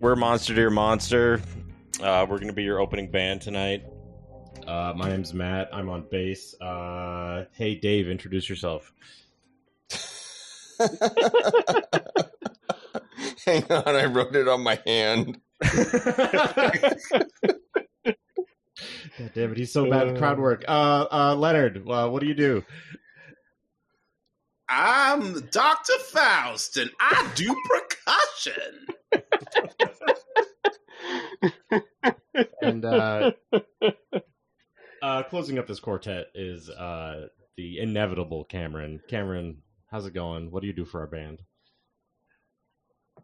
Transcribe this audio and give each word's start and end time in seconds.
We're 0.00 0.14
Monster 0.14 0.54
Dear 0.54 0.70
Monster. 0.70 1.40
Uh, 2.00 2.24
we're 2.28 2.36
going 2.36 2.46
to 2.46 2.52
be 2.52 2.62
your 2.62 2.78
opening 2.78 3.10
band 3.10 3.42
tonight. 3.42 3.82
Uh, 4.64 4.92
my 4.94 5.08
name's 5.08 5.34
Matt. 5.34 5.70
I'm 5.72 5.88
on 5.88 6.04
bass. 6.08 6.54
Uh, 6.60 7.46
hey, 7.54 7.74
Dave, 7.74 8.08
introduce 8.08 8.48
yourself. 8.48 8.92
Hang 13.44 13.64
on, 13.72 13.88
I 13.88 14.04
wrote 14.04 14.36
it 14.36 14.46
on 14.46 14.62
my 14.62 14.78
hand. 14.86 15.40
God 15.60 15.72
damn 19.34 19.50
it, 19.50 19.56
he's 19.56 19.72
so 19.72 19.90
bad 19.90 20.06
at 20.06 20.18
crowd 20.18 20.38
work. 20.38 20.64
Uh, 20.68 21.06
uh, 21.10 21.34
Leonard, 21.34 21.82
uh, 21.88 22.08
what 22.08 22.20
do 22.20 22.28
you 22.28 22.34
do? 22.34 22.64
I'm 24.68 25.40
Dr. 25.50 25.98
Faust 26.12 26.76
and 26.76 26.92
I 27.00 27.28
do 27.34 27.52
percussion. 27.68 28.86
And 32.62 32.84
uh, 32.84 33.32
uh, 35.02 35.22
closing 35.24 35.58
up 35.58 35.66
this 35.66 35.80
quartet 35.80 36.26
is 36.34 36.70
uh, 36.70 37.28
the 37.56 37.80
inevitable 37.80 38.44
Cameron. 38.44 39.00
Cameron, 39.08 39.58
how's 39.90 40.06
it 40.06 40.14
going? 40.14 40.50
What 40.50 40.60
do 40.60 40.66
you 40.66 40.72
do 40.72 40.84
for 40.84 41.00
our 41.00 41.06
band? 41.06 41.40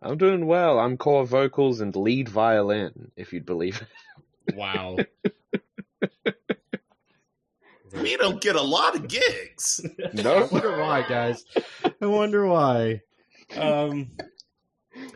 I'm 0.03 0.19
doing 0.19 0.47
well. 0.47 0.79
I'm 0.79 0.97
core 0.97 1.25
vocals 1.25 1.81
and 1.81 1.95
lead 1.95 2.29
violin, 2.29 3.13
if 3.17 3.33
you'd 3.33 3.47
believe 3.47 3.81
it. 3.81 4.57
Wow. 4.57 4.97
we 8.03 8.17
don't 8.17 8.41
get 8.41 8.57
a 8.57 8.63
lot 8.63 8.97
of 8.97 9.09
gigs. 9.09 9.81
No. 10.13 10.35
I 10.37 10.47
wonder 10.47 10.79
why, 10.79 11.07
guys. 11.09 11.45
I 12.01 12.07
wonder 12.07 12.47
why. 12.47 13.03
Um, 13.57 14.11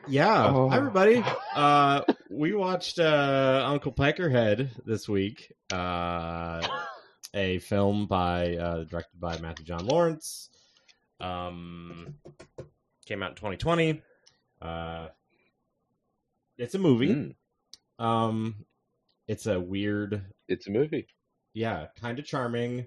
yeah. 0.09 0.48
Oh. 0.48 0.69
Hi, 0.69 0.77
everybody. 0.77 1.23
Uh, 1.55 2.03
we 2.31 2.53
watched 2.55 2.98
uh, 2.98 3.65
Uncle 3.67 3.93
Peckerhead 3.93 4.71
this 4.84 5.09
week. 5.09 5.53
Uh, 5.73 6.67
a 7.34 7.59
film 7.59 8.06
by 8.06 8.56
uh, 8.56 8.84
directed 8.84 9.21
by 9.21 9.39
Matthew 9.39 9.65
John 9.67 9.87
Lawrence. 9.87 10.49
Um, 11.21 12.15
came 13.06 13.23
out 13.23 13.31
in 13.31 13.37
2020. 13.37 14.03
Uh, 14.62 15.09
it's 16.56 16.75
a 16.75 16.79
movie. 16.79 17.09
Mm, 17.09 17.34
Um, 18.05 18.65
it's 19.27 19.47
a 19.47 19.61
weird 19.61 20.23
it's 20.49 20.67
a 20.67 20.71
movie. 20.71 21.06
yeah, 21.53 21.87
kind 22.01 22.19
of 22.19 22.25
charming. 22.25 22.87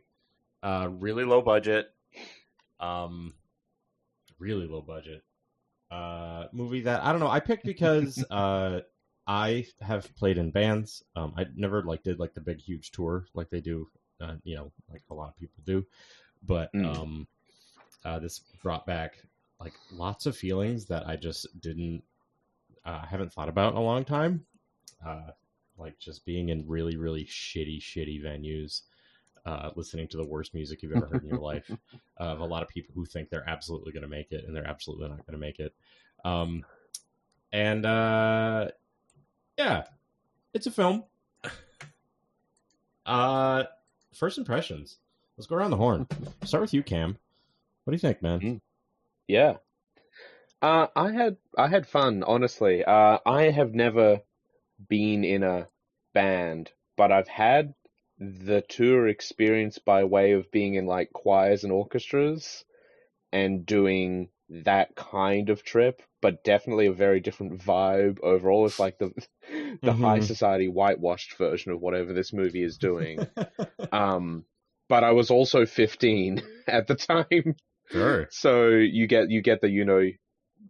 Uh, 0.64 0.90
really 0.92 1.24
low 1.24 1.42
budget. 1.42 1.88
Um, 2.80 3.34
really 4.40 4.68
low 4.68 4.82
budget. 4.82 5.24
Uh, 5.92 6.48
movie 6.54 6.82
that 6.82 7.04
I 7.04 7.12
don't 7.12 7.20
know. 7.20 7.28
I 7.28 7.42
picked 7.42 7.66
because 7.66 8.24
uh, 8.32 8.80
I 9.28 9.66
have 9.82 10.14
played 10.16 10.38
in 10.38 10.50
bands. 10.52 11.04
Um, 11.16 11.34
I 11.38 11.46
never 11.56 11.84
like 11.84 12.02
did 12.04 12.18
like 12.18 12.34
the 12.34 12.42
big 12.42 12.60
huge 12.62 12.92
tour 12.92 13.26
like 13.34 13.50
they 13.50 13.60
do. 13.62 13.88
Uh, 14.22 14.36
you 14.44 14.56
know, 14.56 14.72
like 14.90 15.02
a 15.10 15.14
lot 15.14 15.30
of 15.30 15.38
people 15.38 15.62
do. 15.66 15.86
But 16.44 16.72
Mm. 16.74 16.86
um, 16.86 17.28
uh, 18.06 18.20
this 18.20 18.40
brought 18.64 18.86
back 18.86 19.16
like 19.60 19.74
lots 19.92 20.26
of 20.26 20.38
feelings 20.38 20.86
that 20.88 21.08
I 21.08 21.16
just 21.18 21.60
didn't. 21.60 22.04
Uh, 22.86 23.06
haven't 23.06 23.32
thought 23.32 23.50
about 23.50 23.74
in 23.74 23.78
a 23.78 23.84
long 23.84 24.04
time. 24.04 24.46
Uh, 25.06 25.32
like 25.78 26.00
just 26.00 26.26
being 26.26 26.50
in 26.50 26.68
really 26.68 26.96
really 26.96 27.26
shitty 27.26 27.80
shitty 27.82 28.24
venues 28.24 28.84
uh, 29.46 29.72
listening 29.76 30.08
to 30.08 30.18
the 30.18 30.26
worst 30.26 30.54
music 30.54 30.82
you've 30.82 30.92
ever 30.92 31.08
heard 31.08 31.24
in 31.24 31.30
your 31.30 31.40
life 31.52 31.70
of 32.18 32.40
a 32.40 32.46
lot 32.46 32.64
of 32.64 32.70
people 32.70 32.94
who 32.96 33.06
think 33.06 33.30
they're 33.30 33.48
absolutely 33.48 33.92
going 33.92 34.04
to 34.04 34.10
make 34.10 34.32
it 34.32 34.46
and 34.46 34.56
they're 34.56 34.68
absolutely 34.68 35.08
not 35.10 35.26
going 35.26 35.34
to 35.34 35.38
make 35.38 35.60
it 35.60 35.74
um, 36.26 36.64
and 37.52 37.86
uh, 37.86 38.68
yeah 39.58 39.84
it's 40.54 40.68
a 40.68 40.72
film 40.72 41.04
uh, 43.06 43.64
first 44.14 44.38
impressions 44.38 44.98
let's 45.38 45.48
go 45.48 45.56
around 45.56 45.72
the 45.72 45.78
horn 45.78 46.08
start 46.44 46.62
with 46.62 46.74
you 46.74 46.84
cam 46.84 47.18
what 47.84 47.92
do 47.92 47.96
you 47.96 48.00
think 48.00 48.22
man 48.22 48.40
Mm. 48.40 48.62
Yeah. 49.28 49.58
Uh, 50.62 50.88
I 50.96 51.12
had 51.12 51.38
I 51.58 51.70
had 51.70 51.88
fun, 51.88 52.22
honestly. 52.24 52.84
Uh, 52.84 53.18
I 53.26 53.44
have 53.44 53.74
never 53.74 54.22
been 54.90 55.24
in 55.24 55.42
a 55.42 55.68
band, 56.14 56.72
but 56.98 57.12
I've 57.12 57.30
had 57.30 57.74
the 58.22 58.64
tour 58.70 59.08
experience 59.10 59.80
by 59.80 60.06
way 60.06 60.34
of 60.34 60.52
being 60.52 60.76
in 60.76 60.86
like 60.88 61.12
choirs 61.14 61.64
and 61.66 61.74
orchestras 61.74 62.66
and 63.34 63.66
doing 63.66 64.30
that 64.50 64.96
kind 64.96 65.50
of 65.50 65.64
trip, 65.64 66.02
but 66.22 66.44
definitely 66.44 66.88
a 66.88 66.94
very 66.94 67.20
different 67.22 67.62
vibe 67.62 68.20
overall. 68.22 68.66
It's 68.68 68.80
like 68.80 69.00
the 69.00 69.12
the 69.84 69.94
high 69.94 70.20
Mhm. 70.20 70.28
society 70.28 70.68
whitewashed 70.70 71.38
version 71.38 71.72
of 71.72 71.82
whatever 71.82 72.14
this 72.14 72.34
movie 72.34 72.64
is 72.64 72.78
doing. 72.78 73.28
um, 73.92 74.46
but 74.90 75.04
I 75.04 75.12
was 75.12 75.32
also 75.32 75.66
15 75.66 76.44
at 76.68 76.88
the 76.88 76.96
time. 76.96 77.56
sure 77.92 78.32
So 78.32 78.70
you 78.70 79.08
get 79.08 79.30
you 79.32 79.42
get 79.42 79.62
the 79.62 79.70
you 79.70 79.86
know, 79.86 80.04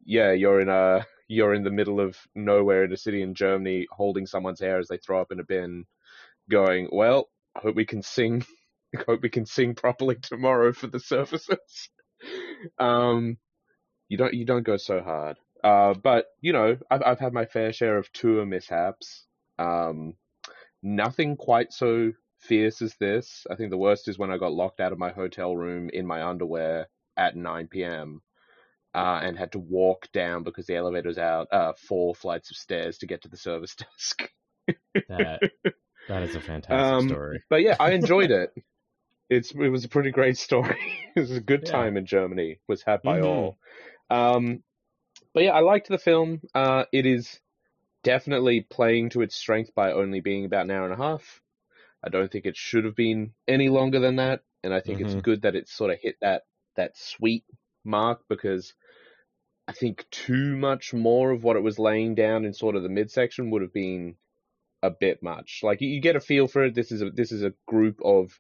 yeah, 0.06 0.32
you're 0.34 0.62
in 0.62 0.70
a 0.70 1.06
you're 1.28 1.54
in 1.54 1.64
the 1.64 1.72
middle 1.72 2.00
of 2.02 2.18
nowhere 2.36 2.84
in 2.84 2.94
a 2.94 2.98
city 2.98 3.22
in 3.22 3.36
Germany, 3.36 3.88
holding 3.92 4.26
someone's 4.26 4.60
hair 4.60 4.80
as 4.80 4.88
they 4.88 4.98
throw 4.98 5.22
up 5.22 5.32
in 5.32 5.40
a 5.40 5.44
bin, 5.46 5.86
going, 6.50 6.90
well, 6.92 7.30
I 7.56 7.60
hope 7.60 7.76
we 7.76 7.86
can 7.86 8.02
sing, 8.02 8.44
I 8.96 9.04
hope 9.08 9.22
we 9.22 9.30
can 9.30 9.46
sing 9.46 9.76
properly 9.76 10.16
tomorrow 10.16 10.74
for 10.74 10.88
the 10.88 11.00
services. 11.00 11.90
um, 12.80 13.38
you 14.10 14.18
don't 14.18 14.34
you 14.34 14.46
don't 14.46 14.66
go 14.66 14.78
so 14.78 15.02
hard. 15.02 15.38
Uh, 15.64 15.94
but 15.94 16.26
you 16.42 16.54
know, 16.54 16.78
I've 16.90 17.04
I've 17.06 17.20
had 17.20 17.34
my 17.34 17.46
fair 17.46 17.72
share 17.72 17.98
of 17.98 18.12
tour 18.12 18.46
mishaps. 18.46 19.26
Um, 19.58 20.16
nothing 20.84 21.38
quite 21.38 21.72
so 21.72 22.12
fierce 22.40 22.82
as 22.82 22.96
this. 23.00 23.46
I 23.50 23.56
think 23.56 23.70
the 23.70 23.78
worst 23.78 24.08
is 24.08 24.18
when 24.18 24.32
I 24.32 24.38
got 24.38 24.54
locked 24.54 24.80
out 24.80 24.92
of 24.92 24.98
my 24.98 25.12
hotel 25.12 25.56
room 25.56 25.90
in 25.94 26.06
my 26.06 26.24
underwear 26.24 26.88
at 27.16 27.36
9 27.36 27.68
p.m. 27.68 28.22
Uh, 28.94 29.20
and 29.24 29.38
had 29.38 29.52
to 29.54 29.60
walk 29.60 30.12
down 30.12 30.44
because 30.44 30.66
the 30.66 30.76
elevator 30.76 31.08
was 31.08 31.18
out 31.18 31.48
uh, 31.52 31.72
four 31.88 32.14
flights 32.16 32.52
of 32.52 32.58
stairs 32.58 32.98
to 32.98 33.08
get 33.08 33.22
to 33.22 33.30
the 33.30 33.38
service 33.38 33.76
desk. 33.76 34.30
that 35.08 35.42
that 36.08 36.24
is 36.24 36.36
a 36.36 36.42
fantastic 36.42 37.00
Um, 37.00 37.08
story 37.08 37.44
But 37.50 37.62
yeah, 37.62 37.76
I 37.80 37.92
enjoyed 37.92 38.32
it. 38.32 38.54
It's 39.30 39.52
it 39.52 39.70
was 39.70 39.86
a 39.86 39.90
pretty 39.90 40.12
great 40.12 40.38
story. 40.38 40.78
it 41.16 41.20
was 41.20 41.32
a 41.32 41.42
good 41.42 41.66
Yeah. 41.66 41.72
time 41.72 41.98
in 41.98 42.06
Germany. 42.06 42.60
Was 42.68 42.84
had 42.84 43.02
by 43.04 43.20
Mhm. 43.20 43.26
all. 43.28 43.58
Um, 44.10 44.64
but 45.34 45.44
yeah, 45.44 45.52
I 45.52 45.60
liked 45.62 45.88
the 45.90 45.98
film. 45.98 46.42
Uh, 46.54 46.86
it 46.92 47.06
is 47.06 47.40
definitely 48.04 48.62
playing 48.62 49.10
to 49.12 49.22
its 49.22 49.36
strength 49.36 49.74
by 49.76 49.92
only 49.94 50.22
being 50.22 50.46
about 50.46 50.66
an 50.66 50.72
hour 50.72 50.86
and 50.86 50.94
a 50.94 51.04
half. 51.04 51.42
I 52.04 52.10
don't 52.10 52.32
think 52.32 52.46
it 52.46 52.58
should 52.58 52.86
have 52.86 52.96
been 52.96 53.34
any 53.48 53.70
longer 53.70 54.00
than 54.00 54.18
that, 54.18 54.42
and 54.64 54.74
I 54.74 54.82
think 54.82 55.02
it's 55.02 55.16
Mhm. 55.16 55.24
good 55.24 55.44
that 55.44 55.56
it 55.56 55.68
sort 55.70 55.92
of 55.92 56.00
hit 56.02 56.18
that 56.22 56.44
that 56.76 56.98
sweet 56.98 57.46
mark 57.84 58.22
because 58.30 58.74
I 59.68 59.74
think 59.74 60.06
too 60.12 60.56
much 60.58 60.94
more 60.94 61.32
of 61.32 61.44
what 61.44 61.56
it 61.56 61.62
was 61.64 61.80
laying 61.80 62.16
down 62.16 62.46
in 62.46 62.54
sort 62.54 62.76
of 62.76 62.84
the 62.84 62.90
midsection 62.90 63.50
would 63.52 63.62
have 63.64 63.74
been 63.74 64.18
a 64.84 64.90
bit 64.92 65.22
much. 65.24 65.62
Like 65.64 65.82
you- 65.82 66.02
get 66.02 66.16
a 66.16 66.20
feel 66.22 66.48
for 66.48 66.66
it. 66.66 66.76
This 66.76 66.92
is 66.92 67.02
a 67.02 67.10
this 67.12 67.32
is 67.32 67.44
a 67.44 67.54
group 67.68 68.00
of 68.04 68.40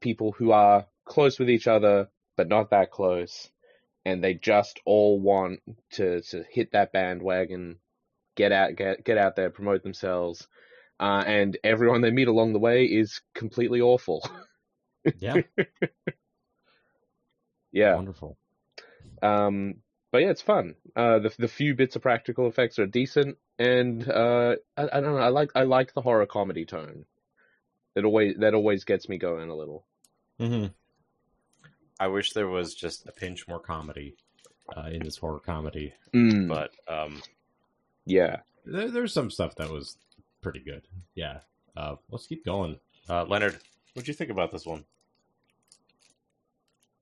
people 0.00 0.32
who 0.32 0.52
are 0.52 0.86
close 1.04 1.38
with 1.38 1.50
each 1.50 1.66
other, 1.66 2.08
but 2.36 2.48
not 2.48 2.70
that 2.70 2.90
close, 2.90 3.50
and 4.04 4.22
they 4.22 4.34
just 4.34 4.80
all 4.84 5.20
want 5.20 5.60
to 5.92 6.20
to 6.22 6.44
hit 6.50 6.72
that 6.72 6.92
bandwagon, 6.92 7.78
get 8.36 8.52
out 8.52 8.76
get 8.76 9.04
get 9.04 9.18
out 9.18 9.36
there, 9.36 9.50
promote 9.50 9.82
themselves, 9.82 10.46
uh, 11.00 11.24
and 11.26 11.58
everyone 11.64 12.00
they 12.02 12.10
meet 12.10 12.28
along 12.28 12.52
the 12.52 12.58
way 12.58 12.84
is 12.84 13.20
completely 13.34 13.80
awful. 13.80 14.22
yeah 15.18 15.36
yeah. 17.72 17.96
wonderful 17.96 18.36
Um, 19.22 19.76
but 20.14 20.22
yeah, 20.22 20.30
it's 20.30 20.42
fun. 20.42 20.76
Uh, 20.94 21.18
the 21.18 21.34
the 21.40 21.48
few 21.48 21.74
bits 21.74 21.96
of 21.96 22.02
practical 22.02 22.46
effects 22.46 22.78
are 22.78 22.86
decent, 22.86 23.36
and 23.58 24.08
uh, 24.08 24.54
I, 24.76 24.82
I 24.92 25.00
don't 25.00 25.16
know. 25.16 25.18
I 25.18 25.30
like 25.30 25.50
I 25.56 25.64
like 25.64 25.92
the 25.92 26.02
horror 26.02 26.24
comedy 26.24 26.64
tone. 26.64 27.04
That 27.96 28.04
always 28.04 28.36
that 28.38 28.54
always 28.54 28.84
gets 28.84 29.08
me 29.08 29.18
going 29.18 29.50
a 29.50 29.56
little. 29.56 29.84
hmm 30.38 30.66
I 31.98 32.06
wish 32.06 32.32
there 32.32 32.46
was 32.46 32.76
just 32.76 33.08
a 33.08 33.10
pinch 33.12 33.48
more 33.48 33.58
comedy 33.58 34.14
uh, 34.76 34.88
in 34.92 35.02
this 35.02 35.16
horror 35.16 35.40
comedy, 35.40 35.92
Mm, 36.14 36.46
but 36.46 36.70
um, 36.86 37.20
yeah, 38.06 38.36
there, 38.64 38.92
there's 38.92 39.12
some 39.12 39.32
stuff 39.32 39.56
that 39.56 39.70
was 39.70 39.96
pretty 40.42 40.60
good. 40.60 40.82
Yeah. 41.16 41.40
Uh, 41.76 41.96
let's 42.08 42.28
keep 42.28 42.44
going. 42.44 42.78
Uh, 43.10 43.24
Leonard, 43.24 43.58
what'd 43.94 44.06
you 44.06 44.14
think 44.14 44.30
about 44.30 44.52
this 44.52 44.64
one? 44.64 44.84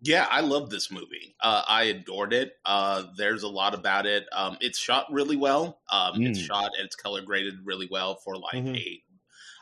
Yeah, 0.04 0.26
I 0.30 0.40
love 0.40 0.68
this 0.70 0.90
movie. 0.90 1.36
Uh, 1.40 1.62
I 1.66 1.84
adored 1.84 2.32
it. 2.32 2.54
Uh, 2.64 3.04
there's 3.16 3.44
a 3.44 3.48
lot 3.48 3.72
about 3.72 4.04
it. 4.04 4.26
Um, 4.32 4.56
it's 4.60 4.78
shot 4.78 5.06
really 5.12 5.36
well. 5.36 5.80
Um, 5.90 6.18
It's 6.24 6.38
Mm. 6.38 6.40
shot 6.40 6.72
and 6.76 6.84
it's 6.84 6.96
color 6.96 7.22
graded 7.22 7.64
really 7.64 7.86
well 7.88 8.16
for 8.16 8.36
like 8.36 8.52
Mhm. 8.52 8.76
a 8.76 9.02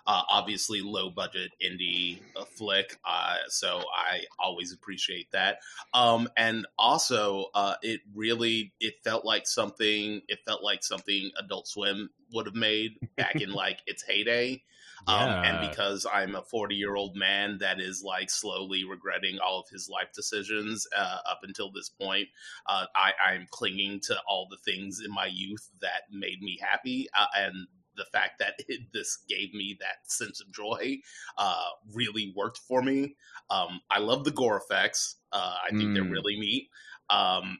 uh, 0.06 0.22
obviously 0.28 0.80
low 0.80 1.10
budget 1.10 1.52
indie 1.64 2.20
uh, 2.36 2.44
flick. 2.44 2.98
Uh, 3.04 3.36
so 3.48 3.84
I 3.94 4.22
always 4.38 4.72
appreciate 4.72 5.30
that. 5.32 5.58
Um, 5.94 6.28
and 6.36 6.66
also, 6.78 7.46
uh, 7.54 7.74
it 7.82 8.00
really 8.14 8.72
it 8.80 8.94
felt 9.04 9.24
like 9.24 9.46
something. 9.46 10.22
It 10.28 10.40
felt 10.46 10.62
like 10.62 10.82
something 10.82 11.30
Adult 11.38 11.68
Swim 11.68 12.10
would 12.32 12.46
have 12.46 12.54
made 12.54 12.92
back 13.16 13.40
in 13.40 13.52
like 13.52 13.80
its 13.86 14.02
heyday. 14.02 14.62
Um, 15.06 15.16
Yeah. 15.16 15.40
and 15.42 15.60
because 15.60 16.06
I'm 16.12 16.34
a 16.34 16.42
40 16.42 16.74
year 16.74 16.94
old 16.94 17.16
man 17.16 17.58
that 17.58 17.80
is 17.80 18.02
like 18.04 18.30
slowly 18.30 18.84
regretting 18.84 19.38
all 19.38 19.60
of 19.60 19.68
his 19.70 19.88
life 19.88 20.12
decisions 20.14 20.86
uh, 20.96 21.18
up 21.28 21.40
until 21.42 21.70
this 21.72 21.88
point, 21.88 22.28
uh, 22.66 22.86
I, 22.94 23.12
I'm 23.24 23.46
clinging 23.50 24.00
to 24.00 24.16
all 24.28 24.46
the 24.50 24.58
things 24.58 25.00
in 25.04 25.12
my 25.12 25.26
youth 25.26 25.70
that 25.80 26.02
made 26.10 26.42
me 26.42 26.58
happy. 26.60 27.08
Uh, 27.18 27.26
and 27.36 27.66
the 27.96 28.06
fact 28.12 28.38
that 28.38 28.54
it, 28.68 28.92
this 28.92 29.18
gave 29.28 29.52
me 29.54 29.76
that 29.80 30.10
sense 30.10 30.40
of 30.40 30.52
joy 30.52 30.98
uh, 31.38 31.64
really 31.92 32.32
worked 32.36 32.58
for 32.58 32.82
me. 32.82 33.16
Um, 33.50 33.80
I 33.90 33.98
love 33.98 34.24
the 34.24 34.30
gore 34.30 34.56
effects, 34.58 35.16
uh, 35.32 35.56
I 35.66 35.70
think 35.70 35.94
they're 35.94 36.04
Mm. 36.04 36.12
really 36.12 36.38
neat. 36.38 36.68
Um, 37.08 37.58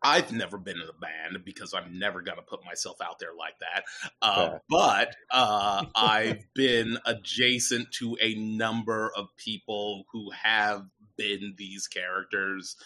I've 0.00 0.30
never 0.32 0.58
been 0.58 0.76
in 0.76 0.88
a 0.88 0.92
band 0.92 1.44
because 1.44 1.74
I'm 1.74 1.98
never 1.98 2.22
going 2.22 2.36
to 2.36 2.42
put 2.42 2.64
myself 2.64 2.98
out 3.02 3.18
there 3.18 3.34
like 3.36 3.58
that. 3.58 3.84
Uh, 4.22 4.50
Fair. 4.50 4.62
but 4.70 5.16
uh, 5.30 5.82
I've 5.96 6.44
been 6.54 6.98
adjacent 7.04 7.90
to 7.94 8.16
a 8.20 8.34
number 8.36 9.10
of 9.16 9.26
people 9.36 10.04
who 10.12 10.30
have 10.30 10.86
been 11.18 11.54
these 11.58 11.86
characters. 11.86 12.76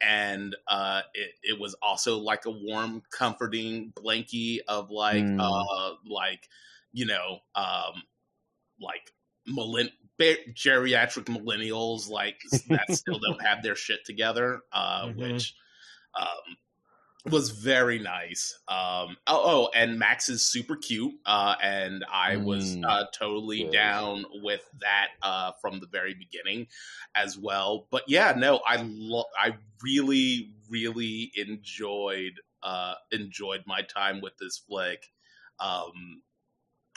And 0.00 0.56
uh, 0.66 1.02
it, 1.14 1.30
it 1.44 1.60
was 1.60 1.76
also 1.80 2.18
like 2.18 2.46
a 2.46 2.50
warm, 2.50 3.02
comforting 3.16 3.92
blankie 3.94 4.58
of 4.66 4.90
like, 4.90 5.22
Mm. 5.22 5.38
uh, 5.40 5.94
like, 6.04 6.48
you 6.92 7.06
know, 7.06 7.38
um, 7.54 8.02
like 8.80 9.12
millen- 9.46 9.92
ba- 10.18 10.44
geriatric 10.52 11.24
millennials 11.26 12.08
like 12.08 12.40
that 12.68 12.92
still 12.92 13.18
don't 13.24 13.44
have 13.44 13.62
their 13.62 13.76
shit 13.76 14.04
together, 14.04 14.62
uh, 14.72 15.06
Mhm. 15.06 15.16
which 15.16 15.54
um, 16.18 16.56
was 17.30 17.50
very 17.50 17.98
nice. 18.00 18.58
Um, 18.66 19.16
oh, 19.28 19.42
oh, 19.44 19.70
and 19.74 19.98
Max 19.98 20.28
is 20.28 20.50
super 20.50 20.76
cute, 20.76 21.14
uh, 21.24 21.54
and 21.62 22.04
I 22.12 22.36
was 22.36 22.76
Mm. 22.76 22.84
uh, 22.84 23.06
totally 23.12 23.62
Yes. 23.64 23.72
down 23.72 24.24
with 24.42 24.68
that 24.80 25.10
uh, 25.22 25.52
from 25.60 25.78
the 25.80 25.86
very 25.86 26.14
beginning 26.14 26.66
as 27.14 27.38
well. 27.38 27.86
But 27.90 28.02
yeah, 28.08 28.34
no, 28.36 28.58
I 28.66 28.82
lo- 28.84 29.30
I 29.38 29.56
really, 29.82 30.54
really 30.68 31.30
enjoyed 31.36 32.40
uh, 32.62 32.94
enjoyed 33.10 33.64
my 33.66 33.82
time 33.82 34.20
with 34.20 34.36
this 34.38 34.58
flick, 34.58 35.10
um, 35.58 36.22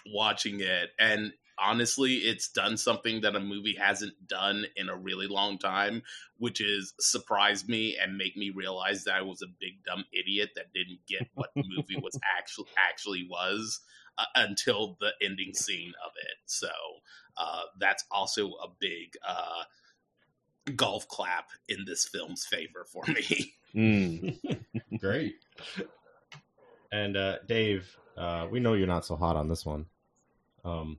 watching 0.07 0.59
it, 0.59 0.91
and 0.99 1.33
honestly, 1.59 2.15
it's 2.15 2.47
done 2.49 2.77
something 2.77 3.21
that 3.21 3.35
a 3.35 3.39
movie 3.39 3.75
hasn't 3.79 4.27
done 4.27 4.65
in 4.75 4.89
a 4.89 4.95
really 4.95 5.27
long 5.27 5.57
time, 5.57 6.03
which 6.37 6.61
is 6.61 6.93
surprise 6.99 7.67
me 7.67 7.97
and 8.01 8.17
make 8.17 8.35
me 8.35 8.49
realize 8.49 9.03
that 9.03 9.15
I 9.15 9.21
was 9.21 9.41
a 9.41 9.47
big 9.59 9.83
dumb 9.85 10.05
idiot 10.11 10.51
that 10.55 10.73
didn't 10.73 10.99
get 11.07 11.27
what 11.33 11.51
the 11.55 11.63
movie 11.63 11.99
was 12.01 12.19
actually 12.37 12.67
actually 12.77 13.27
was 13.29 13.81
uh, 14.17 14.25
until 14.35 14.97
the 14.99 15.11
ending 15.21 15.53
scene 15.53 15.93
of 16.05 16.11
it. 16.17 16.37
So 16.45 16.69
uh, 17.37 17.63
that's 17.79 18.05
also 18.11 18.51
a 18.51 18.67
big 18.79 19.15
uh, 19.27 19.63
golf 20.75 21.07
clap 21.07 21.49
in 21.67 21.85
this 21.85 22.05
film's 22.05 22.45
favor 22.45 22.85
for 22.85 23.03
me. 23.07 23.53
Mm. 23.75 24.59
Great. 24.99 25.35
And 26.91 27.17
uh, 27.17 27.37
Dave, 27.47 27.95
uh, 28.17 28.47
we 28.49 28.59
know 28.59 28.73
you're 28.73 28.87
not 28.87 29.05
so 29.05 29.15
hot 29.15 29.35
on 29.35 29.49
this 29.49 29.65
one. 29.65 29.85
Um, 30.63 30.97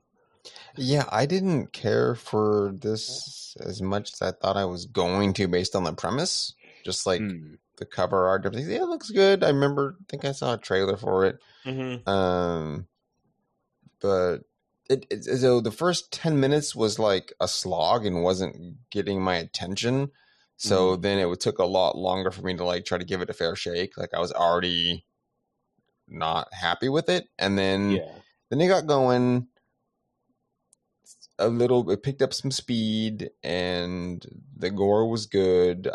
Yeah, 0.76 1.04
I 1.10 1.26
didn't 1.26 1.72
care 1.72 2.14
for 2.14 2.72
this 2.78 3.56
as 3.60 3.80
much 3.80 4.12
as 4.12 4.22
I 4.22 4.32
thought 4.32 4.56
I 4.56 4.64
was 4.66 4.86
going 4.86 5.32
to 5.34 5.48
based 5.48 5.74
on 5.74 5.84
the 5.84 5.92
premise. 5.92 6.54
Just 6.84 7.06
like 7.06 7.20
Mm. 7.20 7.58
the 7.78 7.86
cover 7.86 8.28
art, 8.28 8.46
everything. 8.46 8.70
Yeah, 8.70 8.82
it 8.82 8.88
looks 8.88 9.10
good. 9.10 9.42
I 9.42 9.48
remember, 9.48 9.96
I 10.00 10.04
think 10.08 10.24
I 10.24 10.32
saw 10.32 10.54
a 10.54 10.58
trailer 10.58 10.96
for 10.96 11.24
it. 11.24 11.38
mhm. 11.64 12.06
Um, 12.08 12.86
but 14.00 14.38
it, 14.88 15.06
it 15.10 15.24
so 15.24 15.60
the 15.60 15.70
first 15.72 16.12
ten 16.12 16.38
minutes 16.38 16.74
was 16.76 16.98
like 16.98 17.32
a 17.40 17.48
slog 17.48 18.06
and 18.06 18.22
wasn't 18.22 18.76
getting 18.90 19.20
my 19.20 19.36
attention. 19.36 20.10
So 20.58 20.96
then 20.96 21.18
it 21.18 21.40
took 21.40 21.58
a 21.58 21.64
lot 21.66 21.98
longer 21.98 22.30
for 22.30 22.40
me 22.42 22.56
to 22.56 22.64
like 22.64 22.84
try 22.86 22.96
to 22.96 23.04
give 23.04 23.20
it 23.20 23.28
a 23.28 23.34
fair 23.34 23.54
shake. 23.56 23.98
Like 23.98 24.14
I 24.14 24.20
was 24.20 24.32
already 24.32 25.04
not 26.08 26.48
happy 26.54 26.88
with 26.88 27.08
it, 27.08 27.28
and 27.38 27.58
then 27.58 27.90
Yeah. 27.92 28.12
then 28.48 28.60
it 28.60 28.68
got 28.68 28.86
going 28.86 29.48
a 31.38 31.48
little. 31.48 31.90
It 31.90 32.02
picked 32.02 32.22
up 32.22 32.34
some 32.34 32.50
speed, 32.50 33.30
and 33.42 34.24
the 34.56 34.70
gore 34.70 35.08
was 35.08 35.26
good. 35.26 35.90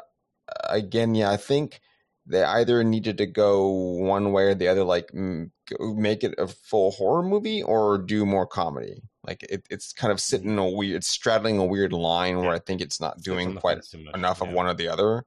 Again, 0.70 1.16
yeah, 1.16 1.32
I 1.32 1.38
think 1.38 1.82
they 2.26 2.44
either 2.44 2.84
needed 2.84 3.18
to 3.18 3.26
go 3.26 3.68
one 3.68 4.32
way 4.32 4.44
or 4.44 4.56
the 4.56 4.68
other, 4.68 4.84
like 4.84 5.14
make 5.14 6.24
it 6.24 6.36
a 6.38 6.48
full 6.48 6.92
horror 6.92 7.24
movie 7.24 7.64
or 7.64 7.98
do 7.98 8.26
more 8.26 8.46
comedy. 8.46 9.02
Like 9.26 9.44
it, 9.44 9.66
it's 9.70 9.94
kind 9.94 10.12
of 10.12 10.20
sitting 10.20 10.58
a 10.58 10.70
weird, 10.70 10.98
it's 10.98 11.08
straddling 11.08 11.58
a 11.58 11.66
weird 11.66 11.94
line 11.94 12.40
where 12.40 12.54
I 12.54 12.60
think 12.60 12.82
it's 12.82 13.00
not 13.00 13.22
doing 13.22 13.56
the 13.56 13.62
quite 13.62 13.80
enough 14.14 14.42
of 14.42 14.50
yeah. 14.50 14.54
one 14.54 14.68
or 14.68 14.74
the 14.74 14.90
other. 14.90 15.26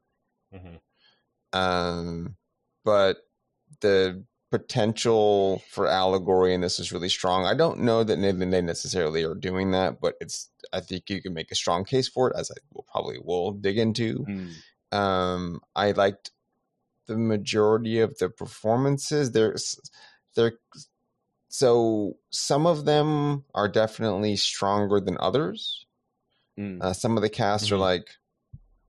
Mhm. 0.54 0.78
Um, 1.52 2.36
but 2.84 3.18
the 3.80 4.24
potential 4.58 5.62
for 5.68 5.88
allegory 5.88 6.54
and 6.54 6.62
this 6.62 6.78
is 6.78 6.92
really 6.92 7.08
strong. 7.08 7.44
I 7.44 7.54
don't 7.54 7.80
know 7.80 8.04
that 8.04 8.16
they 8.20 8.62
necessarily 8.62 9.24
are 9.24 9.34
doing 9.34 9.72
that, 9.72 10.00
but 10.00 10.14
it's 10.20 10.48
I 10.72 10.80
think 10.80 11.10
you 11.10 11.20
can 11.20 11.34
make 11.34 11.50
a 11.50 11.56
strong 11.56 11.84
case 11.84 12.08
for 12.08 12.30
it, 12.30 12.36
as 12.38 12.50
I 12.50 12.58
will 12.72 12.86
probably 12.90 13.18
will 13.18 13.50
dig 13.52 13.78
into. 13.78 14.24
Mm. 14.28 14.96
Um, 14.96 15.60
I 15.74 15.90
liked 15.90 16.30
the 17.06 17.16
majority 17.16 17.98
of 17.98 18.16
the 18.18 18.28
performances. 18.28 19.32
There's 19.32 19.80
there 20.36 20.52
so 21.48 22.16
some 22.30 22.66
of 22.66 22.84
them 22.84 23.44
are 23.54 23.68
definitely 23.68 24.36
stronger 24.36 25.00
than 25.00 25.16
others. 25.18 25.84
Mm. 26.58 26.80
Uh, 26.80 26.92
some 26.92 27.16
of 27.16 27.22
the 27.22 27.28
cast 27.28 27.72
are 27.72 27.76
Mhm. 27.76 27.80
like 27.90 28.08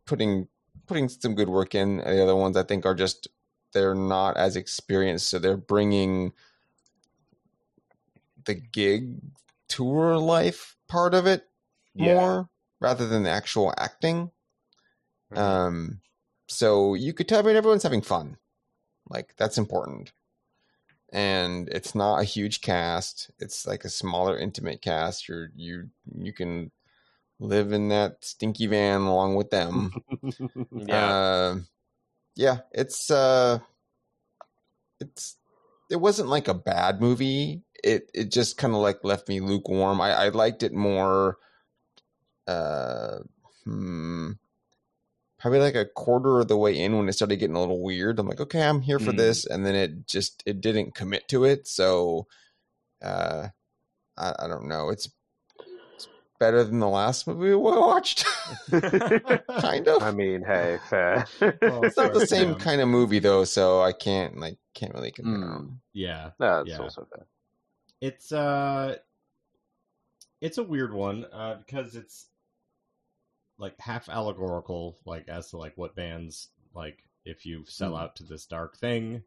putting 0.06 0.48
putting 0.88 1.10
some 1.10 1.34
good 1.34 1.50
work 1.50 1.74
in. 1.74 1.98
The 1.98 2.22
other 2.22 2.36
ones 2.36 2.56
I 2.56 2.62
think 2.64 2.86
are 2.86 2.94
just 2.94 3.28
they're 3.76 3.94
not 3.94 4.38
as 4.38 4.56
experienced, 4.56 5.28
so 5.28 5.38
they're 5.38 5.58
bringing 5.58 6.32
the 8.46 8.56
gig 8.56 9.20
tour 9.68 10.18
life 10.18 10.76
part 10.88 11.14
of 11.14 11.28
it 11.28 11.48
Yeah. 11.94 12.14
more 12.16 12.50
rather 12.80 13.08
than 13.08 13.24
the 13.24 13.30
actual 13.30 13.74
acting. 13.78 14.32
Mhm. 15.32 15.38
Um, 15.38 16.02
so 16.48 16.94
you 16.94 17.14
could 17.14 17.28
tell 17.28 17.40
I 17.40 17.42
mean, 17.44 17.56
everyone's 17.56 17.84
having 17.84 18.02
fun. 18.02 18.38
Like 19.10 19.36
that's 19.38 19.58
important. 19.58 20.14
And 21.12 21.70
it's 21.70 21.94
not 21.96 22.20
a 22.22 22.24
huge 22.24 22.62
cast. 22.62 23.30
It's 23.40 23.68
like 23.68 23.84
a 23.86 23.90
smaller, 23.90 24.38
intimate 24.38 24.82
cast. 24.82 25.28
You're 25.28 25.50
you 25.56 25.90
you 26.18 26.34
can 26.34 26.72
live 27.40 27.74
in 27.74 27.90
that 27.90 28.24
stinky 28.24 28.68
van 28.68 29.02
along 29.02 29.36
with 29.36 29.50
them. 29.50 29.92
yeah. 30.72 31.14
Uh, 31.14 31.56
yeah, 32.36 32.60
it's 32.72 33.10
uh, 33.12 33.60
it's 35.00 35.38
it 35.90 35.98
wasn't 35.98 36.30
like 36.30 36.48
a 36.48 36.54
bad 36.54 37.02
movie. 37.02 37.64
It 37.84 38.10
it 38.14 38.32
just 38.32 38.58
kind 38.58 38.74
of 38.74 38.80
like 38.82 39.04
left 39.04 39.30
me 39.30 39.40
lukewarm. 39.40 40.02
I 40.02 40.12
I 40.14 40.30
liked 40.30 40.64
it 40.64 40.74
more. 40.74 41.38
Uh, 42.48 43.20
hmm, 43.64 44.32
probably 45.40 45.60
like 45.60 45.76
a 45.76 45.86
quarter 45.86 46.40
of 46.40 46.48
the 46.48 46.58
way 46.58 46.78
in 46.78 46.98
when 46.98 47.08
it 47.10 47.14
started 47.14 47.38
getting 47.38 47.56
a 47.56 47.60
little 47.60 47.84
weird. 47.84 48.20
I'm 48.20 48.28
like, 48.28 48.40
okay, 48.40 48.64
I'm 48.68 48.82
here 48.82 49.00
for 49.00 49.12
Mm. 49.12 49.18
this, 49.18 49.46
and 49.46 49.66
then 49.66 49.76
it 49.76 50.08
just 50.08 50.44
it 50.46 50.62
didn't 50.62 50.96
commit 50.96 51.28
to 51.30 51.44
it. 51.44 51.68
So, 51.68 52.28
uh, 53.04 53.50
I 54.18 54.36
I 54.40 54.48
don't 54.48 54.68
know. 54.68 54.90
It's 54.90 55.08
it's 55.08 55.15
better 56.40 56.64
than 56.64 56.80
the 56.80 56.88
last 56.90 57.28
movie 57.28 57.50
we 57.50 57.56
watched. 57.56 58.26
kind 59.60 59.88
of. 59.88 60.02
I 60.04 60.12
mean, 60.12 60.44
hey, 60.44 60.78
fair. 60.90 61.26
Well, 61.62 61.86
it's 61.86 61.98
not 61.98 62.14
the 62.14 62.28
same 62.28 62.50
yeah. 62.50 62.56
kind 62.56 62.82
of 62.82 62.88
movie 62.88 63.20
though, 63.20 63.44
so 63.46 63.82
I 63.82 63.92
can't 63.94 64.38
like 64.40 64.58
can't 64.74 64.94
really 64.94 65.12
compare 65.12 65.34
Mm. 65.50 65.56
'em. 65.56 65.82
yeah. 65.94 66.32
no, 66.40 66.58
that's 66.64 66.70
Yeah. 66.70 66.84
also 66.84 67.06
fair. 67.14 67.26
It's 68.02 68.32
uh 68.32 68.98
it's 70.42 70.58
a 70.58 70.64
weird 70.64 70.94
one 70.94 71.26
uh 71.32 71.56
because 71.66 71.96
it's 71.96 72.28
like 73.58 73.80
half 73.80 74.10
allegorical 74.10 74.98
like 75.06 75.28
as 75.30 75.50
to 75.52 75.58
like 75.58 75.74
what 75.78 75.96
bands 75.96 76.50
like 76.74 77.00
if 77.24 77.46
you 77.46 77.64
sell 77.68 77.92
Hmm. 77.92 77.96
out 78.04 78.16
to 78.18 78.24
this 78.24 78.46
dark 78.46 78.78
thing 78.78 79.24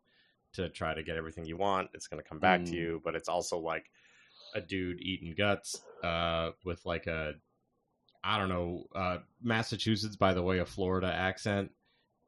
to 0.52 0.68
try 0.68 0.94
to 0.94 1.02
get 1.02 1.16
everything 1.16 1.44
you 1.46 1.56
want. 1.56 1.90
It's 1.94 2.06
going 2.06 2.22
to 2.22 2.28
come 2.28 2.38
back 2.38 2.64
to 2.66 2.72
Mm. 2.72 2.74
you, 2.74 3.00
but 3.04 3.14
it's 3.14 3.28
also 3.28 3.58
like 3.58 3.90
a 4.54 4.60
dude 4.60 5.00
eating 5.00 5.34
guts 5.36 5.82
uh, 6.02 6.50
with 6.64 6.84
like 6.86 7.06
a 7.06 7.34
I 8.24 8.38
don't 8.38 8.48
know 8.48 8.84
uh, 8.94 9.18
Massachusetts 9.42 10.16
by 10.16 10.34
the 10.34 10.42
way 10.42 10.58
a 10.58 10.64
Florida 10.64 11.12
accent. 11.12 11.70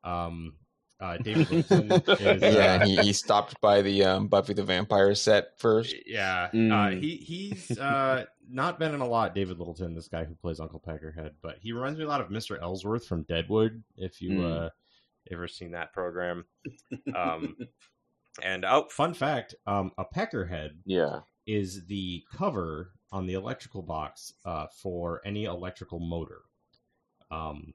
Um, 0.05 0.55
uh, 1.01 1.17
David 1.19 1.49
Wilson 1.51 1.91
is 2.19 2.43
Yeah, 2.43 2.75
uh, 2.81 2.85
he, 2.87 2.97
he 2.97 3.13
stopped 3.13 3.61
by 3.61 3.83
the 3.83 4.05
um, 4.05 4.29
Buffy 4.29 4.53
the 4.55 4.63
Vampire 4.65 5.15
set 5.15 5.59
first. 5.59 5.95
yeah, 6.07 6.49
uh, 6.53 6.55
Mm. 6.55 7.01
he 7.01 7.17
he's 7.17 7.79
uh, 7.79 8.25
not 8.49 8.79
been 8.79 8.95
in 8.95 9.01
a 9.01 9.07
lot. 9.09 9.35
David 9.35 9.59
Littleboy, 9.59 9.95
this 9.95 10.09
guy 10.09 10.25
who 10.25 10.35
plays 10.35 10.61
Uncle 10.61 10.81
Peckerhead, 10.87 11.33
but 11.43 11.57
he 11.61 11.73
reminds 11.73 11.99
me 11.99 12.05
a 12.05 12.09
lot 12.09 12.21
of 12.21 12.29
Mr. 12.29 12.61
Ellsworth 12.61 13.07
from 13.07 13.23
Deadwood. 13.23 13.83
If 13.97 14.21
you 14.21 14.31
Mm. 14.33 14.67
uh, 14.67 14.71
ever 15.31 15.49
seen 15.49 15.71
that 15.73 15.93
program, 15.93 16.45
um, 17.17 17.57
and 18.43 18.65
oh, 18.65 18.87
fun 18.91 19.15
fact: 19.15 19.55
um, 19.67 19.93
a 19.99 20.05
Peckerhead 20.05 20.71
Yeah. 20.85 21.21
Is 21.47 21.87
the 21.87 22.23
cover 22.33 22.93
on 23.13 23.27
the 23.27 23.35
electrical 23.35 23.83
box 23.83 24.35
uh, 24.45 24.67
for 24.83 25.21
any 25.25 25.45
electrical 25.45 25.99
motor. 26.01 26.43
Um, 27.31 27.75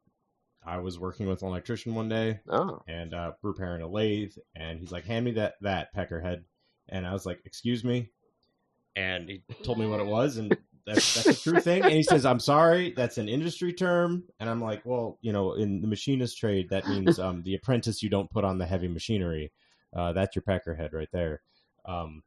I 0.66 0.78
was 0.78 0.98
working 1.00 1.28
with 1.28 1.42
an 1.42 1.50
electrician 1.50 1.94
one 1.94 2.10
day, 2.10 2.40
Oh. 2.50 2.82
and 2.88 3.14
uh, 3.14 3.34
we're 3.42 3.52
repairing 3.52 3.82
a 3.84 3.88
lathe, 3.88 4.34
and 4.56 4.80
he's 4.80 4.92
like, 4.92 5.06
"Hand 5.06 5.26
me 5.26 5.32
that 5.32 5.56
that 5.62 5.94
peckerhead," 5.96 6.44
and 6.90 7.06
I 7.06 7.14
was 7.14 7.26
like, 7.26 7.40
"Excuse 7.46 7.84
me," 7.84 8.10
and 8.96 9.30
he 9.30 9.44
told 9.64 9.78
me 9.78 9.86
what 9.88 10.00
it 10.00 10.06
was, 10.08 10.38
and 10.38 10.56
that's 10.88 11.14
that's 11.24 11.40
a 11.40 11.42
true 11.52 11.60
thing. 11.60 11.84
And 11.84 11.94
he 11.94 12.02
says, 12.04 12.26
"I'm 12.26 12.40
sorry, 12.40 12.94
that's 12.96 13.18
an 13.20 13.30
industry 13.30 13.74
term," 13.74 14.24
and 14.40 14.50
I'm 14.50 14.62
like, 14.62 14.84
"Well, 14.86 15.20
you 15.22 15.32
know, 15.34 15.54
in 15.54 15.82
the 15.82 15.88
machinist 15.88 16.38
trade, 16.38 16.70
that 16.70 16.88
means 16.88 17.20
um, 17.20 17.44
the 17.44 17.56
apprentice 17.56 18.02
you 18.02 18.10
don't 18.10 18.30
put 18.32 18.44
on 18.44 18.58
the 18.58 18.66
heavy 18.66 18.88
machinery. 18.88 19.52
Uh, 19.96 20.14
that's 20.14 20.36
your 20.36 20.44
peckerhead 20.44 20.94
right 20.94 21.10
there." 21.14 21.42
Um, 21.86 22.24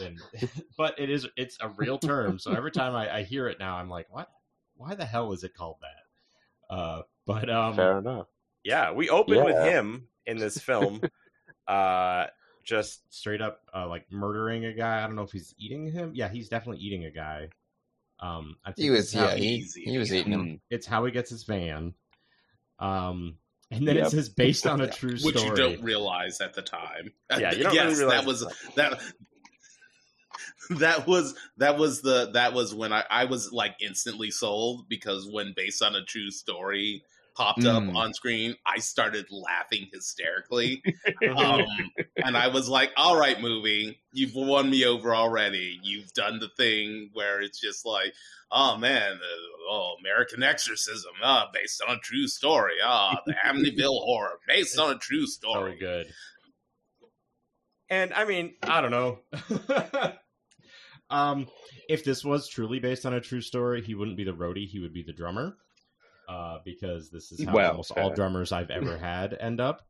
and, 0.00 0.18
but 0.76 0.98
it 0.98 1.10
is 1.10 1.26
it's 1.36 1.58
a 1.60 1.68
real 1.68 1.98
term, 1.98 2.38
so 2.38 2.52
every 2.52 2.70
time 2.70 2.94
I, 2.94 3.18
I 3.18 3.22
hear 3.22 3.48
it 3.48 3.58
now, 3.58 3.76
I'm 3.76 3.90
like, 3.90 4.06
"What? 4.10 4.28
Why 4.76 4.94
the 4.94 5.04
hell 5.04 5.32
is 5.32 5.44
it 5.44 5.54
called 5.54 5.76
that?" 5.80 6.74
Uh, 6.74 7.02
but 7.26 7.50
um, 7.50 7.76
Fair 7.76 7.98
enough. 7.98 8.26
yeah, 8.64 8.92
we 8.92 9.10
open 9.10 9.44
with 9.44 9.56
him 9.64 10.08
in 10.26 10.38
this 10.38 10.58
film, 10.58 11.00
uh, 11.68 12.26
just 12.64 13.02
straight 13.12 13.42
up 13.42 13.60
uh, 13.74 13.86
like 13.88 14.10
murdering 14.10 14.64
a 14.64 14.72
guy. 14.72 15.02
I 15.02 15.06
don't 15.06 15.16
know 15.16 15.22
if 15.22 15.32
he's 15.32 15.54
eating 15.58 15.90
him. 15.90 16.12
Yeah, 16.14 16.28
he's 16.28 16.48
definitely 16.48 16.82
eating 16.82 17.04
a 17.04 17.10
guy. 17.10 17.48
Um, 18.20 18.56
I 18.64 18.72
think 18.72 18.84
He 18.84 18.90
was 18.90 19.00
it's 19.06 19.12
how 19.14 19.28
yeah, 19.30 19.34
he, 19.34 19.66
he 19.84 19.98
was 19.98 20.14
eating 20.14 20.32
him. 20.32 20.60
It's 20.70 20.86
how 20.86 21.04
he 21.04 21.10
gets 21.10 21.30
his 21.30 21.42
van. 21.42 21.94
Um, 22.78 23.36
and 23.70 23.86
then 23.88 23.96
Yep. 23.96 24.06
it 24.06 24.10
says 24.10 24.28
based 24.28 24.66
on 24.66 24.80
a 24.80 24.86
true 24.86 25.16
story, 25.16 25.34
which 25.34 25.44
you 25.44 25.54
don't 25.56 25.82
realize 25.82 26.40
at 26.40 26.54
the 26.54 26.62
time. 26.62 27.12
Yeah, 27.30 27.52
you 27.52 27.64
don't 27.64 27.74
yes, 27.74 27.86
really 27.86 27.98
realize 27.98 28.20
that 28.20 28.26
was 28.26 28.46
that. 28.76 29.00
That 30.70 31.06
was 31.06 31.34
that 31.58 31.76
was 31.78 32.02
the 32.02 32.30
that 32.34 32.52
was 32.54 32.74
when 32.74 32.92
I, 32.92 33.04
I 33.10 33.24
was 33.26 33.52
like 33.52 33.76
instantly 33.80 34.30
sold 34.30 34.88
because 34.88 35.28
when 35.30 35.52
based 35.56 35.82
on 35.82 35.94
a 35.94 36.04
true 36.04 36.30
story 36.30 37.02
popped 37.34 37.64
up 37.64 37.82
Mm. 37.82 37.94
on 37.96 38.12
screen, 38.12 38.54
I 38.66 38.78
started 38.78 39.26
laughing 39.30 39.88
hysterically. 39.92 40.82
um, 41.36 41.64
and 42.24 42.36
I 42.36 42.48
was 42.48 42.68
like, 42.68 42.90
"All 42.96 43.16
right, 43.18 43.40
movie, 43.40 44.00
you've 44.12 44.34
won 44.34 44.68
me 44.70 44.84
over 44.84 45.14
already. 45.14 45.78
You've 45.82 46.12
done 46.12 46.38
the 46.40 46.50
thing 46.56 47.10
where 47.14 47.40
it's 47.40 47.58
just 47.60 47.86
like, 47.86 48.12
oh 48.50 48.76
man, 48.76 49.12
uh, 49.14 49.70
oh 49.70 49.94
American 50.00 50.42
Exorcism, 50.42 51.12
ah, 51.22 51.48
based 51.54 51.82
on 51.88 51.96
a 51.96 52.00
true 52.00 52.28
story. 52.28 52.74
Ah, 52.84 53.18
the 53.26 53.34
Amityville 53.46 54.04
Horror, 54.04 54.38
based 54.46 54.78
on 54.78 54.94
a 54.94 54.98
true 54.98 55.26
so 55.26 55.32
story. 55.32 55.76
good. 55.78 56.06
And 57.88 58.12
I 58.14 58.24
mean, 58.26 58.54
I 58.62 58.80
don't 58.82 58.90
know. 58.90 59.18
Um, 61.12 61.46
if 61.88 62.04
this 62.04 62.24
was 62.24 62.48
truly 62.48 62.78
based 62.80 63.06
on 63.06 63.14
a 63.14 63.20
true 63.20 63.40
story, 63.40 63.82
he 63.82 63.94
wouldn't 63.94 64.16
be 64.16 64.24
the 64.24 64.32
roadie; 64.32 64.66
he 64.66 64.80
would 64.80 64.92
be 64.92 65.02
the 65.02 65.12
drummer. 65.12 65.56
Uh, 66.28 66.58
because 66.64 67.10
this 67.10 67.30
is 67.32 67.44
how 67.44 67.52
Well, 67.54 67.70
almost 67.72 67.90
all 67.92 68.10
drummers 68.14 68.52
I've 68.52 68.70
ever 68.78 68.96
had 68.96 69.36
end 69.38 69.60
up. 69.60 69.82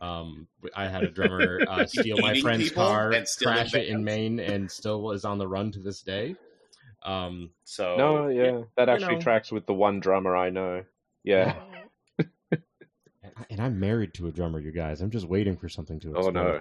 Um, 0.00 0.46
I 0.74 0.86
had 0.88 1.02
a 1.02 1.10
drummer 1.10 1.60
uh, 1.68 1.84
steal 1.86 2.18
my 2.18 2.40
friend's 2.40 2.70
car, 2.70 3.10
and 3.12 3.26
crash 3.42 3.74
it 3.74 3.88
in. 3.88 4.04
Maine, 4.04 4.38
and 4.40 4.70
still 4.70 5.10
is 5.10 5.24
on 5.24 5.38
the 5.38 5.48
run 5.48 5.72
to 5.72 5.80
this 5.80 6.00
day. 6.02 6.36
Um, 7.02 7.50
so 7.64 7.96
No, 7.96 8.28
yeah, 8.28 8.62
that 8.76 8.88
actually 8.88 9.14
know. 9.16 9.20
tracks 9.20 9.50
with 9.50 9.66
the 9.66 9.74
one 9.74 10.00
drummer 10.00 10.36
I 10.36 10.50
know. 10.50 10.84
Yeah. 11.24 11.54
And 13.22 13.32
I- 13.36 13.44
And 13.50 13.60
I'm 13.60 13.78
married 13.80 14.14
to 14.14 14.28
a 14.28 14.30
drummer, 14.30 14.60
you 14.60 14.70
guys. 14.72 15.00
I'm 15.02 15.10
just 15.10 15.26
waiting 15.26 15.56
for 15.56 15.68
something 15.68 16.00
to 16.00 16.08
Oh 16.14 16.28
explode. 16.28 16.32
no. 16.34 16.60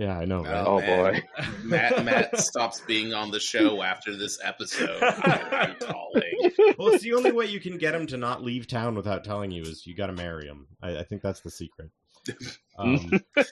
Yeah, 0.00 0.18
I 0.18 0.24
know. 0.24 0.42
right? 0.42 0.64
Oh, 0.66 0.78
Oh 0.78 0.80
boy. 0.80 1.22
Matt 1.62 2.02
Matt 2.06 2.38
stops 2.40 2.80
being 2.80 3.12
on 3.12 3.30
the 3.30 3.38
show 3.38 3.82
after 3.82 4.16
this 4.16 4.38
episode. 4.42 4.98
Well, 6.78 6.88
it's 6.94 7.02
the 7.04 7.12
only 7.12 7.32
way 7.32 7.44
you 7.46 7.60
can 7.60 7.76
get 7.76 7.94
him 7.94 8.06
to 8.08 8.16
not 8.16 8.42
leave 8.42 8.66
town 8.66 8.94
without 8.94 9.24
telling 9.24 9.50
you 9.50 9.62
is 9.62 9.86
you 9.86 9.94
got 9.94 10.06
to 10.06 10.14
marry 10.14 10.46
him. 10.46 10.66
I, 10.82 10.98
I 10.98 11.04
think 11.04 11.20
that's 11.20 11.40
the 11.42 11.50
secret. 11.50 11.90
Um, 12.78 13.10
to 13.36 13.46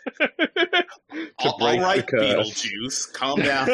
All, 1.39 1.51
all 1.51 1.59
break 1.59 1.81
right, 1.83 2.07
the 2.07 2.13
curse. 2.13 2.65
Beetlejuice, 2.65 3.13
calm 3.13 3.41
down 3.43 3.67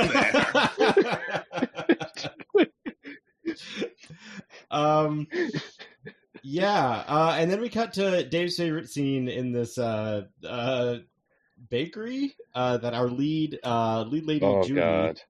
there. 3.46 4.64
um, 4.70 5.26
yeah, 6.42 7.04
uh, 7.06 7.36
and 7.38 7.50
then 7.50 7.60
we 7.60 7.68
cut 7.68 7.92
to 7.94 8.28
Dave's 8.28 8.56
favorite 8.56 8.88
scene 8.90 9.28
in 9.28 9.52
this 9.52 9.78
uh, 9.78 10.22
uh, 10.46 10.96
bakery 11.70 12.34
uh, 12.54 12.76
that 12.78 12.94
our 12.94 13.08
lead 13.08 13.58
uh, 13.62 14.02
lead 14.02 14.24
lady 14.26 14.44
oh 14.44 14.62
Judy 14.64 15.20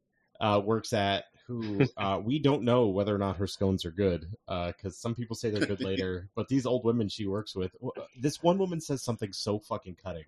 uh, 0.40 0.60
works 0.64 0.92
at. 0.92 1.24
Who 1.46 1.80
uh, 1.98 2.20
we 2.24 2.38
don't 2.38 2.62
know 2.62 2.86
whether 2.86 3.14
or 3.14 3.18
not 3.18 3.36
her 3.36 3.46
scones 3.46 3.84
are 3.84 3.90
good 3.90 4.24
because 4.46 4.98
some 4.98 5.14
people 5.14 5.36
say 5.36 5.50
they're 5.50 5.66
good 5.66 5.80
later, 5.84 6.30
but 6.34 6.48
these 6.48 6.64
old 6.64 6.84
women 6.86 7.10
she 7.10 7.26
works 7.26 7.54
with, 7.54 7.70
this 8.18 8.42
one 8.42 8.56
woman 8.56 8.80
says 8.80 9.02
something 9.04 9.30
so 9.34 9.58
fucking 9.58 9.96
cutting. 10.02 10.24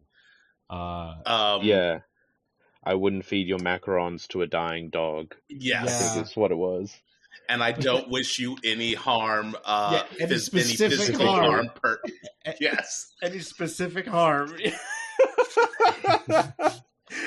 Uh, 0.68 1.14
Um, 1.24 1.62
Yeah. 1.64 2.00
I 2.84 2.94
wouldn't 2.94 3.24
feed 3.24 3.48
your 3.48 3.58
macarons 3.60 4.28
to 4.28 4.42
a 4.42 4.46
dying 4.46 4.90
dog. 4.90 5.34
Yes. 5.48 6.12
Yeah. 6.14 6.20
That's 6.20 6.36
what 6.36 6.50
it 6.52 6.56
was. 6.56 6.94
And 7.48 7.62
I 7.62 7.72
don't 7.72 8.08
wish 8.10 8.38
you 8.38 8.58
any 8.62 8.92
harm. 8.92 9.56
Uh, 9.64 10.02
Yeah, 10.18 10.24
any 10.26 10.34
phys- 10.34 10.40
specific 10.40 10.98
physical 10.98 11.26
harm. 11.34 11.50
harm. 11.66 11.70
Per- 11.82 12.00
yes. 12.60 13.12
any 13.22 13.38
specific 13.38 14.06
harm. 14.06 14.54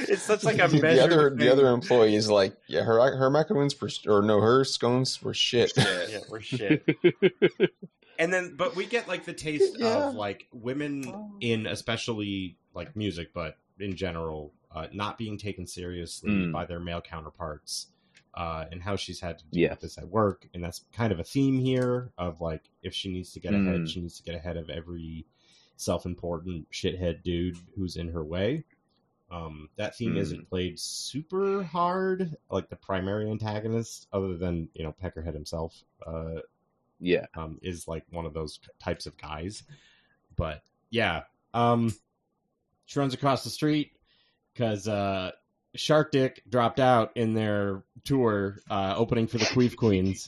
it's 0.08 0.22
such 0.24 0.44
like 0.44 0.60
a 0.62 0.68
the 0.68 0.82
measured 0.82 1.12
other 1.14 1.30
thing. 1.30 1.40
the 1.40 1.52
other 1.52 1.68
employee 1.68 2.16
is 2.16 2.30
like, 2.30 2.56
yeah, 2.68 2.84
her 2.84 3.16
her 3.18 3.30
macaroons 3.30 3.80
were 3.80 3.90
or 4.08 4.22
no, 4.22 4.40
her 4.42 4.64
scones 4.64 5.22
were 5.22 5.34
shit. 5.34 5.72
Shit. 5.76 6.10
Yeah, 6.10 6.20
we're 6.30 6.42
shit. 6.42 6.84
and 8.20 8.34
then, 8.34 8.56
but 8.58 8.76
we 8.76 8.86
get 8.86 9.08
like 9.08 9.26
the 9.26 9.34
taste 9.34 9.78
Yeah. 9.80 10.10
of 10.10 10.16
like 10.16 10.48
women 10.52 11.32
in 11.42 11.66
especially 11.68 12.58
like 12.74 12.96
music, 12.96 13.34
but 13.34 13.56
in 13.80 13.96
general, 13.96 14.54
uh, 14.74 14.88
not 14.94 15.18
being 15.18 15.38
taken 15.38 15.66
seriously 15.66 16.30
Mm. 16.32 16.52
by 16.54 16.66
their 16.66 16.80
male 16.80 17.02
counterparts. 17.02 17.88
Uh, 18.36 18.66
and 18.72 18.82
how 18.84 18.96
she's 18.96 19.20
had 19.20 19.40
to 19.40 19.46
deal 19.46 19.62
Yes. 19.64 19.72
with 19.72 19.80
this 19.82 19.98
at 19.98 20.08
work, 20.08 20.48
and 20.54 20.64
that's 20.64 20.86
kind 20.94 21.12
of 21.12 21.20
a 21.20 21.24
theme 21.24 21.58
here 21.60 22.12
of 22.18 22.40
like 22.40 22.62
if 22.84 22.94
she 22.94 23.12
needs 23.12 23.34
to 23.34 23.40
get 23.40 23.54
ahead, 23.56 23.82
Mm. 23.82 23.90
she 23.90 24.02
needs 24.02 24.18
to 24.18 24.24
get 24.24 24.36
ahead 24.36 24.56
of 24.56 24.70
every 24.70 25.26
self-important 25.80 26.70
shithead 26.72 27.24
dude 27.24 27.58
who's 27.76 27.96
in 27.96 28.10
her 28.10 28.24
way. 28.24 28.64
Um, 29.32 29.70
that 29.78 29.96
theme 29.96 30.16
Mm. 30.16 30.20
isn't 30.20 30.50
played 30.50 30.80
super 30.80 31.64
hard, 31.64 32.36
like 32.50 32.70
the 32.70 32.76
primary 32.76 33.30
antagonist, 33.30 34.08
other 34.12 34.36
than 34.38 34.70
you 34.74 34.84
know 34.84 34.94
Peckerhead 35.02 35.34
himself. 35.34 35.84
Uh, 36.06 36.40
yeah. 37.00 37.28
um, 37.36 37.60
is 37.62 37.88
like 37.88 38.04
one 38.12 38.26
of 38.26 38.34
those 38.34 38.60
types 38.80 39.06
of 39.06 39.16
guys. 39.18 39.64
But 40.36 40.64
yeah, 40.90 41.24
um, 41.54 41.94
she 42.86 43.00
runs 43.00 43.14
across 43.14 43.44
the 43.44 43.50
street 43.50 43.92
because 44.54 44.88
uh, 44.88 45.32
Shark 45.76 46.12
Dick 46.12 46.44
dropped 46.50 46.80
out 46.80 47.12
in 47.16 47.36
their 47.36 47.84
tour 48.04 48.58
uh, 48.70 48.96
opening 48.98 49.28
for 49.28 49.38
the 49.38 49.46
Queef 49.46 49.76
Queens. 49.78 50.28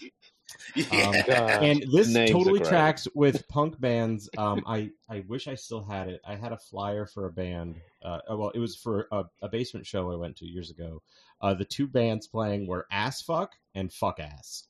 Yeah. 0.75 1.24
God. 1.27 1.63
And 1.63 1.86
this 1.91 2.08
Names 2.08 2.31
totally 2.31 2.60
tracks 2.62 3.08
with 3.13 3.48
punk 3.48 3.79
bands. 3.79 4.29
Um, 4.38 4.63
I 4.65 4.91
I 5.10 5.24
wish 5.27 5.48
I 5.48 5.55
still 5.55 5.84
had 5.84 6.08
it. 6.08 6.22
I 6.25 6.36
had 6.36 6.51
a 6.53 6.58
flyer 6.58 7.05
for 7.05 7.25
a 7.25 7.31
band. 7.31 7.75
Uh, 8.03 8.20
oh, 8.29 8.38
well, 8.38 8.50
it 8.51 8.60
was 8.60 8.75
for 8.75 9.08
a, 9.12 9.24
a 9.41 9.50
basement 9.50 9.86
show 9.86 10.12
I 10.12 10.15
went 10.15 10.38
to 10.38 10.46
years 10.46 10.70
ago. 10.70 11.01
Uh, 11.41 11.53
the 11.53 11.65
two 11.65 11.88
bands 11.88 12.27
playing 12.27 12.67
were 12.67 12.88
Ass 12.91 13.22
Fuck 13.22 13.53
and 13.75 13.91
Fuck 13.91 14.20
Ass, 14.20 14.67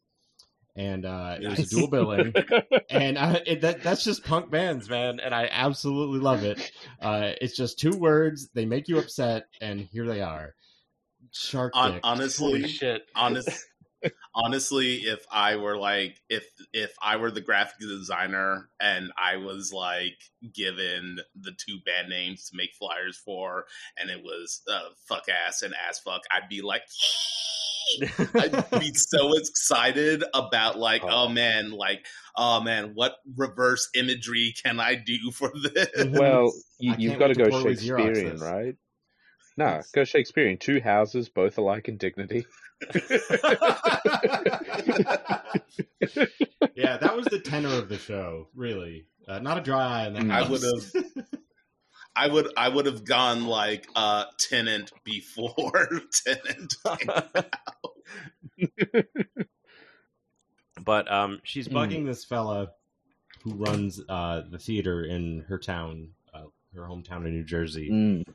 and 0.76 1.06
uh, 1.06 1.38
it 1.40 1.48
was 1.48 1.60
a 1.60 1.66
dual 1.68 1.88
billing. 1.88 2.34
and 2.90 3.18
I, 3.20 3.42
it, 3.46 3.62
that 3.62 3.84
that's 3.84 4.04
just 4.04 4.24
punk 4.24 4.50
bands, 4.50 4.90
man, 4.90 5.20
and 5.20 5.36
I 5.36 5.50
absolutely 5.52 6.20
love 6.20 6.44
it. 6.44 6.72
Uh, 7.02 7.34
it's 7.40 7.56
just 7.56 7.80
two 7.80 7.92
words. 7.92 8.50
They 8.54 8.66
make 8.66 8.88
you 8.88 8.98
upset, 8.98 9.46
and 9.60 9.80
here 9.80 10.08
they 10.08 10.22
are. 10.22 10.56
Shark 11.32 11.74
Hon- 11.76 11.94
Dick. 11.94 12.02
honestly, 12.04 12.62
Holy 12.62 12.68
shit. 12.68 13.04
honest, 13.16 13.50
honestly, 14.36 14.96
if 14.98 15.26
I 15.32 15.56
were 15.56 15.78
like 15.78 16.18
if 16.30 16.46
if 16.74 16.94
I 17.02 17.18
were 17.18 17.32
the 17.32 17.42
graphic 17.42 17.80
designer 17.80 18.70
and 18.80 19.12
I 19.18 19.38
was 19.38 19.72
like 19.74 20.18
given 20.54 21.20
the 21.36 21.52
two 21.52 21.80
band 21.86 22.10
names 22.10 22.50
to 22.50 22.58
make 22.58 22.72
flyers 22.78 23.18
for, 23.18 23.66
and 23.98 24.10
it 24.10 24.24
was 24.24 24.62
uh, 24.72 24.90
fuck 25.08 25.24
ass 25.30 25.62
and 25.62 25.74
ass 25.88 26.00
fuck, 26.00 26.22
I'd 26.32 26.50
be 26.50 26.62
like. 26.62 26.84
I'd 28.36 28.70
be 28.80 28.92
so 28.96 29.34
excited 29.34 30.24
about 30.34 30.78
like, 30.78 31.04
oh. 31.04 31.26
Oh. 31.26 31.28
man, 31.28 31.72
like, 31.72 32.06
oh 32.38 32.62
man, 32.62 32.92
what 32.94 33.16
reverse 33.36 33.90
imagery 33.96 34.54
can 34.64 34.80
I 34.80 34.96
do 34.96 35.18
for 35.34 35.52
this? 35.62 35.90
Well, 36.10 36.54
you, 36.80 36.96
you've 36.98 37.20
got 37.20 37.28
to 37.28 37.36
go 37.36 37.62
Shakespearean, 37.62 38.38
right? 38.38 38.76
No, 39.58 39.82
go 39.94 40.06
Shakespearean. 40.06 40.58
Two 40.58 40.80
houses, 40.80 41.28
both 41.30 41.58
alike 41.58 41.90
in 41.90 41.98
dignity. 41.98 42.46
Yeah, 46.76 46.98
that 46.98 47.14
was 47.16 47.26
the 47.28 47.40
tenor 47.40 47.70
of 47.74 47.90
the 47.90 47.98
show, 47.98 48.48
really. 48.56 49.06
Uh, 49.28 49.40
not 49.40 49.58
a 49.58 49.62
dry 49.62 50.04
eye 50.04 50.08
in 50.08 50.14
that. 50.14 50.30
I 50.32 50.48
would've- 50.50 50.92
I 52.14 52.28
would 52.28 52.52
I 52.58 52.68
would 52.68 52.86
have 52.88 53.06
gone 53.06 53.46
like 53.46 53.88
uh 53.96 54.26
tenant 54.38 54.92
before 55.06 55.72
tenant. 56.26 56.76
but 60.84 61.10
um, 61.12 61.40
she's 61.44 61.68
Hmm. 61.68 61.78
bugging 61.78 62.06
this 62.06 62.26
fella 62.26 62.72
who 63.44 63.54
runs 63.54 64.02
uh, 64.10 64.42
the 64.50 64.60
theater 64.60 65.04
in 65.06 65.46
her 65.48 65.58
town, 65.58 66.10
uh, 66.34 66.44
her 66.76 66.82
hometown 66.82 67.26
in 67.26 67.32
New 67.34 67.44
Jersey, 67.46 67.90
Mm. 67.90 68.26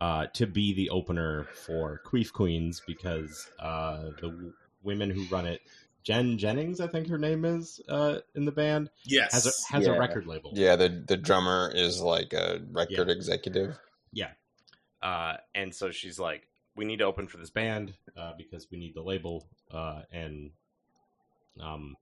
Uh, 0.00 0.26
to 0.34 0.46
be 0.46 0.72
the 0.74 0.90
opener 0.90 1.44
for 1.66 2.00
Queef 2.06 2.32
Queens 2.32 2.82
because 2.86 3.48
uh, 3.58 4.10
the 4.20 4.28
w- 4.28 4.52
women 4.82 5.10
who 5.10 5.24
run 5.26 5.46
it, 5.46 5.60
Jen 6.04 6.38
Jennings, 6.38 6.80
I 6.80 6.86
think 6.86 7.08
her 7.08 7.18
name 7.18 7.44
is 7.44 7.80
uh, 7.88 8.20
in 8.34 8.44
the 8.44 8.52
band, 8.52 8.90
yes. 9.04 9.32
has 9.32 9.46
a 9.46 9.72
has 9.74 9.86
Yeah. 9.86 9.94
a 9.94 9.98
record 9.98 10.26
label. 10.26 10.52
Yeah, 10.54 10.76
the 10.76 10.88
the 11.06 11.16
drummer 11.16 11.70
is 11.74 12.00
like 12.00 12.32
a 12.32 12.60
record 12.70 13.10
executive. 13.10 13.78
Yeah. 14.12 14.30
Uh, 15.02 15.36
and 15.54 15.74
so 15.74 15.90
she's 15.90 16.18
like, 16.18 16.48
"We 16.76 16.84
need 16.84 16.98
to 17.00 17.04
open 17.04 17.26
for 17.28 17.36
this 17.36 17.50
band 17.50 17.94
uh, 18.16 18.32
because 18.38 18.68
we 18.70 18.78
need 18.78 18.94
the 18.94 19.02
label." 19.02 19.46
Uh, 19.70 20.02
and 20.12 20.50
um, 21.60 21.96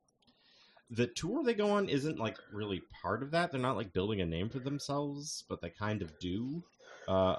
the 0.91 1.07
tour 1.07 1.43
they 1.43 1.55
go 1.55 1.71
on 1.71 1.89
isn't 1.89 2.19
like 2.19 2.37
really 2.53 2.83
part 3.03 3.23
of 3.23 3.33
that. 3.33 3.51
They're 3.51 3.61
not 3.61 3.77
like 3.77 3.93
building 3.93 4.21
a 4.21 4.27
name 4.27 4.51
for 4.51 4.61
themselves, 4.61 5.45
but 5.49 5.61
they 5.61 5.71
kind 5.71 6.01
of 6.03 6.19
do 6.21 6.63
uh, 7.09 7.37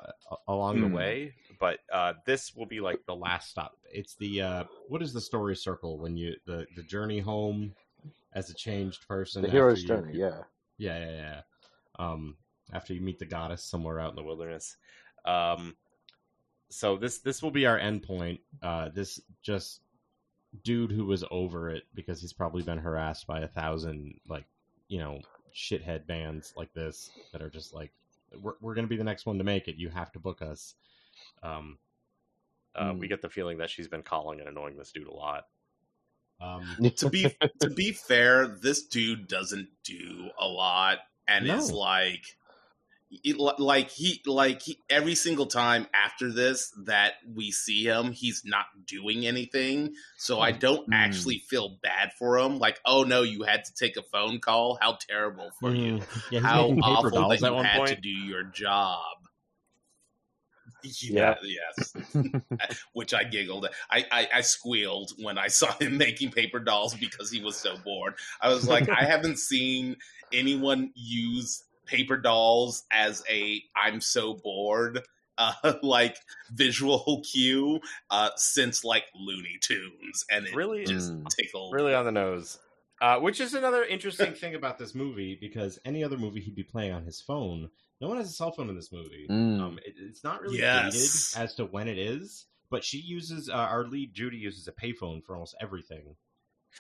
along 0.48 0.78
Hmm. 0.78 0.82
the 0.90 0.96
way. 0.96 1.34
But 1.60 1.80
uh, 1.92 2.14
this 2.26 2.56
will 2.56 2.66
be 2.66 2.80
like 2.80 3.00
the 3.06 3.16
last 3.16 3.50
stop. 3.50 3.78
It's 3.92 4.16
the 4.16 4.42
uh, 4.42 4.64
what 4.88 5.02
is 5.02 5.14
the 5.14 5.22
story 5.22 5.56
circle 5.56 5.98
when 5.98 6.16
you 6.18 6.36
the 6.46 6.66
the 6.76 6.84
journey 6.84 7.20
home 7.20 7.74
as 8.34 8.50
a 8.50 8.54
changed 8.54 9.08
person. 9.08 9.42
The 9.42 9.50
hero's 9.50 9.82
you- 9.82 9.88
journey, 9.88 10.18
yeah. 10.18 10.44
yeah, 10.78 11.00
yeah, 11.00 11.12
yeah. 11.12 11.42
Um, 12.00 12.38
after 12.74 12.94
you 12.94 13.02
meet 13.02 13.18
the 13.20 13.26
goddess 13.26 13.64
somewhere 13.64 14.00
out 14.00 14.12
in 14.12 14.16
the 14.16 14.24
wilderness. 14.24 14.78
Um, 15.26 15.76
so 16.70 16.98
this 16.98 17.20
this 17.20 17.42
will 17.42 17.52
be 17.52 17.66
our 17.66 17.78
end 17.80 18.04
point. 18.04 18.40
Uh, 18.62 18.90
this 18.90 19.20
just 19.42 19.82
dude 20.64 20.92
who 20.92 21.06
was 21.06 21.24
over 21.32 21.70
it 21.70 21.84
because 21.94 22.22
he's 22.22 22.34
probably 22.34 22.64
been 22.64 22.78
harassed 22.78 23.28
by 23.28 23.42
a 23.42 23.48
thousand 23.48 24.20
like 24.30 24.46
you 24.88 25.00
know 25.00 25.20
shithead 25.56 26.06
bands 26.08 26.54
like 26.56 26.74
this 26.74 27.10
that 27.32 27.42
are 27.42 27.50
just 27.50 27.74
like 27.74 27.92
we're 28.42 28.54
we're 28.62 28.76
gonna 28.76 28.88
be 28.88 28.98
the 28.98 29.04
next 29.04 29.26
one 29.26 29.38
to 29.38 29.44
make 29.44 29.68
it. 29.68 29.78
You 29.78 29.90
have 29.90 30.12
to 30.14 30.20
book 30.20 30.42
us. 30.42 30.76
Um, 31.44 31.78
uh, 32.76 32.92
Hmm. 32.94 33.00
we 33.00 33.08
get 33.08 33.22
the 33.22 33.30
feeling 33.30 33.58
that 33.58 33.70
she's 33.70 33.88
been 33.88 34.04
calling 34.04 34.40
and 34.40 34.48
annoying 34.48 34.78
this 34.78 34.92
dude 34.92 35.08
a 35.08 35.14
lot. 35.14 35.48
Um, 36.40 36.64
to 36.98 37.10
be 37.10 37.36
to 37.60 37.70
be 37.70 37.92
fair, 37.92 38.48
this 38.48 38.86
dude 38.86 39.28
doesn't 39.28 39.70
do 39.84 40.30
a 40.40 40.48
lot, 40.48 41.00
and 41.28 41.48
is 41.48 41.72
like, 41.72 42.37
it, 43.10 43.38
like 43.38 43.90
he 43.90 44.22
like 44.26 44.62
he 44.62 44.80
every 44.90 45.16
single 45.16 45.46
time 45.46 45.88
after 45.94 46.32
this 46.32 46.74
that 46.86 47.14
we 47.34 47.52
see 47.52 47.84
him, 47.86 48.12
he's 48.12 48.44
not 48.46 48.66
doing 48.86 49.26
anything. 49.26 49.96
So 50.18 50.40
I 50.40 50.52
don't 50.52 50.88
Mm. 50.90 50.94
actually 50.94 51.40
feel 51.50 51.78
bad 51.82 52.12
for 52.20 52.38
him. 52.38 52.60
Like, 52.60 52.80
oh 52.86 53.04
no, 53.04 53.22
you 53.24 53.44
had 53.44 53.64
to 53.66 53.74
take 53.74 53.96
a 53.98 54.04
phone 54.04 54.40
call. 54.40 54.78
How 54.82 54.98
terrible 55.00 55.52
for 55.60 55.74
you. 55.74 56.00
mm, 56.00 56.04
yeah, 56.32 56.40
How 56.42 56.68
awful 56.68 57.30
that 57.30 57.42
you 57.42 57.54
one 57.54 57.66
had 57.66 57.78
point. 57.78 57.90
to 57.90 57.96
do 58.02 58.10
your 58.10 58.44
job. 58.44 59.02
Yeah, 60.84 61.36
yes. 61.44 61.96
Which 62.94 63.14
I 63.14 63.24
giggled. 63.24 63.68
I, 63.90 64.06
I 64.12 64.28
I 64.36 64.42
squealed 64.42 65.12
when 65.20 65.38
I 65.38 65.48
saw 65.60 65.72
him 65.80 65.98
making 65.98 66.32
paper 66.32 66.60
dolls 66.60 66.94
because 66.94 67.32
he 67.32 67.42
was 67.42 67.58
so 67.58 67.78
bored. 67.84 68.14
I 68.42 68.50
was 68.50 68.68
like, 68.68 68.88
I 68.90 69.04
haven't 69.06 69.40
seen 69.40 69.98
anyone 70.32 70.92
use 70.96 71.64
paper 71.88 72.18
dolls 72.18 72.84
as 72.92 73.24
a 73.30 73.62
I'm 73.76 74.02
so 74.02 74.36
bored 74.36 75.02
uh, 75.38 75.74
like 75.84 76.18
visual 76.52 77.24
cue 77.32 77.80
uh, 78.10 78.30
since 78.36 78.84
like 78.84 79.04
Looney 79.16 79.58
Tunes, 79.62 80.26
and 80.32 80.46
it 80.48 80.56
Really? 80.56 80.86
just 80.86 81.12
Mm. 81.14 81.26
tickled. 81.36 81.74
really 81.74 81.94
on 81.94 82.06
the 82.06 82.12
nose. 82.12 82.60
Uh, 83.00 83.20
which 83.20 83.40
is 83.40 83.54
another 83.54 83.84
interesting 83.84 84.34
thing 84.34 84.56
about 84.56 84.80
this 84.80 84.96
movie 84.96 85.38
because 85.40 85.78
any 85.86 86.04
other 86.04 86.18
movie 86.18 86.42
he'd 86.42 86.56
be 86.56 86.64
playing 86.64 86.92
on 86.92 87.06
his 87.06 87.22
phone. 87.22 87.70
No 88.02 88.08
one 88.08 88.18
has 88.18 88.30
a 88.30 88.34
cell 88.34 88.52
phone 88.52 88.70
in 88.70 88.76
this 88.76 88.92
movie. 88.92 89.28
Mm. 89.30 89.60
Um, 89.62 89.80
it, 89.86 89.94
it's 90.00 90.24
not 90.24 90.42
really 90.42 90.58
Yes. 90.58 91.32
dated 91.34 91.44
as 91.44 91.54
to 91.56 91.66
when 91.66 91.88
it 91.88 92.00
is, 92.00 92.48
but 92.72 92.84
she 92.84 92.98
uses 92.98 93.50
uh, 93.50 93.54
our 93.54 93.86
lead 93.86 94.16
Judy 94.16 94.38
uses 94.38 94.68
a 94.68 94.72
payphone 94.72 95.24
for 95.24 95.34
almost 95.36 95.56
everything. 95.62 96.16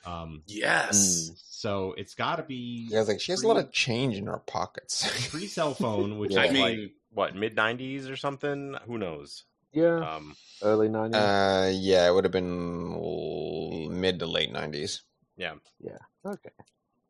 Um, 0.06 0.44
Yes. 0.46 1.32
so 1.50 1.94
it's 1.98 2.14
got 2.16 2.38
to 2.38 2.44
be 2.44 2.88
Yeah, 2.90 3.02
like, 3.02 3.20
she 3.20 3.32
has 3.32 3.44
a 3.44 3.48
lot 3.48 3.58
of 3.58 3.72
change 3.72 4.16
in 4.18 4.28
her 4.28 4.38
pockets. 4.38 5.08
pre 5.30 5.48
cell 5.48 5.74
phone, 5.74 6.18
which 6.20 6.32
Yeah. 6.34 6.44
is 6.44 6.50
I 6.52 6.54
like 6.54 6.78
mean, 6.78 6.92
what 7.12 7.36
mid 7.36 7.56
'90s 7.56 8.10
or 8.10 8.16
something. 8.16 8.76
Who 8.86 8.98
knows? 8.98 9.44
Yeah, 9.74 10.16
Um, 10.16 10.36
early 10.62 10.88
90s. 10.88 11.14
uh, 11.16 11.72
yeah, 11.74 12.08
it 12.08 12.14
would 12.14 12.24
have 12.24 12.32
been 12.32 12.94
l- 12.94 13.90
mid 13.90 14.20
to 14.20 14.26
late 14.28 14.52
nineties. 14.52 15.02
Yeah. 15.36 15.56
Yeah. 15.80 15.98
okay. 16.26 16.50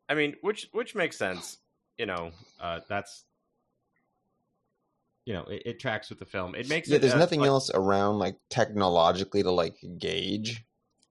I 0.08 0.14
mean, 0.14 0.36
which 0.40 0.68
which 0.72 0.94
makes 0.94 1.16
sense. 1.16 1.58
You 1.98 2.06
know, 2.06 2.32
uh, 2.60 2.80
that's 2.88 3.24
you 5.24 5.34
know, 5.34 5.42
it, 5.44 5.62
it 5.66 5.78
tracks 5.80 6.08
with 6.08 6.18
the 6.18 6.24
film. 6.24 6.54
It 6.54 6.68
makes 6.68 6.88
Yeah, 6.88 6.96
it, 6.96 7.02
there's 7.02 7.14
uh, 7.14 7.18
nothing 7.18 7.40
like- 7.40 7.48
else 7.48 7.70
around 7.72 8.18
like 8.18 8.36
technologically 8.48 9.42
to 9.42 9.50
like 9.50 9.76
gauge. 9.98 10.64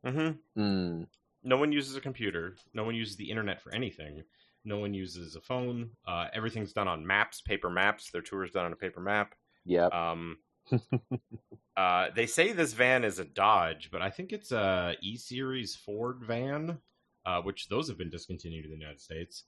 Mhm. 0.05 0.37
Mm. 0.57 1.07
No 1.43 1.57
one 1.57 1.71
uses 1.71 1.95
a 1.95 2.01
computer. 2.01 2.55
No 2.73 2.83
one 2.83 2.95
uses 2.95 3.15
the 3.15 3.29
internet 3.29 3.61
for 3.61 3.73
anything. 3.73 4.23
No 4.65 4.79
one 4.79 4.93
uses 4.93 5.35
a 5.35 5.41
phone. 5.41 5.91
Uh, 6.07 6.27
everything's 6.33 6.73
done 6.73 6.87
on 6.87 7.05
maps, 7.07 7.41
paper 7.41 7.69
maps. 7.69 8.09
Their 8.11 8.21
tour 8.21 8.43
is 8.43 8.51
done 8.51 8.65
on 8.65 8.73
a 8.73 8.77
paper 8.77 8.99
map. 8.99 9.33
Yeah. 9.65 9.87
Um, 9.87 10.37
uh, 11.77 12.07
they 12.15 12.25
say 12.25 12.51
this 12.51 12.73
van 12.73 13.03
is 13.03 13.19
a 13.19 13.25
Dodge, 13.25 13.89
but 13.91 14.01
I 14.01 14.09
think 14.09 14.33
it's 14.33 14.51
a 14.51 14.95
E 15.01 15.15
Series 15.17 15.75
Ford 15.75 16.21
van, 16.25 16.79
uh, 17.25 17.41
which 17.41 17.69
those 17.69 17.87
have 17.87 17.97
been 17.97 18.09
discontinued 18.09 18.65
in 18.65 18.71
the 18.71 18.77
United 18.77 18.99
States. 19.01 19.43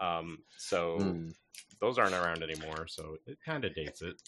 Um, 0.00 0.38
so 0.58 0.98
Mm. 0.98 1.34
those 1.80 1.98
aren't 1.98 2.14
around 2.14 2.42
anymore. 2.42 2.86
So 2.88 3.16
it 3.26 3.38
kind 3.44 3.64
of 3.64 3.74
dates 3.74 4.02
it. 4.02 4.20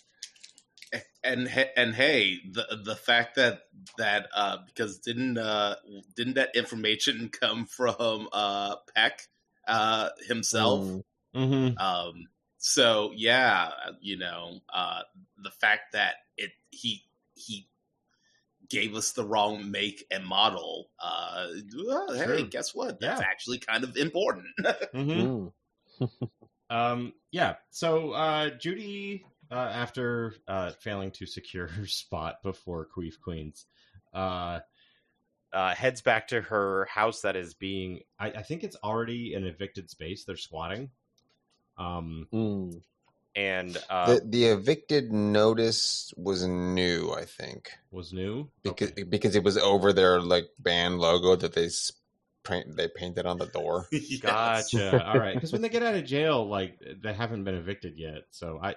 And 1.23 1.49
and 1.77 1.95
hey, 1.95 2.39
the 2.51 2.81
the 2.85 2.97
fact 2.97 3.37
that 3.37 3.63
that 3.99 4.29
uh 4.35 4.59
because 4.67 4.99
didn't 4.99 5.39
uh 5.39 5.77
didn't 6.17 6.35
that 6.35 6.55
information 6.55 7.29
come 7.41 7.67
from 7.67 8.29
uh 8.33 8.77
Peck 8.95 9.29
uh 9.67 10.11
himself? 10.27 10.81
Mm. 10.87 11.05
Mm-hmm. 11.35 11.79
Um 11.79 12.29
so 12.59 13.13
yeah, 13.15 13.71
you 14.01 14.17
know, 14.19 14.61
uh 14.73 15.03
the 15.43 15.51
fact 15.51 15.93
that 15.93 16.15
it 16.37 16.53
he 16.71 17.03
he 17.35 17.69
gave 18.69 18.95
us 18.95 19.13
the 19.13 19.25
wrong 19.25 19.71
make 19.71 20.05
and 20.11 20.25
model, 20.25 20.89
uh 21.03 21.47
well, 21.87 22.13
hey, 22.15 22.25
Sure. 22.25 22.43
guess 22.43 22.75
what? 22.75 23.01
That's 23.01 23.21
Yeah. 23.21 23.27
actually 23.27 23.59
kind 23.59 23.85
of 23.85 23.97
important. 23.97 24.47
Mm-hmm. 24.95 25.49
Mm. 26.01 26.31
Um, 26.71 27.13
yeah. 27.31 27.57
So 27.71 28.13
uh, 28.13 28.51
Judy, 28.51 29.27
uh, 29.55 29.71
after 29.73 30.35
uh, 30.49 30.73
failing 30.81 31.11
to 31.13 31.27
secure 31.27 31.67
her 31.67 31.87
spot 32.03 32.43
before 32.43 32.89
Queef 32.97 33.21
Queens, 33.23 33.67
uh, 34.13 34.61
uh, 35.53 35.75
heads 35.75 36.03
back 36.03 36.29
to 36.29 36.41
her 36.41 36.87
house 36.87 37.21
that 37.21 37.37
is 37.37 37.55
being. 37.55 38.01
I, 38.19 38.29
I 38.31 38.43
think 38.43 38.65
it's 38.65 38.77
already 38.83 39.35
an 39.35 39.45
evicted 39.45 39.89
space. 39.91 40.25
They're 40.25 40.37
squatting. 40.37 40.91
Um, 41.79 42.29
Mm. 42.33 42.83
and 43.37 43.77
uh, 43.89 44.17
the 44.17 44.23
the 44.29 44.45
evicted 44.47 45.13
notice 45.13 46.13
was 46.17 46.47
new, 46.47 47.13
I 47.13 47.25
think, 47.25 47.71
was 47.91 48.13
new 48.13 48.49
because 48.63 48.91
Okay. 48.91 49.03
because 49.05 49.37
it 49.37 49.45
was 49.45 49.57
over 49.59 49.93
their 49.93 50.21
like 50.21 50.47
band 50.59 50.99
logo 50.99 51.37
that 51.37 51.53
they 51.55 51.67
s- 51.67 51.93
print 52.43 52.77
they 52.77 52.89
painted 52.89 53.27
on 53.27 53.39
the 53.39 53.47
door. 53.47 53.87
Yes. 53.93 54.21
Gotcha. 54.23 55.05
All 55.05 55.19
right. 55.19 55.35
Because 55.35 55.53
when 55.53 55.63
they 55.63 55.69
get 55.69 55.83
out 55.83 55.95
of 55.95 56.05
jail, 56.05 56.49
like 56.49 56.79
they 57.03 57.13
haven't 57.13 57.45
been 57.45 57.55
evicted 57.55 57.95
yet. 57.97 58.23
So 58.31 58.59
I, 58.63 58.75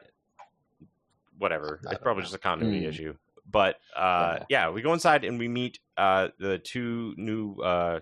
whatever. 1.38 1.80
It's 1.84 2.02
probably 2.02 2.22
know. 2.22 2.26
just 2.26 2.36
a 2.36 2.40
continuity 2.40 2.84
Hmm. 2.84 2.90
issue. 2.90 3.16
But 3.50 3.76
uh, 3.96 4.40
Yeah. 4.40 4.46
yeah, 4.50 4.70
we 4.72 4.82
go 4.82 4.94
inside 4.94 5.24
and 5.24 5.40
we 5.40 5.48
meet 5.48 5.80
uh, 5.98 6.30
the 6.40 6.60
two 6.60 7.14
new 7.18 7.56
uh, 7.56 8.00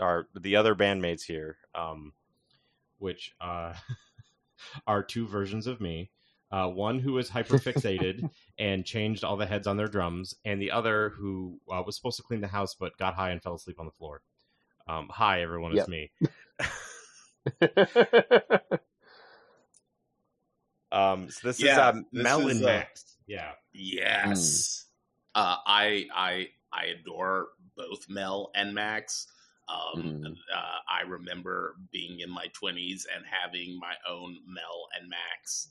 our 0.00 0.26
the 0.34 0.56
other 0.56 0.74
bandmates 0.74 1.22
here, 1.26 1.58
um, 1.74 2.12
which 2.98 3.32
uh, 3.40 3.74
are 4.86 5.02
two 5.02 5.26
versions 5.28 5.66
of 5.66 5.80
me. 5.80 6.10
Uh, 6.50 6.66
one 6.66 6.98
who 6.98 7.18
is 7.18 7.28
hyperfixated 7.30 8.30
and 8.58 8.86
changed 8.86 9.22
all 9.24 9.36
the 9.36 9.44
heads 9.44 9.66
on 9.66 9.76
their 9.76 9.88
drums, 9.88 10.34
and 10.46 10.62
the 10.62 10.70
other 10.70 11.10
who 11.10 11.60
uh, 11.70 11.82
was 11.84 11.94
supposed 11.96 12.16
to 12.16 12.22
clean 12.22 12.40
the 12.40 12.46
house 12.48 12.74
but 12.74 12.96
got 12.96 13.12
high 13.14 13.28
and 13.30 13.42
fell 13.42 13.54
asleep 13.56 13.78
on 13.78 13.84
the 13.84 13.92
floor. 13.92 14.22
Um, 14.88 15.08
hi, 15.10 15.42
everyone, 15.42 15.72
it's 15.76 15.86
Yep. 15.86 15.88
me. 15.88 16.10
um, 20.92 21.30
so 21.30 21.48
this 21.48 21.56
is 21.58 21.64
Yeah, 21.64 21.88
um, 21.88 22.06
this 22.12 22.24
Mel 22.24 22.48
is, 22.48 22.56
and 22.56 22.64
uh, 22.66 22.68
Max. 22.68 23.16
Yeah. 23.26 23.52
Yes. 23.72 24.86
Uh, 25.34 25.56
I 25.66 26.06
I 26.14 26.48
I 26.72 26.84
adore 26.86 27.48
both 27.76 28.08
Mel 28.08 28.50
and 28.54 28.74
Max. 28.74 29.26
Um, 29.68 30.02
Mhm. 30.02 30.32
uh, 30.54 30.78
I 30.88 31.02
remember 31.02 31.76
being 31.92 32.20
in 32.20 32.30
my 32.30 32.46
twenties 32.54 33.06
and 33.14 33.24
having 33.26 33.78
my 33.78 33.94
own 34.08 34.38
Mel 34.46 34.88
and 34.98 35.08
Max. 35.08 35.68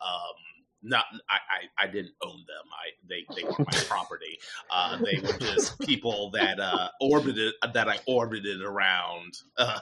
Um, 0.00 0.34
not 0.82 1.06
I, 1.28 1.38
I, 1.80 1.84
I 1.84 1.86
didn't 1.88 2.14
own 2.22 2.36
them. 2.46 2.66
I 2.72 2.90
they, 3.08 3.26
they 3.34 3.42
were 3.44 3.56
my 3.58 3.78
property. 3.88 4.38
Uh, 4.70 4.98
they 4.98 5.18
were 5.26 5.36
just 5.38 5.78
people 5.80 6.30
that 6.32 6.60
uh, 6.60 6.90
orbited 7.00 7.54
that 7.72 7.88
I 7.88 7.98
orbited 8.06 8.60
around. 8.62 9.34
Uh, 9.56 9.80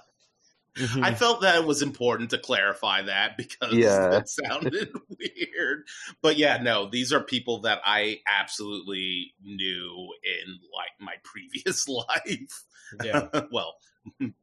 I 1.02 1.14
felt 1.14 1.40
that 1.42 1.56
it 1.56 1.64
was 1.66 1.82
important 1.82 2.30
to 2.30 2.38
clarify 2.38 3.02
that 3.02 3.36
because 3.36 3.72
Yeah. 3.72 4.18
it 4.18 4.28
sounded 4.28 4.92
weird. 5.18 5.84
But 6.22 6.36
yeah, 6.36 6.58
no, 6.58 6.88
these 6.90 7.12
are 7.12 7.22
people 7.22 7.62
that 7.62 7.80
I 7.84 8.18
absolutely 8.26 9.34
knew 9.42 10.08
in 10.22 10.58
like 10.74 10.90
my 11.00 11.14
previous 11.24 11.88
life. 11.88 12.64
Yeah. 13.02 13.28
well, 13.52 13.74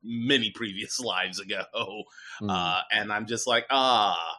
many 0.04 0.52
previous 0.52 1.00
lives 1.00 1.40
ago. 1.40 1.64
Mm. 2.42 2.50
Uh, 2.50 2.82
and 2.92 3.12
I'm 3.14 3.26
just 3.28 3.48
like, 3.48 3.66
ah, 3.70 4.38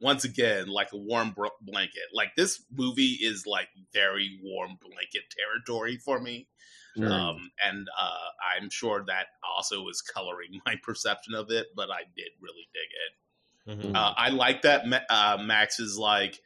once 0.00 0.24
again, 0.24 0.68
like 0.68 0.92
a 0.92 0.96
warm 0.96 1.32
br- 1.32 1.46
blanket. 1.60 2.04
Like 2.14 2.34
this 2.36 2.62
movie 2.72 3.18
is 3.20 3.44
like 3.46 3.68
very 3.92 4.38
warm 4.42 4.78
blanket 4.80 5.22
territory 5.36 5.96
for 5.98 6.20
me. 6.20 6.48
Mm. 6.96 7.10
Um, 7.10 7.50
and 7.64 7.88
uh, 7.98 8.56
I'm 8.56 8.70
sure 8.70 9.04
that 9.06 9.26
also 9.56 9.88
is 9.88 10.02
coloring 10.02 10.60
my 10.66 10.76
perception 10.82 11.34
of 11.34 11.50
it, 11.50 11.68
but 11.76 11.90
I 11.90 12.02
did 12.16 12.30
really 12.40 12.68
dig 12.74 12.82
it. 12.92 13.90
Mhm. 13.92 13.96
Uh, 13.96 14.14
I 14.16 14.30
like 14.30 14.62
that 14.62 14.86
Ma- 14.86 14.98
uh, 15.08 15.38
Max 15.40 15.78
is 15.78 15.98
like, 15.98 16.40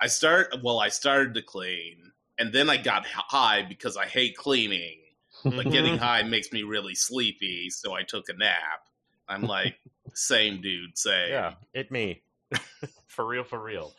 I 0.00 0.08
start, 0.08 0.54
well, 0.62 0.80
I 0.80 0.88
started 0.88 1.34
to 1.34 1.42
clean, 1.42 2.12
and 2.38 2.52
then 2.52 2.68
I 2.68 2.76
got 2.76 3.06
high 3.06 3.62
because 3.62 3.96
I 3.96 4.06
hate 4.06 4.36
cleaning, 4.36 4.98
but 5.44 5.64
getting 5.70 5.98
high 5.98 6.22
makes 6.22 6.52
me 6.52 6.62
really 6.62 6.94
sleepy, 6.94 7.70
so 7.70 7.94
I 7.94 8.02
took 8.02 8.28
a 8.28 8.32
nap. 8.32 8.88
I'm 9.28 9.42
like, 9.42 9.78
same 10.14 10.60
dude, 10.60 10.98
same. 10.98 11.30
yeah, 11.30 11.54
it 11.72 11.90
me. 11.90 12.22
for 13.14 13.24
real, 13.26 13.44
for 13.44 13.58
real. 13.58 13.92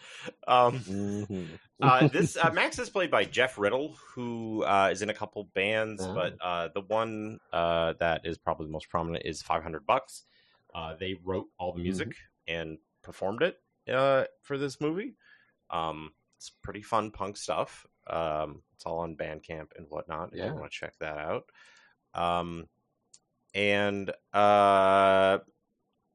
Um, 0.47 0.79
Mhm. 0.79 1.47
uh, 1.81 2.07
this 2.09 2.37
uh, 2.37 2.51
Max 2.53 2.77
is 2.79 2.89
played 2.89 3.09
by 3.09 3.25
Jeff 3.25 3.57
Riddle, 3.57 3.95
who 4.13 4.63
uh, 4.63 4.89
is 4.91 5.01
in 5.01 5.09
a 5.09 5.13
couple 5.13 5.43
bands, 5.55 6.03
Oh. 6.05 6.13
but 6.13 6.35
uh, 6.41 6.67
the 6.73 6.81
one 6.81 7.39
uh, 7.51 7.93
that 7.99 8.21
is 8.25 8.37
probably 8.37 8.67
the 8.67 8.71
most 8.71 8.89
prominent 8.89 9.25
is 9.25 9.41
Five 9.41 9.63
Hundred 9.63 9.85
Bucks. 9.87 10.23
Uh, 10.73 10.95
they 10.99 11.15
wrote 11.23 11.47
all 11.57 11.73
the 11.73 11.81
music. 11.81 12.15
and 12.47 12.77
performed 13.01 13.41
it 13.41 13.57
uh, 13.91 14.25
for 14.43 14.57
this 14.57 14.79
movie. 14.79 15.15
Um, 15.71 16.11
it's 16.37 16.51
pretty 16.61 16.81
fun 16.83 17.09
punk 17.11 17.37
stuff. 17.37 17.85
Um, 18.07 18.61
it's 18.75 18.85
all 18.85 18.99
on 18.99 19.15
Bandcamp 19.15 19.69
and 19.77 19.87
whatnot. 19.89 20.29
If 20.33 20.45
you 20.45 20.53
want 20.53 20.71
to 20.71 20.77
check 20.77 20.93
that 20.99 21.17
out. 21.17 21.45
Um, 22.13 22.67
and 23.53 24.11
uh, 24.33 25.39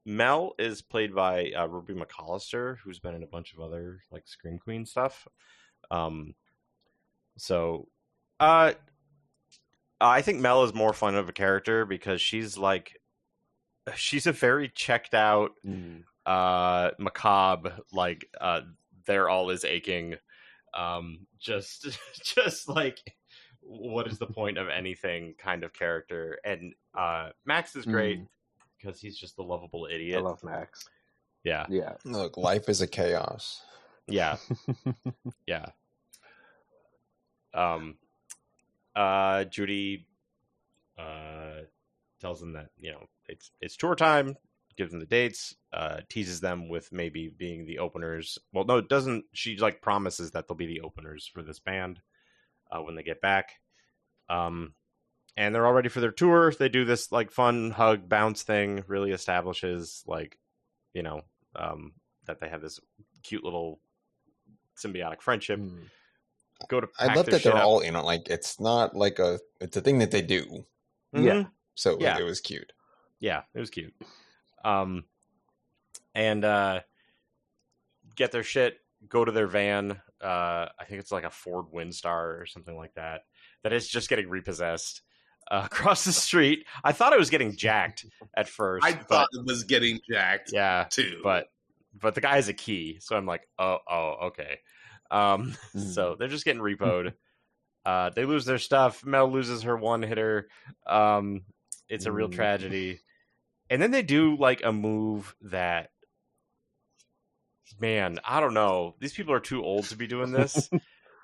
Mel 0.06 0.54
is 0.58 0.82
played 0.82 1.14
by 1.14 1.50
uh, 1.56 1.66
Ruby 1.66 1.94
McCollister, 1.94 2.78
who's 2.78 2.98
been 2.98 3.14
in 3.14 3.22
a 3.22 3.26
bunch 3.26 3.52
of 3.52 3.60
other 3.60 4.02
like 4.10 4.26
Scream 4.26 4.58
Queen 4.58 4.86
stuff. 4.86 5.26
Um, 5.90 6.34
so, 7.36 7.88
uh, 8.38 8.72
I 10.00 10.22
think 10.22 10.40
Mel 10.40 10.64
is 10.64 10.72
more 10.74 10.92
fun 10.94 11.14
of 11.14 11.28
a 11.28 11.32
character 11.32 11.84
because 11.84 12.20
she's 12.22 12.56
like, 12.56 12.98
she's 13.94 14.26
a 14.26 14.32
very 14.32 14.68
checked 14.68 15.14
out, 15.14 15.52
Mm. 15.66 16.04
uh, 16.26 16.90
macabre, 16.98 17.76
like 17.92 18.26
uh, 18.40 18.62
their 19.06 19.28
all 19.28 19.50
is 19.50 19.64
aching. 19.64 20.14
Um, 20.72 21.26
just, 21.38 21.88
just 22.24 22.68
like, 22.68 22.98
what 23.60 24.06
is 24.06 24.18
the 24.18 24.26
point 24.26 24.56
of 24.56 24.68
anything 24.68 25.34
kind 25.38 25.64
of 25.64 25.72
character? 25.74 26.38
And 26.44 26.74
uh, 26.96 27.30
Max 27.44 27.76
is 27.76 27.84
great 27.84 28.20
Mm. 28.20 28.26
Because 28.80 29.00
he's 29.00 29.18
just 29.18 29.36
the 29.36 29.42
lovable 29.42 29.86
idiot. 29.86 30.00
I 30.00 30.18
idiot. 30.18 30.24
love 30.24 30.44
Max. 30.44 30.88
Yeah, 31.44 31.66
Yeah. 31.68 31.94
Look, 32.04 32.36
life 32.36 32.68
is 32.68 32.80
a 32.80 32.86
chaos. 32.86 33.62
yeah, 34.06 34.36
yeah. 35.46 35.66
Um, 37.54 37.96
uh, 38.94 39.44
Judy 39.44 40.06
uh, 40.98 41.62
tells 42.20 42.40
them 42.40 42.52
that 42.52 42.70
you 42.78 42.92
know 42.92 43.06
it's 43.28 43.50
it's 43.60 43.76
tour 43.76 43.94
time. 43.94 44.36
Gives 44.76 44.92
them 44.92 45.00
the 45.00 45.06
dates. 45.06 45.54
Uh, 45.72 45.98
teases 46.08 46.40
them 46.40 46.68
with 46.68 46.92
maybe 46.92 47.28
being 47.28 47.66
the 47.66 47.78
openers. 47.78 48.38
Well, 48.52 48.64
no, 48.64 48.78
it 48.78 48.88
doesn't. 48.88 49.24
She 49.32 49.56
like 49.56 49.82
promises 49.82 50.30
that 50.32 50.46
they'll 50.48 50.56
be 50.56 50.66
the 50.66 50.80
openers 50.82 51.26
for 51.32 51.42
this 51.42 51.58
band 51.58 52.00
uh, 52.70 52.80
when 52.80 52.94
they 52.94 53.02
get 53.02 53.20
back. 53.20 53.50
Um, 54.28 54.74
and 55.36 55.54
they're 55.54 55.66
all 55.66 55.72
ready 55.72 55.88
for 55.88 56.00
their 56.00 56.10
tour. 56.12 56.52
They 56.52 56.68
do 56.68 56.84
this 56.84 57.10
like 57.12 57.30
fun 57.30 57.70
hug 57.70 58.08
bounce 58.08 58.42
thing. 58.42 58.84
Really 58.86 59.12
establishes 59.12 60.02
like 60.06 60.38
you 60.92 61.02
know 61.02 61.22
um, 61.56 61.92
that 62.26 62.40
they 62.40 62.48
have 62.48 62.62
this 62.62 62.80
cute 63.22 63.44
little 63.44 63.80
symbiotic 64.76 65.20
friendship. 65.20 65.60
Mm. 65.60 65.84
Go 66.68 66.80
to 66.80 66.88
I 66.98 67.14
love 67.14 67.26
that 67.26 67.42
they're 67.42 67.56
up. 67.56 67.64
all 67.64 67.80
in 67.80 67.96
on 67.96 68.04
like 68.04 68.28
it's 68.28 68.60
not 68.60 68.94
like 68.94 69.18
a 69.18 69.38
it's 69.60 69.76
a 69.76 69.80
thing 69.80 69.98
that 70.00 70.10
they 70.10 70.22
do. 70.22 70.64
Mhm. 71.14 71.24
Yeah. 71.24 71.44
So 71.74 71.96
Yeah. 72.00 72.18
it 72.18 72.22
was 72.24 72.40
cute. 72.40 72.72
yeah, 73.18 73.42
it 73.54 73.58
was 73.60 73.70
cute. 73.70 73.94
Um, 74.64 75.04
and 76.14 76.44
uh, 76.44 76.80
get 78.16 78.32
their 78.32 78.42
shit, 78.42 78.78
go 79.08 79.24
to 79.24 79.32
their 79.32 79.46
van. 79.46 79.92
Uh, 80.20 80.68
I 80.78 80.84
think 80.86 81.00
it's 81.00 81.12
like 81.12 81.24
a 81.24 81.30
Ford 81.30 81.66
Windstar 81.72 82.40
or 82.40 82.46
something 82.46 82.76
like 82.76 82.94
that. 82.94 83.22
That 83.62 83.72
is 83.72 83.88
just 83.88 84.08
getting 84.10 84.28
repossessed 84.28 85.00
uh, 85.50 85.62
across 85.66 86.04
the 86.04 86.12
street. 86.12 86.66
I 86.84 86.92
thought 86.92 87.12
it 87.12 87.18
was 87.18 87.30
getting 87.30 87.56
jacked 87.56 88.06
at 88.36 88.48
first. 88.48 88.84
I 88.86 88.92
but- 88.94 89.08
thought 89.08 89.28
it 89.32 89.44
was 89.44 89.64
getting 89.64 90.00
jacked 90.10 90.50
yeah, 90.52 90.86
too. 90.90 91.20
but 91.22 91.46
but 92.00 92.14
the 92.14 92.20
guy 92.20 92.36
has 92.36 92.48
a 92.48 92.54
key, 92.54 92.98
so 93.00 93.16
I'm 93.16 93.26
like, 93.26 93.42
oh, 93.58 93.78
oh, 93.88 94.16
okay. 94.28 94.58
Um, 95.10 95.56
so 95.92 96.14
they're 96.18 96.28
just 96.28 96.44
getting 96.44 96.62
repoed. 96.62 97.14
uh, 97.84 98.10
they 98.10 98.24
lose 98.24 98.44
their 98.44 98.58
stuff. 98.58 99.04
Mel 99.04 99.30
loses 99.30 99.62
her 99.62 99.76
one 99.76 100.02
hitter. 100.02 100.48
Um, 100.86 101.42
it's 101.88 102.06
a 102.06 102.12
real 102.12 102.28
Mm. 102.28 102.34
tragedy. 102.34 103.00
And 103.68 103.80
then 103.82 103.90
they 103.90 104.02
do 104.02 104.36
like 104.36 104.62
a 104.64 104.72
move 104.72 105.34
that, 105.42 105.90
man, 107.80 108.18
I 108.24 108.40
don't 108.40 108.54
know. 108.54 108.94
These 109.00 109.12
people 109.14 109.32
are 109.34 109.40
too 109.40 109.64
old 109.64 109.84
to 109.86 109.96
be 109.96 110.06
doing 110.06 110.32
this. 110.32 110.68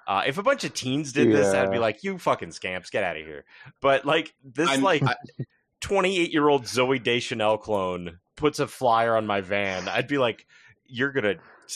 uh, 0.07 0.23
if 0.27 0.39
a 0.39 0.43
bunch 0.43 0.65
of 0.65 0.73
teens 0.75 1.13
did 1.13 1.33
this, 1.33 1.53
I'd 1.55 1.71
be 1.71 1.79
like, 1.79 2.05
you 2.05 2.19
fucking 2.19 2.53
scamps, 2.53 2.91
get 2.91 3.05
out 3.05 3.17
of 3.17 3.25
here. 3.27 3.45
But 3.81 4.05
like 4.05 4.35
this, 4.45 4.69
I'm- 4.69 4.83
like 4.83 5.03
28 5.81 6.33
year 6.33 6.49
old 6.49 6.65
Zooey 6.65 7.03
Deschanel 7.03 7.59
clone 7.59 8.19
puts 8.37 8.59
a 8.59 8.67
flyer 8.67 9.17
on 9.17 9.27
my 9.27 9.41
van, 9.41 9.89
I'd 9.89 10.09
be 10.09 10.19
like, 10.19 10.47
"You're 10.87 11.13
gonna 11.13 11.35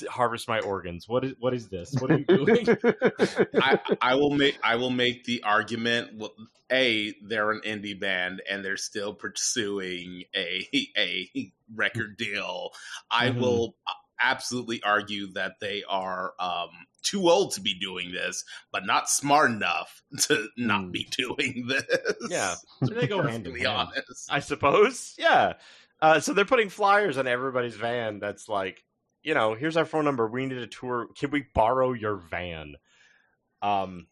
harvest 0.08 0.48
my 0.48 0.60
organs." 0.60 1.08
What 1.08 1.24
is 1.24 1.34
what 1.38 1.54
is 1.54 1.68
this? 1.68 1.94
What 1.98 2.10
are 2.10 2.18
you 2.18 2.24
doing? 2.24 2.66
I, 3.62 3.78
I 4.00 4.14
will 4.14 4.30
make 4.30 4.58
I 4.62 4.76
will 4.76 4.90
make 4.90 5.24
the 5.24 5.42
argument. 5.42 6.10
Well, 6.16 6.32
a 6.72 7.12
they're 7.22 7.50
an 7.50 7.60
indie 7.66 7.98
band 7.98 8.42
and 8.48 8.64
they're 8.64 8.76
still 8.76 9.12
pursuing 9.12 10.24
a 10.36 10.66
a 10.96 11.52
record 11.74 12.16
deal. 12.16 12.70
I 13.10 13.30
Mhm. 13.30 13.38
will 13.40 13.74
absolutely 14.20 14.82
argue 14.82 15.32
that 15.32 15.54
they 15.60 15.82
are 15.88 16.32
um, 16.38 16.68
too 17.02 17.28
old 17.30 17.52
to 17.54 17.60
be 17.60 17.78
doing 17.78 18.12
this, 18.12 18.44
but 18.72 18.86
not 18.86 19.08
smart 19.10 19.50
enough 19.50 20.02
to 20.22 20.48
not 20.56 20.84
Hmm. 20.84 20.90
be 20.90 21.08
doing 21.10 21.66
this. 21.68 21.84
Yeah. 22.28 22.54
So 22.84 22.94
they 22.94 23.06
go 23.06 23.22
hand 23.22 23.46
in 23.46 23.52
perfectly 23.52 23.60
hand. 23.68 23.90
honest. 23.96 24.28
I 24.30 24.40
suppose. 24.40 25.14
Yeah. 25.18 25.54
Uh, 26.02 26.20
so 26.20 26.32
they're 26.32 26.44
putting 26.44 26.68
flyers 26.70 27.18
on 27.18 27.26
everybody's 27.26 27.76
van. 27.76 28.18
That's 28.20 28.48
like, 28.48 28.82
you 29.22 29.34
know, 29.34 29.54
here's 29.54 29.76
our 29.76 29.84
phone 29.84 30.04
number. 30.06 30.26
We 30.26 30.46
need 30.46 30.56
a 30.58 30.66
tour. 30.66 31.08
Can 31.18 31.30
we 31.30 31.44
borrow 31.54 31.92
your 31.92 32.16
van? 32.16 32.76
Um, 33.60 34.06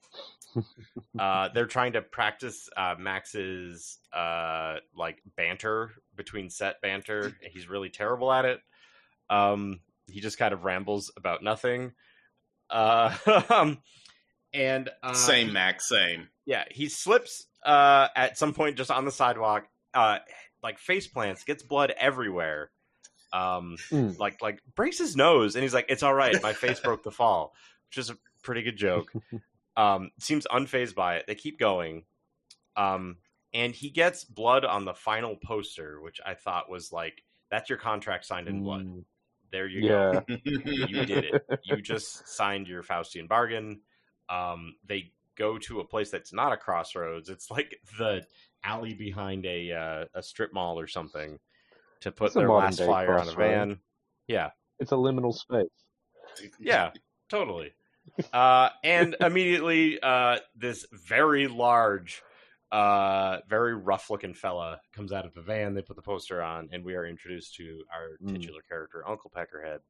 uh, 1.19 1.49
they're 1.55 1.67
trying 1.67 1.93
to 1.95 2.03
practice 2.03 2.69
uh, 2.77 2.95
Max's 2.99 3.99
uh, 4.13 4.77
like 4.95 5.23
banter 5.37 5.93
between 6.17 6.51
set 6.51 6.81
banter. 6.83 7.33
He's 7.51 7.69
really 7.69 7.89
terrible 7.89 8.31
at 8.33 8.45
it. 8.45 8.61
Um, 9.31 9.81
he 10.09 10.21
just 10.21 10.39
kind 10.39 10.53
of 10.55 10.65
rambles 10.65 11.11
about 11.17 11.43
nothing. 11.43 11.93
Uh, 12.71 13.17
um, 13.51 13.79
and 14.53 14.89
uh, 15.03 15.13
same, 15.15 15.53
Max. 15.53 15.89
Same. 15.89 16.29
Yeah, 16.47 16.65
he 16.71 16.89
slips 16.89 17.47
uh, 17.65 18.09
at 18.17 18.39
some 18.39 18.55
point 18.55 18.77
just 18.77 18.91
on 18.91 19.05
the 19.05 19.11
sidewalk, 19.13 19.67
uh, 19.95 20.19
like 20.63 20.79
face 20.79 21.07
plants, 21.07 21.45
gets 21.45 21.63
blood 21.63 21.93
everywhere. 21.99 22.71
Um, 23.33 23.77
Mm. 23.91 24.19
like 24.19 24.41
like 24.41 24.61
breaks 24.75 24.97
his 24.99 25.15
nose, 25.15 25.55
and 25.55 25.63
he's 25.63 25.75
like, 25.75 25.87
"It's 25.91 26.03
all 26.03 26.15
right, 26.15 26.43
my 26.43 26.55
face 26.55 26.81
broke 26.81 27.03
the 27.03 27.11
fall," 27.11 27.53
which 27.91 27.99
is 27.99 28.09
a 28.09 28.17
pretty 28.43 28.63
good 28.63 28.77
joke. 28.77 29.13
Um, 29.77 30.11
seems 30.19 30.45
unfazed 30.51 30.97
by 30.97 31.19
it. 31.19 31.27
They 31.29 31.37
keep 31.37 31.57
going, 31.57 32.03
um, 32.77 33.19
and 33.55 33.73
he 33.73 33.91
gets 33.91 34.25
blood 34.25 34.65
on 34.65 34.85
the 34.85 34.93
final 34.93 35.37
poster, 35.37 36.01
which 36.01 36.21
I 36.27 36.35
thought 36.35 36.69
was 36.69 36.91
like, 36.91 37.23
"That's 37.49 37.69
your 37.69 37.79
contract 37.79 38.25
signed 38.25 38.49
in 38.49 38.65
blood." 38.65 38.87
Mm. 38.87 39.05
There 39.51 39.67
you 39.67 39.89
go. 39.89 40.23
You 40.29 41.05
did 41.07 41.25
it. 41.25 41.43
You 41.65 41.81
just 41.81 42.29
signed 42.29 42.69
your 42.69 42.83
Faustian 42.83 43.29
bargain. 43.29 43.81
Um, 44.29 44.75
they 44.87 45.13
go 45.37 45.59
to 45.59 45.81
a 45.81 45.85
place 45.85 46.11
that's 46.11 46.33
not 46.33 46.53
a 46.53 46.57
crossroads. 46.57 47.29
It's 47.29 47.51
like 47.51 47.81
the 47.99 48.25
alley 48.65 48.95
behind 48.95 49.47
a 49.47 49.73
uh, 49.73 50.05
a 50.15 50.23
strip 50.23 50.53
mall 50.53 50.79
or 50.79 50.87
something 50.87 51.39
to 52.01 52.13
put 52.13 52.27
It's 52.27 52.35
their 52.35 52.51
last 52.51 52.79
flyer 52.81 53.19
on 53.19 53.29
a 53.29 53.33
van. 53.33 53.79
Yeah, 54.27 54.51
It's 54.79 54.93
a 54.93 54.97
liminal 54.97 55.35
space. 55.35 56.51
yeah, 56.61 56.91
totally. 57.31 57.73
Uh, 58.33 58.71
and 58.85 59.17
immediately, 59.21 59.99
uh, 60.01 60.39
this 60.57 60.87
very 60.93 61.47
large, 61.49 62.23
uh, 62.73 63.39
very 63.49 63.75
rough 63.75 64.11
looking 64.11 64.35
fella 64.35 64.81
comes 64.93 65.13
out 65.13 65.25
of 65.25 65.35
the 65.35 65.41
van. 65.43 65.75
They 65.75 65.83
put 65.83 65.97
the 65.97 66.03
poster 66.03 66.43
on, 66.43 66.69
and 66.73 66.85
we 66.85 66.95
are 66.95 67.07
introduced 67.07 67.55
to 67.57 67.85
our 67.93 68.19
Mm. 68.23 68.33
titular 68.33 68.63
character, 68.69 69.07
Uncle 69.09 69.31
Peckerhead. 69.35 69.81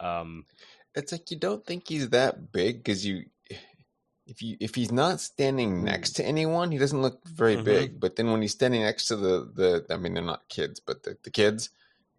Um, 0.00 0.46
It's 0.94 1.12
like 1.12 1.30
you 1.30 1.38
don't 1.38 1.64
think 1.64 1.88
he's 1.88 2.10
that 2.10 2.52
big 2.52 2.78
because 2.78 3.04
you, 3.06 3.24
if 4.26 4.42
you 4.42 4.56
if 4.60 4.74
he's 4.74 4.92
not 4.92 5.20
standing 5.20 5.78
Hmm. 5.78 5.84
next 5.84 6.12
to 6.12 6.24
anyone, 6.24 6.70
he 6.70 6.78
doesn't 6.78 7.02
look 7.02 7.26
very 7.26 7.56
Mhm. 7.56 7.64
big. 7.64 8.00
But 8.00 8.16
then 8.16 8.30
when 8.30 8.42
he's 8.42 8.52
standing 8.52 8.82
next 8.82 9.06
to 9.08 9.16
the 9.16 9.50
the, 9.54 9.86
I 9.90 9.96
mean 9.96 10.14
they're 10.14 10.22
not 10.22 10.48
kids, 10.48 10.80
but 10.80 11.02
the, 11.02 11.16
the 11.22 11.30
kids, 11.30 11.70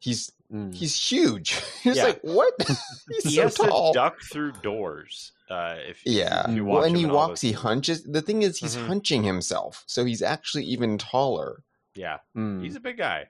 he's 0.04 0.32
Mm. 0.54 0.72
he's 0.76 0.96
huge. 1.12 1.60
He's 1.82 1.98
Yeah. 1.98 2.04
like 2.04 2.20
what? 2.22 2.54
he's 3.10 3.24
he 3.24 3.30
so 3.38 3.42
has 3.44 3.56
tall. 3.56 3.92
to 3.92 3.98
duck 3.98 4.20
through 4.32 4.52
doors. 4.62 5.32
Uh, 5.50 5.78
if 5.80 6.00
Yeah. 6.06 6.48
if 6.48 6.56
you 6.56 6.64
Well, 6.64 6.82
watch 6.82 6.88
and 6.90 6.98
he 6.98 7.06
walks, 7.08 7.42
he 7.42 7.54
hunches. 7.54 8.04
The 8.04 8.22
thing 8.22 8.44
is, 8.44 8.60
he's 8.60 8.76
Mhm. 8.78 8.86
hunching 8.86 9.24
himself, 9.24 9.84
so 9.88 10.06
he's 10.06 10.22
actually 10.22 10.66
even 10.66 11.00
taller. 11.00 11.64
Yeah, 11.96 12.20
Mm. 12.36 12.62
he's 12.62 12.76
a 12.76 12.80
big 12.80 12.98
guy. 12.98 13.30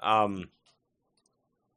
Um, 0.00 0.50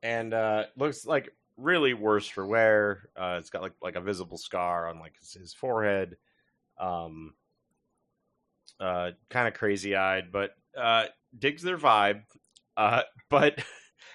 and 0.02 0.34
uh, 0.34 0.66
looks 0.76 1.06
like 1.06 1.30
really 1.58 1.94
worse 1.94 2.28
for 2.28 2.48
wear. 2.48 3.08
Uh, 3.16 3.36
it's 3.40 3.52
got 3.52 3.62
like 3.62 3.74
like 3.84 3.96
a 3.98 4.02
visible 4.02 4.40
scar 4.40 4.88
on 4.90 4.98
like 5.00 5.16
his, 5.20 5.34
his 5.34 5.54
forehead. 5.54 6.18
Um, 6.80 7.36
uh, 8.80 9.12
kind 9.30 9.48
of 9.48 9.54
crazy 9.54 9.96
eyed, 9.96 10.32
but 10.32 10.56
uh, 10.76 11.06
digs 11.38 11.62
their 11.62 11.78
vibe. 11.78 12.24
Uh, 12.76 13.04
but 13.30 13.64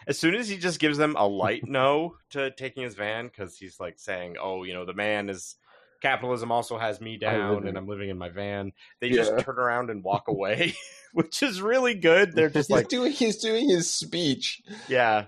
as 0.07 0.19
soon 0.19 0.35
as 0.35 0.49
he 0.49 0.57
just 0.57 0.79
gives 0.79 0.99
them 0.99 1.15
a 1.19 1.27
light 1.27 1.63
no 1.69 2.17
to 2.31 2.51
taking 2.53 2.83
his 2.83 2.95
van, 2.95 3.27
because 3.27 3.57
he's 3.59 3.79
like 3.81 3.99
saying, 3.99 4.37
"Oh, 4.41 4.65
you 4.65 4.75
know, 4.75 4.85
the 4.85 4.95
man 4.95 5.29
is." 5.29 5.57
Capitalism 6.03 6.53
also 6.53 6.77
has 6.77 7.01
me 7.01 7.13
I 7.13 7.15
live 7.15 7.21
down, 7.21 7.67
and 7.69 7.77
I'm 7.79 7.89
living 7.89 8.11
in 8.11 8.19
my 8.19 8.29
van. 8.29 8.73
They 9.01 9.09
Yeah. 9.09 9.17
just 9.17 9.39
turn 9.39 9.57
around 9.59 9.89
and 9.89 10.05
walk 10.05 10.25
away, 10.29 10.75
which 11.15 11.43
is 11.43 11.63
really 11.63 11.95
good. 11.95 12.35
They're 12.35 12.51
just 12.51 12.69
He's 12.69 12.77
like, 12.77 12.89
doing 12.89 13.13
he's 13.13 13.39
doing 13.39 13.71
his 13.71 13.91
speech. 13.91 14.63
yeah. 14.89 15.25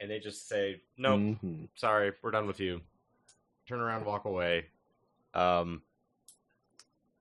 And 0.00 0.10
they 0.10 0.18
just 0.18 0.48
say, 0.48 0.80
nope, 0.96 1.20
Mhm. 1.20 1.68
sorry, 1.76 2.12
we're 2.22 2.30
done 2.32 2.46
with 2.46 2.58
you. 2.58 2.80
Turn 3.68 3.78
around, 3.80 4.04
walk 4.04 4.24
away. 4.24 4.66
Um, 5.34 5.82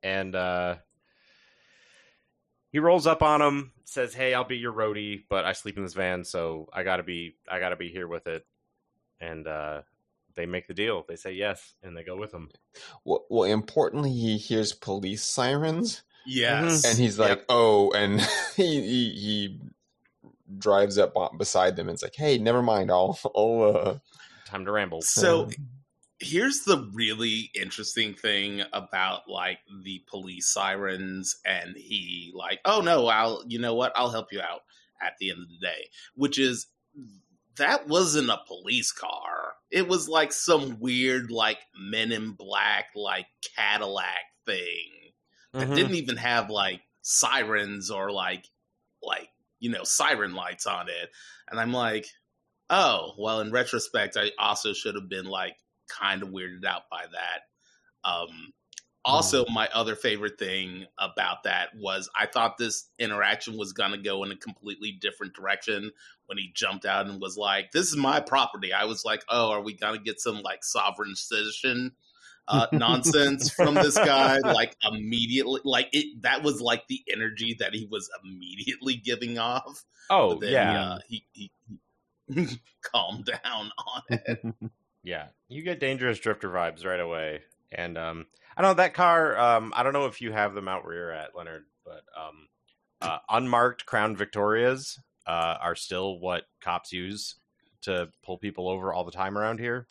and 0.02 0.34
uh, 0.36 0.78
he 2.72 2.80
rolls 2.80 3.06
up 3.08 3.22
on 3.22 3.42
him, 3.42 3.72
says, 3.86 4.14
"Hey, 4.14 4.34
I'll 4.34 4.44
be 4.44 4.58
your 4.58 4.74
roadie, 4.74 5.24
but 5.30 5.46
I 5.46 5.54
sleep 5.54 5.78
in 5.78 5.84
this 5.84 5.94
van, 5.94 6.24
so 6.24 6.70
I 6.74 6.84
gotta 6.84 7.04
be, 7.04 7.36
I 7.50 7.60
gotta 7.60 7.76
be 7.76 7.90
here 7.90 8.08
with 8.08 8.28
it." 8.28 8.46
And 9.20 9.48
uh, 9.48 9.82
they 10.36 10.46
make 10.46 10.68
the 10.68 10.74
deal. 10.74 11.06
They 11.08 11.16
say 11.16 11.34
yes, 11.34 11.74
and 11.84 11.96
they 11.96 12.04
go 12.04 12.16
with 12.18 12.34
him. 12.34 12.50
Well, 13.04 13.26
well, 13.30 13.44
importantly, 13.44 14.12
he 14.12 14.38
hears 14.38 14.74
police 14.74 15.24
sirens, 15.24 16.04
Yes. 16.26 16.86
and 16.86 16.98
he's 16.98 17.20
like, 17.20 17.44
"Oh!" 17.50 17.92
And 17.92 18.22
he 18.56 18.82
he, 18.82 19.10
he 19.12 19.60
drives 20.58 20.98
up 20.98 21.14
beside 21.38 21.76
them 21.76 21.88
and 21.88 21.96
it's 21.96 22.04
like, 22.04 22.16
"Hey, 22.16 22.38
never 22.38 22.62
mind. 22.62 22.92
I'll 22.92 23.18
I'll 23.36 23.62
uh, 23.76 23.98
Time 24.46 24.66
to 24.66 24.72
ramble. 24.72 25.02
So 25.02 25.50
here's 26.22 26.62
the 26.62 26.90
really 26.94 27.52
interesting 27.56 28.14
thing 28.14 28.64
about 28.74 29.28
like 29.30 29.60
the 29.84 30.04
police 30.08 30.48
sirens 30.54 31.36
and 31.46 31.76
he 31.76 32.32
like, 32.36 32.60
oh 32.66 32.82
no, 32.82 33.08
I'll 33.08 33.44
you 33.48 33.60
know 33.60 33.76
what, 33.76 33.92
I'll 33.96 34.12
help 34.12 34.32
you 34.32 34.42
out 34.42 34.62
at 35.02 35.14
the 35.20 35.32
end 35.32 35.42
of 35.42 35.50
the 35.50 35.60
day. 35.60 35.90
Which 36.16 36.40
is 36.40 36.68
that 37.58 37.88
wasn't 37.88 38.30
a 38.30 38.42
police 38.48 38.92
car. 38.92 39.54
It 39.70 39.88
was 39.88 40.08
like 40.08 40.32
some 40.34 40.80
weird 40.80 41.32
like 41.32 41.60
men 41.78 42.12
in 42.12 42.32
black 42.34 42.88
like 42.96 43.28
Cadillac 43.56 44.26
thing 44.46 45.14
that 45.58 45.68
Mhm. 45.70 45.76
didn't 45.76 45.96
even 45.96 46.18
have 46.18 46.50
like 46.50 46.82
sirens 47.02 47.92
or 47.92 48.12
like 48.12 48.48
like 49.02 49.30
you 49.60 49.70
know 49.70 49.84
siren 49.84 50.34
lights 50.36 50.68
on 50.68 50.88
it 50.88 51.10
and 51.50 51.60
i'm 51.60 51.74
like 51.74 52.06
oh 52.70 53.14
well 53.18 53.42
in 53.42 53.52
retrospect 53.52 54.18
i 54.18 54.32
also 54.40 54.74
should 54.74 54.96
have 54.96 55.10
been 55.10 55.26
like 55.26 55.58
kind 56.00 56.24
of 56.24 56.30
weirded 56.30 56.66
out 56.66 56.84
by 56.90 57.06
that. 57.12 58.10
Um 58.10 58.54
also 59.04 59.46
my 59.52 59.68
other 59.74 59.96
favorite 59.96 60.38
thing 60.38 60.86
about 61.00 61.42
that 61.42 61.70
was 61.76 62.08
i 62.16 62.28
thought 62.28 62.60
this 62.60 62.90
interaction 63.00 63.58
was 63.58 63.74
going 63.74 63.90
to 63.90 63.98
go 63.98 64.24
in 64.24 64.32
a 64.32 64.36
completely 64.36 64.92
different 64.92 65.34
direction 65.34 65.90
when 66.32 66.38
he 66.38 66.50
jumped 66.56 66.86
out 66.86 67.08
and 67.08 67.20
was 67.20 67.36
like 67.36 67.72
this 67.72 67.90
is 67.90 67.98
my 67.98 68.22
property. 68.22 68.72
I 68.72 68.86
was 68.86 69.04
like 69.04 69.22
oh 69.28 69.52
are 69.52 69.62
we 69.62 69.74
going 69.74 69.98
to 69.98 70.02
get 70.02 70.22
some 70.22 70.42
like 70.42 70.64
sovereign 70.64 71.14
citizen 71.14 71.92
uh, 72.48 72.68
nonsense 72.72 73.52
from 73.52 73.76
this 73.76 73.96
guy? 73.96 74.38
Like 74.38 74.78
immediately 74.82 75.60
like 75.66 75.90
it 75.92 76.22
that 76.22 76.42
was 76.42 76.62
like 76.62 76.88
the 76.88 77.02
energy 77.12 77.58
that 77.60 77.74
he 77.74 77.86
was 77.92 78.10
immediately 78.24 78.96
giving 78.96 79.40
off. 79.40 79.84
Oh 80.10 80.40
then, 80.40 80.54
yeah, 80.54 80.84
uh, 80.84 81.00
he, 81.10 81.26
he, 81.34 81.52
he 82.34 82.62
calmed 82.82 83.26
down 83.26 83.72
on 83.78 84.02
it 84.10 84.40
Yeah, 85.04 85.28
you 85.48 85.64
get 85.64 85.80
dangerous 85.80 86.20
drifter 86.20 86.50
vibes 86.50 86.86
right 86.86 87.00
away. 87.00 87.42
And 87.72 87.98
um, 87.98 88.26
I 88.56 88.62
don't 88.62 88.72
know 88.72 88.84
that 88.84 88.94
car. 88.94 89.38
Um, 89.40 89.74
I 89.76 89.84
don't 89.84 89.94
know 89.94 90.06
if 90.06 90.22
you 90.22 90.32
have 90.32 90.54
them 90.54 90.68
out 90.68 90.84
where 90.84 90.94
you're 90.94 91.12
at, 91.12 91.36
Leonard, 91.36 91.64
but 91.86 92.04
um, 92.18 92.48
uh, 93.02 93.18
unmarked 93.30 93.86
Crown 93.86 94.16
Victorias 94.16 95.00
uh, 95.26 95.58
are 95.62 95.76
still 95.76 96.20
what 96.20 96.44
cops 96.62 96.92
use 96.92 97.36
to 97.84 98.10
pull 98.24 98.38
people 98.38 98.70
over 98.70 98.94
all 98.94 99.06
the 99.06 99.12
time 99.12 99.38
around 99.38 99.60
here. 99.60 99.88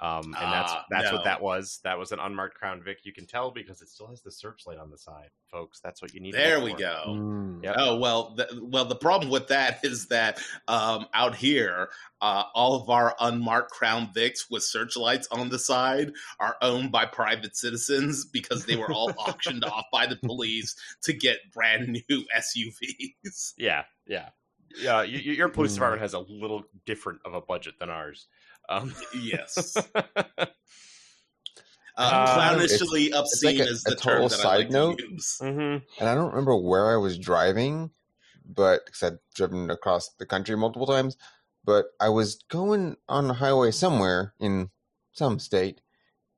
Um, 0.00 0.24
and 0.24 0.52
that's 0.52 0.72
Ah, 0.72 0.84
that's 0.90 1.04
no. 1.06 1.12
what 1.12 1.24
that 1.24 1.40
was. 1.40 1.80
That 1.84 1.98
was 1.98 2.10
an 2.12 2.18
unmarked 2.18 2.56
Crown 2.56 2.82
Vic. 2.82 2.98
You 3.04 3.12
can 3.12 3.26
tell 3.26 3.50
because 3.50 3.80
it 3.80 3.88
still 3.88 4.08
has 4.08 4.22
the 4.22 4.30
searchlight 4.32 4.78
on 4.78 4.90
the 4.90 4.98
side, 4.98 5.30
folks. 5.50 5.80
That's 5.80 6.02
what 6.02 6.12
you 6.14 6.20
need. 6.20 6.34
there 6.34 6.56
look 6.58 6.64
we 6.64 6.72
for. 6.72 6.78
go 6.78 7.02
Mm. 7.08 7.62
Yep. 7.64 7.74
Oh 7.78 7.96
well, 7.98 8.34
th- 8.36 8.48
well. 8.60 8.84
The 8.86 8.96
problem 8.96 9.30
with 9.30 9.48
that 9.48 9.80
is 9.84 10.08
that 10.08 10.40
um, 10.68 11.06
out 11.14 11.36
here, 11.36 11.88
uh, 12.20 12.44
all 12.54 12.82
of 12.82 12.90
our 12.90 13.14
unmarked 13.20 13.70
Crown 13.70 14.10
Vics 14.14 14.50
with 14.50 14.62
searchlights 14.64 15.28
on 15.30 15.48
the 15.48 15.58
side 15.58 16.12
are 16.40 16.56
owned 16.60 16.90
by 16.90 17.06
private 17.06 17.56
citizens 17.56 18.24
because 18.26 18.66
they 18.66 18.76
were 18.76 18.92
all 18.92 19.12
auctioned 19.18 19.64
off 19.64 19.84
by 19.92 20.06
the 20.06 20.16
police 20.16 20.74
to 21.02 21.12
get 21.12 21.38
brand 21.52 21.88
new 21.88 22.24
SUVs. 22.36 23.52
Yeah, 23.56 23.84
yeah, 24.06 24.30
yeah. 24.76 24.96
y- 25.02 25.04
y- 25.12 25.32
Your 25.32 25.48
police 25.48 25.74
department 25.74 26.02
has 26.02 26.14
a 26.14 26.18
little 26.20 26.64
different 26.86 27.20
of 27.24 27.34
a 27.34 27.40
budget 27.40 27.74
than 27.78 27.90
ours. 27.90 28.26
Um, 28.68 28.94
Yes, 29.14 29.76
uh, 29.94 30.46
Uh, 31.96 32.36
clownishly 32.56 33.12
obscene 33.14 33.58
like 33.58 33.66
a- 33.66 33.70
is 33.70 33.82
the 33.84 33.92
a 33.92 33.96
term 33.96 34.22
total 34.22 34.28
that 34.30 34.40
I 34.40 34.42
side 34.42 34.58
like 34.58 34.70
note. 34.70 34.98
to 34.98 35.10
use. 35.10 35.38
mhm. 35.40 35.82
and 36.00 36.08
I 36.08 36.14
don't 36.14 36.30
remember 36.30 36.56
where 36.56 36.90
I 36.92 36.96
was 36.96 37.18
driving, 37.18 37.90
but 38.44 38.84
because 38.86 39.02
I've 39.02 39.18
driven 39.34 39.70
across 39.70 40.08
the 40.14 40.26
country 40.26 40.56
multiple 40.56 40.86
times, 40.86 41.16
but 41.64 41.86
I 42.00 42.08
was 42.08 42.42
going 42.48 42.96
on 43.08 43.30
a 43.30 43.34
highway 43.34 43.70
somewhere 43.70 44.34
in 44.40 44.70
some 45.12 45.38
state, 45.38 45.80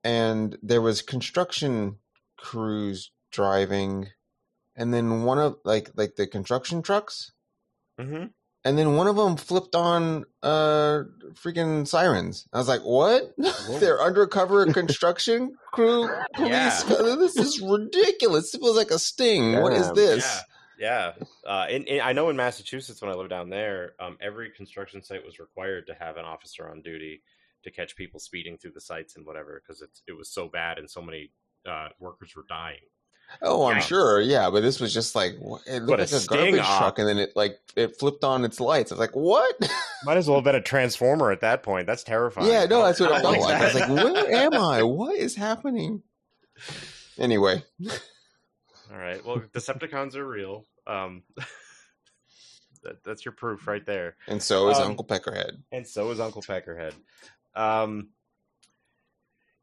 and 0.03 0.57
there 0.61 0.81
was 0.81 1.01
construction 1.01 1.97
crews 2.37 3.11
driving, 3.31 4.09
and 4.75 4.93
then 4.93 5.23
one 5.23 5.39
of 5.39 5.57
like 5.63 5.89
like 5.95 6.15
the 6.17 6.27
construction 6.27 6.81
trucks, 6.83 7.31
Mhm. 7.99 8.31
And 8.63 8.77
then 8.77 8.95
one 8.95 9.07
of 9.07 9.15
them 9.15 9.37
flipped 9.37 9.75
on 9.75 10.25
uh 10.43 11.03
freaking 11.33 11.87
sirens. 11.87 12.47
I 12.53 12.57
was 12.57 12.67
like, 12.67 12.81
"What? 12.81 13.33
They're 13.79 14.01
undercover 14.01 14.65
construction 14.73 15.55
crew 15.71 16.09
police? 16.33 16.83
This 16.87 17.37
is 17.37 17.61
ridiculous. 17.61 18.53
It 18.53 18.59
feels 18.59 18.77
like 18.77 18.91
a 18.91 18.99
sting. 18.99 19.61
What 19.61 19.73
is 19.73 19.91
this?" 19.93 20.41
Yeah, 20.79 21.13
uh, 21.47 21.65
and, 21.69 21.87
and 21.87 22.01
I 22.01 22.13
know 22.13 22.29
in 22.29 22.35
Massachusetts 22.35 23.01
when 23.01 23.09
I 23.09 23.15
lived 23.15 23.31
down 23.31 23.49
there, 23.49 23.93
um, 23.99 24.15
every 24.21 24.51
construction 24.51 25.01
site 25.01 25.25
was 25.25 25.39
required 25.39 25.87
to 25.87 25.95
have 25.95 26.17
an 26.17 26.25
officer 26.25 26.69
on 26.69 26.83
duty 26.83 27.23
to 27.63 27.71
catch 27.71 27.95
people 27.95 28.19
speeding 28.19 28.59
through 28.59 28.73
the 28.73 28.81
sites 28.81 29.15
and 29.15 29.25
whatever 29.25 29.59
because 29.61 29.81
it 29.81 29.89
it 30.07 30.13
was 30.13 30.29
so 30.29 30.47
bad 30.47 30.77
and 30.77 30.89
so 30.89 31.01
many 31.01 31.31
uh, 31.67 31.89
workers 31.99 32.35
were 32.35 32.45
dying. 32.47 32.85
Oh, 33.41 33.65
I'm 33.65 33.77
Yeah. 33.77 33.81
sure. 33.81 34.21
Yeah, 34.21 34.49
but 34.49 34.61
this 34.61 34.79
was 34.79 34.93
just 34.93 35.15
like 35.15 35.33
it 35.33 35.39
looked 35.83 35.87
But 35.87 35.99
a 35.99 36.15
like 36.15 36.23
a 36.23 36.25
garbage 36.27 36.59
op. 36.61 36.77
truck, 36.79 36.99
and 36.99 37.07
then 37.07 37.17
it 37.17 37.33
like 37.35 37.59
it 37.75 37.99
flipped 37.99 38.23
on 38.23 38.45
its 38.45 38.59
lights. 38.59 38.91
I 38.91 38.95
was 38.95 38.99
like, 38.99 39.15
"What?" 39.15 39.55
Might 40.05 40.17
as 40.17 40.27
well 40.27 40.37
have 40.37 40.43
been 40.45 40.55
a 40.55 40.61
transformer 40.73 41.31
at 41.31 41.41
that 41.41 41.61
point. 41.63 41.87
That's 41.87 42.03
terrifying. 42.03 42.47
yeah, 42.49 42.65
no, 42.65 42.83
that's 42.83 42.99
what 42.99 43.11
I 43.11 43.21
felt 43.21 43.33
like 43.37 43.41
like. 43.41 43.61
I 43.61 43.65
was 43.65 43.75
like, 43.75 43.89
"Where 43.89 44.31
am 44.33 44.53
I? 44.53 44.81
What 44.97 45.15
is 45.15 45.35
happening?" 45.35 46.03
Anyway, 47.19 47.63
All 48.91 48.97
right. 48.97 49.23
Well, 49.25 49.39
Decepticons 49.53 50.15
are 50.15 50.25
real. 50.27 50.65
Um, 50.87 51.23
that, 52.83 53.03
that's 53.03 53.25
your 53.25 53.33
proof 53.33 53.67
right 53.67 53.85
there. 53.85 54.15
and 54.27 54.41
so 54.41 54.69
is 54.69 54.77
Um, 54.77 54.89
Uncle 54.91 55.05
Peckerhead. 55.05 55.51
And 55.71 55.85
so 55.85 56.09
is 56.11 56.19
Uncle 56.19 56.41
Peckerhead. 56.41 56.93
Um, 57.55 58.09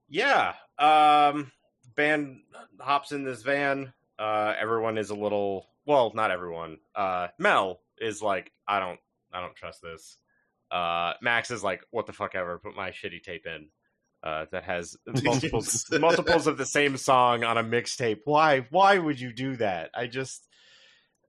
yeah. 0.08 0.54
Um, 0.78 1.50
band 1.96 2.40
hops 2.78 3.12
in 3.12 3.24
this 3.24 3.42
van. 3.42 3.92
Uh, 4.18 4.54
everyone 4.58 4.98
is 4.98 5.10
a 5.10 5.14
little 5.14 5.66
well, 5.86 6.12
not 6.14 6.30
everyone. 6.30 6.78
Uh, 6.94 7.28
Mel 7.38 7.80
is 7.98 8.22
like, 8.22 8.50
I 8.66 8.80
don't, 8.80 8.98
I 9.32 9.40
don't 9.40 9.54
trust 9.54 9.82
this. 9.82 10.16
Uh, 10.70 11.12
Max 11.20 11.50
is 11.50 11.62
like, 11.62 11.82
what 11.90 12.06
the 12.06 12.12
fuck 12.12 12.34
ever? 12.34 12.58
Put 12.58 12.74
my 12.74 12.90
shitty 12.90 13.22
tape 13.22 13.46
in. 13.46 13.68
Uh, 14.22 14.46
that 14.52 14.64
has 14.64 14.96
multiples 15.22 15.84
multiples 16.00 16.46
of 16.46 16.56
the 16.56 16.64
same 16.64 16.96
song 16.96 17.44
on 17.44 17.58
a 17.58 17.62
mixtape. 17.62 18.20
Why? 18.24 18.60
Why 18.70 18.96
would 18.96 19.20
you 19.20 19.32
do 19.32 19.56
that? 19.56 19.90
I 19.94 20.06
just. 20.06 20.48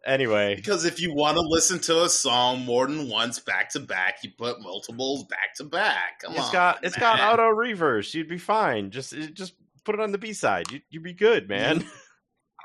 Anyway, 0.06 0.56
Because 0.56 0.86
if 0.86 1.02
you 1.02 1.14
want 1.16 1.36
to 1.36 1.42
listen 1.42 1.80
to 1.80 2.04
a 2.04 2.10
song 2.10 2.64
more 2.64 2.86
than 2.86 3.10
once 3.10 3.40
back 3.40 3.72
to 3.72 3.80
back, 3.80 4.20
you 4.24 4.30
put 4.38 4.62
multiples 4.62 5.24
back 5.24 5.56
to 5.56 5.64
back. 5.64 6.20
Come 6.22 6.34
it's 6.36 6.46
on, 6.46 6.54
got 6.54 6.84
it's 6.84 6.96
got 6.96 7.20
auto 7.20 7.48
reverse. 7.48 8.14
You'd 8.14 8.30
be 8.30 8.38
fine. 8.38 8.92
Just 8.92 9.14
it- 9.14 9.34
just 9.34 9.56
put 9.86 9.96
it 9.96 10.02
on 10.02 10.12
the 10.12 10.18
B 10.18 10.34
side. 10.34 10.72
You 10.72 10.82
you'd 10.90 11.04
be 11.04 11.14
good, 11.14 11.48
man. 11.48 11.86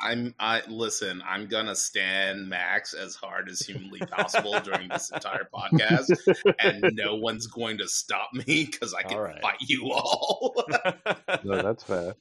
I'm 0.00 0.35
I 0.40 0.62
listen. 0.66 1.22
I'm 1.26 1.46
gonna 1.46 1.76
stand 1.76 2.48
Max 2.48 2.94
as 2.94 3.14
hard 3.14 3.48
as 3.50 3.61
humanly 3.61 4.00
possible 4.00 4.59
during 4.61 4.88
this 4.88 5.11
entire 5.12 5.46
podcast, 5.54 6.54
and 6.59 6.96
no 6.96 7.16
one's 7.16 7.46
going 7.46 7.78
to 7.78 7.88
stop 7.88 8.30
me 8.33 8.66
because 8.70 8.94
I 8.94 9.02
can 9.02 9.18
All 9.18 9.24
right. 9.24 9.42
fight 9.42 9.61
you 9.61 9.90
all. 9.92 10.64
no, 11.44 11.62
that's 11.62 11.85
fair. 11.85 12.14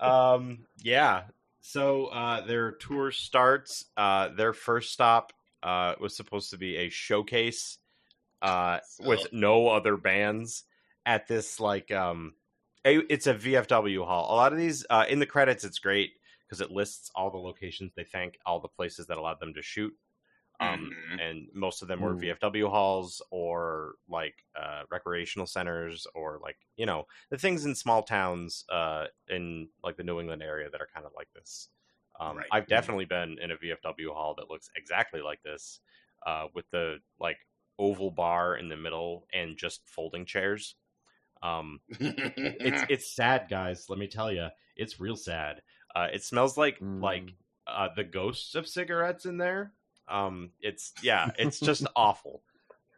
um, 0.00 0.66
yeah. 0.82 1.22
So 1.62 2.06
uh, 2.06 2.46
their 2.46 2.72
tour 2.72 3.10
starts. 3.10 3.86
Uh, 3.96 4.28
their 4.28 4.52
first 4.52 4.92
stop 4.92 5.32
uh, 5.62 5.94
was 5.98 6.14
supposed 6.14 6.50
to 6.50 6.58
be 6.58 6.76
a 6.76 6.90
showcase 6.90 7.78
uh, 8.42 8.80
with 9.00 9.26
no 9.32 9.68
other 9.68 9.96
bands 9.96 10.64
at 11.06 11.26
this 11.26 11.60
like 11.60 11.90
um, 11.90 12.34
a, 12.34 12.43
it's 12.84 13.26
a 13.26 13.34
VFW 13.34 14.04
hall. 14.04 14.32
A 14.34 14.36
lot 14.36 14.52
of 14.52 14.58
these 14.58 14.84
uh, 14.90 15.06
in 15.08 15.18
the 15.18 15.26
credits, 15.26 15.64
it's 15.64 15.78
great 15.78 16.12
because 16.46 16.60
it 16.60 16.70
lists 16.70 17.10
all 17.14 17.30
the 17.30 17.38
locations 17.38 17.92
they 17.94 18.04
thank 18.04 18.38
all 18.46 18.60
the 18.60 18.68
places 18.68 19.06
that 19.06 19.18
allowed 19.18 19.40
them 19.40 19.54
to 19.54 19.62
shoot. 19.62 19.92
Um, 20.60 20.90
Mhm. 20.90 21.18
and 21.18 21.48
most 21.54 21.82
of 21.82 21.88
them 21.88 22.00
were 22.02 22.14
Mm. 22.14 22.20
VFW 22.20 22.68
halls 22.68 23.22
or 23.30 23.96
like 24.08 24.44
uh, 24.56 24.84
recreational 24.90 25.46
centers 25.46 26.06
or 26.14 26.40
like 26.42 26.58
you 26.76 26.86
know 26.86 27.06
the 27.30 27.38
things 27.38 27.66
in 27.66 27.74
small 27.74 28.02
towns 28.02 28.64
uh, 28.70 29.06
in 29.28 29.70
like 29.82 29.96
the 29.96 30.04
New 30.04 30.20
England 30.20 30.42
area 30.42 30.70
that 30.70 30.80
are 30.80 30.88
kind 30.94 31.06
of 31.06 31.12
like 31.16 31.28
this. 31.34 31.70
Um, 32.20 32.36
Right. 32.36 32.50
I've 32.50 32.68
definitely 32.68 33.06
been 33.06 33.38
in 33.40 33.50
a 33.50 33.56
VFW 33.56 34.12
hall 34.12 34.34
that 34.36 34.50
looks 34.50 34.70
exactly 34.76 35.20
like 35.22 35.42
this, 35.42 35.80
uh, 36.26 36.48
with 36.54 36.70
the 36.70 36.98
like 37.18 37.38
oval 37.78 38.10
bar 38.10 38.56
in 38.56 38.68
the 38.68 38.76
middle 38.76 39.26
and 39.32 39.56
just 39.56 39.88
folding 39.88 40.24
chairs. 40.26 40.76
Um, 41.44 41.80
it's 42.00 42.82
it's 42.88 43.14
sad, 43.14 43.46
guys. 43.50 43.86
Let 43.90 43.98
me 43.98 44.08
tell 44.08 44.32
you, 44.32 44.48
it's 44.76 44.98
real 44.98 45.16
sad. 45.16 45.60
Uh, 45.94 46.08
it 46.12 46.24
smells 46.24 46.56
like 46.56 46.78
like 46.80 47.22
Mm. 47.22 47.34
uh, 47.66 47.88
the 47.94 48.02
ghosts 48.04 48.54
of 48.54 48.66
cigarettes 48.66 49.26
in 49.26 49.36
there. 49.38 49.72
Um, 50.08 50.50
it's 50.60 50.92
yeah, 51.02 51.30
it's 51.38 51.60
just 51.70 51.86
awful. 51.94 52.42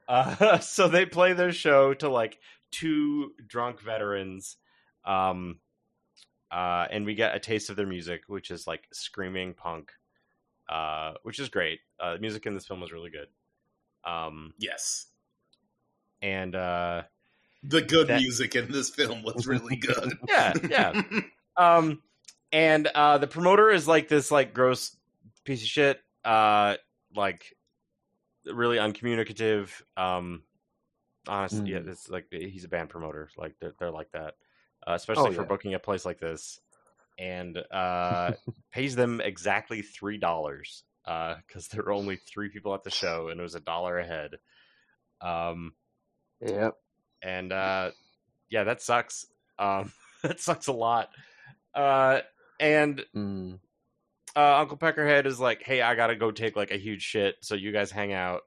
Uh, 0.09 0.59
so 0.61 0.87
they 0.89 1.05
play 1.05 1.33
their 1.33 1.53
show 1.53 1.93
to 1.95 2.09
like 2.09 2.39
two 2.71 3.33
drunk 3.47 3.81
veterans, 3.81 4.57
um, 5.05 5.59
uh, 6.53 6.87
and 6.91 7.05
we 7.05 7.15
get 7.17 7.35
a 7.35 7.41
taste 7.41 7.69
of 7.71 7.77
their 7.77 7.87
music, 7.87 8.23
which 8.29 8.51
is 8.53 8.67
like 8.67 8.87
screaming 8.93 9.55
punk, 9.55 9.93
uh, 10.69 11.15
which 11.25 11.41
is 11.41 11.49
great. 11.49 11.81
Uh, 11.99 12.15
the 12.15 12.21
music 12.21 12.47
in 12.47 12.55
this 12.55 12.67
film 12.67 12.81
was 12.81 12.93
really 12.93 13.11
good. 13.11 13.29
Um, 14.05 14.55
yes, 14.59 15.07
and 16.23 16.55
uh, 16.55 17.03
the 17.63 17.83
good 17.83 18.09
That- 18.09 18.21
music 18.21 18.55
in 18.57 18.71
this 18.71 18.91
film 18.91 19.23
was 19.23 19.47
really 19.47 19.77
good. 19.77 20.13
yeah, 20.29 20.53
yeah. 20.69 21.03
Um, 21.57 22.03
and 22.53 22.87
uh, 22.87 23.19
the 23.19 23.27
promoter 23.27 23.71
is 23.71 23.89
like 23.89 24.09
this 24.09 24.31
like 24.31 24.55
gross 24.55 24.97
piece 25.45 25.63
of 25.63 25.69
shit. 25.69 26.01
Uh, 26.25 26.77
like 27.15 27.55
really 28.45 28.79
uncommunicative. 28.79 29.71
Um, 29.97 30.43
honestly, 31.29 31.71
yeah, 31.71 31.79
Mm. 31.79 31.89
it's 31.89 32.09
like 32.09 32.27
he's 32.31 32.65
a 32.65 32.69
band 32.69 32.89
promoter. 32.91 33.31
Like 33.37 33.55
they're, 33.61 33.75
they're 33.79 33.91
like 33.91 34.11
that, 34.13 34.35
uh, 34.87 34.93
especially 34.95 35.31
Oh, 35.31 35.33
for 35.33 35.43
yeah. 35.43 35.49
booking 35.49 35.75
a 35.75 35.79
place 35.79 36.05
like 36.05 36.21
this, 36.21 36.61
and 37.19 37.59
uh, 37.71 38.33
pays 38.73 38.95
them 38.97 39.21
exactly 39.21 39.83
three 39.83 40.19
dollars 40.19 40.85
because 41.05 41.69
there 41.69 41.83
were 41.85 41.93
only 41.93 42.17
three 42.17 42.49
people 42.49 42.75
at 42.75 42.83
the 42.85 42.91
show, 42.91 43.29
and 43.29 43.39
it 43.41 43.43
was 43.43 43.55
a 43.55 43.61
dollar 43.61 43.99
a 43.99 44.05
head. 44.07 44.37
Um, 45.21 45.73
Yep. 46.41 46.75
And 47.27 47.53
uh 47.53 47.91
yeah 48.49 48.63
that 48.65 48.81
sucks 48.81 49.27
um 49.59 49.93
that 50.23 50.39
sucks 50.41 50.69
a 50.69 50.73
lot 50.73 51.11
uh 51.75 52.21
and 52.61 53.05
Mm. 53.15 53.59
uh 54.37 54.57
uncle 54.61 54.77
peckerhead 54.77 55.27
is 55.27 55.41
like 55.41 55.63
hey 55.63 55.83
i 55.83 55.95
gotta 55.95 56.15
go 56.17 56.31
take 56.31 56.57
like 56.57 56.71
a 56.71 56.77
huge 56.79 57.03
shit 57.03 57.37
so 57.41 57.55
you 57.55 57.73
guys 57.73 57.91
hang 57.91 58.13
out 58.13 58.43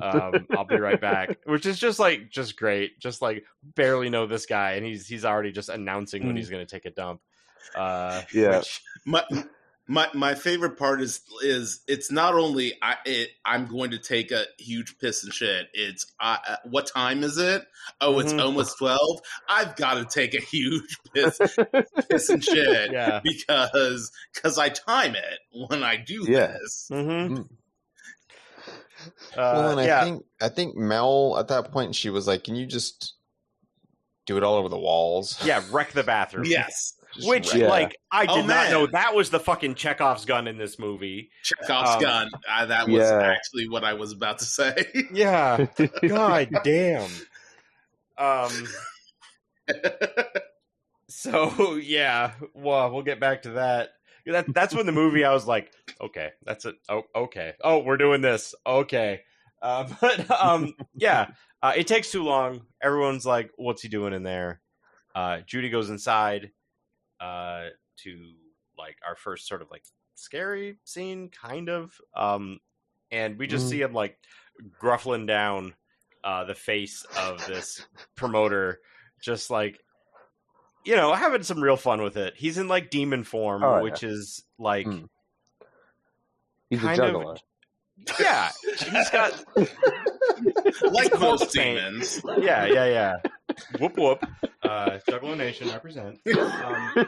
um 0.00 0.46
i'll 0.56 0.64
be 0.64 0.76
right 0.76 1.00
back 1.00 1.36
which 1.44 1.66
is 1.66 1.78
just 1.78 2.00
like 2.00 2.30
just 2.30 2.56
great 2.56 2.98
just 2.98 3.22
like 3.22 3.44
barely 3.76 4.08
know 4.08 4.26
this 4.26 4.46
guy 4.46 4.72
and 4.72 4.84
he's 4.84 5.06
he's 5.06 5.24
already 5.24 5.52
just 5.52 5.68
announcing 5.68 6.26
when 6.26 6.34
Mm. 6.34 6.38
he's 6.38 6.50
gonna 6.50 6.66
take 6.66 6.84
a 6.86 6.90
dump 6.90 7.20
uh 7.76 8.22
Yeah. 8.32 8.58
which- 8.58 8.82
my 9.06 9.22
my 9.86 10.08
my 10.14 10.34
favorite 10.34 10.78
part 10.78 11.00
is 11.02 11.20
is 11.42 11.82
it's 11.86 12.10
not 12.10 12.34
only 12.34 12.72
I 12.82 12.96
it, 13.04 13.30
I'm 13.44 13.66
going 13.66 13.90
to 13.90 13.98
take 13.98 14.30
a 14.30 14.44
huge 14.58 14.98
piss 14.98 15.24
and 15.24 15.32
shit. 15.32 15.68
It's 15.74 16.06
uh, 16.20 16.38
uh, 16.48 16.56
what 16.64 16.86
time 16.86 17.22
is 17.22 17.36
it? 17.38 17.66
Oh, 18.00 18.18
it's 18.18 18.32
Mhm. 18.32 18.40
almost 18.42 18.78
twelve. 18.78 19.20
I've 19.48 19.76
got 19.76 19.94
to 19.94 20.04
take 20.06 20.34
a 20.34 20.40
huge 20.40 20.96
piss 21.14 21.38
piss 22.10 22.30
and 22.30 22.42
shit 22.44 22.92
yeah 22.92 23.20
because 23.22 24.10
because 24.34 24.56
I 24.58 24.70
time 24.70 25.14
it 25.16 25.38
when 25.68 25.82
I 25.82 25.96
do 25.96 26.24
Yeah. 26.26 26.46
this. 26.46 26.86
hmm 26.90 27.04
Mm. 27.34 27.48
well, 29.36 29.70
and 29.70 29.80
I 29.80 29.86
yeah 29.86 30.02
think 30.02 30.24
I 30.40 30.48
think 30.48 30.76
Mel 30.76 31.36
at 31.38 31.48
that 31.48 31.72
point 31.72 31.94
she 31.94 32.08
was 32.10 32.26
like, 32.26 32.44
"Can 32.44 32.54
you 32.56 32.66
just 32.66 33.14
do 34.26 34.36
it 34.38 34.42
all 34.42 34.54
over 34.54 34.68
the 34.70 34.78
walls?" 34.78 35.38
yeah 35.44 35.62
wreck 35.70 35.92
the 35.92 36.02
bathroom 36.04 36.46
Yes, 36.46 36.93
Just 37.14 37.28
which 37.28 37.54
Yeah. 37.54 37.68
like 37.68 37.96
i 38.10 38.26
Oh, 38.28 38.36
did 38.36 38.46
not 38.46 38.70
know 38.70 38.86
that 38.88 39.14
was 39.14 39.30
the 39.30 39.38
fucking 39.40 39.74
chekhov's 39.76 40.24
gun 40.24 40.46
in 40.48 40.58
this 40.58 40.78
movie 40.78 41.30
Chekhov's 41.42 41.90
Um, 41.96 42.00
gun. 42.00 42.30
Uh, 42.48 42.66
that 42.66 42.88
was 42.88 43.02
Yeah. 43.02 43.20
actually 43.22 43.68
what 43.68 43.84
I 43.84 43.92
was 43.94 44.12
about 44.12 44.38
to 44.40 44.44
say. 44.44 44.74
Yeah. 45.12 45.66
God 46.06 46.48
damn. 46.64 47.10
Um. 48.18 48.50
So 51.08 51.74
yeah, 51.76 52.32
well, 52.54 52.90
we'll 52.90 53.02
get 53.02 53.20
back 53.20 53.42
to 53.42 53.50
that. 53.50 53.90
That 54.26 54.52
that's 54.54 54.74
when 54.74 54.86
the 54.86 54.92
movie 54.92 55.24
I 55.24 55.32
was 55.32 55.46
like, 55.46 55.70
okay, 56.00 56.30
that's 56.44 56.64
it. 56.64 56.76
Oh, 56.88 57.02
okay. 57.14 57.52
Oh, 57.62 57.78
we're 57.80 57.98
doing 57.98 58.20
this. 58.22 58.54
Okay. 58.66 59.20
Uh, 59.60 59.84
but 60.00 60.30
um, 60.30 60.74
yeah, 60.94 61.28
uh, 61.62 61.72
it 61.76 61.86
takes 61.86 62.10
too 62.10 62.22
long. 62.24 62.62
Everyone's 62.82 63.26
like, 63.26 63.50
what's 63.56 63.82
he 63.82 63.88
doing 63.88 64.14
in 64.14 64.22
there? 64.22 64.60
Uh, 65.14 65.40
Judy 65.46 65.68
goes 65.68 65.90
inside 65.90 66.50
uh, 67.24 67.68
to 67.98 68.32
like 68.78 68.96
our 69.06 69.16
first 69.16 69.46
sort 69.48 69.62
of 69.62 69.70
like 69.70 69.84
scary 70.14 70.76
scene, 70.84 71.30
kind 71.30 71.68
of. 71.68 71.92
Um, 72.14 72.60
and 73.10 73.38
we 73.38 73.46
just 73.46 73.66
Mm. 73.66 73.70
see 73.70 73.80
him 73.82 73.92
like 73.94 74.18
gruffling 74.80 75.26
down 75.26 75.74
uh, 76.22 76.44
the 76.44 76.54
face 76.54 77.04
of 77.18 77.46
this 77.46 77.84
promoter, 78.16 78.80
just 79.20 79.50
like 79.50 79.78
you 80.84 80.96
know, 80.96 81.14
having 81.14 81.42
some 81.42 81.62
real 81.62 81.76
fun 81.78 82.02
with 82.02 82.18
it. 82.18 82.34
He's 82.36 82.58
in 82.58 82.68
like 82.68 82.90
demon 82.90 83.24
form, 83.24 83.64
Oh, 83.64 83.76
yeah. 83.76 83.82
which 83.82 84.02
is 84.02 84.44
like, 84.58 84.86
Mm. 84.86 85.08
He's 86.68 86.80
Kind 86.80 87.00
a 87.00 87.04
of- 87.04 87.12
juggalo. 87.12 87.38
yeah, 88.20 88.50
he's 88.64 89.10
got, 89.10 89.44
like 90.92 91.12
Close 91.12 91.40
most 91.40 91.52
demons. 91.54 92.20
yeah, 92.38 92.66
yeah, 92.66 92.84
yeah. 92.86 93.16
Whoop 93.78 93.96
whoop. 93.96 94.24
Uh, 94.62 94.98
Juggalo 95.08 95.36
Nation 95.36 95.68
represent. 95.68 96.18
Um, 96.26 96.92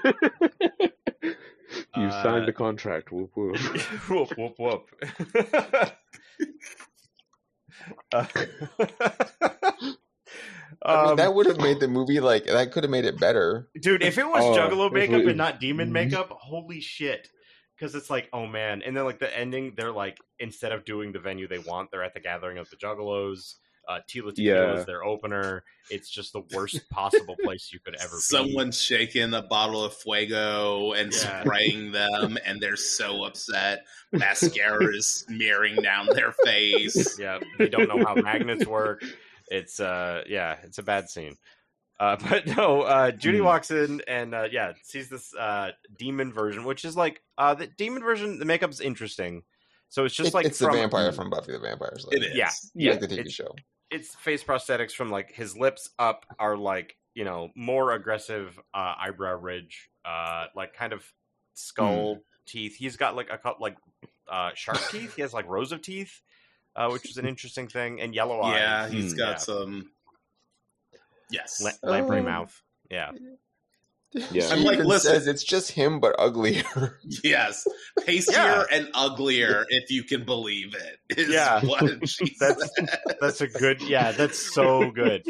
you 1.97 2.07
uh, 2.07 2.23
signed 2.23 2.47
the 2.49 2.53
contract. 2.53 3.11
Whoop 3.13 3.31
whoop. 3.37 3.57
whoop 4.09 4.33
whoop 4.37 4.55
whoop. 4.59 5.93
Uh, 8.13 8.25
I 10.85 11.03
mean, 11.03 11.11
Um, 11.11 11.17
that 11.17 11.35
would 11.35 11.47
have 11.47 11.59
made 11.59 11.81
the 11.81 11.89
movie 11.89 12.21
like 12.21 12.45
that. 12.47 12.73
Could 12.73 12.85
have 12.85 12.91
made 12.91 13.05
it 13.05 13.19
better. 13.19 13.69
dude 13.81 14.03
if 14.03 14.19
it 14.19 14.27
was 14.27 14.43
Oh, 14.45 14.53
juggalo 14.57 14.93
makeup 14.93 15.23
we- 15.25 15.29
and 15.29 15.37
not 15.37 15.61
demon 15.61 15.89
Mhm. 15.89 15.93
makeup 15.93 16.31
holy 16.31 16.81
shit 16.81 17.29
because 17.77 17.95
it's 17.95 18.11
like 18.11 18.29
oh 18.33 18.47
man 18.47 18.83
and 18.83 18.97
then 18.97 19.05
like 19.05 19.19
the 19.19 19.37
ending 19.37 19.75
they're 19.77 19.93
like 19.93 20.19
instead 20.39 20.73
of 20.73 20.85
doing 20.85 21.13
the 21.13 21.19
venue 21.19 21.47
they 21.49 21.59
want 21.59 21.91
they're 21.91 22.03
at 22.03 22.15
the 22.15 22.21
gathering 22.21 22.59
of 22.59 22.69
the 22.71 22.77
juggalos 22.77 23.55
uh 23.89 24.01
tila 24.09 24.35
tequila 24.35 24.75
Yeah. 24.75 24.79
is 24.81 24.87
their 24.87 25.05
opener 25.05 25.65
it's 25.91 26.11
just 26.11 26.33
the 26.33 26.43
worst 26.55 26.89
possible 26.91 27.37
place 27.45 27.71
you 27.73 27.79
could 27.79 27.95
ever 28.01 28.17
be 28.17 28.21
Someone's 28.21 28.81
shaking 28.81 29.33
a 29.35 29.43
bottle 29.43 29.85
of 29.85 29.93
Faygo 29.95 30.99
and 31.01 31.13
Yeah. 31.13 31.43
spraying 31.43 31.93
them, 31.93 32.37
and 32.45 32.61
they're 32.61 32.75
so 32.77 33.23
upset. 33.25 33.85
Mascara 34.13 34.85
is 34.95 35.07
smearing 35.29 35.77
down 35.77 36.07
their 36.15 36.33
face. 36.45 37.19
yeah 37.19 37.39
they 37.59 37.69
don't 37.69 37.89
know 37.89 38.05
how 38.05 38.15
magnets 38.17 38.67
work 38.67 39.05
it's 39.49 39.79
uh 39.79 40.23
yeah 40.29 40.57
it's 40.65 40.79
a 40.79 40.83
bad 40.83 41.09
scene 41.09 41.37
uh 42.01 42.17
but 42.29 42.47
no 42.49 42.83
uh 42.83 43.11
judy 43.13 43.39
Hmm. 43.39 43.45
walks 43.45 43.71
in 43.71 44.03
and 44.09 44.35
uh 44.35 44.49
yeah 44.51 44.73
sees 44.83 45.09
this 45.09 45.33
uh 45.37 45.71
demon 45.97 46.33
version 46.33 46.65
which 46.65 46.85
is 46.85 46.97
like 46.97 47.23
uh 47.39 47.55
the 47.55 47.69
demon 47.69 48.03
version 48.03 48.39
the 48.41 48.45
makeup's 48.45 48.81
interesting 48.81 49.43
so 49.89 50.05
it's 50.05 50.17
just 50.17 50.29
It- 50.31 50.35
like 50.35 50.47
it's 50.47 50.59
from, 50.59 50.73
the 50.73 50.79
vampire 50.79 51.13
from 51.13 51.31
Buffy 51.31 51.53
the 51.53 51.61
Vampire 51.61 51.95
Slayer. 51.97 52.17
It 52.21 52.25
is. 52.25 52.35
Yeah. 52.35 52.51
Yeah, 52.75 52.91
like 52.91 53.01
the 53.01 53.07
TV 53.07 53.19
it's- 53.21 53.33
show. 53.33 53.55
It's 53.91 54.15
face 54.17 54.43
prosthetics 54.43 54.93
from 54.93 55.11
like 55.11 55.33
his 55.33 55.57
lips 55.57 55.91
up 55.99 56.27
are 56.39 56.57
like 56.57 56.97
you 57.15 57.25
know 57.25 57.51
more 57.55 57.93
aggressive 57.93 58.59
uh 58.75 58.95
eyebrow 58.99 59.39
ridge 59.39 59.91
uh 60.05 60.47
like 60.55 60.75
kind 60.75 60.93
of 60.93 61.05
skull 61.55 62.19
teeth 62.47 62.77
he's 62.77 62.97
got 62.97 63.15
like 63.17 63.29
a 63.31 63.39
couple 63.39 63.63
like 63.63 63.77
uh 64.29 64.51
sharp 64.55 64.79
teeth 64.91 65.15
he 65.17 65.23
has 65.23 65.33
like 65.33 65.47
rows 65.49 65.73
of 65.73 65.81
teeth 65.83 66.21
uh 66.75 66.89
which 66.91 67.09
is 67.09 67.17
an 67.17 67.27
interesting 67.27 67.69
thing 67.69 68.01
and 68.01 68.15
yellow 68.15 68.43
eyes 68.43 68.57
Yeah, 68.61 68.89
he's 68.89 69.13
Hmm. 69.13 69.19
got 69.19 69.31
Yeah. 69.31 69.37
some. 69.37 69.91
Yes. 71.31 71.61
La- 71.63 71.91
lamprey 71.91 72.21
Oh. 72.21 72.25
mouth 72.25 72.63
yeah 72.91 73.11
Yeah. 74.31 74.49
I'm 74.51 74.65
like, 74.65 74.75
even 74.75 74.87
listen- 74.87 75.13
says 75.13 75.27
it's 75.27 75.45
just 75.45 75.73
him, 75.73 76.01
but 76.01 76.15
uglier. 76.19 76.99
Yes, 77.23 77.67
pastier 78.07 78.33
Yeah. 78.37 78.65
and 78.73 78.89
uglier, 78.95 79.65
if 79.69 79.91
you 79.91 80.03
can 80.05 80.25
believe 80.25 80.75
it. 80.75 81.19
Is 81.19 81.29
Yeah. 81.29 81.65
what 81.65 81.81
That's- 81.87 82.19
said. 82.39 82.57
That's 83.21 83.41
a 83.41 83.49
good. 83.49 83.83
Yeah, 83.83 84.13
that's 84.13 84.39
so 84.55 84.91
good. 84.91 85.23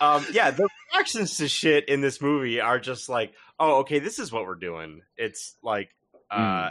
Um, 0.00 0.24
yeah, 0.32 0.50
the 0.50 0.68
reactions 0.92 1.36
to 1.38 1.48
shit 1.48 1.88
in 1.88 2.00
this 2.00 2.20
movie 2.20 2.60
are 2.60 2.78
just 2.78 3.08
like, 3.08 3.32
oh, 3.60 3.80
okay, 3.80 3.98
this 3.98 4.18
is 4.18 4.30
what 4.32 4.44
we're 4.44 4.54
doing. 4.54 5.02
It's 5.16 5.56
like, 5.62 5.90
uh, 6.30 6.70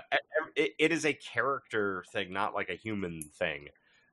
it, 0.55 0.71
it 0.79 0.91
is 0.91 1.05
a 1.05 1.13
character 1.13 2.03
thing, 2.13 2.31
not 2.31 2.53
like 2.53 2.69
a 2.69 2.75
human 2.75 3.23
thing. 3.39 3.67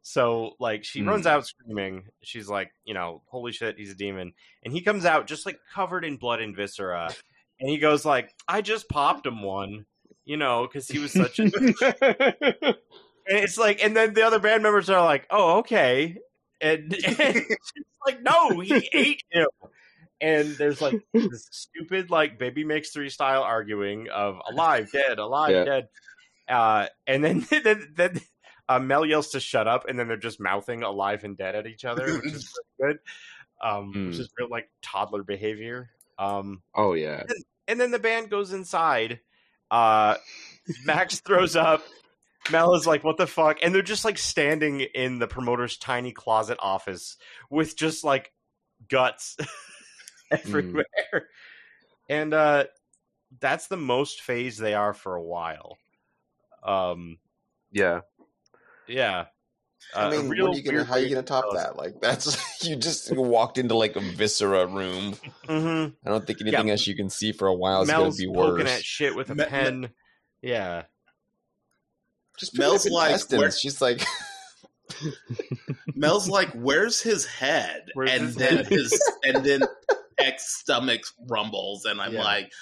So, 0.07 0.53
like, 0.61 0.85
she 0.85 1.01
Hmm. 1.01 1.09
runs 1.09 1.27
out 1.27 1.47
screaming. 1.47 2.09
She's 2.23 2.47
like, 2.47 2.71
you 2.85 2.93
know, 2.93 3.23
holy 3.27 3.53
shit, 3.53 3.79
he's 3.79 3.91
a 3.91 3.95
demon, 3.95 4.35
and 4.63 4.71
he 4.73 4.83
comes 4.83 5.07
out 5.07 5.27
just 5.27 5.47
like 5.47 5.59
covered 5.73 6.05
in 6.05 6.19
blood 6.19 6.43
and 6.43 6.55
viscera, 6.55 7.15
and 7.59 7.71
he 7.71 7.79
goes 7.79 8.05
like, 8.05 8.35
I 8.47 8.61
just 8.61 8.89
popped 8.91 9.27
him 9.27 9.43
one. 9.43 9.87
You 10.27 10.37
know, 10.39 10.67
because 10.67 10.89
he 10.89 10.99
was 10.99 11.13
such 11.13 11.39
a 11.39 11.43
and 13.27 13.39
it's 13.39 13.59
like, 13.59 13.83
and 13.83 13.97
then 13.97 14.15
the 14.15 14.23
other 14.23 14.39
band 14.39 14.63
members 14.63 14.89
are 14.89 15.05
like, 15.05 15.27
"Oh, 15.31 15.59
okay," 15.59 16.17
and, 16.61 16.93
and 17.07 17.37
it's 17.37 17.99
like, 18.07 18.23
"No, 18.23 18.61
he 18.61 18.89
ate 18.95 19.23
him." 19.31 19.49
And 20.21 20.57
there's 20.57 20.81
like 20.81 20.99
this 21.13 21.49
stupid 21.51 22.11
like 22.11 22.39
Baby 22.39 22.65
Makes 22.65 22.91
Three 22.91 23.11
style 23.11 23.43
arguing 23.43 24.09
of 24.09 24.37
alive, 24.51 24.91
dead, 24.93 25.19
alive, 25.19 25.53
Yeah. 25.53 25.65
dead, 25.65 25.89
uh, 26.49 26.87
and 27.07 27.23
then 27.25 27.47
then, 27.51 27.93
then 27.97 28.21
uh, 28.69 28.79
Mel 28.79 29.05
yells 29.05 29.31
to 29.31 29.41
shut 29.41 29.67
up, 29.69 29.89
and 29.89 29.99
then 29.99 30.09
they're 30.09 30.17
just 30.17 30.41
mouthing 30.41 30.83
alive 30.83 31.25
and 31.25 31.37
dead 31.37 31.55
at 31.55 31.67
each 31.67 31.85
other, 31.85 32.15
which 32.17 32.33
is 32.33 32.53
pretty 32.79 32.95
good. 32.95 33.01
Um, 33.63 33.89
Which 34.07 34.17
Hmm. 34.17 34.21
is 34.21 34.31
real 34.39 34.49
like 34.51 34.69
toddler 34.83 35.23
behavior. 35.23 35.91
Um, 36.19 36.63
oh 36.75 36.93
yeah. 36.95 37.25
and 37.67 37.81
then 37.81 37.91
the 37.91 37.99
band 37.99 38.31
goes 38.31 38.53
inside. 38.53 39.21
Uh, 39.71 40.17
Max 40.85 41.21
throws 41.27 41.57
up. 41.57 41.83
Mel 42.51 42.75
is 42.75 42.87
like, 42.87 43.03
"What 43.05 43.17
the 43.17 43.27
fuck?" 43.27 43.59
And 43.63 43.75
they're 43.75 43.81
just 43.83 44.05
like 44.05 44.19
standing 44.19 44.81
in 44.81 45.19
the 45.19 45.27
promoter's 45.27 45.79
tiny 45.79 46.13
closet 46.13 46.59
office 46.61 47.17
with 47.51 47.75
just 47.77 48.05
like 48.05 48.33
guts 48.89 49.37
everywhere. 50.31 50.85
And 52.11 52.35
uh, 52.35 52.65
that's 53.41 53.69
the 53.69 53.79
most 53.79 54.21
phased 54.21 54.61
they 54.61 54.75
are 54.75 54.93
for 54.93 55.15
a 55.17 55.23
while. 55.23 55.79
Um, 56.63 57.19
Yeah. 57.73 58.01
Yeah. 58.89 59.27
I 59.95 60.05
Uh, 60.07 60.11
mean, 60.11 60.29
what 60.29 60.39
are 60.39 60.53
you 60.57 60.63
gonna, 60.63 60.85
how 60.85 60.95
are 60.95 60.99
you 60.99 61.09
gonna 61.11 61.23
top 61.23 61.45
tell 61.45 61.55
that? 61.55 61.77
Like, 61.77 62.01
that's 62.01 62.65
you 62.65 62.75
just 62.77 63.15
walked 63.15 63.59
into 63.59 63.75
like 63.77 63.97
a 63.97 64.01
viscera 64.01 64.67
room. 64.67 65.15
Mhm. 65.47 65.95
I 66.05 66.09
don't 66.09 66.27
think 66.27 66.41
anything 66.41 66.71
else 66.71 66.87
you 66.87 66.97
can 66.97 67.11
see 67.11 67.33
for 67.33 67.47
a 67.49 67.55
while 67.55 67.83
is 67.83 67.91
gonna 67.91 68.11
be 68.13 68.27
poking 68.27 68.65
worse. 68.65 68.71
at 68.71 68.83
shit 68.85 69.15
with 69.15 69.29
a 69.31 69.35
Me- 69.35 69.45
me- 69.45 69.51
pen. 69.51 69.91
yeah. 70.43 70.85
Just 72.39 72.59
Mel's 72.59 72.87
like, 72.89 73.13
intestines. 73.13 73.39
where- 73.41 73.51
she's 73.53 73.81
like, 73.83 74.03
Mel's 75.95 76.29
like, 76.29 76.51
"Where's 76.53 77.01
his 77.01 77.25
head?" 77.27 77.85
Where's 77.95 78.11
and 78.11 78.23
his 78.23 78.35
then 78.37 78.57
head? 78.59 78.67
his 78.67 79.03
and 79.25 79.45
then 79.45 79.63
X 80.19 80.61
stomach 80.61 81.03
rumbles, 81.29 81.85
and 81.85 82.01
I'm 82.01 82.13
Yeah. 82.15 82.23
like, 82.25 82.53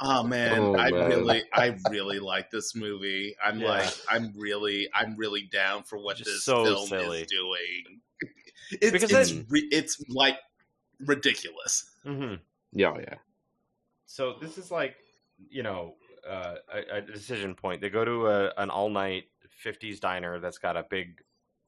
"Oh 0.00 0.22
man, 0.22 0.58
Oh, 0.58 0.76
I 0.76 0.90
man. 0.90 1.08
really, 1.08 1.42
I 1.52 1.76
really 1.90 2.18
like 2.20 2.50
this 2.50 2.74
movie. 2.74 3.36
I'm 3.44 3.60
Yeah. 3.60 3.68
like, 3.68 3.92
I'm 4.08 4.32
really, 4.36 4.88
I'm 4.94 5.16
really 5.16 5.42
down 5.42 5.82
for 5.82 5.98
what 5.98 6.16
Just 6.16 6.30
this 6.30 6.44
so 6.44 6.64
film 6.64 6.86
silly. 6.88 7.22
is 7.22 7.26
doing. 7.28 8.00
It's 8.72 8.92
Because 8.92 9.02
it's, 9.04 9.12
that's- 9.30 9.44
re- 9.50 9.68
it's 9.72 10.02
like 10.08 10.38
ridiculous. 11.00 11.90
hmm 12.04 12.34
Yeah. 12.72 12.96
Yeah. 12.98 13.14
so 14.06 14.34
this 14.40 14.58
is 14.58 14.70
like 14.70 14.96
you 15.48 15.62
know 15.62 15.94
uh, 16.28 16.56
a, 16.72 16.96
a 16.98 17.00
decision 17.00 17.54
point 17.54 17.80
they 17.80 17.88
go 17.90 18.04
to 18.04 18.26
a, 18.26 18.52
an 18.58 18.68
all-night 18.70 19.24
50s 19.64 19.98
diner 20.00 20.38
that's 20.38 20.58
got 20.58 20.76
a 20.76 20.84
big 20.90 21.20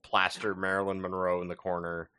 plaster 0.02 0.54
marilyn 0.54 1.00
monroe 1.00 1.40
in 1.40 1.48
the 1.48 1.56
corner 1.56 2.10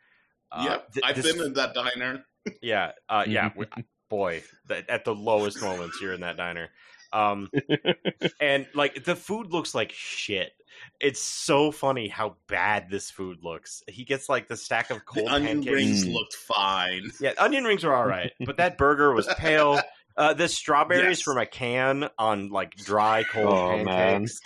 uh, 0.51 0.65
yep, 0.67 0.91
th- 0.93 1.03
I've 1.05 1.15
this- 1.21 1.31
been 1.35 1.45
in 1.45 1.53
that 1.53 1.73
diner. 1.75 2.25
yeah 2.61 2.91
uh, 3.09 3.23
yeah 3.27 3.51
we, 3.55 3.65
boy 4.13 4.43
the, 4.67 4.83
at 4.91 5.05
the 5.05 5.15
lowest 5.15 5.61
moments 5.61 5.99
you're 5.99 6.13
in 6.13 6.21
that 6.21 6.37
diner 6.37 6.69
um, 7.13 7.49
and 8.39 8.67
like 8.75 9.03
the 9.05 9.15
food 9.15 9.51
looks 9.51 9.73
like 9.73 9.91
shit 9.91 10.51
it's 10.99 11.19
so 11.19 11.71
funny 11.71 12.07
how 12.07 12.35
bad 12.47 12.89
this 12.89 13.09
food 13.11 13.37
looks 13.43 13.81
he 13.87 14.03
gets 14.03 14.29
like 14.29 14.47
the 14.47 14.57
stack 14.57 14.89
of 14.91 15.03
cold 15.05 15.27
The 15.29 15.33
onion 15.35 15.57
pancakes 15.57 15.73
rings 15.73 16.07
looked 16.07 16.33
fine. 16.33 17.11
yeah, 17.19 17.33
onion 17.37 17.63
rings 17.63 17.83
are 17.83 17.93
all 17.93 18.05
right, 18.05 18.31
but 18.45 18.57
that 18.57 18.77
burger 18.77 19.13
was 19.13 19.27
pale. 19.37 19.81
Uh, 20.15 20.31
the 20.31 20.47
strawberries 20.47 21.17
Yes. 21.17 21.21
from 21.21 21.39
a 21.39 21.45
can 21.47 22.07
on 22.19 22.49
like 22.49 22.75
dry 22.83 23.23
cold 23.23 23.49
Oh, 23.49 23.83
man. 23.83 24.21
pancakes. 24.21 24.41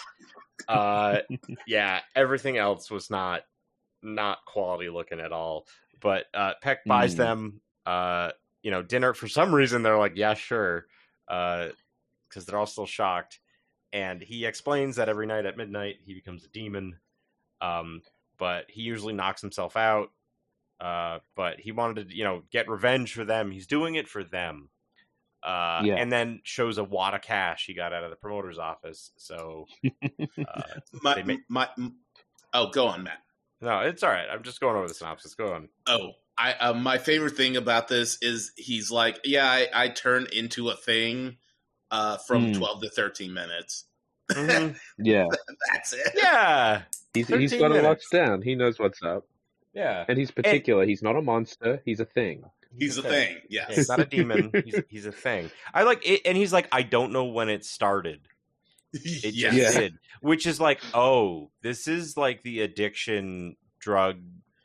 Uh, 0.66 1.18
yeah, 1.66 2.00
everything 2.16 2.58
else 2.58 2.90
was 2.90 3.10
not 3.10 3.42
not 4.02 4.38
quality 4.46 4.90
looking 4.90 5.20
at 5.20 5.34
all. 5.34 5.68
But 6.00 6.26
uh, 6.34 6.54
Peck 6.62 6.86
buys 6.88 7.16
Mm. 7.16 7.18
them, 7.18 7.62
uh, 7.86 8.32
you 8.68 8.72
know, 8.72 8.84
dinner. 8.84 9.14
For 9.14 9.30
some 9.30 9.56
reason, 9.56 9.82
they're 9.82 9.98
like, 9.98 10.18
"Yeah, 10.18 10.34
sure," 10.34 10.88
because 11.26 12.46
they're 12.46 12.60
all 12.60 12.66
still 12.66 12.86
shocked. 12.86 13.40
And 13.94 14.22
he 14.22 14.46
explains 14.46 14.98
that 14.98 15.08
every 15.08 15.26
night 15.26 15.46
at 15.46 15.56
midnight 15.56 16.00
he 16.04 16.14
becomes 16.14 16.44
a 16.44 16.50
demon, 16.50 16.98
um, 17.62 18.02
but 18.38 18.66
he 18.68 18.82
usually 18.82 19.14
knocks 19.14 19.40
himself 19.40 19.78
out 19.78 20.10
uh, 20.80 21.18
but 21.36 21.60
he 21.60 21.72
wanted 21.72 22.10
to, 22.10 22.16
you 22.16 22.24
know, 22.24 22.44
get 22.52 22.70
revenge 22.70 23.12
for 23.14 23.26
them. 23.26 23.50
He's 23.50 23.66
doing 23.66 23.96
it 23.96 24.08
for 24.08 24.24
them. 24.24 24.70
Uh, 25.42 25.82
Yeah. 25.84 25.96
and 25.96 26.12
then 26.12 26.40
shows 26.44 26.78
a 26.78 26.84
wad 26.84 27.16
of 27.16 27.22
cash 27.22 27.66
he 27.66 27.74
got 27.74 27.94
out 27.94 28.04
of 28.04 28.10
the 28.12 28.16
promoter's 28.16 28.60
office. 28.60 29.12
So, 29.18 29.66
uh, 29.84 30.62
My, 31.02 31.40
my, 31.50 31.68
oh, 32.54 32.68
go 32.70 32.88
on, 32.88 33.04
Matt. 33.06 33.24
no, 33.62 33.80
it's 33.80 34.04
all 34.04 34.12
right. 34.12 34.28
I'm 34.32 34.44
just 34.44 34.60
going 34.60 34.76
over 34.76 34.88
the 34.88 34.94
synopsis. 34.94 35.34
Go 35.34 35.54
on. 35.54 35.70
Oh, 35.88 36.12
I 36.38 36.54
uh, 36.54 36.74
my 36.74 36.98
favorite 36.98 37.36
thing 37.36 37.58
about 37.58 37.88
this 37.88 38.18
is 38.22 38.52
he's 38.56 38.92
like, 38.92 39.20
yeah, 39.24 39.50
I, 39.50 39.68
I 39.74 39.88
turn 39.90 40.28
into 40.32 40.70
a 40.70 40.76
thing 40.76 41.38
uh, 41.92 42.18
from 42.18 42.48
Hmm. 42.54 42.60
twelve 42.60 42.82
to 42.84 42.90
thirteen 42.90 43.34
minutes. 43.34 43.86
Mhm. 44.32 44.76
Yeah. 45.00 45.26
That's 45.74 45.94
it. 45.94 46.12
yeah, 46.16 46.82
He's 47.14 47.28
he's 47.28 47.52
13 47.52 47.60
got 47.60 47.72
it 47.72 47.84
locked 47.84 47.84
minutes. 47.84 48.10
down. 48.12 48.42
He 48.42 48.56
knows 48.56 48.78
what's 48.78 49.02
up, 49.02 49.26
yeah. 49.74 50.04
and 50.08 50.18
he's 50.18 50.32
particular. 50.32 50.86
he's 50.86 51.02
not 51.02 51.16
a 51.16 51.22
monster. 51.22 51.82
He's 51.86 52.00
a 52.02 52.06
thing. 52.06 52.44
He's 52.78 52.98
a 52.98 53.02
thing. 53.04 53.38
Yes. 53.50 53.68
Yeah, 53.70 53.76
he's 53.76 53.90
not 53.90 54.00
a 54.02 54.06
demon. 54.06 54.52
he's, 54.66 54.82
he's 54.90 55.06
a 55.06 55.12
thing. 55.12 55.50
I 55.74 55.84
like 55.84 56.06
it, 56.06 56.22
and 56.26 56.38
he's 56.38 56.52
like, 56.54 56.68
I 56.72 56.84
don't 56.84 57.12
know 57.14 57.26
when 57.26 57.48
it 57.50 57.64
started. 57.66 58.28
It 58.94 59.34
yes. 59.34 59.56
just 59.56 59.76
Yeah. 59.76 59.80
did, 59.80 59.94
which 60.22 60.46
is 60.46 60.60
like, 60.60 60.82
oh, 60.94 61.50
this 61.62 61.88
is 61.88 62.18
like 62.18 62.44
the 62.44 62.62
addiction 62.62 63.56
drug. 63.80 64.18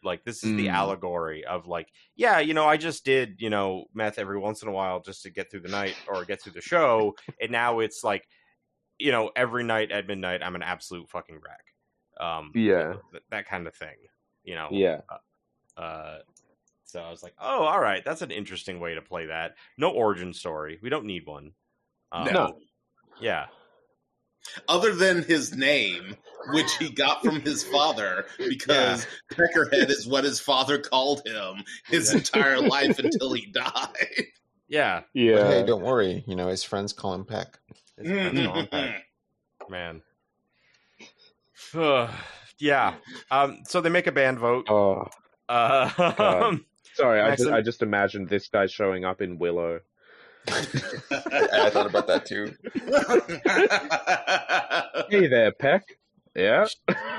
Like 0.05 0.25
this 0.25 0.43
is 0.45 0.51
the 0.57 0.67
Mm. 0.67 0.73
allegory 0.73 1.45
of 1.45 1.67
like, 1.67 1.89
yeah, 2.17 2.39
you 2.41 2.55
know, 2.55 2.67
I 2.67 2.77
just 2.77 3.05
did, 3.05 3.37
you 3.41 3.51
know, 3.51 3.85
meth 3.95 4.19
every 4.19 4.39
once 4.39 4.63
in 4.63 4.69
a 4.69 4.73
while 4.73 5.01
just 5.01 5.23
to 5.23 5.31
get 5.31 5.51
through 5.51 5.61
the 5.61 5.69
night 5.69 5.97
or 6.09 6.25
get 6.25 6.41
through 6.43 6.53
the 6.53 6.61
show, 6.61 7.15
and 7.41 7.51
now 7.53 7.79
it's 7.81 8.03
like, 8.03 8.27
you 8.99 9.13
know, 9.13 9.31
every 9.37 9.65
night 9.65 9.91
at 9.93 10.07
midnight, 10.07 10.43
I'm 10.43 10.55
an 10.57 10.63
absolute 10.63 11.09
fucking 11.09 11.37
wreck. 11.41 11.65
Um, 12.21 12.53
Yeah. 12.55 12.95
th- 13.11 13.23
that 13.31 13.47
kind 13.47 13.67
of 13.67 13.75
thing, 13.75 13.97
you 14.45 14.55
know. 14.55 14.69
Yeah. 14.71 15.01
Uh, 15.77 16.19
So 16.85 17.01
I 17.01 17.11
was 17.11 17.23
like, 17.23 17.35
oh, 17.41 17.63
all 17.65 17.81
right, 17.81 18.05
that's 18.05 18.21
an 18.21 18.31
interesting 18.31 18.79
way 18.79 18.95
to 18.95 19.01
play 19.01 19.25
that. 19.27 19.55
No 19.79 19.91
origin 19.91 20.35
story. 20.35 20.79
We 20.83 20.91
don't 20.91 21.07
need 21.07 21.25
one. 21.27 21.53
Um, 22.13 22.25
No. 22.31 22.59
Yeah. 23.19 23.47
Other 24.69 24.95
than 24.95 25.23
his 25.23 25.55
name, 25.57 26.17
which 26.53 26.77
he 26.77 26.91
got 26.91 27.23
from 27.25 27.41
his 27.41 27.63
father, 27.65 28.27
because 28.39 29.07
Peckerhead 29.33 29.89
is 29.91 30.07
what 30.07 30.25
his 30.25 30.41
father 30.41 30.79
called 30.79 31.23
him 31.27 31.63
his 31.87 32.13
entire 32.13 32.61
life 32.61 32.99
until 32.99 33.33
he 33.33 33.47
died. 33.47 34.27
Yeah. 34.69 35.03
Yeah. 35.15 35.37
But 35.37 35.47
hey, 35.47 35.67
don't 35.67 35.83
worry. 35.83 36.25
You 36.27 36.37
know, 36.37 36.49
his 36.49 36.65
friends 36.65 36.93
call 36.93 37.15
him 37.15 37.25
Peck. 37.25 37.59
It's, 37.99 38.09
it's 38.39 38.47
on 38.49 38.67
pack, 38.69 39.03
man. 39.71 40.03
yeah. 42.59 42.95
Um. 43.31 43.59
So 43.67 43.81
they 43.81 43.91
make 43.91 44.07
a 44.07 44.13
band 44.13 44.39
vote. 44.39 44.69
oh, 44.71 45.07
Uh, 45.49 45.91
God. 46.17 46.61
sorry. 46.95 47.21
I 47.21 47.37
just, 47.37 47.51
I 47.51 47.61
just 47.63 47.83
imagined 47.83 48.29
this 48.29 48.49
guy 48.49 48.67
showing 48.67 49.05
up 49.05 49.21
in 49.21 49.39
Willow. 49.39 49.81
I 50.49 51.71
thought 51.71 51.87
about 51.87 52.07
that 52.09 52.27
too. 52.27 52.53
Hey 55.11 55.27
there, 55.29 55.53
Peck. 55.53 55.85
Yeah. 56.35 56.67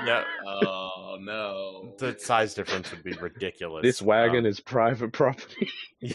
yeah. 0.04 0.24
oh 0.46 1.16
no! 1.20 1.94
The 1.98 2.18
size 2.18 2.54
difference 2.54 2.90
would 2.90 3.04
be 3.04 3.12
ridiculous. 3.12 3.82
This 3.82 4.02
wagon 4.02 4.40
Um, 4.40 4.46
is 4.46 4.58
private 4.60 5.12
property. 5.12 5.68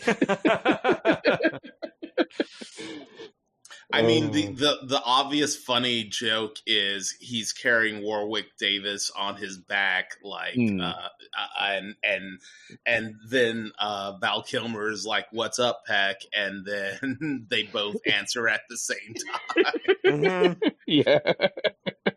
I 3.91 4.03
mean, 4.03 4.31
the, 4.31 4.47
Oh. 4.49 4.51
the 4.51 4.77
the 4.87 5.01
obvious 5.03 5.55
funny 5.55 6.03
joke 6.03 6.57
is 6.67 7.15
he's 7.19 7.53
carrying 7.53 8.03
Warwick 8.03 8.55
Davis 8.59 9.09
on 9.15 9.35
his 9.37 9.57
back, 9.57 10.11
like, 10.23 10.53
Hmm. 10.53 10.79
uh, 10.79 10.93
uh, 10.93 11.47
and 11.59 11.95
and 12.03 12.39
and 12.85 13.15
then 13.27 13.71
uh, 13.79 14.17
Val 14.21 14.43
Kilmer 14.43 14.91
is 14.91 15.05
like, 15.07 15.25
"What's 15.31 15.57
up, 15.57 15.81
Peck?" 15.87 16.17
And 16.33 16.65
then 16.67 17.47
they 17.49 17.63
both 17.63 17.95
answer 18.05 18.47
at 18.47 18.61
the 18.69 18.77
same 18.77 19.15
time. 19.55 19.65
mhm. 20.05 20.71
yeah. 20.87 21.19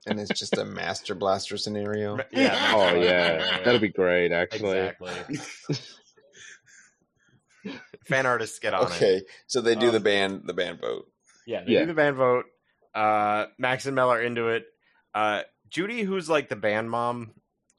And 0.06 0.20
it's 0.20 0.38
just 0.38 0.58
a 0.58 0.64
Master 0.66 1.14
Blaster 1.14 1.56
scenario. 1.56 2.18
Yeah. 2.32 2.72
Oh 2.74 2.94
yeah. 2.96 3.60
That'd 3.64 3.80
be 3.80 3.88
great, 3.88 4.30
actually. 4.32 4.78
Exactly. 4.78 5.38
Fan 8.06 8.26
artists 8.26 8.58
get 8.58 8.74
on 8.74 8.90
it. 8.90 8.96
Okay, 8.96 9.22
so 9.46 9.60
they 9.60 9.76
do 9.76 9.90
the 9.92 9.98
Um, 9.98 10.02
band 10.02 10.42
the 10.44 10.52
band 10.54 10.80
vote. 10.80 11.06
Yeah, 11.46 11.64
they 11.64 11.72
Yeah. 11.72 11.80
do 11.80 11.86
the 11.86 11.94
band 11.94 12.16
vote. 12.16 12.46
Uh, 12.94 13.46
Max 13.58 13.86
and 13.86 13.94
Mel 13.94 14.10
are 14.10 14.22
into 14.22 14.48
it. 14.48 14.66
Uh, 15.14 15.42
Judy, 15.70 16.02
who's 16.02 16.28
like 16.28 16.48
the 16.48 16.56
band 16.56 16.90
mom, 16.90 17.32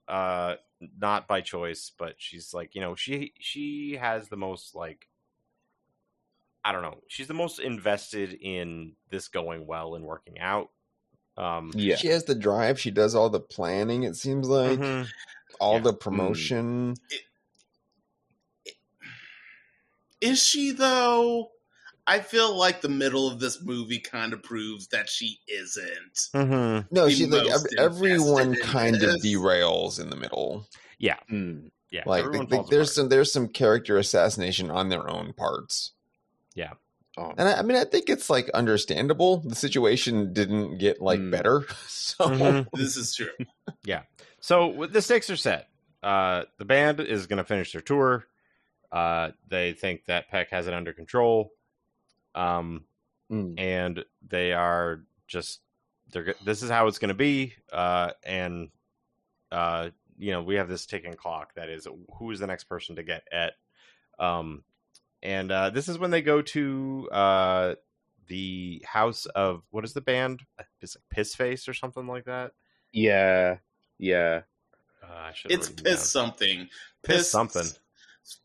uh, 0.07 0.55
not 0.99 1.27
by 1.27 1.41
choice, 1.41 1.91
but 1.97 2.15
she's 2.17 2.53
like, 2.53 2.75
you 2.75 2.81
know, 2.81 2.95
she 2.95 3.33
she 3.39 3.97
has 3.99 4.27
the 4.29 4.35
most 4.37 4.75
like, 4.75 5.07
I 6.65 6.71
don't 6.71 6.81
know, 6.81 6.99
she's 7.07 7.27
the 7.27 7.33
most 7.33 7.59
invested 7.59 8.33
in 8.33 8.95
this 9.09 9.27
going 9.27 9.65
well 9.67 9.95
and 9.95 10.03
working 10.05 10.39
out. 10.39 10.69
Um, 11.37 11.71
Yeah. 11.75 11.95
She 11.95 12.07
has 12.07 12.25
the 12.25 12.35
drive. 12.35 12.79
She 12.79 12.91
does 12.91 13.15
all 13.15 13.29
the 13.29 13.39
planning. 13.39 14.03
It 14.03 14.15
seems 14.15 14.47
like 14.49 14.79
mhm. 14.79 15.07
all 15.59 15.75
Yeah. 15.75 15.81
the 15.81 15.93
promotion. 15.93 16.95
Is 20.21 20.43
she 20.43 20.71
though? 20.71 21.51
I 22.05 22.19
feel 22.19 22.55
like 22.55 22.81
the 22.81 22.89
middle 22.89 23.27
of 23.27 23.39
this 23.39 23.61
movie 23.61 23.99
kind 23.99 24.33
of 24.33 24.43
proves 24.43 24.87
that 24.87 25.09
she 25.09 25.39
isn't. 25.47 26.29
Mhm. 26.33 26.87
No, 26.91 27.05
the 27.05 27.11
she 27.11 27.25
like 27.27 27.47
everyone 27.77 28.55
kind 28.55 28.95
of 29.01 29.21
derails 29.21 29.99
in 30.01 30.09
the 30.09 30.15
middle. 30.17 30.67
Mm. 31.01 31.69
Yeah, 31.91 32.03
Like 32.05 32.23
everyone 32.25 32.47
they- 32.47 32.57
there's 32.69 32.87
apart. 32.89 32.95
some 32.95 33.09
there's 33.09 33.31
some 33.31 33.47
character 33.47 33.97
assassination 33.97 34.69
on 34.71 34.89
their 34.89 35.09
own 35.09 35.33
parts. 35.33 35.91
Oh, 37.15 37.31
And 37.37 37.47
I, 37.47 37.59
I 37.59 37.61
mean, 37.61 37.77
I 37.77 37.83
think 37.83 38.09
it's 38.09 38.27
like 38.27 38.49
understandable. 38.55 39.37
The 39.37 39.53
situation 39.53 40.33
didn't 40.33 40.79
get 40.79 40.99
like 40.99 41.19
Mm. 41.19 41.29
better, 41.29 41.67
so 41.87 42.25
Mhm. 42.25 42.67
This 42.73 42.97
is 42.97 43.13
true. 43.13 43.29
Yeah. 43.85 44.01
So 44.39 44.69
w- 44.71 44.91
the 44.91 44.99
stakes 44.99 45.29
are 45.29 45.35
set. 45.37 45.67
Uh, 46.01 46.45
the 46.57 46.65
band 46.65 46.99
is 46.99 47.27
going 47.27 47.37
to 47.37 47.43
finish 47.43 47.71
their 47.71 47.81
tour. 47.81 48.25
Uh, 48.91 49.29
they 49.47 49.73
think 49.73 50.05
that 50.05 50.29
Peck 50.29 50.49
has 50.49 50.65
it 50.65 50.73
under 50.73 50.91
control, 50.91 51.51
um, 52.35 52.85
Mm. 53.31 53.59
and 53.59 54.05
they 54.27 54.51
are 54.53 55.01
just 55.27 55.61
they're. 56.11 56.23
go- 56.23 56.33
This 56.45 56.61
is 56.61 56.69
how 56.69 56.87
it's 56.87 56.99
going 56.99 57.09
to 57.09 57.13
be, 57.15 57.53
uh, 57.71 58.11
and 58.23 58.69
uh, 59.51 59.89
you 60.17 60.31
know 60.31 60.43
we 60.43 60.55
have 60.55 60.67
this 60.69 60.85
ticking 60.85 61.13
clock 61.15 61.55
that 61.55 61.69
is 61.69 61.87
who 62.17 62.31
is 62.31 62.39
the 62.39 62.47
next 62.47 62.65
person 62.65 62.97
to 62.97 63.03
get 63.03 63.23
at. 63.31 63.53
Um, 64.19 64.63
and 65.23 65.51
uh, 65.51 65.69
this 65.69 65.87
is 65.89 65.97
when 65.97 66.11
they 66.11 66.21
go 66.21 66.41
to 66.41 67.09
uh, 67.11 67.75
the 68.27 68.83
house 68.85 69.25
of 69.25 69.63
what 69.71 69.85
is 69.85 69.93
the 69.93 70.01
band? 70.01 70.41
It's 70.81 70.95
like 70.95 71.03
Piss 71.09 71.33
Face 71.33 71.67
or 71.67 71.73
something 71.73 72.05
like 72.05 72.25
that. 72.25 72.51
Yeah. 72.91 73.57
Yeah. 73.97 74.41
Uh, 75.01 75.13
I 75.13 75.31
should 75.33 75.51
It's 75.51 75.69
written 75.69 75.85
it 75.85 75.89
down. 75.89 75.93
piss 75.95 76.11
something. 76.11 76.69
Piss 77.03 77.31
something. 77.31 77.65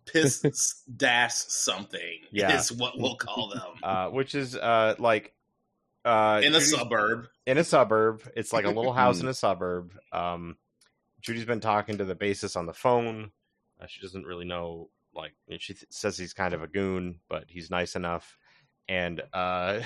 Piss 0.07 0.83
dash 0.97 1.35
something. 1.35 2.18
Yeah. 2.31 2.59
is 2.59 2.72
what 2.72 2.99
we'll 2.99 3.16
call 3.16 3.49
them 3.51 3.62
uh, 3.83 4.09
which 4.09 4.35
is 4.35 4.57
uh, 4.57 4.95
like 4.99 5.35
uh, 6.05 6.41
in 6.43 6.55
a 6.55 6.59
Judy's- 6.61 6.70
suburb. 6.70 7.26
in 7.47 7.59
a 7.59 7.64
suburb. 7.64 8.22
It's 8.37 8.53
like 8.53 8.64
a 8.64 8.70
little 8.70 8.93
house 8.93 9.20
in 9.22 9.29
a 9.29 9.35
suburb. 9.35 9.93
Um, 10.12 10.57
Judy's 11.20 11.45
been 11.45 11.61
talking 11.61 11.99
to 11.99 12.05
the 12.05 12.14
bassist 12.14 12.57
on 12.57 12.66
the 12.66 12.72
phone. 12.72 13.31
Uh, 13.81 13.87
she 13.87 14.01
doesn't 14.01 14.24
really 14.26 14.45
know. 14.45 14.89
Like 15.14 15.33
she 15.59 15.74
th- 15.74 15.87
says, 15.91 16.16
he's 16.16 16.33
kind 16.33 16.55
of 16.55 16.62
a 16.62 16.66
goon, 16.68 17.20
but 17.29 17.45
he's 17.49 17.70
nice 17.70 17.97
enough. 17.97 18.39
And 18.89 19.20
uh, 19.33 19.81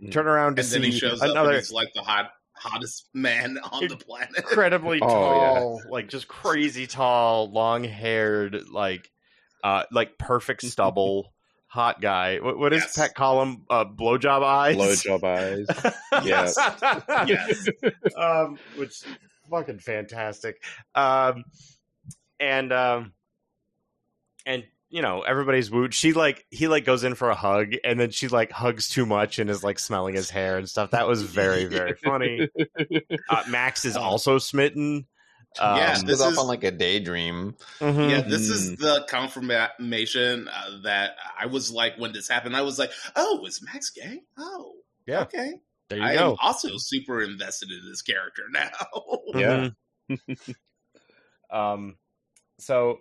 Mm. 0.00 0.12
turn 0.12 0.28
around 0.28 0.56
to 0.56 0.62
And 0.62 0.70
then 0.70 0.82
see 0.82 0.90
he 0.92 0.98
shows 0.98 1.20
up 1.20 1.30
another 1.30 1.56
he's 1.56 1.72
like 1.72 1.92
the 1.92 2.00
hot 2.00 2.30
hottest 2.58 3.08
man 3.14 3.58
on 3.72 3.88
the 3.88 3.96
planet. 3.96 4.36
incredibly 4.36 5.00
Oh, 5.02 5.08
tall, 5.08 5.82
like 5.90 6.08
just 6.08 6.28
crazy 6.28 6.86
tall, 6.86 7.50
long 7.50 7.84
haired, 7.84 8.68
like 8.72 9.10
uh, 9.62 9.84
like 9.92 10.18
perfect 10.18 10.62
stubble, 10.66 11.32
hot 11.66 12.00
guy. 12.00 12.38
What, 12.38 12.58
what 12.58 12.70
does 12.72 12.82
Yes. 12.82 12.96
Pet 12.96 13.14
call 13.14 13.42
him? 13.42 13.64
Uh, 13.68 13.84
blowjob 13.84 14.42
eyes. 14.42 14.76
Blowjob 14.76 15.24
eyes. 15.24 15.66
yes. 16.24 16.56
yes. 17.26 17.68
um, 18.16 18.58
which 18.76 19.02
fucking 19.50 19.78
fantastic. 19.80 20.62
Um, 20.94 21.44
and 22.40 22.72
um, 22.72 23.12
and 24.44 24.64
you 24.96 25.02
know 25.02 25.20
everybody's 25.20 25.70
wooed. 25.70 25.92
She 25.92 26.14
like 26.14 26.46
he 26.50 26.68
like 26.68 26.86
goes 26.86 27.04
in 27.04 27.14
for 27.16 27.28
a 27.28 27.34
hug, 27.34 27.74
and 27.84 28.00
then 28.00 28.10
she 28.12 28.28
like 28.28 28.50
hugs 28.50 28.88
too 28.88 29.04
much 29.04 29.38
and 29.38 29.50
is 29.50 29.62
like 29.62 29.78
smelling 29.78 30.14
his 30.14 30.30
hair 30.30 30.56
and 30.56 30.66
stuff. 30.66 30.92
That 30.92 31.06
was 31.06 31.20
very 31.22 31.66
very 31.66 31.92
funny. 32.02 32.48
Uh, 33.28 33.42
Max 33.48 33.84
is 33.84 33.94
also 33.96 34.38
smitten. 34.38 35.06
Um, 35.60 35.76
Yeah, 35.76 35.90
This 35.92 36.02
this 36.04 36.10
goes 36.18 36.20
off 36.22 36.32
is- 36.32 36.38
on 36.38 36.46
like 36.46 36.64
a 36.64 36.70
daydream. 36.70 37.56
mhm. 37.80 38.10
Yeah, 38.10 38.22
this 38.22 38.48
is 38.48 38.70
Mm. 38.72 38.78
the 38.78 39.06
confirmation 39.08 40.48
uh, 40.48 40.78
that 40.84 41.16
I 41.38 41.46
was 41.46 41.70
like 41.70 41.96
when 41.98 42.12
this 42.12 42.28
happened. 42.28 42.56
I 42.56 42.62
was 42.62 42.78
like, 42.78 42.90
"Oh, 43.14 43.44
is 43.46 43.60
Max 43.62 43.90
gay? 43.90 44.20
Oh, 44.38 44.76
Yeah. 45.06 45.22
okay." 45.22 45.60
There 45.90 45.98
you 45.98 46.04
go. 46.04 46.10
I 46.10 46.14
go. 46.14 46.30
am 46.32 46.36
also 46.40 46.70
super 46.78 47.22
invested 47.22 47.68
in 47.70 47.88
this 47.88 48.00
character 48.02 48.44
now. 48.50 48.70
Yeah. 49.34 49.68
Mhm. 50.10 50.54
um, 51.50 51.96
so 52.58 52.98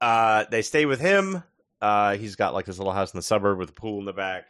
uh, 0.00 0.44
they 0.50 0.62
stay 0.62 0.86
with 0.86 1.00
him. 1.00 1.42
Uh, 1.80 2.16
he's 2.16 2.36
got 2.36 2.54
like 2.54 2.64
this 2.66 2.78
little 2.78 2.92
house 2.92 3.12
in 3.12 3.18
the 3.18 3.22
suburb 3.22 3.58
with 3.58 3.70
a 3.70 3.74
pool 3.74 3.98
in 3.98 4.04
the 4.04 4.12
back. 4.12 4.44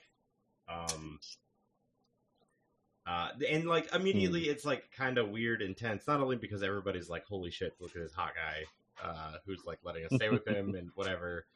Um, 0.68 1.18
uh, 3.06 3.28
and 3.48 3.66
like 3.66 3.92
immediately, 3.94 4.42
it's 4.48 4.64
like 4.64 4.84
kind 4.96 5.18
of 5.18 5.28
weird, 5.30 5.62
intense. 5.62 6.06
Not 6.08 6.20
only 6.20 6.36
because 6.36 6.62
everybody's 6.62 7.08
like, 7.08 7.24
"Holy 7.26 7.50
shit, 7.50 7.74
look 7.80 7.94
at 7.94 8.02
this 8.02 8.12
hot 8.12 8.32
guy," 8.34 8.64
uh, 9.08 9.34
who's 9.46 9.62
like 9.64 9.78
letting 9.84 10.04
us 10.04 10.12
stay 10.14 10.28
with 10.28 10.44
him 10.48 10.74
and 10.74 10.90
whatever. 10.96 11.46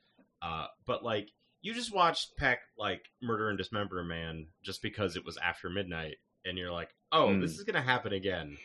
Uh, 0.40 0.66
but 0.86 1.02
like, 1.04 1.28
you 1.62 1.74
just 1.74 1.92
watched 1.92 2.36
Peck 2.36 2.60
like 2.78 3.02
murder 3.20 3.48
and 3.48 3.58
dismember 3.58 3.98
a 4.00 4.04
man 4.04 4.46
just 4.62 4.80
because 4.80 5.16
it 5.16 5.24
was 5.24 5.36
after 5.38 5.68
midnight, 5.68 6.16
and 6.44 6.56
you're 6.56 6.70
like, 6.72 6.90
"Oh, 7.10 7.28
Mm. 7.28 7.40
this 7.40 7.58
is 7.58 7.64
gonna 7.64 7.82
happen 7.82 8.12
again." 8.12 8.56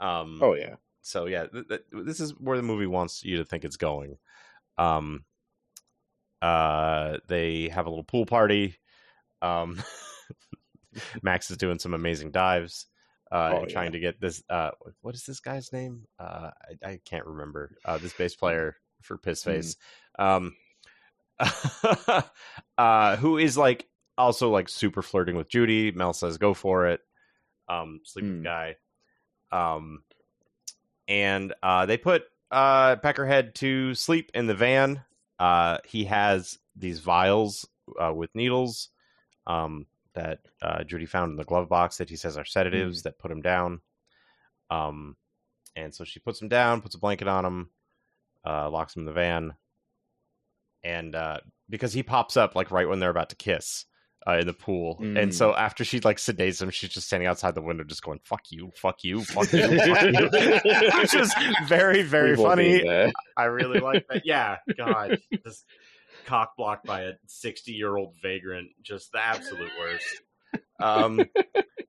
Um, 0.00 0.40
Oh 0.42 0.54
yeah. 0.54 0.76
so 1.02 1.26
yeah, 1.26 1.46
th- 1.46 1.68
th- 1.68 1.82
this 1.92 2.18
is 2.18 2.32
where 2.40 2.56
the 2.56 2.62
movie 2.64 2.86
wants 2.88 3.22
you 3.24 3.36
to 3.36 3.44
think 3.44 3.64
it's 3.64 3.76
going. 3.76 4.18
Um, 4.78 5.24
uh, 6.42 7.18
they 7.28 7.68
have 7.68 7.86
a 7.86 7.88
little 7.88 8.04
pool 8.04 8.26
party. 8.26 8.76
Um, 9.42 9.82
Max 11.22 11.50
is 11.50 11.56
doing 11.56 11.78
some 11.78 11.94
amazing 11.94 12.30
dives. 12.30 12.86
Uh, 13.30 13.50
Oh, 13.54 13.66
trying 13.66 13.86
yeah. 13.86 13.90
to 13.92 13.98
get 14.00 14.20
this. 14.20 14.42
Uh, 14.48 14.70
what 15.00 15.14
is 15.14 15.24
this 15.24 15.40
guy's 15.40 15.72
name? 15.72 16.04
Uh, 16.18 16.50
I, 16.84 16.88
I 16.90 17.00
can't 17.04 17.26
remember. 17.26 17.72
Uh, 17.84 17.98
this 17.98 18.12
bass 18.12 18.36
player 18.36 18.76
for 19.02 19.18
Piss 19.18 19.42
Hmm. 19.42 19.50
Face. 19.50 19.76
Um, 20.18 20.56
uh, 22.78 23.16
who 23.16 23.38
is 23.38 23.58
like 23.58 23.88
also 24.16 24.50
like 24.50 24.68
super 24.68 25.02
flirting 25.02 25.36
with 25.36 25.48
Judy. 25.48 25.90
Mel 25.90 26.12
says, 26.12 26.38
"Go 26.38 26.54
for 26.54 26.86
it." 26.86 27.00
Um, 27.68 28.00
sleeping 28.04 28.38
Hmm. 28.38 28.44
guy. 28.44 28.76
Um, 29.50 30.02
and 31.08 31.52
uh, 31.62 31.86
they 31.86 31.96
put 31.98 32.24
uh, 32.50 32.96
Peckerhead 32.96 33.54
to 33.56 33.94
sleep 33.94 34.30
in 34.34 34.46
the 34.46 34.54
van. 34.54 35.02
Uh, 35.38 35.78
he 35.84 36.04
has 36.04 36.58
these 36.74 37.00
vials 37.00 37.66
uh, 38.00 38.12
with 38.12 38.34
needles 38.34 38.90
um, 39.46 39.86
that 40.14 40.40
uh, 40.62 40.84
Judy 40.84 41.06
found 41.06 41.30
in 41.30 41.36
the 41.36 41.44
glove 41.44 41.68
box 41.68 41.98
that 41.98 42.08
he 42.08 42.16
says 42.16 42.36
are 42.36 42.44
sedatives 42.44 43.02
that 43.02 43.18
put 43.18 43.30
him 43.30 43.42
down. 43.42 43.80
Um, 44.70 45.16
and 45.76 45.94
so 45.94 46.04
she 46.04 46.20
puts 46.20 46.40
him 46.40 46.48
down, 46.48 46.80
puts 46.80 46.94
a 46.94 46.98
blanket 46.98 47.28
on 47.28 47.44
him, 47.44 47.70
uh, 48.46 48.70
locks 48.70 48.96
him 48.96 49.02
in 49.02 49.06
the 49.06 49.12
van, 49.12 49.54
and 50.82 51.14
uh, 51.14 51.38
because 51.68 51.92
he 51.92 52.02
pops 52.02 52.36
up 52.36 52.54
like 52.54 52.70
right 52.70 52.88
when 52.88 52.98
they're 53.00 53.10
about 53.10 53.30
to 53.30 53.36
kiss 53.36 53.84
uh, 54.26 54.38
in 54.38 54.46
the 54.46 54.52
pool, 54.52 54.96
and 55.00 55.16
Mm. 55.16 55.34
so 55.34 55.54
after 55.54 55.84
she 55.84 56.00
like 56.00 56.16
sedates 56.16 56.60
him, 56.60 56.70
she's 56.70 56.90
just 56.90 57.06
standing 57.06 57.26
outside 57.28 57.54
the 57.54 57.62
window, 57.62 57.84
just 57.84 58.02
going 58.02 58.18
"fuck 58.24 58.42
you, 58.50 58.72
fuck 58.76 59.04
you, 59.04 59.22
fuck 59.24 59.52
you," 59.52 59.78
fuck 59.78 60.02
you. 60.02 61.00
which 61.00 61.14
is 61.14 61.32
very, 61.68 62.02
very 62.02 62.30
We've 62.30 62.38
funny. 62.46 63.12
I 63.36 63.44
really 63.44 63.80
like 63.80 64.06
that. 64.08 64.22
Yeah, 64.26 64.56
God, 64.76 65.18
this 65.44 65.64
cock 66.24 66.52
blocked 66.56 66.86
by 66.86 67.02
a 67.02 67.12
sixty-year-old 67.26 68.14
vagrant, 68.22 68.70
just 68.82 69.12
the 69.12 69.24
absolute 69.24 69.70
worst. 69.78 70.22
Um, 70.80 71.20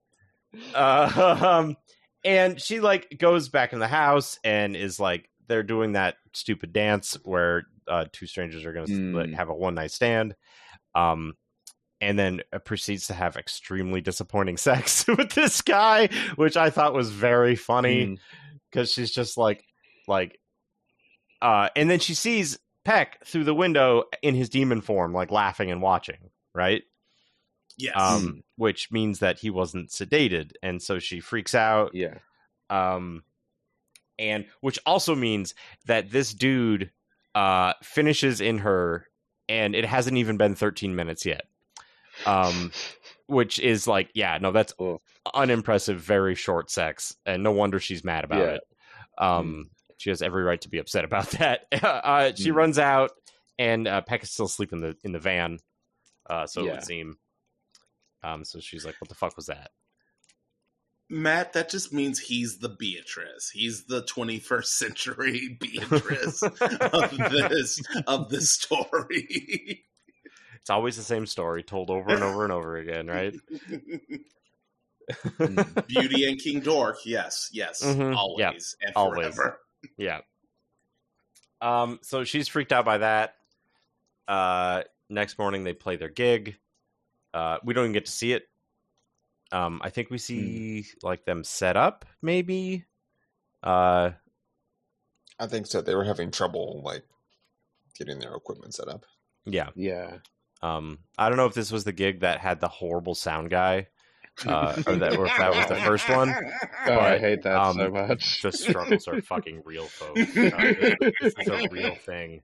uh, 0.74 1.36
um, 1.42 1.76
and 2.24 2.60
she 2.60 2.80
like 2.80 3.16
goes 3.18 3.48
back 3.48 3.72
in 3.72 3.78
the 3.78 3.88
house 3.88 4.38
and 4.44 4.76
is 4.76 4.98
like, 5.00 5.28
they're 5.46 5.62
doing 5.62 5.92
that 5.92 6.16
stupid 6.34 6.72
dance 6.72 7.16
where 7.24 7.64
uh, 7.86 8.04
two 8.12 8.26
strangers 8.26 8.64
are 8.64 8.72
going 8.72 8.86
to 8.86 8.92
Mm. 8.92 9.14
like, 9.14 9.34
have 9.34 9.48
a 9.48 9.54
one 9.54 9.74
night 9.74 9.90
stand. 9.90 10.34
Um, 10.94 11.34
and 12.00 12.18
then 12.18 12.40
uh, 12.52 12.58
proceeds 12.58 13.08
to 13.08 13.14
have 13.14 13.36
extremely 13.36 14.00
disappointing 14.00 14.56
sex 14.58 15.06
with 15.08 15.32
this 15.32 15.62
guy, 15.62 16.08
which 16.36 16.56
I 16.56 16.70
thought 16.70 16.94
was 16.94 17.10
very 17.10 17.56
funny 17.56 18.06
Mm. 18.06 18.18
because 18.70 18.92
she's 18.92 19.10
just 19.10 19.36
like, 19.36 19.64
like, 20.06 20.38
uh, 21.42 21.68
and 21.76 21.88
then 21.90 22.00
she 22.00 22.14
sees 22.14 22.58
Peck 22.84 23.24
through 23.26 23.44
the 23.44 23.54
window 23.54 24.04
in 24.22 24.34
his 24.34 24.48
demon 24.48 24.80
form, 24.80 25.12
like 25.12 25.30
laughing 25.30 25.70
and 25.70 25.82
watching, 25.82 26.30
right? 26.54 26.82
Yes. 27.76 27.94
Um, 27.96 28.42
which 28.56 28.90
means 28.90 29.20
that 29.20 29.38
he 29.38 29.50
wasn't 29.50 29.90
sedated, 29.90 30.52
and 30.62 30.82
so 30.82 30.98
she 30.98 31.20
freaks 31.20 31.54
out. 31.54 31.94
Yeah. 31.94 32.14
Um, 32.70 33.22
and 34.18 34.46
which 34.60 34.78
also 34.84 35.14
means 35.14 35.54
that 35.86 36.10
this 36.10 36.34
dude 36.34 36.90
uh 37.36 37.74
finishes 37.82 38.40
in 38.40 38.58
her, 38.58 39.06
and 39.48 39.76
it 39.76 39.84
hasn't 39.84 40.16
even 40.16 40.36
been 40.38 40.54
13 40.56 40.96
minutes 40.96 41.24
yet. 41.24 41.42
Um, 42.26 42.72
which 43.26 43.58
is 43.58 43.86
like, 43.86 44.10
yeah, 44.14 44.38
no, 44.40 44.52
that's 44.52 44.72
Oh. 44.78 45.00
unimpressive, 45.34 46.00
very 46.00 46.34
short 46.34 46.70
sex, 46.70 47.14
and 47.26 47.42
no 47.42 47.52
wonder 47.52 47.78
she's 47.78 48.02
mad 48.04 48.24
about 48.24 48.40
Yeah. 48.40 48.54
it. 48.54 48.62
Um, 49.18 49.70
she 49.98 50.10
has 50.10 50.22
every 50.22 50.42
right 50.44 50.60
to 50.62 50.68
be 50.68 50.78
upset 50.78 51.04
about 51.04 51.30
that. 51.32 51.66
uh, 51.82 52.32
she 52.34 52.50
Mm. 52.50 52.54
runs 52.54 52.78
out, 52.78 53.10
and 53.58 53.86
uh, 53.88 54.00
Peck 54.00 54.22
is 54.22 54.30
still 54.30 54.46
asleep 54.46 54.72
in 54.72 54.80
the 54.80 54.96
in 55.04 55.12
the 55.12 55.18
van. 55.18 55.58
Uh, 56.28 56.46
so 56.46 56.62
it 56.62 56.70
would 56.70 56.84
seem. 56.84 57.16
Um, 58.22 58.44
so 58.44 58.60
she's 58.60 58.84
like, 58.84 58.96
"What 59.00 59.08
the 59.08 59.14
fuck 59.14 59.36
was 59.36 59.46
that?" 59.46 59.70
Matt, 61.10 61.54
that 61.54 61.70
just 61.70 61.90
means 61.92 62.18
he's 62.18 62.58
the 62.58 62.68
Beatrice. 62.68 63.48
He's 63.50 63.84
the 63.86 64.02
21st 64.02 64.66
century 64.66 65.56
Beatrice 65.60 66.42
of 66.42 67.10
this 67.18 67.80
of 68.06 68.28
this 68.28 68.50
story. 68.52 69.84
It's 70.68 70.70
always 70.74 70.96
the 70.98 71.02
same 71.02 71.24
story 71.24 71.62
told 71.62 71.88
over 71.88 72.10
and 72.12 72.22
over 72.22 72.44
and 72.44 72.52
over 72.52 72.76
again, 72.76 73.06
right? 73.06 73.34
Beauty 75.86 76.28
and 76.28 76.38
King 76.38 76.60
Dork, 76.60 76.98
yes, 77.06 77.48
yes, 77.54 77.82
Mhm, 77.82 78.14
always 78.14 78.76
and 78.82 78.92
always. 78.94 79.34
forever. 79.34 79.60
yeah. 79.96 80.20
Um. 81.62 82.00
So 82.02 82.24
she's 82.24 82.48
freaked 82.48 82.72
out 82.72 82.84
by 82.84 82.98
that. 82.98 83.36
Uh. 84.28 84.82
Next 85.08 85.38
morning, 85.38 85.64
they 85.64 85.72
play 85.72 85.96
their 85.96 86.10
gig. 86.10 86.58
Uh. 87.32 87.56
We 87.64 87.72
don't 87.72 87.84
even 87.84 87.94
get 87.94 88.04
to 88.04 88.12
see 88.12 88.34
it. 88.34 88.42
Um. 89.50 89.80
I 89.82 89.88
think 89.88 90.10
we 90.10 90.18
see 90.18 90.84
like 91.02 91.24
them 91.24 91.44
set 91.44 91.78
up, 91.78 92.04
maybe. 92.20 92.84
Uh. 93.62 94.10
I 95.40 95.46
think 95.46 95.66
so. 95.66 95.80
They 95.80 95.94
were 95.94 96.04
having 96.04 96.30
trouble 96.30 96.82
like 96.84 97.04
getting 97.98 98.18
their 98.18 98.34
equipment 98.34 98.74
set 98.74 98.88
up. 98.88 99.06
Yeah. 99.46 99.70
Yeah. 99.74 100.18
Um. 100.62 100.98
I 101.16 101.28
don't 101.28 101.36
know 101.38 101.46
if 101.46 101.54
this 101.54 101.70
was 101.72 101.84
the 101.84 101.92
gig 101.92 102.20
that 102.20 102.40
had 102.40 102.60
the 102.60 102.68
horrible 102.68 103.14
sound 103.14 103.50
guy, 103.50 103.88
uh, 104.46 104.80
or 104.86 104.96
that, 104.96 105.16
or 105.16 105.26
if 105.26 105.36
that 105.38 105.54
was 105.54 105.66
the 105.66 105.76
first 105.76 106.08
one. 106.08 106.34
Oh, 106.86 106.98
I 106.98 107.18
hate 107.18 107.42
that 107.42 107.56
um, 107.56 107.76
so 107.76 107.90
much. 107.90 108.40
the 108.42 108.50
struggles 108.52 109.06
are 109.08 109.20
fucking 109.20 109.62
real, 109.64 109.84
folks. 109.86 110.20
Uh, 110.36 110.74
this, 111.00 111.14
this 111.20 111.34
is 111.38 111.48
a 111.48 111.68
real 111.70 111.94
thing. 111.96 112.42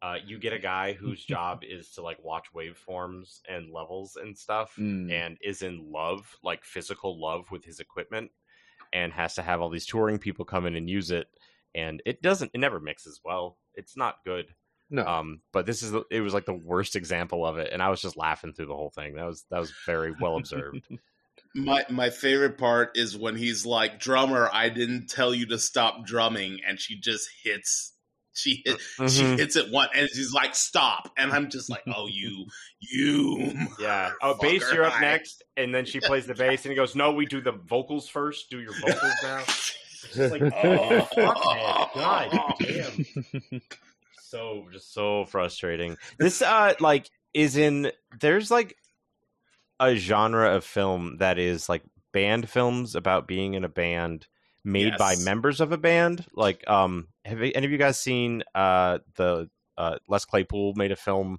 Uh, 0.00 0.16
you 0.26 0.38
get 0.38 0.52
a 0.52 0.58
guy 0.58 0.92
whose 0.94 1.24
job 1.24 1.62
is 1.68 1.90
to 1.92 2.02
like 2.02 2.18
watch 2.24 2.46
waveforms 2.54 3.40
and 3.48 3.72
levels 3.72 4.16
and 4.20 4.36
stuff, 4.36 4.74
Mm. 4.78 5.10
and 5.12 5.36
is 5.42 5.62
in 5.62 5.90
love, 5.92 6.36
like 6.42 6.64
physical 6.64 7.20
love, 7.20 7.50
with 7.50 7.64
his 7.64 7.80
equipment, 7.80 8.30
and 8.92 9.12
has 9.12 9.34
to 9.34 9.42
have 9.42 9.60
all 9.60 9.68
these 9.70 9.86
touring 9.86 10.18
people 10.18 10.44
come 10.44 10.66
in 10.66 10.74
and 10.76 10.88
use 10.90 11.10
it, 11.10 11.26
and 11.74 12.02
it 12.06 12.20
doesn't, 12.22 12.50
it 12.54 12.58
never 12.58 12.80
mixes 12.80 13.20
well. 13.24 13.58
It's 13.74 13.96
not 13.96 14.16
good. 14.24 14.46
No. 14.92 15.04
Um, 15.06 15.40
but 15.52 15.64
this 15.66 15.82
is 15.82 15.92
it 16.10 16.20
was 16.20 16.34
like 16.34 16.44
the 16.44 16.52
worst 16.54 16.94
example 16.96 17.44
of 17.46 17.56
it, 17.58 17.72
and 17.72 17.82
I 17.82 17.88
was 17.88 18.00
just 18.02 18.16
laughing 18.16 18.52
through 18.52 18.66
the 18.66 18.74
whole 18.76 18.90
thing. 18.94 19.14
That 19.14 19.24
was 19.26 19.44
that 19.50 19.58
was 19.58 19.72
very 19.86 20.12
well 20.20 20.36
observed. 20.36 20.86
My 21.54 21.84
my 21.90 22.08
favorite 22.10 22.56
part 22.56 22.92
is 22.96 23.16
when 23.16 23.36
he's 23.36 23.66
like, 23.66 24.00
"Drummer, 24.00 24.48
I 24.52 24.68
didn't 24.70 25.08
tell 25.08 25.34
you 25.34 25.46
to 25.46 25.58
stop 25.58 26.06
drumming," 26.06 26.60
and 26.66 26.78
she 26.80 26.98
just 26.98 27.28
hits. 27.42 27.92
She 28.34 28.62
hit, 28.64 28.78
she 29.10 29.22
Mhm. 29.22 29.38
hits 29.38 29.56
it 29.56 29.70
one, 29.70 29.88
and 29.94 30.08
she's 30.08 30.32
like, 30.32 30.54
"Stop!" 30.54 31.10
And 31.18 31.30
I'm 31.30 31.50
just 31.50 31.68
like, 31.68 31.82
"Oh, 31.94 32.06
you, 32.06 32.46
you." 32.80 33.52
Yeah. 33.78 34.12
Oh, 34.22 34.34
bass, 34.40 34.62
motherfucker, 34.64 34.74
you're 34.74 34.84
up 34.84 34.96
I- 34.96 35.00
next. 35.02 35.42
And 35.58 35.74
then 35.74 35.84
she 35.84 36.00
plays 36.00 36.24
the 36.26 36.34
bass, 36.46 36.64
and 36.64 36.72
he 36.72 36.76
goes, 36.76 36.94
"No, 36.96 37.12
we 37.12 37.26
do 37.26 37.42
the 37.42 37.52
vocals 37.52 38.08
first. 38.08 38.48
Do 38.50 38.58
your 38.60 38.72
vocals 38.80 39.12
now." 39.22 39.42
It's 39.44 40.16
like, 40.18 40.42
oh, 40.42 41.08
fuckhead. 41.14 41.94
God 41.94 42.54
damn. 42.60 43.60
So 44.32 44.66
just 44.72 44.94
so 44.94 45.26
frustrating. 45.26 45.98
This 46.18 46.40
uh 46.40 46.72
like 46.80 47.10
is 47.34 47.58
in 47.58 47.92
there's 48.18 48.50
like 48.50 48.78
a 49.78 49.94
genre 49.94 50.56
of 50.56 50.64
film 50.64 51.18
that 51.18 51.38
is 51.38 51.68
like 51.68 51.82
band 52.12 52.48
films 52.48 52.94
about 52.94 53.28
being 53.28 53.52
in 53.52 53.62
a 53.62 53.68
band 53.68 54.26
made 54.64 54.96
by 54.96 55.16
members 55.16 55.60
of 55.60 55.72
a 55.72 55.76
band. 55.76 56.24
Like 56.34 56.66
um 56.66 57.08
have 57.26 57.42
any 57.42 57.66
of 57.66 57.70
you 57.70 57.76
guys 57.76 58.00
seen 58.00 58.42
uh 58.54 59.00
the 59.16 59.50
uh 59.76 59.98
Les 60.08 60.24
Claypool 60.24 60.72
made 60.76 60.92
a 60.92 60.96
film 60.96 61.38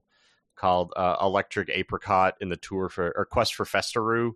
called 0.56 0.94
uh, 0.96 1.16
Electric 1.20 1.70
Apricot 1.70 2.36
in 2.41 2.50
the 2.50 2.58
tour 2.58 2.89
for 2.89 3.12
or 3.18 3.26
Quest 3.26 3.56
for 3.56 3.66
Festeroo. 3.66 4.34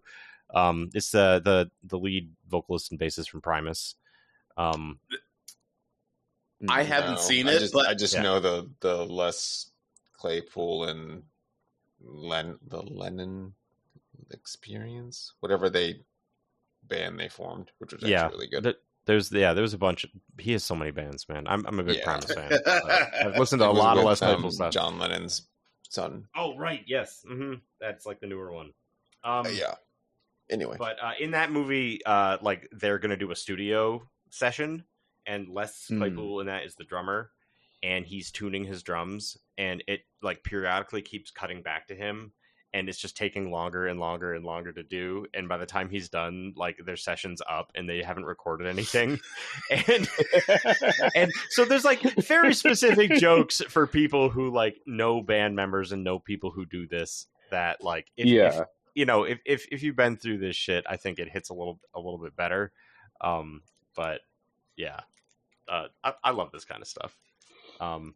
Um 0.52 0.90
it's 0.96 1.12
the 1.12 1.40
the 1.46 1.70
the 1.84 2.00
lead 2.00 2.32
vocalist 2.50 2.90
and 2.90 3.00
bassist 3.00 3.30
from 3.30 3.42
Primus. 3.42 3.94
Um 4.58 5.00
I 6.68 6.84
haven't 6.84 7.16
No, 7.16 7.22
seen 7.22 7.48
I 7.48 7.52
it, 7.52 7.60
just, 7.60 7.74
but 7.74 7.88
I 7.88 7.94
just 7.94 8.14
Yeah. 8.14 8.24
know 8.24 8.40
the 8.40 8.70
the 8.80 9.06
Les 9.06 9.72
Claypool 10.14 10.86
and 10.86 11.24
Len 12.02 12.58
the 12.68 12.82
Lennon 12.82 13.54
experience, 14.32 15.34
whatever 15.40 15.70
they 15.70 16.02
band 16.84 17.20
they 17.20 17.30
formed, 17.30 17.72
which 17.80 17.94
was 17.94 18.04
actually 18.04 18.12
Yeah, 18.12 18.30
really 18.30 18.48
good. 18.48 18.64
th- 18.64 18.78
there's 19.06 19.32
yeah, 19.32 19.54
there's 19.54 19.74
a 19.74 19.78
bunch. 19.78 20.04
Of, 20.04 20.10
he 20.40 20.52
has 20.54 20.64
so 20.64 20.76
many 20.76 20.92
bands, 20.92 21.28
man. 21.30 21.48
I'm 21.48 21.66
I'm 21.66 21.80
a 21.80 21.84
big 21.84 21.98
Yeah. 21.98 22.06
Primus 22.06 22.34
fan. 22.34 22.52
Uh, 22.66 23.06
I've 23.22 23.38
listened 23.38 23.62
to 23.62 23.70
a 23.70 23.72
was 23.72 23.80
lot 23.80 23.98
of 23.98 24.04
with, 24.04 24.12
Les 24.12 24.20
Claypool 24.20 24.46
um, 24.46 24.52
stuff. 24.52 24.74
John 24.74 25.00
Lennon's 25.00 25.48
son. 25.90 26.26
Oh 26.36 26.58
right, 26.58 26.84
yes, 26.88 27.24
hmm 27.28 27.56
that's 27.80 28.06
like 28.06 28.20
the 28.20 28.28
newer 28.28 28.52
one. 28.52 28.72
Um, 29.24 29.46
Uh, 29.46 29.50
yeah. 29.50 29.76
Anyway, 30.50 30.78
But 30.78 30.98
uh, 31.02 31.12
in 31.20 31.32
that 31.32 31.52
movie, 31.52 32.04
uh, 32.06 32.38
like 32.42 32.68
they're 32.72 33.00
gonna 33.00 33.18
do 33.18 33.32
a 33.32 33.36
studio 33.36 34.08
session, 34.30 34.84
and 35.28 35.50
Les 35.50 35.88
Hmm. 35.88 35.98
Claypool 36.00 36.40
in 36.40 36.48
that 36.48 36.66
is 36.66 36.76
the 36.76 36.84
drummer, 36.84 37.32
and 37.84 38.06
he's 38.06 38.32
tuning 38.32 38.64
his 38.64 38.82
drums, 38.84 39.38
and 39.58 39.84
it 39.88 40.02
like 40.22 40.44
periodically 40.44 41.02
keeps 41.02 41.32
cutting 41.32 41.62
back 41.62 41.88
to 41.88 41.96
him, 41.96 42.32
and 42.74 42.90
it's 42.90 42.98
just 42.98 43.16
taking 43.16 43.52
longer 43.52 43.88
and 43.88 44.00
longer 44.00 44.34
and 44.34 44.46
longer 44.46 44.72
to 44.74 44.84
do, 44.84 45.26
and 45.34 45.48
by 45.48 45.58
the 45.58 45.66
time 45.66 45.90
he's 45.90 46.10
done, 46.10 46.54
like 46.56 46.78
their 46.86 46.98
session's 46.98 47.42
up, 47.48 47.72
and 47.76 47.88
they 47.90 48.02
haven't 48.02 48.26
recorded 48.26 48.68
anything, 48.68 49.20
and 49.70 50.10
and 51.16 51.32
so 51.50 51.66
there's 51.66 51.86
like 51.86 52.02
very 52.16 52.54
specific 52.54 53.12
jokes 53.12 53.62
for 53.70 53.86
people 53.86 54.30
who 54.30 54.50
like 54.50 54.80
know 54.86 55.22
band 55.22 55.56
members 55.56 55.92
and 55.92 56.04
know 56.04 56.20
people 56.20 56.52
who 56.52 56.66
do 56.66 56.88
this 56.88 57.28
that 57.52 57.84
like 57.84 58.08
if, 58.18 58.26
if 58.26 58.32
yeah. 58.32 58.64
you 58.94 59.06
know 59.06 59.24
if, 59.24 59.40
if 59.46 59.66
if 59.72 59.84
you've 59.84 59.96
been 59.96 60.18
through 60.18 60.38
this 60.38 60.56
shit 60.56 60.84
i 60.90 60.98
think 60.98 61.18
it 61.18 61.30
hits 61.30 61.50
a 61.50 61.54
little 61.54 61.80
a 61.96 62.00
little 62.00 62.18
bit 62.18 62.36
better 62.36 62.74
um 63.22 63.62
but 63.96 64.20
yeah 64.76 65.00
uh 65.70 65.88
i, 66.04 66.14
I 66.24 66.32
love 66.32 66.52
this 66.52 66.66
kind 66.66 66.82
of 66.82 66.88
stuff 66.88 67.16
um 67.80 68.16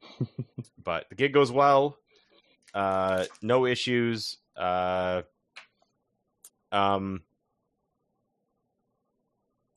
but 0.84 1.08
the 1.10 1.16
gig 1.16 1.34
goes 1.34 1.52
well 1.52 1.98
uh 2.74 3.26
no 3.42 3.66
issues 3.66 4.38
uh 4.56 5.22
um 6.72 7.22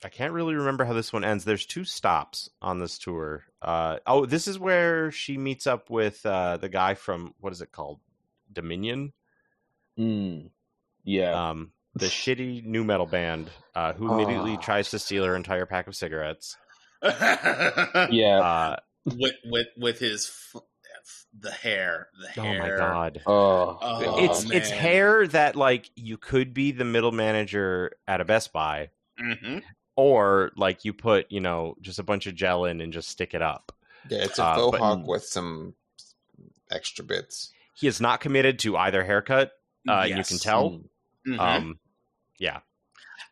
I 0.04 0.10
can't 0.10 0.34
really 0.34 0.54
remember 0.54 0.84
how 0.84 0.92
this 0.92 1.14
one 1.14 1.24
ends. 1.24 1.44
There's 1.44 1.64
two 1.64 1.84
stops 1.84 2.50
on 2.60 2.78
this 2.78 2.98
tour. 2.98 3.42
Uh, 3.62 4.00
oh, 4.06 4.26
this 4.26 4.46
is 4.46 4.58
where 4.58 5.10
she 5.10 5.38
meets 5.38 5.66
up 5.66 5.88
with 5.88 6.24
uh, 6.26 6.58
the 6.58 6.68
guy 6.68 6.92
from 6.92 7.32
what 7.40 7.54
is 7.54 7.62
it 7.62 7.72
called, 7.72 8.00
Dominion? 8.52 9.14
Mm. 9.98 10.50
Yeah. 11.04 11.48
Um, 11.50 11.72
the 11.94 12.04
shitty 12.10 12.66
new 12.66 12.84
metal 12.84 13.06
band 13.06 13.48
uh, 13.74 13.94
who 13.94 14.12
immediately 14.12 14.52
Oh. 14.58 14.60
tries 14.60 14.90
to 14.90 14.98
steal 14.98 15.24
her 15.24 15.34
entire 15.36 15.64
pack 15.64 15.86
of 15.86 15.96
cigarettes. 15.96 16.58
yeah. 18.10 18.40
Uh, 18.40 18.76
with 19.04 19.34
with 19.44 19.66
with 19.76 19.98
his 19.98 20.30
f- 20.54 20.62
the 21.38 21.50
hair, 21.50 22.08
the 22.20 22.28
hair. 22.42 22.54
oh 22.54 22.58
my 22.58 22.76
god. 22.76 23.22
oh. 23.26 23.78
Oh, 23.82 24.24
it's 24.24 24.44
it's 24.50 24.70
hair 24.70 25.26
that 25.28 25.56
like 25.56 25.90
you 25.96 26.16
could 26.16 26.54
be 26.54 26.72
the 26.72 26.84
middle 26.84 27.12
manager 27.12 27.92
at 28.08 28.20
a 28.20 28.24
Best 28.24 28.52
Buy, 28.52 28.90
hmm 29.18 29.58
or 29.96 30.50
like 30.56 30.84
you 30.84 30.92
put 30.92 31.30
you 31.30 31.40
know 31.40 31.76
just 31.80 31.98
a 32.00 32.02
bunch 32.02 32.26
of 32.26 32.34
gel 32.34 32.64
in 32.64 32.80
and 32.80 32.92
just 32.92 33.08
stick 33.08 33.34
it 33.34 33.42
up. 33.42 33.72
Yeah, 34.10 34.18
it's 34.24 34.38
a 34.38 34.44
Uh, 34.44 34.54
faux 34.56 34.78
hawk 34.78 35.06
with 35.06 35.24
some 35.24 35.74
extra 36.70 37.04
bits. 37.04 37.52
He 37.76 37.86
is 37.86 38.00
not 38.00 38.20
committed 38.20 38.58
to 38.60 38.76
either 38.76 39.04
haircut. 39.04 39.52
Uh, 39.88 40.06
You 40.08 40.24
can 40.24 40.38
tell. 40.38 40.70
Mm. 40.70 40.84
Mhm. 41.26 41.38
Um, 41.40 41.78
yeah. 42.38 42.60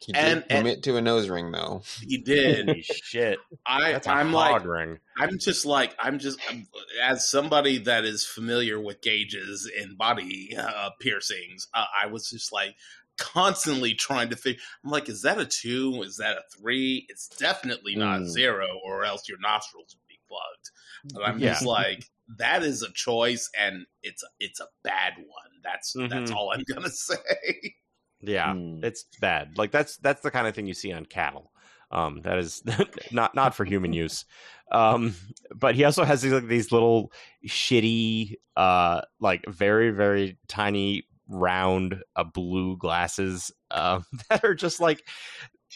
He 0.04 0.14
And- 0.14 0.40
did 0.40 0.48
commit 0.48 0.82
to 0.84 0.96
a 0.96 1.00
nose 1.00 1.28
ring 1.28 1.52
though. 1.52 1.82
he 2.06 2.18
did. 2.18 2.66
Holy 2.68 2.82
shit. 2.82 3.38
I 3.66 3.92
That's 3.92 4.06
a 4.06 4.10
I'm 4.10 4.32
like 4.32 4.64
ring. 4.64 4.98
I'm 5.18 5.38
just 5.38 5.64
like 5.66 5.94
I'm 5.98 6.18
just 6.18 6.38
I'm, 6.50 6.66
as 7.02 7.28
somebody 7.28 7.78
that 7.78 8.04
is 8.04 8.24
familiar 8.24 8.80
with 8.80 9.00
gauges 9.00 9.70
and 9.78 9.96
body 9.96 10.56
uh, 10.56 10.90
piercings. 11.00 11.68
Uh, 11.74 11.84
I 12.02 12.06
was 12.06 12.28
just 12.28 12.52
like 12.52 12.74
constantly 13.18 13.94
trying 13.94 14.30
to 14.30 14.36
figure. 14.36 14.60
I'm 14.84 14.90
like, 14.90 15.08
is 15.08 15.22
that 15.22 15.38
a 15.38 15.46
two? 15.46 16.02
Is 16.02 16.16
that 16.16 16.36
a 16.38 16.42
three? 16.58 17.06
It's 17.08 17.28
definitely 17.28 17.94
not 17.94 18.20
Mm. 18.20 18.26
zero, 18.28 18.66
or 18.84 19.04
else 19.04 19.28
your 19.28 19.38
nostrils 19.38 19.94
would 19.94 20.08
be 20.08 20.18
plugged. 20.28 20.70
But 21.14 21.24
I'm 21.28 21.38
Yeah. 21.38 21.52
just 21.52 21.64
like, 21.64 22.04
that 22.38 22.62
is 22.62 22.82
a 22.82 22.90
choice, 22.92 23.50
and 23.58 23.86
it's 24.02 24.24
it's 24.40 24.60
a 24.60 24.66
bad 24.82 25.14
one. 25.18 25.50
That's 25.62 25.92
that's 25.92 26.30
Mhm. 26.30 26.34
all 26.34 26.50
I'm 26.52 26.64
gonna 26.72 26.90
say. 26.90 27.74
Yeah. 28.22 28.52
Mm. 28.54 28.84
It's 28.84 29.04
bad. 29.20 29.58
Like 29.58 29.70
that's 29.72 29.96
that's 29.98 30.22
the 30.22 30.30
kind 30.30 30.46
of 30.46 30.54
thing 30.54 30.66
you 30.66 30.74
see 30.74 30.92
on 30.92 31.04
cattle. 31.06 31.50
Um, 31.90 32.22
that 32.22 32.38
is 32.38 32.62
not 33.12 33.34
not 33.34 33.54
for 33.54 33.64
human 33.64 33.92
use. 33.92 34.24
Um, 34.70 35.14
but 35.54 35.74
he 35.74 35.84
also 35.84 36.04
has 36.04 36.22
these 36.22 36.32
like 36.32 36.46
these 36.48 36.72
little 36.72 37.12
shitty, 37.46 38.36
uh, 38.56 39.02
like 39.20 39.44
very 39.48 39.90
very 39.90 40.38
tiny 40.48 41.04
round 41.28 42.02
uh, 42.16 42.24
blue 42.24 42.76
glasses 42.76 43.52
uh, 43.70 44.00
that 44.30 44.44
are 44.44 44.54
just 44.54 44.80
like 44.80 45.02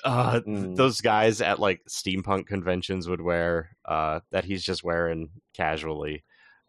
uh, 0.05 0.41
Mm. 0.47 0.77
those 0.77 1.01
guys 1.01 1.41
at 1.41 1.59
like 1.59 1.81
steampunk 1.89 2.47
conventions 2.47 3.09
would 3.09 3.21
wear. 3.21 3.71
Uh, 3.85 4.21
that 4.31 4.45
he's 4.45 4.63
just 4.65 4.85
wearing 4.85 5.29
casually. 5.55 6.23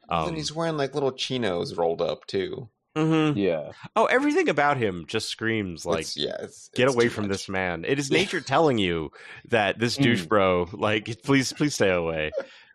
and 0.10 0.30
Um, 0.30 0.36
he's 0.36 0.54
wearing 0.54 0.78
like 0.78 0.94
little 0.94 1.12
chinos 1.12 1.76
rolled 1.76 2.02
up 2.02 2.26
too. 2.28 2.70
Mhm. 2.98 3.36
Yeah. 3.38 3.72
Oh, 3.95 4.06
everything 4.06 4.50
about 4.50 4.78
him 4.78 5.06
just 5.08 5.30
screams 5.30 5.86
like 5.86 6.00
It's- 6.02 6.18
yeah, 6.18 6.36
it's, 6.39 6.70
get 6.76 6.88
it's 6.88 6.95
away 6.95 7.08
from 7.10 7.26
much. 7.26 7.32
this 7.32 7.50
man. 7.50 7.86
It 7.88 8.00
is 8.00 8.10
nature 8.20 8.41
telling 8.41 8.78
you 8.78 9.12
that 9.50 9.80
this 9.80 9.95
douche 9.98 10.24
Mm. 10.24 10.28
bro, 10.30 10.70
like, 10.74 11.22
please, 11.24 11.54
please 11.54 11.76
stay 11.76 11.91
away. 11.91 12.32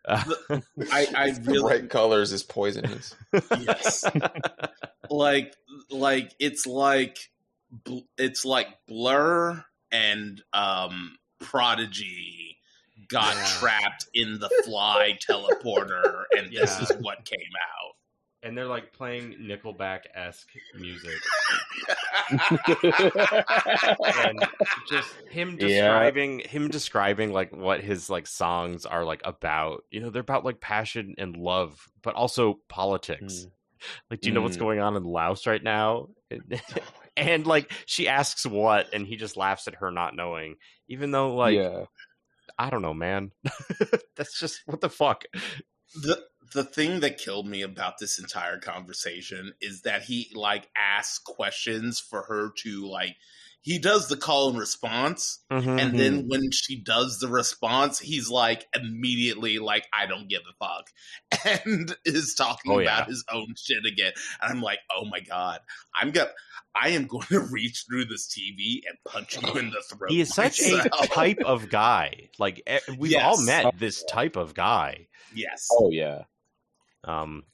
Uh, 0.07 0.23
I 0.91 1.07
I 1.17 1.29
It's 1.29 1.39
the 1.41 1.51
really 1.53 1.63
bright 1.63 1.91
colors 1.91 2.33
is 2.33 2.43
poisonous. 2.43 3.15
yes. 3.33 4.05
like 5.11 5.55
like 5.91 6.35
it's 6.39 6.67
like 6.67 7.19
bl- 7.71 8.01
it's 8.19 8.45
like 8.45 8.69
blur 8.89 9.65
and 9.93 10.43
um 10.53 11.17
prodigy 11.41 12.57
got 13.09 13.35
Yeah. 13.37 13.47
trapped 13.59 14.07
in 14.15 14.39
the 14.39 14.49
fly 14.65 15.19
teleporter 15.29 16.23
and 16.37 16.53
this 16.53 16.81
is 16.81 16.91
what 17.01 17.25
came 17.25 17.39
out 17.61 17.95
and 18.43 18.57
they're 18.57 18.67
like 18.67 18.93
playing 18.93 19.35
Nickelback 19.41 20.01
esque 20.15 20.51
music, 20.79 21.21
and 22.83 24.47
just 24.89 25.15
him 25.31 25.57
Yeah. 25.61 25.69
describing 25.69 26.39
him 26.41 26.69
describing 26.69 27.33
like 27.33 27.55
what 27.55 27.81
his 27.81 28.11
like 28.11 28.27
songs 28.27 28.87
are 28.87 29.05
like 29.05 29.21
about. 29.25 29.85
You 29.91 30.01
know, 30.01 30.11
they're 30.11 30.21
about 30.23 30.45
like 30.45 30.61
passion 30.61 31.15
and 31.19 31.37
love, 31.37 31.89
but 32.03 32.15
also 32.15 32.61
politics. 32.69 33.47
Mm. 33.47 33.51
Like, 34.11 34.21
do 34.21 34.29
you 34.29 34.35
know 34.35 34.43
what's 34.43 34.57
Mm. 34.57 34.61
going 34.61 34.81
on 34.81 34.97
in 34.97 35.05
Laos 35.05 35.47
right 35.47 35.63
now? 35.63 36.09
and 37.17 37.47
like 37.47 37.71
she 37.87 38.09
asks 38.09 38.47
what, 38.47 38.93
and 38.93 39.07
he 39.07 39.17
just 39.17 39.37
laughs 39.37 39.69
at 39.69 39.77
her 39.77 39.91
not 39.91 40.15
knowing, 40.17 40.57
even 40.89 41.11
though 41.11 41.35
like 41.35 41.57
yeah. 41.57 41.85
I 42.59 42.71
don't 42.71 42.83
know, 42.83 42.95
man. 42.95 43.33
That's 44.17 44.39
just 44.39 44.61
what 44.67 44.81
the 44.81 44.91
fuck. 44.91 45.25
the 46.03 46.21
the 46.53 46.65
thing 46.65 47.01
that 47.01 47.19
killed 47.19 47.47
me 47.47 47.63
about 47.63 47.99
this 47.99 48.19
entire 48.19 48.59
conversation 48.59 49.53
is 49.61 49.83
that 49.83 50.03
he 50.03 50.31
like 50.35 50.69
asks 50.77 51.19
questions 51.19 51.99
for 52.01 52.23
her 52.23 52.51
to 52.59 52.87
like 52.89 53.17
he 53.65 53.79
does 53.79 54.09
the 54.09 54.17
call 54.17 54.51
and 54.51 54.59
response 54.59 55.39
Mhm. 55.51 55.81
and 55.81 55.99
then 55.99 56.27
when 56.29 56.51
she 56.51 56.81
does 56.83 57.21
the 57.21 57.29
response 57.29 57.99
he's 58.01 58.29
like 58.29 58.67
immediately 58.75 59.59
like 59.61 59.87
i 59.97 60.05
don't 60.07 60.29
give 60.29 60.43
a 60.51 60.65
fuck 60.65 60.91
and 61.65 61.95
is 62.05 62.35
talking 62.35 62.73
Oh, 62.73 62.79
yeah. 62.81 62.97
about 62.99 63.09
his 63.09 63.25
own 63.33 63.55
shit 63.57 63.85
again 63.87 64.13
and 64.41 64.53
i'm 64.53 64.63
like 64.63 64.81
oh 64.95 65.05
my 65.05 65.21
god 65.21 65.61
i'm 65.95 66.11
gonna 66.11 66.31
i 66.75 66.89
am 66.91 67.07
going 67.07 67.27
to 67.29 67.41
reach 67.41 67.85
through 67.89 68.07
this 68.07 68.27
tv 68.29 68.81
and 68.89 68.99
punch 69.07 69.41
you 69.41 69.53
in 69.55 69.71
the 69.71 69.83
throat 69.89 70.11
he 70.11 70.21
is 70.21 70.35
such 70.35 70.59
a 70.61 70.89
type 71.07 71.39
of 71.47 71.69
guy. 71.71 72.31
Like 72.39 72.63
eh, 72.67 72.81
we've 72.99 73.17
all 73.17 73.41
met 73.41 73.79
this 73.79 74.03
type 74.05 74.35
of 74.37 74.55
guy. 74.55 75.07
yes 75.35 75.69
Oh 75.71 75.91
yeah. 75.93 76.23
Um, 77.05 77.45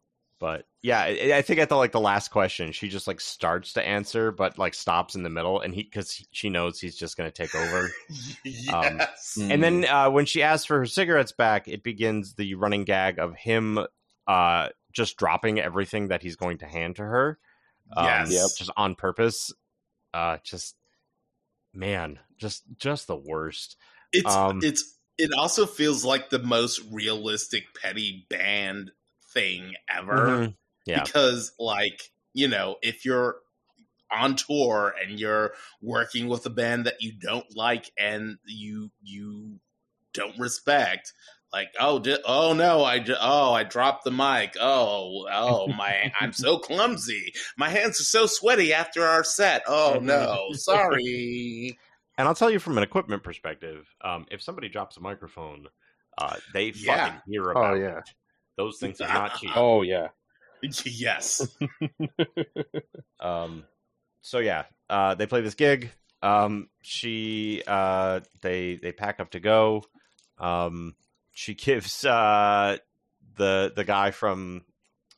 but 0.40 0.66
yeah, 0.82 1.00
I, 1.00 1.32
I 1.36 1.42
think 1.42 1.58
at 1.58 1.68
the 1.68 1.76
like 1.76 1.92
the 1.92 2.00
last 2.00 2.28
question, 2.28 2.70
she 2.72 2.88
just 2.88 3.08
like 3.08 3.20
starts 3.20 3.72
to 3.72 3.86
answer, 3.86 4.30
but 4.30 4.58
like 4.58 4.74
stops 4.74 5.16
in 5.16 5.24
the 5.24 5.30
middle, 5.30 5.60
and 5.60 5.74
he 5.74 5.82
because 5.82 6.24
she 6.30 6.48
knows 6.48 6.80
he's 6.80 6.96
just 6.96 7.16
going 7.16 7.30
to 7.30 7.34
take 7.34 7.54
over. 7.54 7.90
yes 8.44 9.36
Mm. 9.38 9.52
And 9.52 9.62
then 9.62 9.84
uh, 9.84 10.10
when 10.10 10.26
she 10.26 10.42
asks 10.42 10.66
for 10.66 10.78
her 10.78 10.86
cigarettes 10.86 11.32
back, 11.32 11.68
it 11.68 11.82
begins 11.82 12.34
the 12.34 12.54
running 12.54 12.84
gag 12.84 13.18
of 13.18 13.34
him 13.34 13.78
uh, 14.26 14.68
just 14.92 15.16
dropping 15.16 15.60
everything 15.60 16.08
that 16.08 16.22
he's 16.22 16.36
going 16.36 16.58
to 16.58 16.66
hand 16.66 16.96
to 16.96 17.02
her. 17.02 17.38
Um, 17.96 18.04
Yes. 18.04 18.32
Yep. 18.32 18.48
Just 18.58 18.70
on 18.76 18.94
purpose. 18.94 19.52
Uh, 20.14 20.38
just 20.44 20.76
man, 21.74 22.18
just 22.36 22.62
just 22.76 23.06
the 23.06 23.16
worst. 23.16 23.76
It's 24.12 24.34
Um, 24.34 24.60
it's 24.62 24.98
it 25.18 25.30
also 25.36 25.66
feels 25.66 26.04
like 26.04 26.30
the 26.30 26.38
most 26.38 26.80
realistic 26.90 27.64
petty 27.80 28.26
band 28.30 28.92
thing 29.38 29.74
ever 29.94 30.14
Mhm. 30.28 30.54
Yeah. 30.86 31.02
because 31.04 31.52
like 31.58 32.00
you 32.32 32.48
know 32.48 32.76
if 32.82 33.04
you're 33.04 33.36
on 34.10 34.36
tour 34.36 34.94
and 35.02 35.20
you're 35.20 35.52
working 35.82 36.28
with 36.28 36.44
a 36.46 36.50
band 36.50 36.86
that 36.86 37.00
you 37.02 37.12
don't 37.12 37.54
like 37.54 37.90
and 37.98 38.38
you 38.46 38.90
you 39.02 39.60
don't 40.14 40.38
respect 40.38 41.12
like 41.52 41.68
oh 41.78 41.98
di- 41.98 42.22
oh 42.26 42.52
no 42.54 42.84
I 42.84 42.98
ju- 43.00 43.14
oh 43.20 43.52
I 43.52 43.64
dropped 43.64 44.04
the 44.04 44.10
mic 44.10 44.56
oh 44.60 45.26
oh 45.30 45.68
my 45.68 46.10
I'm 46.20 46.32
so 46.32 46.58
clumsy 46.68 47.32
my 47.56 47.68
hands 47.68 48.00
are 48.00 48.04
so 48.04 48.26
sweaty 48.26 48.72
after 48.72 49.04
our 49.04 49.22
set 49.24 49.62
oh 49.66 49.98
no 50.02 50.48
sorry 50.52 51.78
And 52.16 52.26
I'll 52.26 52.34
tell 52.34 52.50
you 52.50 52.58
from 52.58 52.76
an 52.76 52.82
equipment 52.82 53.22
perspective, 53.22 53.86
um, 54.02 54.26
if 54.30 54.42
somebody 54.42 54.68
drops 54.68 54.96
a 54.96 55.00
microphone, 55.00 55.68
uh, 56.20 56.34
they 56.52 56.72
Yeah. 56.72 57.04
fucking 57.04 57.20
hear 57.28 57.50
about 57.52 57.74
Oh, 57.74 57.76
yeah. 57.76 57.98
it. 57.98 58.04
Those 58.58 58.78
things 58.80 59.00
are 59.00 59.08
not 59.08 59.36
cheap. 59.36 59.56
Oh 59.56 59.80
yeah. 59.80 60.08
yes 60.84 61.56
Um, 63.20 63.64
so 64.20 64.38
yeah, 64.40 64.64
uh, 64.90 65.14
they 65.14 65.26
play 65.26 65.40
this 65.40 65.54
gig. 65.54 65.90
Um, 66.22 66.68
she, 66.82 67.62
uh, 67.66 68.20
they 68.42 68.76
they 68.76 68.92
pack 68.92 69.20
up 69.20 69.30
to 69.30 69.40
go. 69.40 69.84
Um, 70.38 70.94
she 71.32 71.54
gives 71.54 72.04
uh, 72.04 72.76
the 73.36 73.72
the 73.74 73.84
guy 73.84 74.10
from 74.10 74.64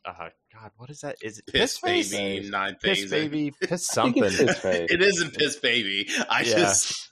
uh, 0.04 0.28
God, 0.60 0.70
what 0.76 0.90
is 0.90 1.00
that? 1.00 1.16
Is 1.22 1.38
it 1.38 1.46
piss, 1.46 1.78
Face? 1.78 2.10
baby 2.10 2.50
nine 2.50 2.76
Piss 2.82 3.00
phase 3.00 3.10
baby, 3.10 3.52
piss 3.62 3.86
something. 3.86 4.22
Piss 4.22 4.62
it 4.64 5.00
isn't 5.02 5.34
piss 5.34 5.56
baby. 5.56 6.06
I 6.28 6.42
Yeah. 6.42 6.54
just 6.56 7.10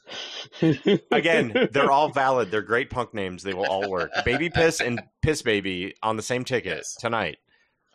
Again, 1.10 1.68
they're 1.72 1.90
all 1.90 2.10
valid. 2.10 2.50
They're 2.50 2.62
great 2.62 2.90
punk 2.90 3.14
names. 3.14 3.42
They 3.42 3.54
will 3.54 3.66
all 3.66 3.90
work. 3.90 4.10
Baby 4.24 4.48
Piss 4.50 4.80
and 4.80 5.02
Piss 5.22 5.42
Baby 5.42 5.94
on 6.02 6.16
the 6.16 6.22
same 6.22 6.44
ticket 6.44 6.78
Yes. 6.78 6.94
tonight. 6.98 7.38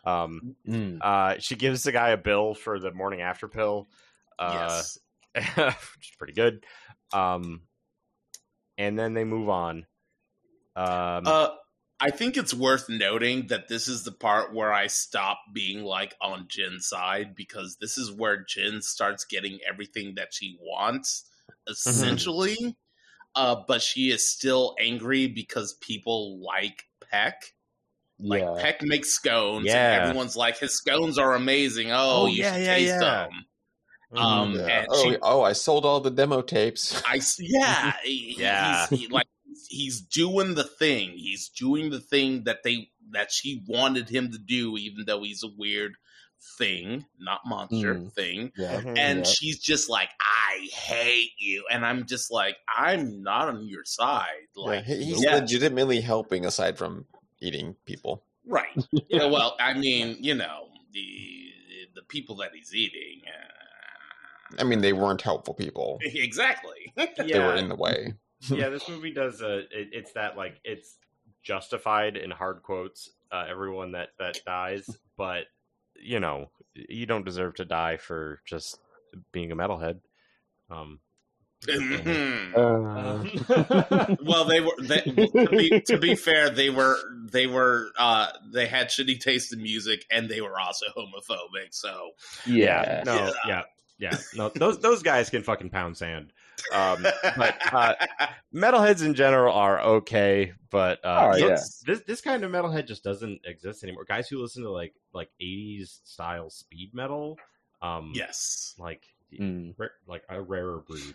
Um, 0.04 0.54
Mm. 0.68 0.98
uh, 1.02 1.36
she 1.40 1.56
gives 1.56 1.82
the 1.82 1.92
guy 1.92 2.10
a 2.10 2.16
bill 2.16 2.54
for 2.54 2.78
the 2.78 2.92
morning 2.92 3.20
after 3.22 3.48
pill, 3.48 3.88
uh, 4.38 4.82
yes. 4.82 4.98
which 5.34 6.10
is 6.10 6.16
pretty 6.18 6.34
good. 6.34 6.64
Um, 7.12 7.62
and 8.78 8.98
then 8.98 9.14
they 9.14 9.24
move 9.24 9.48
on. 9.48 9.86
Um, 10.76 11.22
Uh, 11.26 11.48
I 12.04 12.10
think 12.10 12.36
it's 12.36 12.52
worth 12.52 12.90
noting 12.90 13.46
that 13.46 13.68
this 13.68 13.88
is 13.88 14.04
the 14.04 14.12
part 14.12 14.52
where 14.52 14.70
I 14.72 14.88
stop 14.88 15.38
being 15.54 15.82
like 15.84 16.14
on 16.20 16.44
Jin's 16.48 16.86
side 16.86 17.34
because 17.34 17.78
this 17.80 17.96
is 17.96 18.12
where 18.12 18.44
Jin 18.46 18.82
starts 18.82 19.24
getting 19.24 19.58
everything 19.66 20.16
that 20.16 20.34
she 20.34 20.58
wants. 20.60 21.24
Essentially, 21.66 22.76
uh, 23.34 23.56
but 23.66 23.80
she 23.80 24.10
is 24.10 24.28
still 24.28 24.76
angry 24.78 25.26
because 25.28 25.72
people 25.80 26.38
like 26.44 26.84
Peck. 27.10 27.54
Like 28.18 28.42
yeah. 28.42 28.54
Peck 28.60 28.82
makes 28.82 29.08
scones, 29.10 29.64
Yeah. 29.66 29.92
and 29.94 30.02
everyone's 30.02 30.36
like, 30.36 30.58
"His 30.58 30.74
scones 30.74 31.16
are 31.18 31.34
amazing! 31.34 31.90
Oh, 31.90 32.24
Oh, 32.24 32.26
you 32.26 32.42
yeah, 32.42 32.52
should 32.54 32.62
yeah, 32.64 32.74
taste 32.74 32.88
yeah. 32.88 32.98
them." 33.00 33.30
Um, 34.16 34.54
Yeah. 34.54 34.66
and 34.66 34.86
Oh, 34.90 35.02
she- 35.10 35.18
oh, 35.22 35.42
I 35.42 35.52
sold 35.54 35.84
all 35.86 36.00
the 36.00 36.10
demo 36.10 36.42
tapes. 36.42 37.02
I 37.08 37.16
s- 37.16 37.38
yeah, 37.40 37.94
Yeah. 38.04 38.86
He, 38.88 39.08
like 39.08 39.26
he's 39.68 40.00
doing 40.00 40.54
the 40.54 40.64
thing. 40.64 41.12
He's 41.16 41.48
doing 41.48 41.90
the 41.90 42.00
thing 42.00 42.44
that 42.44 42.62
they 42.64 42.90
that 43.10 43.30
she 43.30 43.62
wanted 43.66 44.08
him 44.08 44.32
to 44.32 44.38
do, 44.38 44.76
even 44.76 45.04
though 45.06 45.22
he's 45.22 45.42
a 45.44 45.48
weird 45.56 45.94
thing, 46.58 47.04
not 47.18 47.40
monster 47.46 47.94
Mm. 47.94 48.12
thing. 48.12 48.52
yeah. 48.56 48.80
Mhm. 48.80 48.98
And 48.98 49.18
Yeah. 49.20 49.32
she's 49.32 49.58
just 49.62 49.88
like, 49.88 50.10
"I 50.20 50.68
hate 50.72 51.32
you," 51.38 51.64
and 51.70 51.86
I'm 51.86 52.06
just 52.06 52.30
like, 52.30 52.56
"I'm 52.76 53.22
not 53.22 53.48
on 53.48 53.66
your 53.66 53.84
side." 53.84 54.48
Like, 54.54 54.84
he- 54.84 55.04
he's 55.04 55.22
yeah. 55.24 55.36
legitimately 55.36 56.00
helping 56.02 56.44
aside 56.44 56.76
from 56.78 57.06
eating 57.40 57.76
people. 57.86 58.24
right? 58.46 58.76
Yeah, 59.08 59.24
well, 59.26 59.56
I 59.58 59.72
mean, 59.72 60.18
you 60.20 60.34
know, 60.34 60.68
the 60.92 61.52
the 61.94 62.02
people 62.02 62.36
that 62.36 62.50
he's 62.54 62.74
eating. 62.74 63.22
Uh, 63.26 64.60
I 64.60 64.64
mean, 64.64 64.80
they 64.82 64.92
weren't 64.92 65.22
helpful 65.22 65.54
people. 65.54 65.98
exactly. 66.02 66.92
They 66.96 67.38
were 67.38 67.54
in 67.56 67.68
the 67.70 67.74
way. 67.76 68.14
Yeah, 68.48 68.68
this 68.70 68.88
movie 68.88 69.12
does 69.12 69.42
uh 69.42 69.62
it, 69.70 69.88
it's 69.92 70.12
that 70.12 70.36
like 70.36 70.60
it's 70.64 70.96
justified 71.42 72.16
in 72.16 72.30
hard 72.30 72.62
quotes 72.62 73.10
uh, 73.30 73.44
everyone 73.48 73.92
that 73.92 74.10
that 74.18 74.40
dies, 74.46 74.88
but 75.16 75.44
you 76.00 76.20
know 76.20 76.50
you 76.74 77.06
don't 77.06 77.24
deserve 77.24 77.54
to 77.56 77.64
die 77.64 77.96
for 77.96 78.40
just 78.46 78.78
being 79.32 79.52
a 79.52 79.56
metalhead. 79.56 80.00
Um. 80.70 81.00
Uh, 82.54 83.24
Well, 84.22 84.44
they 84.44 84.60
were. 84.60 84.74
They, 84.78 85.00
to, 85.00 85.48
be, 85.50 85.80
to 85.86 85.98
be 85.98 86.14
fair, 86.14 86.50
they 86.50 86.70
were. 86.70 86.96
They 87.30 87.46
were. 87.46 87.90
Uh, 87.98 88.28
they 88.52 88.66
had 88.66 88.88
shitty 88.88 89.18
taste 89.18 89.52
in 89.52 89.62
music, 89.62 90.04
and 90.10 90.28
they 90.28 90.40
were 90.40 90.58
also 90.60 90.86
homophobic. 90.96 91.72
So 91.72 92.10
yeah. 92.46 93.02
no, 93.04 93.32
yeah, 93.46 93.62
yeah, 93.98 94.18
no, 94.34 94.50
those 94.50 94.78
those 94.80 95.02
guys 95.02 95.30
can 95.30 95.42
fucking 95.42 95.70
pound 95.70 95.96
sand. 95.96 96.32
Um, 96.72 97.02
but 97.36 97.56
uh, 97.74 97.94
metalheads 98.54 99.04
in 99.04 99.14
general 99.14 99.54
are 99.54 99.80
okay, 99.80 100.52
but 100.70 101.04
uh, 101.04 101.30
Oh, 101.32 101.36
yeah. 101.36 101.58
this 101.86 102.00
this 102.06 102.20
kind 102.20 102.42
of 102.44 102.50
metalhead 102.50 102.86
just 102.86 103.04
doesn't 103.04 103.40
exist 103.44 103.82
anymore. 103.82 104.04
Guys 104.04 104.28
who 104.28 104.40
listen 104.40 104.62
to 104.62 104.70
like 104.70 104.94
like 105.12 105.28
'80s 105.42 106.00
style 106.04 106.50
speed 106.50 106.90
metal, 106.94 107.38
um, 107.82 108.12
yes, 108.14 108.74
like 108.78 109.02
Mm. 109.40 109.74
ra- 109.76 109.88
like 110.06 110.22
a 110.28 110.40
rarer 110.40 110.78
breed. 110.86 111.14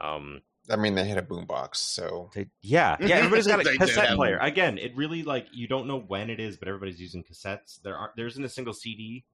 Um, 0.00 0.40
I 0.70 0.76
mean, 0.76 0.94
they 0.94 1.06
had 1.06 1.18
a 1.18 1.22
boombox, 1.22 1.76
so 1.76 2.30
they, 2.34 2.46
yeah, 2.62 2.96
yeah. 3.00 3.16
Everybody's 3.16 3.46
got 3.46 3.60
a 3.60 3.64
cassette 3.78 4.14
player. 4.16 4.38
Again, 4.38 4.78
it 4.78 4.96
really 4.96 5.22
like 5.22 5.46
you 5.52 5.66
don't 5.68 5.86
know 5.86 5.98
when 5.98 6.30
it 6.30 6.40
is, 6.40 6.56
but 6.56 6.68
everybody's 6.68 7.00
using 7.00 7.22
cassettes. 7.22 7.80
There 7.82 7.96
are 7.96 8.12
there 8.16 8.26
isn't 8.26 8.42
a 8.44 8.48
single 8.48 8.72
CD 8.72 9.24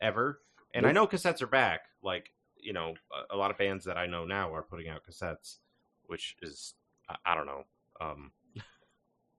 ever, 0.00 0.40
and 0.72 0.86
I 0.86 0.92
know 0.92 1.06
cassettes 1.06 1.42
are 1.42 1.46
back. 1.46 1.80
Like 2.02 2.30
you 2.60 2.72
know, 2.72 2.94
a, 3.30 3.34
a 3.34 3.36
lot 3.36 3.50
of 3.50 3.58
bands 3.58 3.84
that 3.84 3.96
I 3.96 4.06
know 4.06 4.24
now 4.24 4.52
are 4.54 4.62
putting 4.62 4.88
out 4.88 5.02
cassettes, 5.08 5.58
which 6.06 6.36
is 6.42 6.74
I, 7.08 7.16
I 7.26 7.34
don't 7.34 7.46
know. 7.46 7.64
Um, 8.00 8.32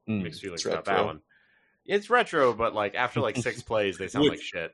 Mm. 0.10 0.24
mixed 0.24 0.42
feelings 0.42 0.62
It's 0.66 0.74
about 0.74 0.86
that 0.86 1.06
one. 1.06 1.22
It's 1.86 2.10
retro, 2.10 2.52
but 2.54 2.74
like 2.74 2.96
after 2.96 3.20
like 3.20 3.38
six 3.38 3.62
plays, 3.70 3.98
they 4.00 4.08
sound 4.08 4.24
Would- 4.24 4.32
like 4.32 4.42
shit. 4.42 4.74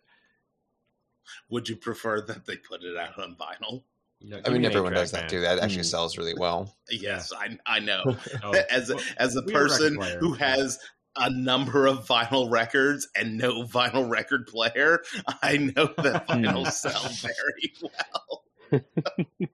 would 1.49 1.67
you 1.67 1.75
prefer 1.75 2.21
that 2.21 2.45
they 2.45 2.55
put 2.57 2.83
it 2.83 2.95
out 2.97 3.19
on 3.19 3.35
vinyl? 3.35 3.83
You 4.19 4.29
know, 4.29 4.41
I 4.45 4.49
mean, 4.49 4.63
everyone 4.63 4.93
does 4.93 5.11
that 5.11 5.23
man. 5.23 5.29
too. 5.29 5.41
That 5.41 5.59
actually 5.59 5.81
Mm. 5.81 5.85
sells 5.91 6.17
really 6.17 6.33
well. 6.37 6.73
Yes, 6.89 7.33
I, 7.37 7.57
I 7.65 7.79
know. 7.79 8.01
Oh, 8.43 8.51
as 8.69 8.89
a, 8.89 8.97
as 9.17 9.35
a 9.35 9.41
we 9.45 9.51
have 9.53 9.61
a 9.61 9.65
record 9.65 9.97
person 9.97 10.19
who 10.21 10.33
has 10.33 10.79
a 11.17 11.29
number 11.29 11.87
of 11.87 12.07
vinyl 12.07 12.49
records 12.51 13.07
and 13.15 13.37
no 13.37 13.63
vinyl 13.63 14.09
record 14.09 14.47
player, 14.47 15.01
I 15.41 15.57
know 15.57 15.89
that 15.97 16.27
vinyl 16.29 16.69
sell 16.71 17.01
very 17.21 17.73
well. 17.81 18.41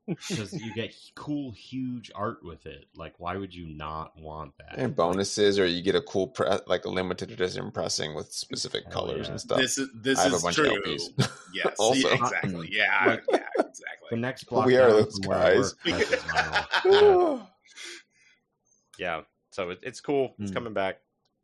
because 0.07 0.53
you 0.53 0.73
get 0.73 0.93
cool, 1.15 1.51
huge 1.51 2.11
art 2.15 2.39
with 2.43 2.65
it. 2.65 2.85
Like, 2.95 3.13
why 3.19 3.35
would 3.35 3.53
you 3.53 3.67
not 3.67 4.13
want 4.19 4.53
that? 4.57 4.77
And 4.79 4.95
bonuses, 4.95 5.59
or 5.59 5.65
you 5.65 5.81
get 5.81 5.95
a 5.95 6.01
cool, 6.01 6.27
pre- 6.27 6.47
like 6.65 6.85
a 6.85 6.89
limited 6.89 7.29
edition 7.29 7.71
pressing 7.71 8.15
with 8.15 8.31
specific 8.31 8.85
Hell 8.85 8.93
colors 9.07 9.25
yeah. 9.27 9.31
and 9.31 9.41
stuff. 9.41 9.57
This 9.59 9.77
is 9.77 9.89
this 9.93 10.17
I 10.17 10.23
have 10.23 10.33
a 10.33 10.35
is 10.37 10.43
bunch 10.43 10.57
of 10.59 10.65
true. 10.67 10.81
LPs. 10.83 11.31
Yes, 11.53 11.75
Also. 11.79 12.07
yeah, 12.07 12.13
exactly. 12.15 12.69
Yeah, 12.71 13.03
Like- 13.05 13.23
yeah, 13.29 13.63
the 14.09 14.15
next 14.17 14.45
block 14.45 14.65
We 14.65 14.77
are 14.77 14.87
down 14.87 15.01
those 15.01 15.19
from 15.19 15.27
where 15.29 15.37
I 15.37 15.53
guys. 15.55 15.75
work 15.85 16.07
presses 16.07 16.23
vinyl. 16.23 17.47
Yeah. 18.97 19.17
yeah 19.17 19.21
so 19.51 19.71
it, 19.71 19.79
it's 19.83 19.99
cool 19.99 20.35
it's 20.39 20.51
Mm. 20.51 20.53
coming 20.53 20.73
back 20.73 20.99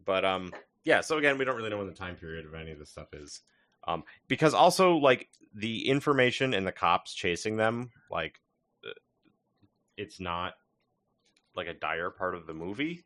but 0.08 0.26
um 0.26 0.52
yeah 0.84 1.02
so 1.02 1.20
again 1.20 1.38
we 1.38 1.46
don't 1.46 1.56
really 1.56 1.70
know 1.70 1.78
when 1.78 1.86
the 1.86 1.94
time 1.94 2.16
period 2.16 2.46
of 2.46 2.56
any 2.56 2.72
of 2.72 2.80
this 2.80 2.90
stuff 2.90 3.14
is 3.14 3.42
um 3.88 4.04
because 4.28 4.56
also 4.56 4.96
like 4.96 5.30
the 5.54 5.88
information 5.88 6.56
and 6.56 6.66
the 6.66 6.72
cops 6.72 7.14
chasing 7.14 7.58
them 7.58 7.92
like 8.10 8.40
uh, 8.88 8.92
it's 9.98 10.20
not 10.20 10.54
like 11.56 11.68
a 11.68 11.74
dire 11.76 12.10
part 12.10 12.34
of 12.34 12.48
the 12.48 12.54
movie 12.54 13.04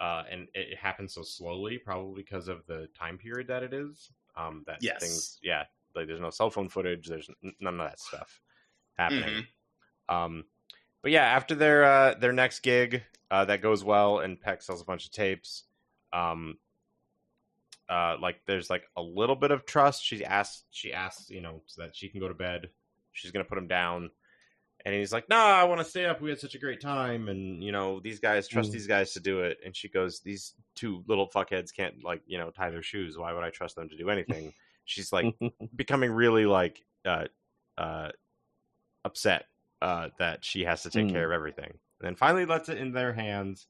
uh 0.00 0.22
and 0.30 0.46
it, 0.54 0.78
happens 0.78 1.14
so 1.14 1.22
slowly 1.22 1.78
probably 1.78 2.22
because 2.22 2.46
of 2.46 2.64
the 2.66 2.86
time 2.96 3.18
period 3.18 3.48
that 3.48 3.64
it 3.64 3.72
is 3.72 4.10
um 4.36 4.62
that 4.66 4.80
Yes. 4.80 5.00
things 5.00 5.38
yeah 5.42 5.64
like 5.96 6.06
there's 6.06 6.20
no 6.20 6.30
cell 6.30 6.50
phone 6.50 6.68
footage 6.68 7.08
there's 7.08 7.28
none 7.60 7.80
of 7.80 7.88
that 7.88 7.98
stuff 7.98 8.40
happening 8.96 9.44
um, 10.08 10.44
but 11.02 11.10
yeah, 11.10 11.24
after 11.24 11.54
their 11.54 11.84
uh, 11.84 12.14
their 12.14 12.32
next 12.32 12.60
gig, 12.60 13.02
uh, 13.30 13.44
that 13.46 13.62
goes 13.62 13.84
well, 13.84 14.20
and 14.20 14.40
Peck 14.40 14.62
sells 14.62 14.80
a 14.80 14.84
bunch 14.84 15.04
of 15.06 15.10
tapes. 15.10 15.64
Um, 16.12 16.58
uh, 17.88 18.16
like 18.20 18.40
there's 18.46 18.70
like 18.70 18.84
a 18.96 19.02
little 19.02 19.36
bit 19.36 19.50
of 19.50 19.66
trust. 19.66 20.04
She 20.04 20.24
asks, 20.24 20.64
she 20.70 20.92
asks, 20.92 21.28
you 21.30 21.40
know, 21.40 21.62
so 21.66 21.82
that 21.82 21.94
she 21.96 22.08
can 22.08 22.20
go 22.20 22.28
to 22.28 22.34
bed. 22.34 22.70
She's 23.12 23.30
gonna 23.30 23.44
put 23.44 23.58
him 23.58 23.66
down, 23.68 24.10
and 24.84 24.94
he's 24.94 25.12
like, 25.12 25.28
"No, 25.28 25.36
I 25.36 25.64
want 25.64 25.80
to 25.80 25.84
stay 25.84 26.06
up. 26.06 26.22
We 26.22 26.30
had 26.30 26.40
such 26.40 26.54
a 26.54 26.58
great 26.58 26.80
time, 26.80 27.28
and 27.28 27.62
you 27.62 27.72
know, 27.72 28.00
these 28.00 28.20
guys 28.20 28.48
trust 28.48 28.70
Mm. 28.70 28.72
these 28.72 28.86
guys 28.86 29.12
to 29.12 29.20
do 29.20 29.40
it." 29.40 29.58
And 29.64 29.76
she 29.76 29.88
goes, 29.88 30.20
"These 30.20 30.54
two 30.74 31.04
little 31.06 31.28
fuckheads 31.28 31.74
can't 31.74 32.02
like 32.02 32.22
you 32.26 32.38
know 32.38 32.50
tie 32.50 32.70
their 32.70 32.82
shoes. 32.82 33.18
Why 33.18 33.32
would 33.34 33.44
I 33.44 33.50
trust 33.50 33.76
them 33.76 33.88
to 33.90 33.96
do 33.96 34.08
anything?" 34.08 34.54
She's 34.86 35.12
like 35.12 35.26
becoming 35.76 36.10
really 36.10 36.46
like 36.46 36.82
uh, 37.04 37.26
uh, 37.76 38.12
upset 39.04 39.44
uh, 39.82 40.08
that 40.18 40.44
she 40.44 40.64
has 40.64 40.82
to 40.84 40.90
take 40.90 41.08
Mm. 41.08 41.10
care 41.12 41.26
of 41.26 41.32
everything. 41.32 41.70
And 42.00 42.08
then 42.08 42.14
finally 42.16 42.46
lets 42.46 42.68
it 42.70 42.78
in 42.78 42.92
their 42.92 43.12
hands, 43.12 43.66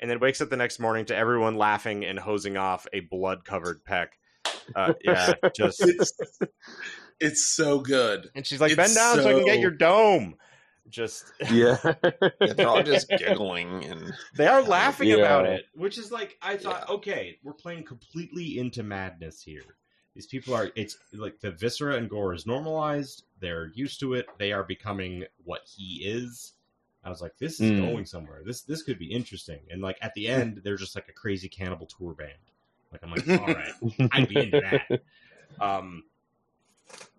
and 0.00 0.10
then 0.10 0.20
wakes 0.20 0.40
up 0.40 0.50
the 0.50 0.56
next 0.56 0.78
morning 0.78 1.04
to 1.06 1.16
everyone 1.16 1.56
laughing 1.56 2.04
and 2.04 2.18
hosing 2.18 2.56
off 2.56 2.86
a 2.92 3.00
blood 3.00 3.44
covered 3.44 3.84
peck. 3.84 4.18
Uh, 4.74 4.94
yeah, 5.02 5.32
just 5.56 5.80
It's, 5.80 6.12
it's 7.20 7.44
so 7.54 7.80
good. 7.80 8.30
and 8.34 8.46
she's 8.46 8.60
like, 8.60 8.70
It's 8.72 8.76
"Bend 8.76 8.94
down 8.94 9.16
so 9.16 9.28
I 9.28 9.34
can 9.34 9.44
get 9.44 9.60
your 9.60 9.70
dome." 9.70 10.34
Just 10.88 11.32
yeah. 11.50 11.76
Yeah, 12.40 12.52
they're 12.54 12.68
all 12.68 12.82
just 12.82 13.08
giggling 13.10 13.84
and 13.84 14.12
they 14.36 14.46
are 14.46 14.62
laughing 14.62 15.08
Yeah. 15.08 15.16
about 15.16 15.44
it, 15.46 15.64
which 15.74 15.98
is 15.98 16.10
like 16.10 16.38
I 16.40 16.56
thought. 16.56 16.88
Okay, 16.88 17.38
we're 17.42 17.52
playing 17.52 17.84
completely 17.84 18.58
into 18.58 18.82
madness 18.82 19.42
here. 19.42 19.76
These 20.14 20.26
people 20.26 20.54
are. 20.54 20.70
It's 20.76 20.96
like 21.12 21.40
the 21.40 21.50
viscera 21.50 21.96
and 21.96 22.08
gore 22.08 22.32
is 22.32 22.46
normalized. 22.46 23.24
They're 23.40 23.70
used 23.74 24.00
to 24.00 24.14
it. 24.14 24.26
They 24.38 24.52
are 24.52 24.64
becoming 24.64 25.24
what 25.44 25.60
he 25.66 26.04
is. 26.06 26.54
I 27.08 27.10
was 27.10 27.22
like, 27.22 27.38
this 27.38 27.58
is 27.58 27.70
Mm. 27.70 27.80
going 27.80 28.04
somewhere. 28.04 28.42
This 28.44 28.60
this 28.62 28.82
could 28.82 28.98
be 28.98 29.10
interesting. 29.10 29.60
And 29.70 29.80
like 29.80 29.96
at 30.02 30.12
the 30.12 30.28
end, 30.28 30.60
they're 30.62 30.76
just 30.76 30.94
like 30.94 31.08
a 31.08 31.12
crazy 31.12 31.48
cannibal 31.48 31.86
tour 31.86 32.12
band. 32.12 32.32
Like 32.92 33.02
I'm 33.02 33.10
like, 33.10 33.26
all 33.40 33.46
right, 33.46 34.10
I'd 34.12 34.28
be 34.28 34.42
into 34.42 34.60
that. 34.60 35.00
Um, 35.58 36.04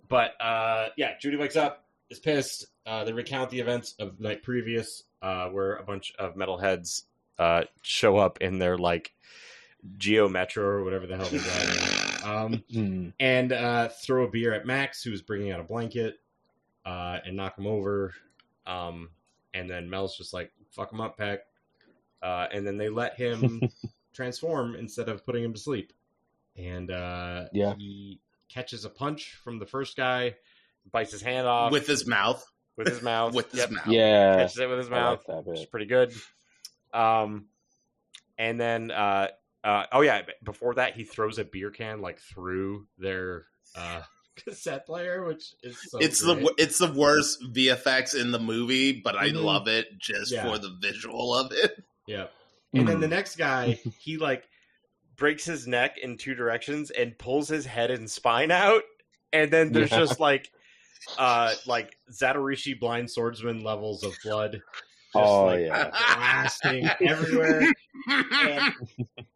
but 0.08 0.40
uh, 0.40 0.90
yeah, 0.96 1.18
Judy 1.20 1.38
wakes 1.38 1.56
up, 1.56 1.86
is 2.12 2.20
pissed. 2.20 2.68
Uh, 2.86 3.04
they 3.04 3.14
recount 3.14 3.50
the 3.50 3.60
events 3.60 3.96
of 4.00 4.18
the 4.18 4.24
night 4.24 4.44
previous, 4.44 5.04
uh, 5.24 5.48
where 5.50 5.76
a 5.78 5.84
bunch 5.84 6.14
of 6.20 6.36
metalheads 6.36 7.04
uh, 7.40 7.64
show 7.82 8.18
up 8.18 8.40
in 8.42 8.60
their 8.60 8.78
like 8.78 9.12
Geo 9.98 10.30
Metro 10.30 10.64
or 10.66 10.84
whatever 10.84 11.08
the 11.08 11.16
hell 11.18 11.28
they're 11.30 11.40
driving, 11.40 12.24
um, 12.24 12.64
Mm. 12.72 13.14
and 13.20 13.52
uh, 13.54 13.90
throw 13.90 14.26
a 14.26 14.30
beer 14.30 14.54
at 14.54 14.66
Max, 14.68 15.02
who's 15.04 15.22
bringing 15.24 15.52
out 15.52 15.60
a 15.60 15.64
blanket, 15.64 16.20
uh, 16.86 17.18
and 17.26 17.36
knock 17.36 17.58
him 17.58 17.66
over. 17.66 18.14
Um, 18.68 19.10
and 19.54 19.70
then 19.70 19.90
Mel's 19.90 20.18
just 20.18 20.34
like, 20.34 20.52
"Fuck 20.72 20.92
him 20.94 21.02
up, 21.02 21.18
Peck," 21.18 21.42
uh, 22.22 22.48
and 22.52 22.66
then 22.66 22.78
they 22.78 22.90
let 22.90 23.16
him 23.16 23.62
transform 24.14 24.76
instead 24.76 25.10
of 25.10 25.26
putting 25.26 25.44
him 25.44 25.54
to 25.54 25.60
sleep. 25.60 25.94
And 26.56 26.92
uh, 26.92 27.46
Yeah. 27.54 27.76
he 27.76 28.20
catches 28.50 28.84
a 28.86 28.90
punch 28.90 29.36
from 29.44 29.60
the 29.60 29.66
first 29.66 29.96
guy, 29.96 30.36
bites 30.92 31.12
his 31.12 31.22
hand 31.22 31.48
off 31.48 31.72
with 31.72 31.88
his 31.88 32.06
mouth. 32.08 32.44
with 32.76 32.88
his 32.88 33.02
mouth. 33.02 33.34
With 33.34 33.52
his 33.52 33.60
Yep. 33.62 33.72
mouth. 33.72 33.88
Yeah. 33.88 34.36
Catches 34.38 34.58
it 34.60 34.70
with 34.70 34.80
his 34.80 34.90
mouth, 34.90 35.20
like 35.28 35.28
that 35.28 35.46
which 35.50 35.60
is 35.60 35.66
pretty 35.68 35.86
good. 35.86 36.14
Um, 36.94 37.46
and 38.38 38.60
then 38.60 38.90
uh, 38.92 39.28
uh, 39.64 39.86
oh 39.92 40.02
yeah, 40.02 40.24
before 40.44 40.76
that 40.76 40.96
he 40.96 41.04
throws 41.04 41.38
a 41.40 41.44
beer 41.44 41.70
can 41.72 42.02
like 42.02 42.20
through 42.20 42.88
their 42.98 43.46
uh 43.76 44.02
cassette 44.44 44.86
player, 44.86 45.24
which 45.26 45.54
is 45.64 45.78
so 45.90 46.00
it's 46.00 46.22
great. 46.22 46.44
the 46.44 46.54
it's 46.58 46.78
the 46.78 46.92
worst 46.92 47.42
VFX 47.54 48.20
in 48.20 48.32
the 48.32 48.40
movie, 48.40 48.94
but 48.94 49.16
I 49.16 49.30
Mhm. 49.30 49.44
love 49.44 49.68
it 49.68 49.98
just 49.98 50.32
Yeah. 50.32 50.44
for 50.44 50.58
the 50.58 50.70
visual 50.82 51.36
of 51.36 51.52
it. 51.52 51.84
yeah. 52.08 52.28
And 52.74 52.88
then 52.88 52.98
Mm. 52.98 53.02
the 53.02 53.08
next 53.08 53.36
guy, 53.36 53.80
he 54.00 54.18
like 54.18 54.48
breaks 55.16 55.44
his 55.46 55.68
neck 55.68 55.98
in 55.98 56.18
two 56.18 56.34
directions 56.36 56.92
and 56.92 57.18
pulls 57.18 57.50
his 57.50 57.66
head 57.66 57.92
and 57.92 58.10
spine 58.10 58.52
out 58.52 58.84
and 59.34 59.52
then 59.52 59.72
there's 59.72 59.92
Yeah. 59.92 60.00
just 60.00 60.20
like 60.20 60.52
uh, 61.18 61.54
like 61.66 61.98
Zatoichi 62.12 62.80
blind 62.80 63.10
swordsman 63.10 63.64
levels 63.64 64.04
of 64.04 64.14
blood, 64.24 64.62
just 65.14 65.26
Oh 65.26 65.46
like 65.46 65.62
yeah. 65.62 65.90
blasting 66.16 66.88
everywhere. 67.08 67.72
and, 68.08 68.74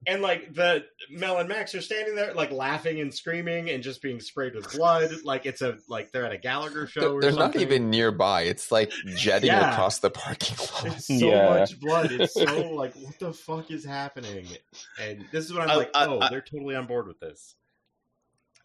and 0.08 0.22
like 0.22 0.54
the 0.54 0.84
Mel 1.10 1.38
and 1.38 1.50
Max 1.50 1.74
are 1.76 1.82
standing 1.82 2.16
there, 2.16 2.34
like 2.34 2.52
laughing 2.52 3.00
and 3.02 3.14
screaming 3.14 3.70
and 3.70 3.82
just 3.84 4.02
being 4.02 4.20
sprayed 4.20 4.56
with 4.56 4.72
blood. 4.74 5.12
Like 5.24 5.46
it's 5.46 5.62
a 5.62 5.78
like 5.90 6.12
they're 6.12 6.26
at 6.26 6.32
a 6.32 6.38
Gallagher 6.38 6.88
show. 6.88 7.00
They're, 7.02 7.10
or 7.12 7.22
they're 7.22 7.32
not 7.32 7.40
something. 7.54 7.62
even 7.62 7.90
nearby. 7.90 8.44
It's 8.44 8.72
like 8.72 8.92
jetting 9.16 9.48
Yeah. 9.48 9.72
across 9.74 10.00
the 10.00 10.10
parking 10.12 10.58
lot. 10.58 10.86
It's 10.98 11.08
so 11.08 11.14
Yeah. 11.14 11.50
much 11.50 11.80
blood. 11.80 12.12
It's 12.12 12.34
so 12.34 12.44
like, 12.76 12.94
what 12.96 13.18
the 13.20 13.34
fuck 13.34 13.72
is 13.72 13.84
happening? 13.86 14.46
And 15.02 15.26
this 15.32 15.46
is 15.46 15.54
when 15.54 15.64
I'm 15.64 15.70
I- 15.72 15.76
like, 15.76 15.92
I- 15.96 16.06
oh, 16.06 16.20
I- 16.20 16.30
they're 16.30 16.42
totally 16.42 16.76
on 16.76 16.86
board 16.88 17.08
with 17.08 17.20
this. 17.20 17.56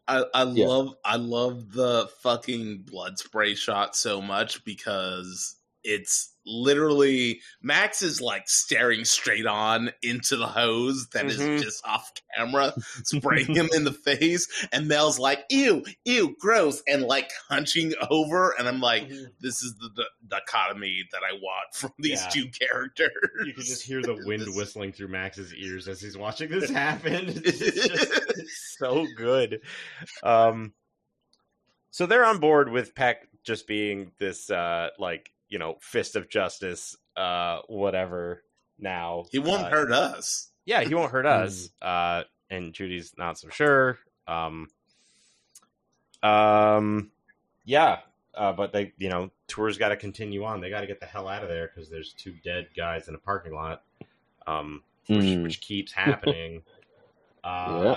I, 0.07 0.25
I 0.33 0.45
Yeah. 0.45 0.67
love 0.69 0.95
I 1.05 1.17
love 1.17 1.71
the 1.73 2.09
fucking 2.23 2.85
blood 2.91 3.19
spray 3.19 3.55
shot 3.55 3.95
so 3.95 4.23
much 4.23 4.65
because 4.65 5.57
it's 5.89 6.34
literally 6.51 7.41
Max 7.61 8.01
is 8.01 8.20
like 8.22 8.49
staring 8.49 9.05
straight 9.05 9.45
on 9.47 9.91
into 10.03 10.36
the 10.36 10.47
hose 10.47 11.07
that 11.12 11.26
is 11.26 11.39
Mhm. 11.39 11.62
just 11.62 11.86
off 11.86 12.11
camera, 12.36 12.72
spraying 13.05 13.55
him 13.55 13.68
in 13.74 13.84
the 13.84 13.93
face, 13.93 14.49
and 14.72 14.89
Mel's 14.89 15.18
like, 15.18 15.45
"Ew, 15.51 15.84
ew, 16.07 16.34
gross," 16.41 16.82
and 16.86 17.03
like 17.03 17.30
hunching 17.51 17.93
over, 18.11 18.55
and 18.59 18.66
I'm 18.66 18.80
like, 18.80 19.09
"This 19.41 19.62
is 19.62 19.74
the, 19.78 19.91
di- 19.95 20.28
dichotomy 20.39 21.05
that 21.12 21.20
I 21.22 21.34
want 21.34 21.74
from 21.74 21.93
these 21.99 22.22
Yeah. 22.22 22.28
two 22.30 22.49
characters." 22.49 23.11
You 23.45 23.53
can 23.53 23.64
just 23.64 23.82
hear 23.82 24.01
the 24.01 24.14
wind 24.24 24.45
whistling 24.55 24.93
through 24.93 25.09
Max's 25.09 25.53
ears 25.55 25.86
as 25.89 26.01
he's 26.01 26.16
watching 26.16 26.49
this 26.51 26.70
happen. 26.70 27.28
It's 27.45 27.59
just- 27.59 28.22
it's 28.39 28.76
so 28.78 29.07
good 29.16 29.61
um 30.22 30.72
so 31.91 32.07
they're 32.07 32.24
on 32.24 32.39
board 32.39 32.70
with 32.70 32.95
peck 32.95 33.26
just 33.45 33.66
being 33.66 34.12
this 34.18 34.51
uh 34.51 34.91
like 34.99 35.30
you 35.49 35.59
know 35.59 35.77
fist 35.81 36.17
of 36.17 36.29
justice 36.29 36.97
uh 37.17 37.61
whatever 37.69 38.43
now 38.79 39.25
He 39.31 39.39
won't 39.39 39.63
Uh, 39.63 39.71
hurt 39.71 39.93
us. 39.93 40.51
yeah 40.65 40.83
he 40.83 40.95
won't 40.95 41.11
hurt 41.13 41.27
us 41.41 41.71
uh 41.83 42.23
and 42.51 42.73
judy's 42.73 43.13
not 43.19 43.39
so 43.39 43.49
sure 43.49 43.99
um 44.27 44.69
um 46.23 47.11
yeah 47.65 47.99
uh 48.35 48.53
but 48.53 48.73
they 48.73 48.93
you 48.99 49.09
know 49.09 49.31
tour's 49.47 49.79
got 49.79 49.89
to 49.89 49.97
continue 49.97 50.45
on. 50.45 50.61
They 50.61 50.69
got 50.69 50.83
to 50.83 50.87
get 50.87 51.01
the 51.01 51.07
hell 51.07 51.27
out 51.27 51.43
of 51.43 51.49
there 51.49 51.67
because 51.75 51.89
there's 51.89 52.13
two 52.13 52.35
dead 52.45 52.69
guys 52.77 53.09
in 53.09 53.15
a 53.15 53.19
parking 53.19 53.55
lot, 53.55 53.83
um, 54.47 54.83
which, 55.07 55.25
Mm. 55.25 55.43
which 55.43 55.61
keeps 55.63 55.91
happening. 55.95 56.63
uh, 57.43 57.97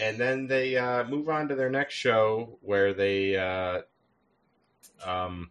And 0.00 0.18
then 0.18 0.48
they 0.48 0.76
uh, 0.76 1.04
move 1.04 1.28
on 1.28 1.46
to 1.48 1.54
their 1.54 1.70
next 1.70 1.94
show 1.94 2.58
where 2.62 2.92
they 2.94 3.36
uh, 3.36 3.82
um, 5.08 5.50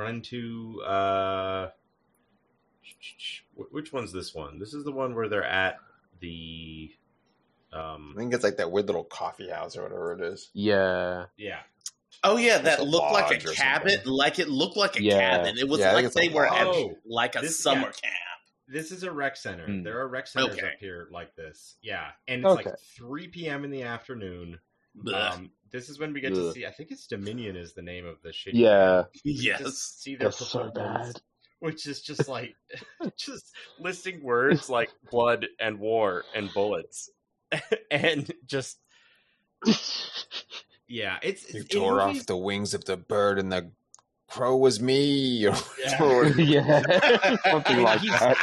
run 0.00 0.16
into. 0.16 0.82
Uh, 0.82 1.70
which 3.70 3.92
one's 3.92 4.12
this 4.12 4.34
one? 4.34 4.58
This 4.58 4.74
is 4.74 4.84
the 4.84 4.92
one 4.92 5.14
where 5.14 5.28
they're 5.28 5.44
at 5.44 5.76
the. 6.20 6.90
Um, 7.72 8.14
I 8.16 8.20
think 8.20 8.34
it's 8.34 8.42
like 8.42 8.56
that 8.56 8.70
weird 8.72 8.86
little 8.86 9.04
coffee 9.04 9.48
house 9.48 9.76
or 9.76 9.82
whatever 9.84 10.12
it 10.14 10.20
is. 10.32 10.50
Yeah. 10.54 11.26
yeah, 11.36 11.60
Oh 12.24 12.36
yeah, 12.36 12.58
that 12.58 12.84
looked 12.84 13.12
like 13.12 13.30
a 13.30 13.38
cabin. 13.54 13.90
something. 13.92 14.12
Like 14.12 14.38
it 14.40 14.48
looked 14.48 14.76
like 14.76 14.98
a 14.98 15.02
Yeah. 15.02 15.36
cabin. 15.38 15.56
It 15.56 15.68
was 15.68 15.78
Yeah, 15.80 15.92
like 15.92 16.12
they 16.12 16.28
a 16.28 16.32
were 16.32 16.46
at 16.52 16.66
like 17.06 17.36
a 17.36 17.40
This- 17.42 17.62
summer 17.62 17.82
yeah. 17.82 18.10
camp. 18.10 18.14
This 18.66 18.90
is 18.92 19.02
a 19.04 19.10
rec 19.12 19.36
center. 19.36 19.66
Hmm. 19.66 19.82
There 19.82 19.98
are 20.00 20.08
rec 20.08 20.26
centers 20.26 20.56
Okay. 20.56 20.66
up 20.66 20.72
here 20.80 21.08
like 21.12 21.34
this. 21.36 21.76
Yeah, 21.82 22.10
and 22.28 22.40
it's 22.44 22.52
Okay. 22.60 22.70
like 22.70 22.78
3 22.96 23.28
p.m. 23.28 23.64
in 23.64 23.70
the 23.70 23.82
afternoon. 23.84 24.58
Um, 25.14 25.50
this 25.72 25.88
is 25.88 25.98
when 25.98 26.12
we 26.12 26.20
get 26.20 26.34
to 26.34 26.52
see. 26.52 26.66
I 26.66 26.70
think 26.72 26.90
it's 26.90 27.06
Dominion 27.06 27.56
is 27.56 27.72
the 27.74 27.82
name 27.82 28.06
of 28.06 28.16
the 28.22 28.30
shitty. 28.30 28.50
Yeah. 28.54 29.04
Yes. 29.24 29.76
see 29.98 30.16
their 30.16 30.28
That's 30.28 30.46
so 30.46 30.70
bad. 30.74 31.20
which 31.60 31.86
is 31.86 32.02
just 32.02 32.28
like 32.36 32.54
just 33.16 33.52
listing 33.78 34.22
words 34.22 34.68
like 34.78 34.90
blood 35.10 35.46
and 35.60 35.78
war 35.78 36.24
and 36.34 36.52
bullets 36.52 37.10
and 37.90 38.32
just 38.46 38.78
yeah, 40.88 41.18
it's 41.22 41.52
You 41.52 41.60
it's 41.60 41.74
tore 41.74 41.94
in 41.94 42.00
off 42.00 42.06
movies- 42.08 42.26
the 42.26 42.36
wings 42.36 42.74
of 42.74 42.84
the 42.84 42.96
bird, 42.96 43.38
and 43.38 43.52
the 43.52 43.70
crow 44.28 44.56
was 44.56 44.80
me. 44.80 45.46
Or 45.46 45.54
Yeah. 45.84 46.02
or- 46.02 46.26
yeah. 46.26 47.36
Something 47.50 47.82
like 47.82 48.00
he's- 48.00 48.18
that. 48.20 48.36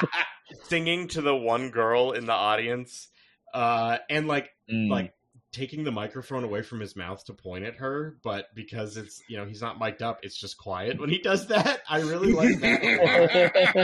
singing 0.63 1.07
to 1.09 1.21
the 1.21 1.35
one 1.35 1.71
girl 1.71 2.13
in 2.13 2.25
the 2.25 2.33
audience 2.33 3.09
uh, 3.53 3.97
and 4.09 4.27
like 4.27 4.49
Mm. 4.71 4.89
like 4.89 5.13
taking 5.57 5.83
the 5.83 5.91
microphone 5.91 6.43
away 6.43 6.61
from 6.61 6.79
his 6.79 6.95
mouth 6.95 7.25
to 7.25 7.33
point 7.33 7.63
at 7.65 7.75
her, 7.75 8.17
but 8.23 8.53
because 8.53 8.95
it's 8.97 9.21
you 9.27 9.37
know 9.37 9.45
he's 9.45 9.61
not 9.61 9.79
mic'd 9.79 10.01
up, 10.03 10.19
it's 10.23 10.37
just 10.37 10.57
quiet 10.57 10.99
when 10.99 11.09
he 11.09 11.17
does 11.17 11.47
that. 11.47 11.81
I 11.89 12.01
really 12.01 12.31
like 12.31 12.59
that. 12.61 13.81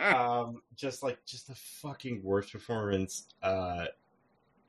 um, 0.16 0.62
just 0.76 1.02
like 1.02 1.24
just 1.26 1.48
the 1.48 1.54
fucking 1.54 2.22
worst 2.24 2.52
performance. 2.52 3.26
Uh, 3.42 3.84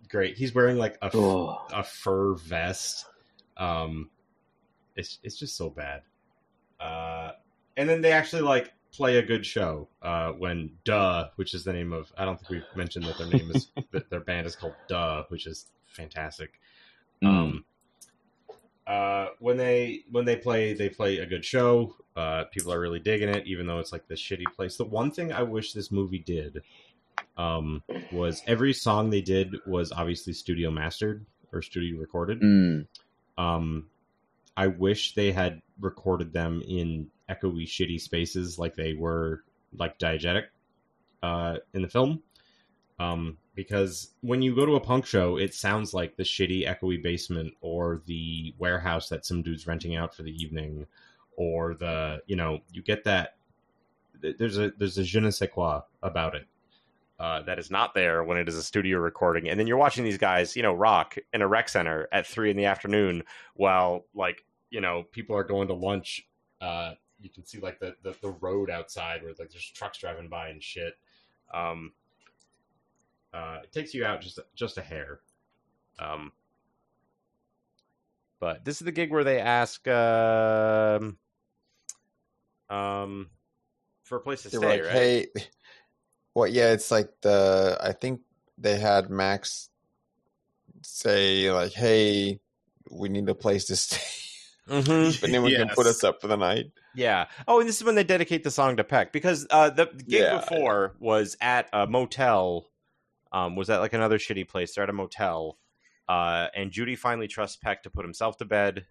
great. 0.10 0.38
He's 0.38 0.54
wearing 0.54 0.78
like 0.78 0.98
a, 1.02 1.10
Oh. 1.16 1.58
a 1.74 1.84
fur 1.84 2.36
vest. 2.36 3.06
Um, 3.58 4.10
it's 4.96 5.20
it's 5.24 5.38
just 5.38 5.56
so 5.58 5.70
bad. 5.70 6.02
Uh, 6.80 7.32
and 7.78 7.88
then 7.90 8.02
they 8.02 8.12
actually 8.12 8.42
like 8.44 8.72
play 8.92 9.18
a 9.18 9.22
good 9.24 9.46
show. 9.46 9.88
Uh, 10.02 10.32
when 10.32 10.72
Duh, 10.84 11.30
which 11.36 11.54
is 11.54 11.64
the 11.64 11.74
name 11.74 11.94
of 11.94 12.12
I 12.18 12.26
don't 12.26 12.38
think 12.40 12.50
we've 12.50 12.76
mentioned 12.76 13.06
that 13.06 13.18
their 13.18 13.28
name 13.28 13.52
is 13.52 13.72
that 13.92 14.10
their 14.10 14.20
band 14.22 14.48
is 14.48 14.56
called 14.56 14.76
Duh, 14.88 15.24
which 15.30 15.48
is 15.48 15.68
fantastic. 15.92 16.60
Mm. 17.24 17.28
Um, 17.28 17.66
uh, 18.88 19.28
when 19.40 19.58
they 19.58 20.04
when 20.12 20.26
they 20.26 20.36
play, 20.36 20.74
they 20.74 20.90
play 20.90 21.20
a 21.20 21.26
good 21.26 21.46
show. 21.46 21.96
Uh, 22.16 22.44
people 22.46 22.74
are 22.74 22.80
really 22.80 23.00
digging 23.00 23.30
it, 23.30 23.48
even 23.48 23.68
though 23.68 23.80
it's 23.80 23.92
like 23.92 24.08
this 24.08 24.20
shitty 24.20 24.54
place. 24.56 24.76
The 24.78 24.86
one 24.86 25.12
thing 25.12 25.32
I 25.32 25.44
wish 25.44 25.74
this 25.74 25.92
movie 25.92 26.20
did 26.20 26.62
um, 27.38 27.84
was 28.12 28.42
every 28.48 28.74
song 28.74 29.10
they 29.10 29.22
did 29.22 29.56
was 29.66 29.92
obviously 29.92 30.34
studio 30.34 30.72
mastered 30.72 31.26
or 31.54 31.62
studio 31.62 32.00
recorded. 32.00 32.42
Mm. 32.42 32.88
Um, 33.38 33.88
I 34.58 34.68
wish 34.68 35.14
they 35.14 35.32
had 35.32 35.62
recorded 35.80 36.34
them 36.34 36.62
in 36.68 37.10
echoey, 37.30 37.66
shitty 37.66 38.02
spaces 38.02 38.60
like 38.60 38.76
they 38.76 38.94
were 38.94 39.44
like 39.78 39.98
diegetic 39.98 40.46
uh, 41.24 41.58
in 41.74 41.82
the 41.82 41.88
film. 41.88 42.22
Um, 43.00 43.38
because 43.56 44.12
when 44.22 44.42
you 44.42 44.56
go 44.56 44.66
to 44.66 44.76
a 44.76 44.80
punk 44.82 45.06
show, 45.06 45.38
it 45.38 45.54
sounds 45.54 45.94
like 45.94 46.16
the 46.16 46.24
shitty, 46.24 46.68
echoey 46.68 47.02
basement 47.02 47.54
or 47.62 48.02
the 48.06 48.54
warehouse 48.58 49.10
that 49.10 49.26
some 49.26 49.42
dude's 49.44 49.68
renting 49.68 49.96
out 49.96 50.16
for 50.16 50.24
the 50.24 50.32
evening, 50.36 50.88
or 51.38 51.74
the 51.76 52.22
you 52.28 52.36
know 52.36 52.60
you 52.72 52.82
get 52.82 53.04
that. 53.06 53.36
There's 54.22 54.58
a 54.58 54.72
there's 54.78 54.98
a 54.98 55.04
je 55.04 55.20
ne 55.20 55.32
sais 55.32 55.50
quoi 55.52 55.82
about 56.04 56.36
it. 56.36 56.46
uh, 57.20 57.42
that 57.44 57.60
is 57.60 57.70
not 57.70 57.94
there 57.94 58.24
when 58.24 58.38
it 58.38 58.48
is 58.50 58.56
a 58.56 58.64
studio 58.64 58.98
recording. 59.00 59.48
And 59.50 59.60
then 59.60 59.68
you're 59.68 59.78
watching 59.78 60.04
these 60.04 60.18
guys, 60.18 60.56
you 60.56 60.64
know, 60.64 60.74
rock 60.74 61.18
in 61.34 61.42
a 61.42 61.48
rec 61.48 61.70
center 61.70 62.08
at 62.12 62.26
three 62.26 62.50
in 62.50 62.58
the 62.58 62.66
afternoon 62.66 63.24
while 63.56 64.06
like 64.16 64.44
you 64.70 64.82
know 64.82 65.04
people 65.12 65.36
are 65.36 65.44
going 65.44 65.68
to 65.68 65.74
lunch 65.74 66.28
uh 66.62 66.94
you 67.20 67.30
can 67.30 67.46
see 67.46 67.60
like 67.60 67.80
the 67.80 67.96
the, 68.04 68.16
the 68.22 68.32
road 68.32 68.70
outside 68.70 69.22
where 69.22 69.34
like 69.38 69.50
there's 69.52 69.70
trucks 69.72 70.00
driving 70.00 70.30
by 70.30 70.50
and 70.50 70.64
shit 70.64 70.96
um 71.54 71.92
uh 73.34 73.60
it 73.64 73.72
takes 73.72 73.94
you 73.94 74.06
out 74.06 74.22
just 74.22 74.40
just 74.56 74.78
a 74.78 74.82
hair 74.82 75.20
Um, 76.00 76.32
but 78.40 78.66
this 78.66 78.82
is 78.82 78.86
the 78.86 78.92
gig 78.92 79.12
where 79.12 79.24
they 79.24 79.40
ask 79.40 79.88
um, 79.88 81.18
um, 82.70 83.30
for 84.04 84.18
a 84.18 84.22
place 84.22 84.42
to 84.44 84.50
they 84.50 84.58
stay, 84.58 84.66
like, 84.68 84.82
right? 84.82 84.92
"Hey, 84.92 85.28
well, 86.34 86.48
yeah, 86.48 86.72
it's 86.72 86.92
like 86.92 87.10
the 87.22 87.78
I 87.82 87.92
think 87.94 88.22
they 88.58 88.80
had 88.80 89.10
Max 89.10 89.70
say 90.82 91.52
like, 91.52 91.74
"Hey, 91.74 92.40
we 92.90 93.10
need 93.10 93.30
a 93.30 93.36
place 93.36 93.66
to 93.66 93.76
stay, 93.78 93.98
Mhm. 94.70 95.22
but 95.22 95.32
then 95.32 95.44
we 95.44 95.56
can 95.56 95.70
put 95.70 95.88
us 95.88 96.04
up 96.04 96.22
for 96.22 96.28
the 96.28 96.38
night." 96.38 96.72
Yeah. 96.94 97.28
Oh, 97.48 97.60
and 97.60 97.70
this 97.70 97.78
is 97.78 97.84
when 97.84 97.96
they 97.96 98.04
dedicate 98.04 98.44
the 98.44 98.52
song 98.52 98.78
to 98.78 98.84
Peck 98.84 99.14
because 99.14 99.48
uh, 99.50 99.70
the 99.70 99.86
gig 99.88 100.22
Yeah. 100.22 100.40
before 100.40 100.96
was 101.00 101.38
at 101.42 101.70
a 101.74 101.88
motel. 101.88 102.71
Um, 103.34 103.56
was 103.56 103.70
at 103.70 103.80
like 103.80 103.94
another 103.94 104.18
shitty 104.18 104.48
place. 104.48 104.74
They're 104.74 104.84
at 104.84 104.90
a 104.90 104.94
motel, 104.94 105.58
uh, 106.10 106.48
and 106.56 106.72
Judy 106.72 106.96
finally 106.96 107.28
trusts 107.28 107.58
Peck 107.58 107.84
to 107.84 107.90
put 107.90 108.06
himself 108.06 108.38
to 108.38 108.46
bed. 108.46 108.86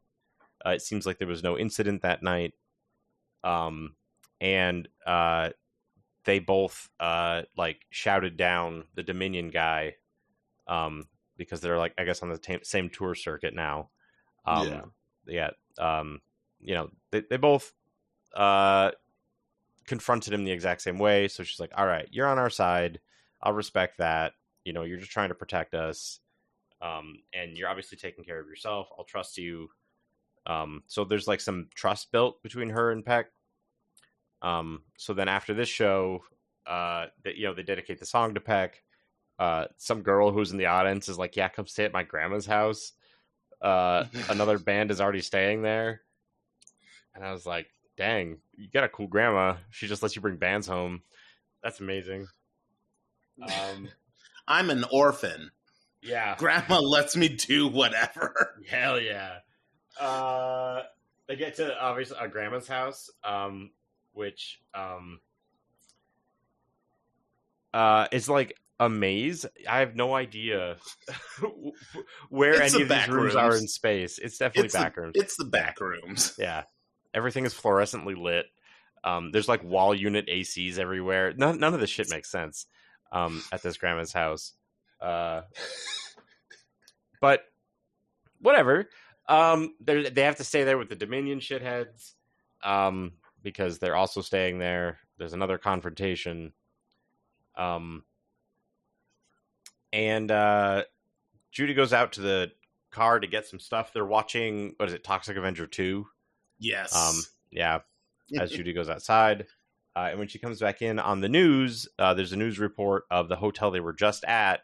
Uh, 0.65 0.71
it 0.71 0.83
seems 0.83 1.07
like 1.07 1.19
there 1.19 1.29
was 1.29 1.43
no 1.43 1.59
incident 1.59 2.03
that 2.03 2.23
night. 2.23 2.55
Um, 3.45 3.97
and 4.41 4.89
uh, 5.07 5.51
they 6.25 6.39
both 6.39 6.89
uh 6.99 7.43
like 7.57 7.81
shouted 7.91 8.37
down 8.37 8.85
the 8.95 9.03
Dominion 9.03 9.51
guy, 9.51 9.95
um, 10.67 11.07
because 11.37 11.61
they're 11.61 11.79
like 11.79 11.95
I 11.99 12.05
guess 12.05 12.23
on 12.23 12.31
the 12.31 12.39
ta- 12.39 12.59
same 12.63 12.89
tour 12.91 13.15
circuit 13.15 13.55
now. 13.55 13.91
Um, 14.47 14.93
yeah. 15.27 15.51
Um, 15.79 16.21
you 16.61 16.75
know, 16.75 16.91
they, 17.11 17.23
they 17.29 17.37
both 17.37 17.73
uh, 18.35 18.91
confronted 19.87 20.33
him 20.33 20.45
the 20.45 20.53
exact 20.53 20.83
same 20.83 20.99
way. 20.99 21.29
So 21.29 21.43
she's 21.43 21.61
like, 21.61 21.73
all 21.77 21.87
right, 21.87 22.09
you're 22.11 22.27
on 22.27 22.39
our 22.39 22.51
side. 22.51 23.01
I'll 23.43 23.53
respect 23.53 23.99
that. 23.99 24.33
You 24.65 24.73
know, 24.73 24.83
you're 24.83 24.99
just 24.99 25.13
trying 25.13 25.31
to 25.31 25.35
protect 25.35 25.75
us. 25.75 26.21
Um, 26.83 27.23
and 27.35 27.57
you're 27.57 27.69
obviously 27.69 27.99
taking 27.99 28.25
care 28.25 28.41
of 28.41 28.49
yourself. 28.49 28.89
I'll 28.99 29.05
trust 29.05 29.37
you. 29.39 29.69
Um, 30.47 30.83
so 30.87 31.05
there's 31.05 31.29
like 31.29 31.41
some 31.41 31.69
trust 31.75 32.11
built 32.13 32.43
between 32.43 32.71
her 32.71 32.91
and 32.91 33.05
Peck. 33.05 33.27
Um, 34.43 34.83
so 34.97 35.13
then 35.13 35.29
after 35.29 35.53
this 35.53 35.69
show, 35.69 36.23
uh, 36.67 37.07
that 37.25 37.37
you 37.37 37.47
know 37.47 37.55
they 37.55 37.63
dedicate 37.63 37.99
the 37.99 38.07
song 38.07 38.35
to 38.35 38.41
Peck. 38.41 38.83
Uh, 39.39 39.67
some 39.77 40.03
girl 40.03 40.31
who's 40.31 40.53
in 40.53 40.59
the 40.59 40.67
audience 40.67 41.09
is 41.09 41.19
like, 41.19 41.37
"Yeah, 41.37 41.49
come 41.49 41.67
stay 41.67 41.85
at 41.85 41.93
my 41.93 42.03
grandma's 42.03 42.47
house." 42.47 42.93
Uh, 43.61 44.05
another 44.29 44.59
band 44.59 44.91
is 44.91 45.01
already 45.01 45.21
staying 45.21 45.63
there, 45.63 46.03
and 47.15 47.25
I 47.25 47.33
was 47.33 47.45
like, 47.45 47.69
"Dang, 47.97 48.39
you 48.57 48.69
got 48.71 48.85
a 48.85 48.89
cool 48.89 49.09
grandma. 49.09 49.57
She 49.71 49.89
just 49.89 50.03
lets 50.03 50.17
you 50.17 50.23
bring 50.23 50.37
bands 50.37 50.67
home. 50.67 51.03
That's 51.63 51.81
amazing." 51.81 52.27
Um, 53.43 53.89
I'm 54.49 54.71
an 54.71 54.85
orphan. 54.93 55.51
yeah, 56.03 56.35
Grandma 56.39 56.81
lets 56.81 57.17
me 57.17 57.29
do 57.29 57.69
whatever. 57.69 58.61
Hell 58.69 59.01
yeah. 59.01 59.39
Uh, 59.99 60.83
they 61.29 61.37
get 61.37 61.57
to 61.57 61.79
obviously 61.79 62.17
a 62.21 62.27
grandma's 62.29 62.67
house, 62.67 63.11
um, 63.23 63.71
which 64.13 64.61
um, 64.75 65.21
uh, 67.73 68.07
is 68.13 68.29
like 68.29 68.57
a 68.79 68.89
maze. 68.89 69.47
I 69.69 69.81
have 69.81 69.95
no 69.95 70.15
idea 70.15 70.77
where 72.31 72.63
It's 72.63 72.75
any 72.75 72.83
the 72.83 72.83
of 72.85 72.89
these 72.89 72.89
back 72.89 73.09
rooms 73.09 73.35
are 73.37 73.57
in 73.57 73.69
space. 73.69 74.19
It's 74.19 74.39
definitely 74.39 74.67
It's 74.67 74.75
the- 74.75 74.81
back 74.81 74.97
rooms. 74.97 75.13
It's 75.17 75.37
the 75.37 75.45
back 75.45 75.81
rooms. 75.81 76.35
Yeah, 76.39 76.65
everything 77.15 77.45
is 77.45 77.55
fluorescently 77.55 78.17
lit. 78.17 78.47
Um, 79.05 79.31
there's 79.33 79.49
like 79.49 79.63
wall 79.65 79.95
unit 79.95 80.27
ACs 80.29 80.79
everywhere. 80.79 81.33
None, 81.37 81.59
none 81.59 81.73
of 81.75 81.81
this 81.81 81.89
shit 81.91 82.11
makes 82.11 82.31
sense 82.31 82.67
um, 83.13 83.43
at 83.53 83.63
this 83.63 83.77
grandma's 83.77 84.13
house. 84.13 84.53
Uh, 85.01 85.43
but 87.21 87.45
whatever. 88.41 88.89
Um, 89.29 89.75
they 89.81 90.09
they 90.11 90.23
have 90.23 90.37
to 90.37 90.45
stay 90.45 90.65
there 90.65 90.79
with 90.79 90.89
the 90.89 90.97
Dominion 90.97 91.39
shitheads 91.39 92.15
um, 92.65 93.13
because 93.43 93.79
they're 93.79 93.97
also 93.97 94.21
staying 94.21 94.59
there. 94.59 94.99
There's 95.19 95.35
another 95.35 95.59
confrontation. 95.59 96.53
Um, 97.57 98.05
and 99.93 100.31
uh, 100.31 100.85
Judy 101.53 101.75
goes 101.75 101.93
out 101.93 102.13
to 102.13 102.21
the 102.21 102.53
car 102.91 103.21
to 103.21 103.27
get 103.27 103.47
some 103.47 103.61
stuff. 103.61 103.93
They're 103.93 104.05
watching 104.05 104.75
what 104.77 104.89
is 104.89 104.95
it, 104.95 105.05
Toxic 105.05 105.37
Avenger 105.37 105.67
two? 105.67 106.07
Yes. 106.59 106.95
Um, 106.95 107.23
yeah, 107.51 107.81
as 108.39 108.51
Judy 108.51 108.73
goes 108.73 108.89
outside. 108.89 109.47
Uh, 109.97 110.09
and 110.11 110.19
when 110.19 110.29
she 110.29 110.39
comes 110.39 110.61
back 110.61 110.83
in 110.83 110.99
on 110.99 111.21
the 111.21 111.29
news, 111.29 111.89
uh, 111.99 112.15
there's 112.15 112.33
a 112.33 112.37
news 112.37 112.59
report 112.59 113.05
of 113.11 113.29
the 113.29 113.37
hotel 113.37 113.71
they 113.71 113.81
were 113.81 113.93
just 113.93 114.25
at. 114.25 114.61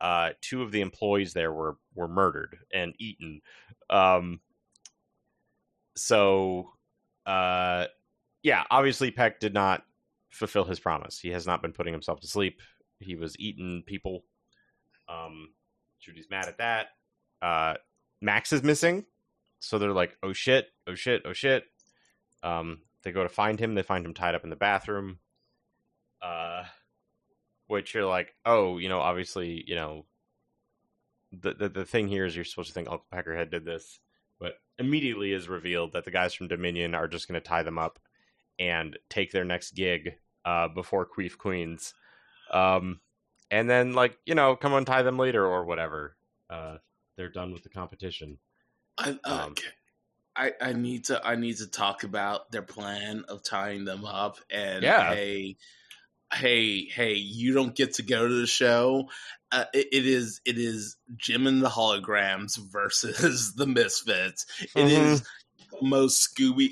Uh, 0.00 0.30
two 0.40 0.62
of 0.62 0.72
the 0.72 0.80
employees 0.80 1.32
there 1.32 1.52
were 1.52 1.76
were 1.94 2.08
murdered 2.08 2.58
and 2.72 2.94
eaten. 2.98 3.40
Um, 3.88 4.40
so, 5.96 6.70
uh, 7.26 7.86
yeah, 8.42 8.64
obviously 8.70 9.10
Peck 9.10 9.38
did 9.38 9.54
not 9.54 9.84
fulfill 10.30 10.64
his 10.64 10.80
promise. 10.80 11.18
He 11.18 11.28
has 11.30 11.46
not 11.46 11.62
been 11.62 11.72
putting 11.72 11.92
himself 11.92 12.20
to 12.20 12.26
sleep. 12.26 12.60
He 12.98 13.14
was 13.14 13.38
eating 13.38 13.82
people. 13.86 14.24
Um, 15.08 15.50
Judy's 16.00 16.30
mad 16.30 16.46
at 16.46 16.58
that. 16.58 16.86
Uh, 17.40 17.74
Max 18.20 18.52
is 18.52 18.62
missing, 18.62 19.04
so 19.60 19.78
they're 19.78 19.92
like, 19.92 20.16
"Oh 20.22 20.32
shit! 20.32 20.68
Oh 20.86 20.94
shit! 20.94 21.22
Oh 21.24 21.32
shit!" 21.32 21.64
Um, 22.42 22.80
they 23.02 23.12
go 23.12 23.22
to 23.22 23.28
find 23.28 23.58
him. 23.58 23.74
They 23.74 23.82
find 23.82 24.04
him 24.04 24.14
tied 24.14 24.34
up 24.34 24.44
in 24.44 24.50
the 24.50 24.56
bathroom. 24.56 25.18
Uh, 26.20 26.64
which 27.66 27.94
you're 27.94 28.06
like, 28.06 28.34
oh, 28.44 28.78
you 28.78 28.88
know, 28.88 29.00
obviously, 29.00 29.64
you 29.66 29.74
know, 29.74 30.04
the, 31.32 31.54
the 31.54 31.68
the 31.70 31.84
thing 31.84 32.06
here 32.06 32.26
is 32.26 32.36
you're 32.36 32.44
supposed 32.44 32.68
to 32.68 32.74
think 32.74 32.90
Uncle 32.90 33.06
Peckerhead 33.12 33.50
did 33.50 33.64
this, 33.64 34.00
but 34.38 34.54
immediately 34.78 35.32
is 35.32 35.48
revealed 35.48 35.94
that 35.94 36.04
the 36.04 36.10
guys 36.10 36.34
from 36.34 36.48
Dominion 36.48 36.94
are 36.94 37.08
just 37.08 37.26
going 37.26 37.40
to 37.40 37.48
tie 37.48 37.62
them 37.62 37.78
up 37.78 37.98
and 38.58 38.98
take 39.08 39.32
their 39.32 39.44
next 39.44 39.74
gig 39.74 40.16
uh, 40.44 40.68
before 40.68 41.06
Queef 41.06 41.38
Queens, 41.38 41.94
um, 42.50 43.00
and 43.50 43.70
then 43.70 43.94
like 43.94 44.18
you 44.26 44.34
know 44.34 44.54
come 44.54 44.74
untie 44.74 45.02
them 45.02 45.18
later 45.18 45.46
or 45.46 45.64
whatever. 45.64 46.16
Uh, 46.50 46.76
they're 47.16 47.30
done 47.30 47.52
with 47.52 47.62
the 47.62 47.70
competition. 47.70 48.38
I, 48.98 49.18
uh, 49.24 49.46
Um, 49.46 49.54
I 50.36 50.52
I 50.60 50.72
need 50.72 51.04
to 51.06 51.24
I 51.24 51.36
need 51.36 51.58
to 51.58 51.66
talk 51.66 52.04
about 52.04 52.50
their 52.50 52.62
plan 52.62 53.24
of 53.28 53.42
tying 53.42 53.84
them 53.84 54.04
up 54.04 54.38
and 54.50 54.82
Yeah. 54.82 55.14
hey 55.14 55.56
hey 56.32 56.86
hey 56.86 57.14
you 57.14 57.52
don't 57.52 57.74
get 57.74 57.94
to 57.94 58.02
go 58.02 58.26
to 58.26 58.34
the 58.34 58.46
show. 58.46 59.08
Uh, 59.50 59.66
it, 59.74 59.88
it 59.92 60.06
is 60.06 60.40
it 60.46 60.58
is 60.58 60.96
Jem 61.16 61.46
and 61.46 61.62
the 61.62 61.68
holograms 61.68 62.56
versus 62.56 63.54
the 63.56 63.66
Misfits. 63.66 64.46
It 64.74 64.90
is 64.90 65.22
most 65.82 66.34
Scooby 66.34 66.70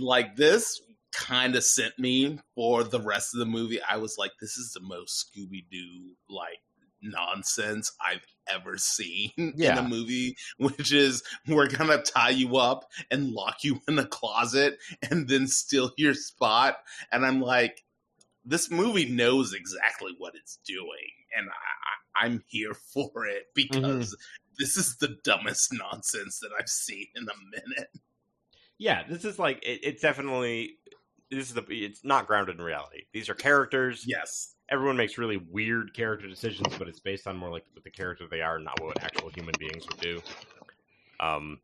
like 0.00 0.36
this 0.36 0.80
kind 1.12 1.56
of 1.56 1.64
sent 1.64 1.98
me 1.98 2.38
for 2.54 2.84
the 2.84 3.00
rest 3.00 3.34
of 3.34 3.38
the 3.38 3.46
movie. 3.46 3.80
I 3.82 3.98
was 3.98 4.16
like 4.18 4.32
this 4.40 4.56
is 4.56 4.72
the 4.72 4.80
most 4.80 5.32
Scooby 5.32 5.64
Doo 5.70 6.14
like 6.28 6.58
nonsense 7.00 7.92
I've 8.04 8.26
ever 8.52 8.76
seen 8.78 9.32
in 9.36 9.78
a 9.78 9.82
movie 9.82 10.36
which 10.58 10.92
is 10.92 11.22
we're 11.46 11.68
gonna 11.68 12.02
tie 12.02 12.30
you 12.30 12.56
up 12.56 12.90
and 13.10 13.32
lock 13.32 13.64
you 13.64 13.80
in 13.88 13.98
a 13.98 14.06
closet 14.06 14.78
and 15.10 15.28
then 15.28 15.46
steal 15.46 15.90
your 15.96 16.14
spot. 16.14 16.78
And 17.12 17.24
i'm 17.24 17.40
like 17.40 17.84
this 18.44 18.70
movie 18.70 19.08
knows 19.08 19.52
exactly 19.52 20.14
what 20.18 20.34
it's 20.34 20.58
doing 20.64 21.12
and 21.36 21.48
I, 21.48 22.24
i'm 22.24 22.42
here 22.46 22.74
for 22.74 23.26
it 23.26 23.46
mm-hmm. 23.56 23.80
because 23.80 24.16
this 24.58 24.76
is 24.76 24.96
the 24.96 25.16
dumbest 25.24 25.72
nonsense 25.72 26.40
that 26.40 26.50
i've 26.58 26.68
seen 26.68 27.06
in 27.14 27.24
a 27.24 27.50
minute. 27.50 27.90
Yeah, 28.78 29.02
this 29.08 29.24
is 29.24 29.38
like 29.38 29.58
it, 29.64 29.80
it's 29.82 30.02
definitely 30.02 30.76
this 31.30 31.48
is 31.48 31.54
the 31.54 31.64
it's 31.68 32.04
not 32.04 32.26
grounded 32.26 32.58
in 32.58 32.64
reality. 32.64 33.02
These 33.12 33.28
are 33.28 33.34
characters. 33.34 34.04
yes 34.06 34.54
Everyone 34.70 34.96
makes 34.96 35.16
really 35.16 35.38
weird 35.38 35.94
character 35.94 36.28
decisions, 36.28 36.76
but 36.78 36.88
it's 36.88 37.00
based 37.00 37.26
on 37.26 37.36
more 37.36 37.50
like 37.50 37.64
what 37.72 37.84
the 37.84 37.90
character 37.90 38.26
they 38.30 38.42
are, 38.42 38.58
not 38.58 38.80
what 38.82 39.02
actual 39.02 39.30
human 39.30 39.54
beings 39.58 39.86
would 39.88 40.00
do. 40.00 40.20
Um, 41.20 41.60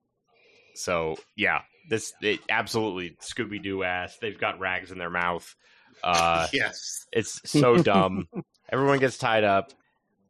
so 0.75 1.17
yeah, 1.37 1.63
this 1.89 2.15
it 2.23 2.41
absolutely 2.49 3.17
Scooby 3.21 3.63
Doo 3.63 3.85
ass. 3.85 4.17
They've 4.19 4.39
got 4.39 4.59
rags 4.59 4.91
in 4.91 4.99
their 4.99 5.11
mouth. 5.11 5.55
Uh, 6.03 6.47
yes 6.53 7.05
it's 7.15 7.41
so 7.49 7.79
dumb. 7.79 8.29
Everyone 8.69 8.99
gets 8.99 9.17
tied 9.17 9.45
up. 9.45 9.73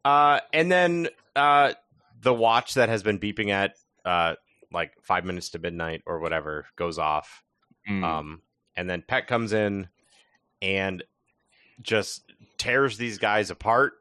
Uh, 0.05 0.39
and 0.53 0.71
then 0.71 1.09
uh, 1.35 1.73
the 2.21 2.33
watch 2.33 2.75
that 2.75 2.89
has 2.89 3.01
been 3.01 3.19
beeping 3.19 3.49
at 3.49 3.75
uh, 4.05 4.35
like 4.71 4.93
five 5.01 5.25
minutes 5.25 5.49
to 5.49 5.59
midnight 5.59 6.03
or 6.05 6.19
whatever 6.19 6.67
goes 6.75 6.99
off. 6.99 7.43
Mm. 7.89 8.03
Um, 8.03 8.41
and 8.77 8.89
then 8.89 9.03
Peck 9.05 9.27
comes 9.27 9.51
in 9.51 9.89
and 10.61 11.03
just 11.81 12.24
tears 12.65 12.97
these 12.97 13.17
guys 13.17 13.49
apart. 13.49 13.93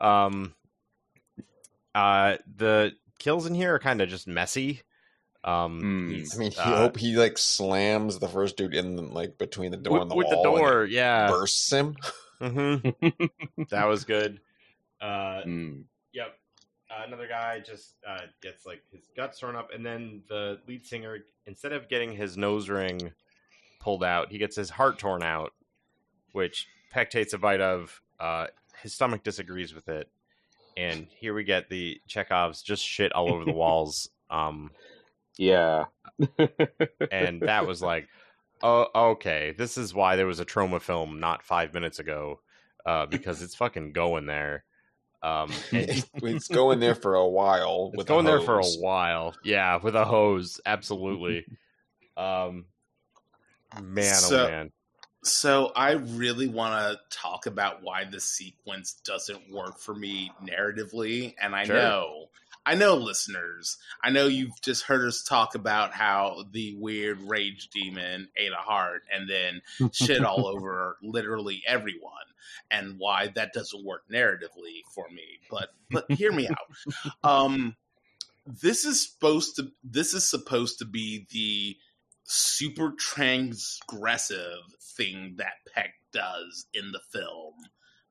Um, 0.00 0.54
uh, 1.94 2.36
the 2.56 2.92
kills 3.18 3.46
in 3.46 3.54
here 3.54 3.74
are 3.74 3.78
kind 3.78 4.00
of 4.00 4.08
just 4.08 4.26
messy. 4.26 4.82
Um, 5.44 6.10
he's, 6.10 6.34
I 6.34 6.38
mean, 6.38 6.50
he 6.52 6.58
uh, 6.58 6.76
hope 6.76 6.96
he 6.96 7.16
like 7.16 7.36
slams 7.36 8.18
the 8.18 8.28
first 8.28 8.56
dude 8.56 8.74
in 8.74 9.12
like 9.12 9.36
between 9.36 9.70
the 9.70 9.76
door 9.76 9.94
with, 9.94 10.02
and 10.02 10.10
the 10.10 10.14
with 10.16 10.30
the 10.30 10.36
wall. 10.36 10.46
and 10.46 10.56
door, 10.56 10.84
it 10.84 10.90
yeah. 10.90 11.28
bursts 11.28 11.70
him. 11.70 11.96
hmm 12.40 12.76
that 13.70 13.86
was 13.86 14.04
good. 14.04 14.40
Uh, 15.00 15.42
Mm. 15.46 15.84
Yep. 16.14 16.34
Uh, 16.90 17.02
another 17.06 17.26
guy 17.26 17.60
just 17.60 17.94
uh, 18.08 18.20
gets 18.40 18.64
like 18.64 18.82
his 18.90 19.02
guts 19.16 19.38
torn 19.38 19.56
up, 19.56 19.70
and 19.74 19.84
then 19.84 20.22
the 20.28 20.60
lead 20.66 20.86
singer, 20.86 21.18
instead 21.46 21.72
of 21.72 21.88
getting 21.88 22.12
his 22.12 22.36
nose 22.36 22.68
ring 22.68 23.12
pulled 23.80 24.04
out, 24.04 24.30
he 24.30 24.38
gets 24.38 24.56
his 24.56 24.70
heart 24.70 24.98
torn 24.98 25.22
out, 25.22 25.52
which 26.32 26.68
Peck 26.90 27.10
takes 27.10 27.32
a 27.32 27.38
bite 27.38 27.60
of. 27.60 28.00
Uh, 28.20 28.46
his 28.82 28.92
stomach 28.94 29.22
disagrees 29.22 29.74
with 29.74 29.88
it, 29.88 30.08
and 30.76 31.06
here 31.18 31.34
we 31.34 31.44
get 31.44 31.68
the 31.68 32.00
Chekhov's 32.06 32.62
just 32.62 32.84
shit 32.84 33.12
all 33.12 33.32
over 33.32 33.44
the 33.44 33.52
walls. 33.62 34.08
Um, 34.30 34.70
Yeah. 35.38 35.84
and 37.10 37.40
that 37.42 37.66
was 37.66 37.80
like, 37.90 38.08
oh, 38.62 38.86
okay, 39.12 39.54
this 39.56 39.76
is 39.78 39.94
why 39.94 40.16
there 40.16 40.26
was 40.26 40.40
a 40.40 40.44
Troma 40.44 40.80
film 40.80 41.18
not 41.20 41.42
five 41.42 41.72
minutes 41.74 41.98
ago, 41.98 42.40
uh, 42.86 43.06
because 43.06 43.42
it's 43.42 43.54
fucking 43.54 43.92
going 43.92 44.26
there. 44.26 44.64
Um, 45.22 45.50
and 45.72 46.04
it's, 46.22 46.48
going 46.48 46.80
there 46.80 46.94
for 46.94 47.14
a 47.14 47.26
while. 47.26 47.90
It's 47.94 48.04
going 48.04 48.26
the 48.26 48.32
there 48.32 48.40
for 48.42 48.58
a 48.60 48.64
while. 48.78 49.34
Yeah, 49.42 49.78
with 49.82 49.96
a 49.96 50.04
hose, 50.04 50.60
absolutely. 50.66 51.46
um, 52.18 52.66
man, 53.82 54.14
So- 54.14 54.44
oh 54.46 54.50
man. 54.50 54.72
So 55.24 55.72
I 55.74 55.92
really 55.92 56.48
want 56.48 56.74
to 56.74 57.16
talk 57.16 57.46
about 57.46 57.82
why 57.82 58.04
this 58.04 58.24
sequence 58.24 58.92
doesn't 59.04 59.50
work 59.50 59.78
for 59.78 59.94
me 59.94 60.30
narratively, 60.42 61.34
and 61.40 61.54
I 61.56 61.64
Sure. 61.64 61.76
know, 61.76 62.26
I 62.66 62.74
know 62.74 62.96
listeners. 62.96 63.78
I 64.02 64.10
know 64.10 64.26
you've 64.26 64.60
just 64.60 64.84
heard 64.84 65.06
us 65.06 65.22
talk 65.22 65.54
about 65.54 65.92
how 65.92 66.44
the 66.52 66.74
weird 66.78 67.20
rage 67.22 67.68
demon 67.68 68.28
ate 68.36 68.52
a 68.52 68.56
heart 68.56 69.02
and 69.12 69.28
then 69.28 69.62
shit 69.92 70.22
all 70.24 70.46
over 70.54 70.98
literally 71.02 71.62
everyone, 71.66 72.12
and 72.70 72.98
why 72.98 73.28
that 73.34 73.52
doesn't 73.54 73.84
work 73.84 74.02
narratively 74.10 74.82
for 74.94 75.08
me. 75.08 75.40
But 75.50 75.70
but 75.90 76.10
hear 76.12 76.32
me 76.32 76.48
out. 76.48 76.56
Um, 77.24 77.76
this 78.46 78.84
is 78.84 79.10
supposed 79.10 79.56
to. 79.56 79.72
This 79.82 80.12
is 80.12 80.28
supposed 80.28 80.78
to 80.80 80.84
be 80.84 81.26
the 81.30 81.76
super 82.24 82.92
transgressive 82.92 84.58
thing 84.96 85.34
that 85.36 85.54
Peck 85.74 85.94
does 86.12 86.66
in 86.74 86.92
the 86.92 87.00
film 87.12 87.54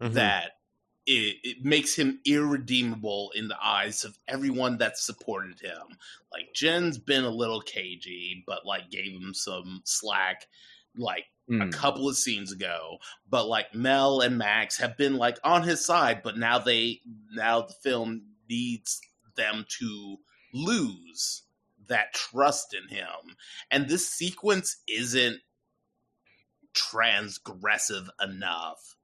Mhm. 0.02 0.14
that 0.14 0.60
it, 1.06 1.38
it 1.44 1.66
makes 1.66 1.96
him 1.96 2.22
irredeemable 2.26 3.32
in 3.36 3.50
the 3.50 3.58
eyes 3.62 4.06
of 4.06 4.18
everyone 4.28 4.78
that 4.78 4.98
supported 4.98 5.60
him. 5.60 5.98
Like 6.32 6.54
Jen's 6.54 6.98
been 6.98 7.26
a 7.26 7.30
little 7.30 7.60
cagey, 7.62 8.44
but 8.48 8.66
like 8.66 8.90
gave 8.90 9.12
him 9.12 9.34
some 9.34 9.82
slack 9.86 10.48
like 10.96 11.26
a 11.50 11.52
Mm. 11.54 11.74
couple 11.74 12.08
of 12.08 12.16
scenes 12.16 12.54
ago. 12.54 13.00
But 13.30 13.48
like 13.48 13.76
Mel 13.76 14.22
and 14.22 14.38
Max 14.38 14.78
have 14.78 14.96
been 14.96 15.18
like 15.18 15.38
on 15.44 15.64
his 15.64 15.86
side, 15.86 16.24
but 16.24 16.38
now 16.38 16.58
they 16.60 17.02
now 17.32 17.64
the 17.64 17.74
film 17.74 18.36
needs 18.50 19.02
them 19.36 19.66
to 19.80 20.20
lose 20.54 21.44
that 21.94 22.14
trust 22.14 22.74
in 22.74 22.88
him. 22.96 23.38
And 23.72 23.88
this 23.88 24.10
sequence 24.10 24.78
isn't 24.88 25.40
transgressive 26.74 28.08
enough 28.22 28.96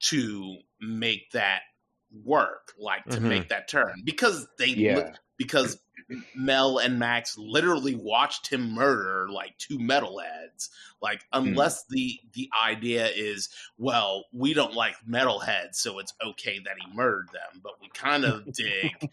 to 0.00 0.56
make 0.80 1.30
that 1.32 1.62
work, 2.24 2.72
like 2.78 3.04
to 3.06 3.18
Mhm. 3.18 3.22
make 3.28 3.48
that 3.48 3.68
turn. 3.68 4.02
Because 4.04 4.46
they 4.58 4.66
Yeah. 4.68 5.14
because 5.36 5.78
Mel 6.34 6.78
and 6.78 6.98
Max 6.98 7.38
literally 7.38 7.94
watched 7.94 8.48
him 8.48 8.72
murder 8.72 9.28
like 9.30 9.56
two 9.58 9.78
metalheads. 9.78 10.68
Like 11.00 11.24
unless 11.32 11.86
the 11.86 12.20
the 12.32 12.50
idea 12.60 13.08
is, 13.08 13.48
well, 13.78 14.26
we 14.32 14.52
don't 14.54 14.74
like 14.74 14.96
metalheads, 15.08 15.76
so 15.76 15.98
it's 15.98 16.12
okay 16.24 16.58
that 16.60 16.76
he 16.80 16.92
murdered 16.94 17.28
them, 17.32 17.60
but 17.62 17.80
we 17.80 17.88
kind 17.90 18.24
of 18.24 18.44
dig 18.52 19.10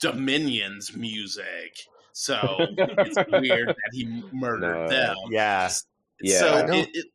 Dominion's 0.00 0.94
music. 0.96 1.86
So 2.18 2.36
it's 2.58 3.16
weird 3.30 3.68
that 3.68 3.90
he 3.92 4.22
murdered 4.32 4.74
No. 4.74 4.88
them. 4.88 5.14
Yeah. 5.30 5.70
Yeah. 6.20 6.38
So 6.40 6.54
I 6.54 6.62
don't- 6.66 6.74
it, 6.74 6.88
it, 6.92 7.06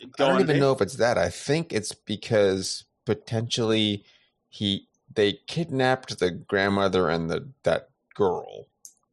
I 0.00 0.06
don't 0.16 0.34
even 0.36 0.46
Dave. 0.46 0.60
know 0.60 0.70
if 0.72 0.80
it's 0.80 0.94
that. 0.94 1.18
I 1.18 1.28
think 1.28 1.72
it's 1.72 1.92
because 1.92 2.84
potentially 3.04 4.04
he 4.48 4.86
they 5.12 5.34
kidnapped 5.46 6.18
the 6.20 6.30
grandmother 6.30 7.08
and 7.08 7.28
the 7.30 7.48
that 7.64 7.88
girl 8.14 8.66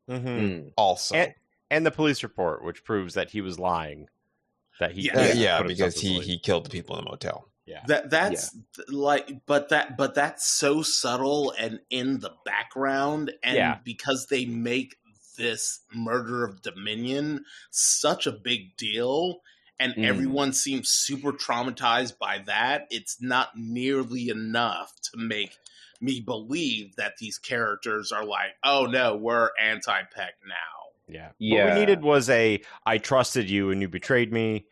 hmm 0.08 0.16
Mm. 0.16 0.72
also. 0.78 1.16
And- 1.16 1.34
And 1.72 1.86
the 1.86 1.92
police 1.92 2.22
report, 2.22 2.64
which 2.64 2.84
proves 2.84 3.14
that 3.16 3.32
he 3.32 3.42
was 3.42 3.58
lying. 3.58 4.10
That 4.80 4.92
he 4.92 5.04
Yeah. 5.08 5.34
Yeah, 5.34 5.64
because 5.64 6.00
he 6.00 6.20
he 6.22 6.38
killed 6.38 6.66
the 6.66 6.70
people 6.70 6.98
in 7.00 7.04
the 7.06 7.10
motel. 7.10 7.48
yeah. 7.66 7.82
That 7.88 8.10
that's 8.12 8.56
like, 8.90 9.46
but 9.48 9.70
that 9.70 9.98
but 9.98 10.14
that's 10.14 10.46
so 10.46 10.82
subtle 10.84 11.52
and 11.58 11.80
in 11.90 12.20
the 12.20 12.32
background, 12.46 13.34
and 13.44 13.56
Yeah. 13.56 13.78
because 13.84 14.28
they 14.28 14.46
make 14.46 14.98
this 15.38 15.82
murder 15.94 16.44
of 16.44 16.62
Dominion 16.62 17.45
such 17.70 18.28
a 18.28 18.32
big 18.32 18.76
deal, 18.78 19.41
and 19.80 19.94
Mm. 19.95 20.06
everyone 20.06 20.53
seems 20.53 20.90
super 20.90 21.32
traumatized 21.32 22.18
by 22.20 22.40
that, 22.40 22.88
it's 22.91 23.22
not 23.22 23.58
nearly 23.58 24.30
enough 24.30 24.94
to 25.12 25.18
make 25.18 25.58
me 25.99 26.20
believe 26.20 26.95
that 26.95 27.18
these 27.18 27.38
characters 27.38 28.12
are 28.12 28.26
like, 28.26 28.56
oh 28.64 28.86
no, 28.86 29.16
we're 29.16 29.49
anti 29.60 30.02
Peck 30.16 30.34
now. 30.48 30.56
Yeah. 31.08 31.32
yeah. 31.38 31.66
What 31.66 31.74
we 31.74 31.80
needed 31.80 32.02
was 32.02 32.30
a 32.30 32.62
I 32.86 32.98
trusted 32.98 33.49
you 33.49 33.72
and 33.72 33.82
you 33.82 33.88
betrayed 33.88 34.32
me. 34.32 34.66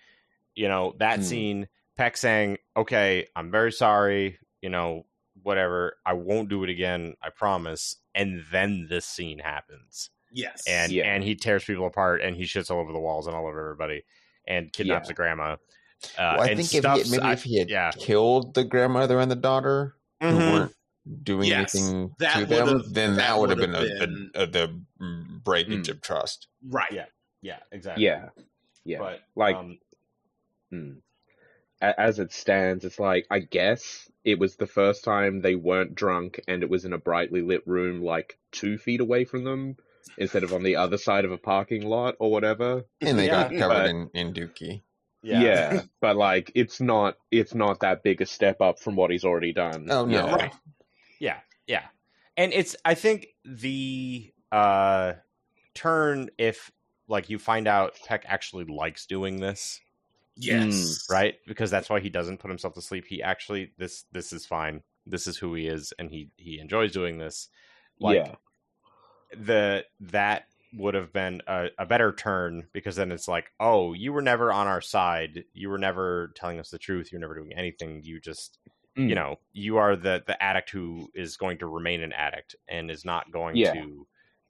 You 0.56 0.68
know, 0.68 0.96
that 1.00 1.18
Hmm. 1.20 1.26
scene, 1.26 1.68
Peck 1.98 2.18
saying, 2.18 2.58
Okay, 2.76 3.28
I'm 3.36 3.52
very 3.52 3.72
sorry, 3.72 4.40
you 4.62 4.70
know, 4.70 5.06
whatever. 5.44 5.98
I 6.06 6.14
won't 6.14 6.50
do 6.50 6.64
it 6.64 6.70
again, 6.70 7.16
I 7.22 7.30
promise. 7.30 7.98
And 8.16 8.44
then 8.52 8.88
this 8.90 9.06
scene 9.06 9.40
happens. 9.40 10.10
Yes, 10.32 10.64
And 10.68 10.92
Yeah. 10.92 11.04
and 11.06 11.24
he 11.24 11.36
tears 11.36 11.64
people 11.64 11.86
apart 11.88 12.22
and 12.22 12.36
he 12.36 12.44
shits 12.44 12.70
all 12.70 12.80
over 12.80 12.92
the 12.94 13.00
walls 13.00 13.28
and 13.28 13.36
all 13.36 13.48
over 13.48 13.60
everybody 13.60 14.04
and 14.48 14.72
kidnaps 14.72 15.06
Yeah. 15.06 15.08
the 15.08 15.14
grandma. 15.16 15.54
Uh, 15.54 15.58
well, 16.18 16.42
I 16.42 16.48
and 16.50 16.58
think 16.60 16.74
if 16.74 17.06
he, 17.06 17.12
maybe 17.12 17.24
I- 17.24 17.34
if 17.34 17.44
he 17.44 17.58
had 17.60 17.70
yeah. 17.70 17.92
killed 17.92 18.54
the 18.54 18.64
grandmother 18.64 19.20
and 19.20 19.30
the 19.30 19.36
daughter 19.36 19.96
who 20.22 20.28
Mhm. 20.28 20.54
weren't 20.54 20.76
doing 21.24 21.48
Yes, 21.50 21.76
anything 21.76 22.16
that 22.20 22.34
to 22.40 22.46
them, 22.46 22.84
then 22.92 23.16
that 23.16 23.28
that, 23.28 23.40
would 23.40 23.50
have 23.50 23.58
been, 23.60 23.72
would've 23.72 24.02
a, 24.02 24.08
been- 24.08 24.32
a, 24.36 24.44
a, 24.44 24.46
the 24.48 24.82
breakage 25.44 25.88
Mm. 25.88 25.92
of 25.92 26.02
trust. 26.02 26.48
right. 26.68 26.92
Yeah. 26.92 27.06
Yeah, 27.42 27.60
exactly. 27.72 28.04
Yeah. 28.06 28.30
Yeah. 28.84 29.00
But 29.00 29.22
Like- 29.36 29.56
um, 29.56 29.80
Mm. 30.72 31.02
A- 31.82 32.00
As 32.00 32.20
it 32.20 32.32
stands, 32.34 32.84
it's 32.86 33.00
like 33.00 33.26
I 33.32 33.40
guess 33.40 34.12
it 34.26 34.38
was 34.38 34.58
the 34.58 34.68
first 34.68 35.04
time 35.04 35.40
they 35.42 35.56
weren't 35.56 35.96
drunk, 35.96 36.40
and 36.48 36.62
it 36.62 36.70
was 36.70 36.86
in 36.86 36.94
a 36.94 36.98
brightly 36.98 37.42
lit 37.42 37.66
room, 37.66 38.04
like 38.04 38.38
two 38.52 38.78
feet 38.78 39.00
away 39.00 39.24
from 39.26 39.46
them, 39.46 39.78
instead 40.18 40.44
of 40.44 40.54
on 40.54 40.64
the 40.64 40.76
other 40.76 40.98
side 40.98 41.26
of 41.26 41.32
a 41.32 41.38
parking 41.38 41.86
lot 41.88 42.16
or 42.20 42.32
whatever. 42.32 42.84
And 43.02 43.18
they 43.18 43.28
Yeah, 43.28 43.50
got 43.50 43.58
covered 43.60 43.74
but- 43.76 43.90
in, 43.90 44.10
in 44.14 44.34
Dookie. 44.34 44.82
yeah. 45.22 45.82
but 46.02 46.16
like 46.16 46.52
it's 46.56 46.80
not 46.82 47.16
it's 47.32 47.54
not 47.54 47.80
that 47.82 48.04
big 48.04 48.22
a 48.22 48.26
step 48.26 48.62
up 48.62 48.80
from 48.80 48.96
what 48.96 49.12
he's 49.12 49.24
already 49.26 49.54
done. 49.54 49.88
Oh, 49.90 50.06
no. 50.06 50.26
Yeah. 50.28 50.36
Right. 50.36 50.54
Yeah, 51.20 51.38
yeah. 51.68 51.84
And 52.38 52.54
it's 52.54 52.76
I 52.86 52.94
think 52.96 53.28
the 53.46 54.32
uh 54.52 55.14
turn 55.74 56.30
if 56.38 56.72
like 57.08 57.30
you 57.30 57.40
find 57.40 57.68
out 57.68 57.96
Peck 58.06 58.24
actually 58.28 58.66
likes 58.66 59.06
doing 59.06 59.40
this, 59.40 59.80
Yes, 60.36 61.06
right? 61.10 61.36
Because 61.48 61.70
that's 61.70 61.90
why 61.90 62.00
he 62.00 62.10
doesn't 62.10 62.40
put 62.40 62.50
himself 62.50 62.74
to 62.76 62.82
sleep. 62.82 63.06
He 63.08 63.22
actually 63.22 63.74
this 63.78 64.06
this 64.12 64.32
is 64.32 64.46
fine. 64.46 64.84
This 65.06 65.28
is 65.28 65.38
who 65.38 65.54
he 65.56 65.68
is 65.68 65.92
and 66.00 66.10
he 66.10 66.30
he 66.38 66.60
enjoys 66.60 66.94
doing 66.94 67.18
this. 67.18 67.50
Like 68.00 68.16
yeah. 68.18 68.36
The 69.38 69.86
that 70.00 70.46
would 70.74 70.94
have 70.94 71.12
been 71.12 71.42
a, 71.48 71.68
a 71.80 71.86
better 71.86 72.12
turn 72.14 72.68
because 72.74 72.96
then 72.96 73.12
it's 73.12 73.28
like, 73.28 73.52
oh, 73.60 73.94
you 73.94 74.14
were 74.14 74.22
never 74.22 74.52
on 74.54 74.68
our 74.68 74.82
side. 74.82 75.46
You 75.54 75.70
were 75.70 75.80
never 75.80 76.32
telling 76.36 76.60
us 76.60 76.70
the 76.70 76.78
truth. 76.78 77.12
You 77.12 77.18
were 77.18 77.22
never 77.22 77.36
doing 77.36 77.54
anything. 77.54 78.02
You 78.04 78.20
just 78.20 78.60
you 79.06 79.16
Mm. 79.16 79.16
know 79.16 79.38
you 79.54 79.78
are 79.78 79.96
the 79.96 80.24
the 80.28 80.42
addict 80.44 80.70
who 80.72 81.10
is 81.16 81.38
going 81.38 81.58
to 81.60 81.68
remain 81.68 82.02
an 82.02 82.14
addict 82.14 82.56
and 82.68 82.92
is 82.92 83.06
not 83.06 83.32
going 83.32 83.56
Yeah. 83.58 83.74
to 83.74 84.08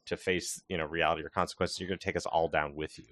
to 0.07 0.17
face 0.17 0.61
you 0.67 0.77
know 0.77 0.85
reality 0.85 1.23
or 1.23 1.29
consequences 1.29 1.79
you're 1.79 1.87
going 1.87 1.99
to 1.99 2.03
take 2.05 2.15
us 2.17 2.25
all 2.25 2.47
down 2.47 2.75
with 2.75 2.97
you 2.97 3.05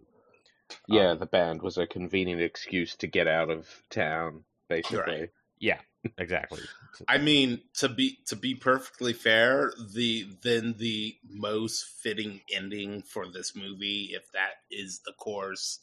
Yeah, 0.87 1.13
Um, 1.13 1.19
the 1.19 1.25
band 1.27 1.61
was 1.61 1.77
a 1.77 1.85
convenient 1.87 2.41
excuse 2.41 2.95
to 2.97 3.07
get 3.07 3.27
out 3.27 3.49
of 3.49 3.83
town, 3.89 4.45
basically. 4.67 5.21
Right. 5.21 5.29
yeah 5.59 5.79
exactly. 6.17 6.61
I 7.07 7.17
mean, 7.17 7.61
to 7.75 7.89
be 7.89 8.19
to 8.27 8.35
be 8.35 8.55
perfectly 8.55 9.13
fair, 9.13 9.71
the 9.93 10.27
then 10.43 10.75
the 10.77 11.15
most 11.29 11.85
fitting 11.85 12.41
ending 12.53 13.01
for 13.03 13.27
this 13.27 13.55
movie, 13.55 14.11
if 14.13 14.31
that 14.31 14.55
is 14.71 14.99
the 15.05 15.13
course 15.13 15.79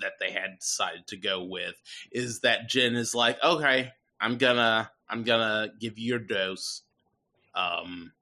that 0.00 0.14
they 0.20 0.30
had 0.30 0.58
decided 0.60 1.06
to 1.08 1.16
go 1.16 1.42
with, 1.42 1.74
is 2.12 2.40
that 2.40 2.68
Jen 2.68 2.96
is 2.96 3.14
like, 3.14 3.42
okay, 3.42 3.92
I'm 4.20 4.38
gonna 4.38 4.90
I'm 5.08 5.22
gonna 5.22 5.72
give 5.78 5.98
you 5.98 6.06
your 6.06 6.18
dose, 6.18 6.82
um, 7.54 8.12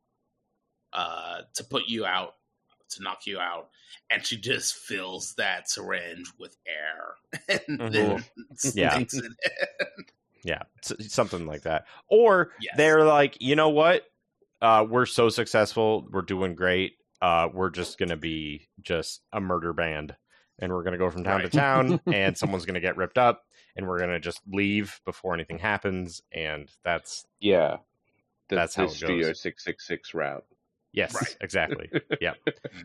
uh, 0.92 1.42
to 1.54 1.64
put 1.64 1.88
you 1.88 2.04
out, 2.04 2.36
to 2.90 3.02
knock 3.02 3.26
you 3.26 3.38
out, 3.38 3.70
and 4.10 4.24
she 4.24 4.36
just 4.36 4.74
fills 4.74 5.34
that 5.34 5.70
syringe 5.70 6.30
with 6.38 6.56
air, 6.66 7.58
and 7.68 7.92
then 7.92 8.24
Yeah. 8.74 9.02
sticks 10.44 10.90
it 10.90 10.90
in. 11.00 11.04
yeah 11.04 11.06
something 11.08 11.46
like 11.46 11.62
that 11.62 11.84
or 12.08 12.52
Yes. 12.60 12.74
they're 12.76 13.04
like 13.04 13.36
you 13.40 13.56
know 13.56 13.70
what 13.70 14.02
uh 14.62 14.84
we're 14.88 15.06
so 15.06 15.28
successful 15.28 16.06
we're 16.10 16.22
doing 16.22 16.54
great 16.54 16.94
uh 17.22 17.48
we're 17.52 17.70
just 17.70 17.98
going 17.98 18.08
to 18.10 18.16
be 18.16 18.68
just 18.82 19.22
a 19.32 19.40
murder 19.40 19.72
band 19.72 20.14
and 20.58 20.72
we're 20.72 20.82
going 20.84 20.92
to 20.92 20.98
go 20.98 21.10
from 21.10 21.24
town 21.24 21.40
Right. 21.40 21.50
to 21.50 21.56
town 21.58 22.00
and 22.12 22.36
someone's 22.38 22.64
going 22.64 22.74
to 22.74 22.80
get 22.80 22.96
ripped 22.96 23.18
up 23.18 23.42
and 23.76 23.86
we're 23.88 23.98
going 23.98 24.10
to 24.10 24.20
just 24.20 24.40
leave 24.46 25.00
before 25.04 25.34
anything 25.34 25.58
happens 25.58 26.22
and 26.32 26.70
that's 26.84 27.26
Yeah. 27.40 27.78
The, 28.50 28.56
That's 28.56 28.74
the 28.74 28.82
how 28.82 28.86
it 28.88 28.90
Studio 28.90 29.26
goes. 29.28 29.40
666 29.40 30.12
route. 30.12 30.44
Yes, 30.92 31.14
Right. 31.14 31.36
exactly. 31.40 31.90
yeah. 32.20 32.34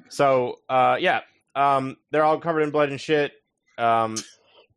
So, 0.08 0.60
uh, 0.70 0.96
yeah, 1.00 1.20
um, 1.54 1.98
they're 2.12 2.24
all 2.24 2.40
covered 2.40 2.62
in 2.62 2.72
blood 2.72 2.90
and 2.90 3.00
shit. 3.00 3.34
Um, 3.78 4.16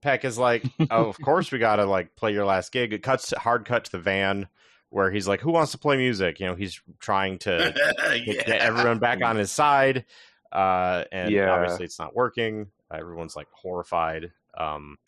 Peck 0.02 0.24
is 0.24 0.36
like, 0.36 0.64
oh, 0.90 1.06
of 1.08 1.18
course 1.24 1.50
we 1.52 1.58
gotta 1.58 1.86
like 1.86 2.14
play 2.16 2.32
your 2.32 2.44
last 2.44 2.72
gig. 2.72 2.92
It 2.92 3.02
cuts 3.02 3.32
hard 3.36 3.64
cut 3.64 3.84
to 3.84 3.92
the 3.92 3.98
van 3.98 4.48
where 4.90 5.10
he's 5.10 5.26
like, 5.26 5.40
who 5.40 5.52
wants 5.52 5.72
to 5.72 5.78
play 5.78 5.96
music? 5.96 6.38
You 6.40 6.46
know, 6.46 6.54
he's 6.54 6.80
trying 6.98 7.38
to 7.40 7.72
yeah. 8.26 8.42
get 8.44 8.48
everyone 8.48 8.98
back 8.98 9.22
on 9.22 9.36
his 9.36 9.50
side, 9.50 10.04
uh, 10.52 11.04
and 11.10 11.30
Yeah. 11.30 11.50
obviously 11.50 11.84
it's 11.86 11.98
not 11.98 12.14
working. 12.14 12.66
Everyone's 12.92 13.34
like 13.36 13.48
horrified. 13.52 14.32
Um, 14.56 14.98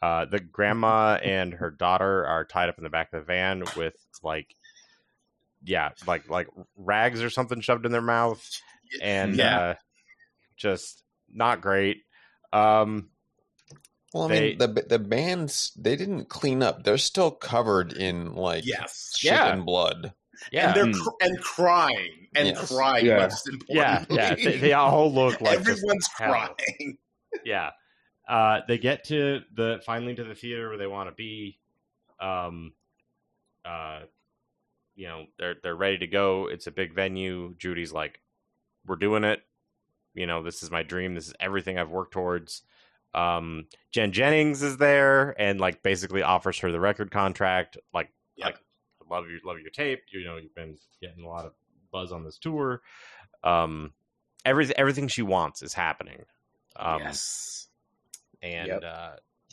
uh, 0.00 0.24
the 0.26 0.38
grandma 0.40 1.14
and 1.22 1.52
her 1.52 1.70
daughter 1.70 2.24
are 2.24 2.44
tied 2.44 2.68
up 2.68 2.78
in 2.78 2.84
the 2.84 2.90
back 2.90 3.12
of 3.12 3.20
the 3.20 3.26
van 3.26 3.64
with 3.76 3.96
like 4.22 4.54
yeah, 5.64 5.90
like 6.06 6.30
like 6.30 6.46
rags 6.76 7.20
or 7.22 7.30
something 7.30 7.60
shoved 7.60 7.84
in 7.84 7.92
their 7.92 8.00
mouth, 8.00 8.48
and 9.02 9.34
Yeah. 9.36 9.58
uh, 9.58 9.74
just 10.56 11.02
not 11.28 11.60
great. 11.60 11.98
Um, 12.52 13.10
Well, 14.14 14.24
I 14.24 14.28
They- 14.28 14.40
mean, 14.40 14.58
the 14.58 14.66
the 14.88 14.98
bands 14.98 15.72
they 15.76 15.94
didn't 15.96 16.26
clean 16.30 16.62
up. 16.62 16.84
They're 16.84 16.96
still 16.98 17.30
covered 17.30 17.92
in 17.92 18.34
like 18.34 18.64
Yes. 18.66 19.14
shit 19.18 19.32
Yeah. 19.32 19.52
and 19.52 19.64
blood. 19.66 20.14
yeah, 20.52 20.68
And 20.68 20.76
they're 20.76 20.84
Mm. 20.86 21.02
cr- 21.02 21.24
and 21.26 21.40
crying 21.42 22.28
and 22.34 22.48
Yes. 22.48 22.68
crying 22.72 23.06
Yeah. 23.06 23.18
most 23.18 23.48
yeah, 23.68 24.00
importantly. 24.00 24.16
yeah. 24.16 24.34
They, 24.34 24.56
they 24.58 24.72
all 24.72 25.12
look 25.12 25.40
like 25.40 25.58
Everyone's 25.58 26.08
crying. 26.08 26.98
yeah. 27.44 27.70
Uh, 28.26 28.60
they 28.68 28.78
get 28.78 29.04
to 29.04 29.40
the 29.54 29.80
finally 29.84 30.14
to 30.14 30.24
the 30.24 30.34
theater 30.34 30.68
where 30.68 30.78
they 30.78 30.86
want 30.86 31.08
to 31.08 31.14
be. 31.14 31.58
Um, 32.20 32.72
uh, 33.64 34.02
you 34.94 35.06
know, 35.08 35.26
they're 35.38 35.56
they're 35.62 35.74
ready 35.76 35.98
to 35.98 36.06
go. 36.06 36.46
It's 36.48 36.66
a 36.66 36.70
big 36.72 36.94
venue. 36.94 37.54
Judy's 37.58 37.92
like, 37.92 38.20
"We're 38.86 38.96
doing 38.96 39.24
it." 39.24 39.42
You 40.14 40.26
know, 40.26 40.42
this 40.42 40.62
is 40.62 40.70
my 40.70 40.82
dream. 40.82 41.14
This 41.14 41.28
is 41.28 41.34
everything 41.40 41.78
I've 41.78 41.90
worked 41.90 42.12
towards. 42.12 42.62
Um, 43.14 43.66
Jen 43.90 44.12
Jennings 44.12 44.62
is 44.62 44.76
there 44.76 45.34
and 45.40 45.60
like 45.60 45.82
basically 45.82 46.22
offers 46.22 46.58
her 46.60 46.70
the 46.70 46.80
record 46.80 47.10
contract. 47.10 47.78
Like, 47.92 48.10
Yep. 48.36 48.46
like 48.46 48.58
love 49.10 49.28
your 49.30 49.40
love 49.44 49.60
your 49.60 49.70
tape. 49.70 50.02
You 50.12 50.24
know, 50.24 50.36
you've 50.36 50.54
been 50.54 50.76
getting 51.00 51.24
a 51.24 51.28
lot 51.28 51.44
of 51.46 51.52
buzz 51.90 52.12
on 52.12 52.24
this 52.24 52.38
tour. 52.38 52.82
Um, 53.42 53.92
everything 54.44 54.76
everything 54.76 55.08
she 55.08 55.22
wants 55.22 55.62
is 55.62 55.72
happening. 55.74 56.24
Um, 56.76 57.00
yes. 57.00 57.68
and 58.42 58.68
Yep. 58.68 58.82
uh, 58.84 59.10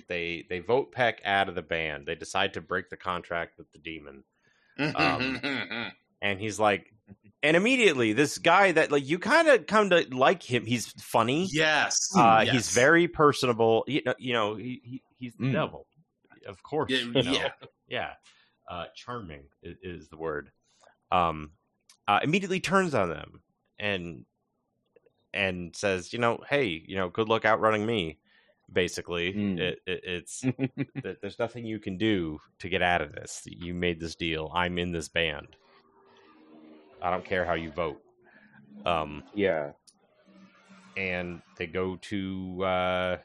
they 0.07 0.45
they 0.49 0.59
vote 0.59 0.91
Peck 0.91 1.21
out 1.25 1.49
of 1.49 1.55
the 1.55 1.61
band. 1.61 2.05
They 2.05 2.15
decide 2.15 2.53
to 2.55 2.61
break 2.61 2.89
the 2.89 2.97
contract 2.97 3.57
with 3.57 3.71
the 3.71 3.79
demon, 3.79 4.23
um, 4.77 5.39
and 6.21 6.39
he's 6.39 6.59
like, 6.59 6.93
and 7.43 7.55
immediately 7.57 8.13
this 8.13 8.37
guy 8.37 8.71
that 8.71 8.91
like 8.91 9.07
you 9.07 9.19
kind 9.19 9.47
of 9.47 9.67
come 9.67 9.89
to 9.91 10.05
like 10.11 10.41
him. 10.43 10.65
He's 10.65 10.87
funny. 11.01 11.47
yes. 11.51 12.09
Uh, 12.15 12.41
yes. 12.45 12.53
He's 12.53 12.69
very 12.71 13.07
personable. 13.07 13.83
You 13.87 14.01
know, 14.05 14.13
you 14.17 14.33
know 14.33 14.55
he, 14.55 14.81
he 14.83 15.01
he's 15.17 15.33
the 15.35 15.45
Mm. 15.45 15.53
devil, 15.53 15.87
of 16.47 16.61
course. 16.63 16.89
Yeah, 16.91 16.97
you 16.99 17.11
know. 17.23 17.31
yeah. 17.31 17.49
yeah. 17.87 18.09
Uh, 18.69 18.85
charming 18.95 19.43
is, 19.61 19.77
is 19.83 20.09
the 20.09 20.17
word. 20.17 20.49
Um, 21.11 21.51
uh, 22.07 22.19
immediately 22.23 22.59
turns 22.59 22.93
on 22.95 23.09
them 23.09 23.41
and 23.79 24.25
and 25.33 25.75
says, 25.75 26.13
you 26.13 26.19
know, 26.19 26.39
hey, 26.49 26.83
you 26.87 26.95
know, 26.95 27.09
good 27.09 27.27
luck 27.29 27.45
outrunning 27.45 27.85
me. 27.85 28.17
Basically, 28.71 29.31
Mm. 29.33 29.59
it, 29.59 29.79
it, 29.85 30.01
it's 30.03 30.43
there's 31.21 31.37
nothing 31.37 31.65
you 31.65 31.77
can 31.79 31.97
do 31.99 32.39
to 32.59 32.69
get 32.69 32.81
out 32.81 33.01
of 33.03 33.11
this. 33.13 33.43
You 33.45 33.75
made 33.75 33.99
this 33.99 34.15
deal. 34.15 34.51
I'm 34.55 34.79
in 34.79 34.91
this 34.91 35.07
band. 35.09 35.55
I 37.05 37.11
don't 37.11 37.23
care 37.23 37.45
how 37.45 37.53
you 37.53 37.69
vote. 37.69 38.01
Um, 38.83 39.23
yeah. 39.35 39.71
and 40.97 41.41
they 41.57 41.67
go 41.67 41.97
to 42.09 42.63
uh, 42.63 43.17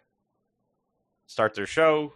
start 1.26 1.54
their 1.54 1.66
show. 1.66 2.12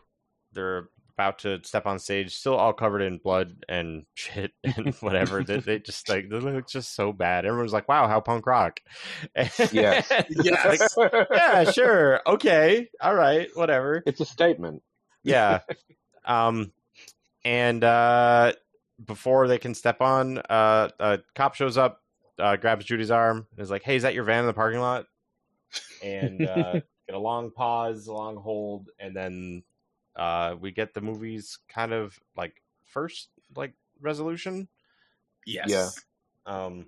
They're 0.53 0.89
about 1.17 1.39
to 1.41 1.61
step 1.65 1.87
on 1.87 1.99
stage, 1.99 2.35
still 2.35 2.55
all 2.57 2.73
covered 2.75 3.01
in 3.01 3.19
blood 3.19 3.65
and 3.69 4.05
shit 4.15 4.53
and 4.63 4.95
whatever. 4.97 5.43
they, 5.43 5.59
they 5.59 5.79
just 5.79 6.07
like 6.09 6.29
they 6.29 6.39
look 6.39 6.69
just 6.69 6.95
so 6.95 7.13
bad. 7.13 7.47
Everyone's 7.47 7.73
like, 7.73 7.89
"Wow, 7.89 8.09
how 8.09 8.21
punk 8.21 8.47
rock!" 8.47 8.81
Yes. 9.73 10.11
Yes. 10.43 10.97
yeah, 11.31 11.71
sure, 11.71 12.21
okay, 12.27 12.89
all 13.01 13.15
right, 13.15 13.49
whatever. 13.55 14.03
It's 14.07 14.21
a 14.21 14.27
statement. 14.27 14.83
Yeah. 15.23 15.61
um, 16.27 16.73
and 17.45 17.83
uh, 17.83 18.53
before 19.03 19.49
they 19.49 19.59
can 19.59 19.75
step 19.75 20.01
on, 20.01 20.39
uh, 20.39 20.89
a 20.99 21.19
cop 21.35 21.55
shows 21.55 21.77
up, 21.77 22.03
uh, 22.39 22.57
grabs 22.57 22.85
Judy's 22.85 23.11
arm, 23.11 23.47
and 23.51 23.61
is 23.61 23.71
like, 23.71 23.83
"Hey, 23.83 23.97
is 23.97 24.03
that 24.03 24.15
your 24.15 24.25
van 24.25 24.41
in 24.41 24.47
the 24.47 24.53
parking 24.53 24.81
lot?" 24.81 25.07
And 26.03 26.47
uh, 26.47 26.73
get 27.07 27.15
a 27.15 27.19
long 27.19 27.51
pause, 27.51 28.07
a 28.07 28.13
long 28.13 28.37
hold, 28.37 28.91
and 28.99 29.17
then 29.17 29.63
uh, 30.17 30.57
we 30.59 30.71
get 30.71 30.95
the 30.95 31.01
movie's 31.01 31.59
kind 31.69 31.93
of 31.93 32.19
like 32.37 32.63
first 32.87 33.29
like 33.57 33.75
resolution. 34.01 34.69
Yes. 35.47 35.69
Yeah. 35.69 35.89
Um, 36.47 36.87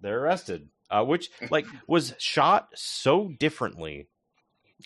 they're 0.00 0.20
arrested, 0.20 0.68
uh, 0.90 1.04
which 1.04 1.30
like 1.50 1.66
was 1.86 2.14
shot 2.18 2.68
so 2.74 3.32
differently 3.38 4.08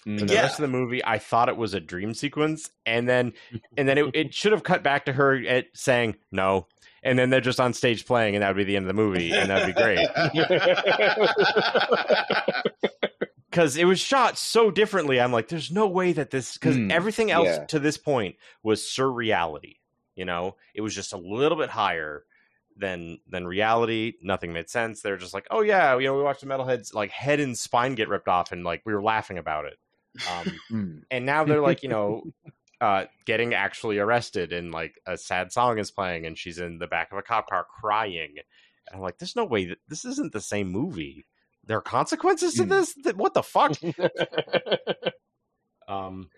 For 0.05 0.25
the 0.25 0.35
Yeah. 0.35 0.43
rest 0.43 0.59
of 0.59 0.63
the 0.63 0.69
movie, 0.69 1.05
I 1.05 1.19
thought 1.19 1.49
it 1.49 1.57
was 1.57 1.75
a 1.75 1.81
dream 1.81 2.15
sequence, 2.15 2.71
and 2.87 3.09
then 3.09 3.33
and 3.77 3.89
then 3.89 3.99
it, 3.99 4.07
it 4.15 4.35
should 4.35 4.53
have 4.53 4.63
cut 4.63 4.83
back 4.83 5.05
to 5.07 5.13
her 5.13 5.37
at 5.47 5.67
saying 5.75 6.17
no, 6.33 6.67
and 7.03 7.19
then 7.19 7.31
they're 7.31 7.41
just 7.41 7.61
on 7.61 7.73
stage 7.75 8.07
playing, 8.07 8.35
and 8.35 8.43
that 8.43 8.49
would 8.49 8.57
be 8.57 8.65
the 8.65 8.77
end 8.77 8.85
of 8.85 8.89
the 8.89 8.95
movie, 9.03 9.33
and 9.33 9.51
that'd 9.51 9.67
be 9.67 9.73
great 9.73 10.09
because 13.51 13.77
it 13.77 13.85
was 13.85 14.01
shot 14.01 14.39
so 14.39 14.71
differently. 14.71 15.21
I'm 15.21 15.33
like, 15.33 15.49
there's 15.49 15.71
no 15.71 15.87
way 15.89 16.13
that 16.13 16.31
this 16.31 16.55
because 16.55 16.77
Mm, 16.77 16.91
everything 16.91 17.31
else 17.31 17.59
yeah. 17.59 17.65
to 17.67 17.79
this 17.79 17.99
point 17.99 18.37
was 18.63 18.83
surreality. 18.83 19.77
You 20.15 20.25
know, 20.25 20.57
it 20.75 20.81
was 20.81 20.95
just 20.95 21.13
a 21.13 21.17
little 21.19 21.59
bit 21.59 21.71
higher 21.71 22.25
than 22.77 23.19
than 23.29 23.47
reality. 23.47 24.15
Nothing 24.23 24.53
made 24.53 24.69
sense. 24.71 25.03
They're 25.03 25.17
just 25.17 25.35
like, 25.35 25.47
oh 25.51 25.61
yeah, 25.63 25.97
you 25.99 26.07
know, 26.07 26.17
we 26.17 26.23
watched 26.23 26.41
the 26.41 26.47
metalheads 26.47 26.95
like 26.95 27.11
head 27.11 27.41
and 27.41 27.57
spine 27.57 27.95
get 27.95 28.09
ripped 28.09 28.29
off, 28.29 28.53
and 28.53 28.65
like 28.65 28.83
we 28.85 28.95
were 28.95 29.03
laughing 29.03 29.39
about 29.39 29.67
it. 29.67 29.79
Um, 30.31 30.59
Mm. 30.73 31.03
and 31.11 31.27
now 31.27 31.45
they're 31.45 31.61
like 31.61 31.83
you 31.83 31.89
know 31.89 32.23
uh 32.81 33.05
getting 33.27 33.55
actually 33.55 33.99
arrested 33.99 34.53
and 34.53 34.73
like 34.73 34.95
a 35.07 35.17
sad 35.17 35.53
song 35.53 35.79
is 35.79 35.91
playing 35.91 36.27
and 36.27 36.39
she's 36.39 36.59
in 36.59 36.79
the 36.79 36.87
back 36.87 37.11
of 37.13 37.19
a 37.19 37.23
cop 37.23 37.49
car 37.49 37.67
crying 37.81 38.31
and 38.37 38.45
i'm 38.95 39.01
like 39.01 39.19
there's 39.19 39.37
no 39.37 39.45
way 39.45 39.67
that 39.67 39.79
this 39.89 40.05
isn't 40.05 40.33
the 40.33 40.41
same 40.41 40.69
movie 40.71 41.27
there 41.65 41.79
are 41.79 41.83
consequences 41.83 42.55
to 42.55 42.65
Hmm. 42.65 42.69
this 42.71 42.95
what 43.17 43.35
the 43.35 43.43
fuck 43.43 43.73
um 45.89 46.29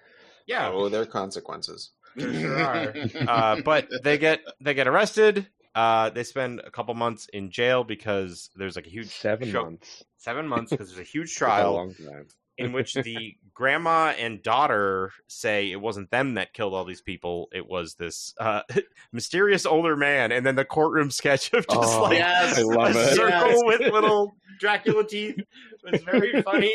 yeah 0.47 0.71
Oh, 0.73 0.89
there 0.89 1.03
are 1.03 1.07
consequences. 1.07 1.91
there 2.17 2.33
sure 2.41 2.59
are. 2.59 2.95
uh, 3.29 3.57
but 3.65 3.89
they 4.03 4.19
get 4.19 4.41
they 4.61 4.75
get 4.75 4.89
arrested 4.89 5.47
uh 5.75 6.11
they 6.11 6.25
spend 6.25 6.61
a 6.65 6.71
couple 6.71 6.95
months 6.95 7.29
in 7.33 7.51
jail 7.51 7.85
because 7.85 8.51
there's 8.57 8.77
like 8.77 8.87
a 8.87 8.91
huge 8.91 9.09
Seven 9.09 9.51
show- 9.51 9.63
months. 9.65 10.05
seven 10.19 10.47
months 10.49 10.71
because 10.71 10.89
there's 10.89 11.01
a 11.01 11.05
huge 11.11 11.29
That's 11.29 11.37
a 11.37 11.39
trial 11.39 11.75
long 11.75 11.95
time. 11.95 12.27
in 12.59 12.73
which 12.73 12.95
the 12.95 13.37
grandma 13.61 14.15
and 14.19 14.43
daughter 14.43 15.13
say 15.29 15.71
it 15.71 15.77
wasn't 15.83 16.11
them 16.11 16.33
that 16.33 16.55
killed 16.55 16.73
all 16.73 16.87
these 16.87 17.03
people 17.03 17.47
it 17.53 17.69
was 17.69 17.95
this 17.97 18.33
uh, 18.41 18.63
mysterious 19.13 19.67
older 19.67 19.97
man 19.97 20.33
and 20.33 20.47
then 20.47 20.55
the 20.55 20.65
courtroom 20.65 21.11
sketch 21.21 21.53
of 21.53 21.67
just 21.69 21.89
Oh, 21.99 22.05
like 22.05 22.17
Yes. 22.17 22.59
I 22.59 22.63
love 22.63 22.97
a 22.97 23.01
it. 23.03 23.15
circle 23.17 23.49
Yes. 23.51 23.61
with 23.65 23.81
little 23.93 24.35
dracula 24.59 25.07
teeth 25.07 25.39
was 25.85 26.01
very 26.01 26.41
funny 26.41 26.75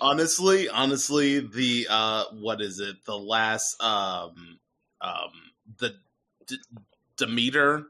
honestly, 0.00 0.68
honestly, 0.68 1.40
the 1.40 1.86
uh, 1.90 2.24
what 2.32 2.60
is 2.60 2.80
it? 2.80 2.96
The 3.04 3.16
last 3.18 3.80
um, 3.82 4.58
um, 5.00 5.30
the 5.78 5.94
D- 6.46 6.58
Demeter 7.16 7.84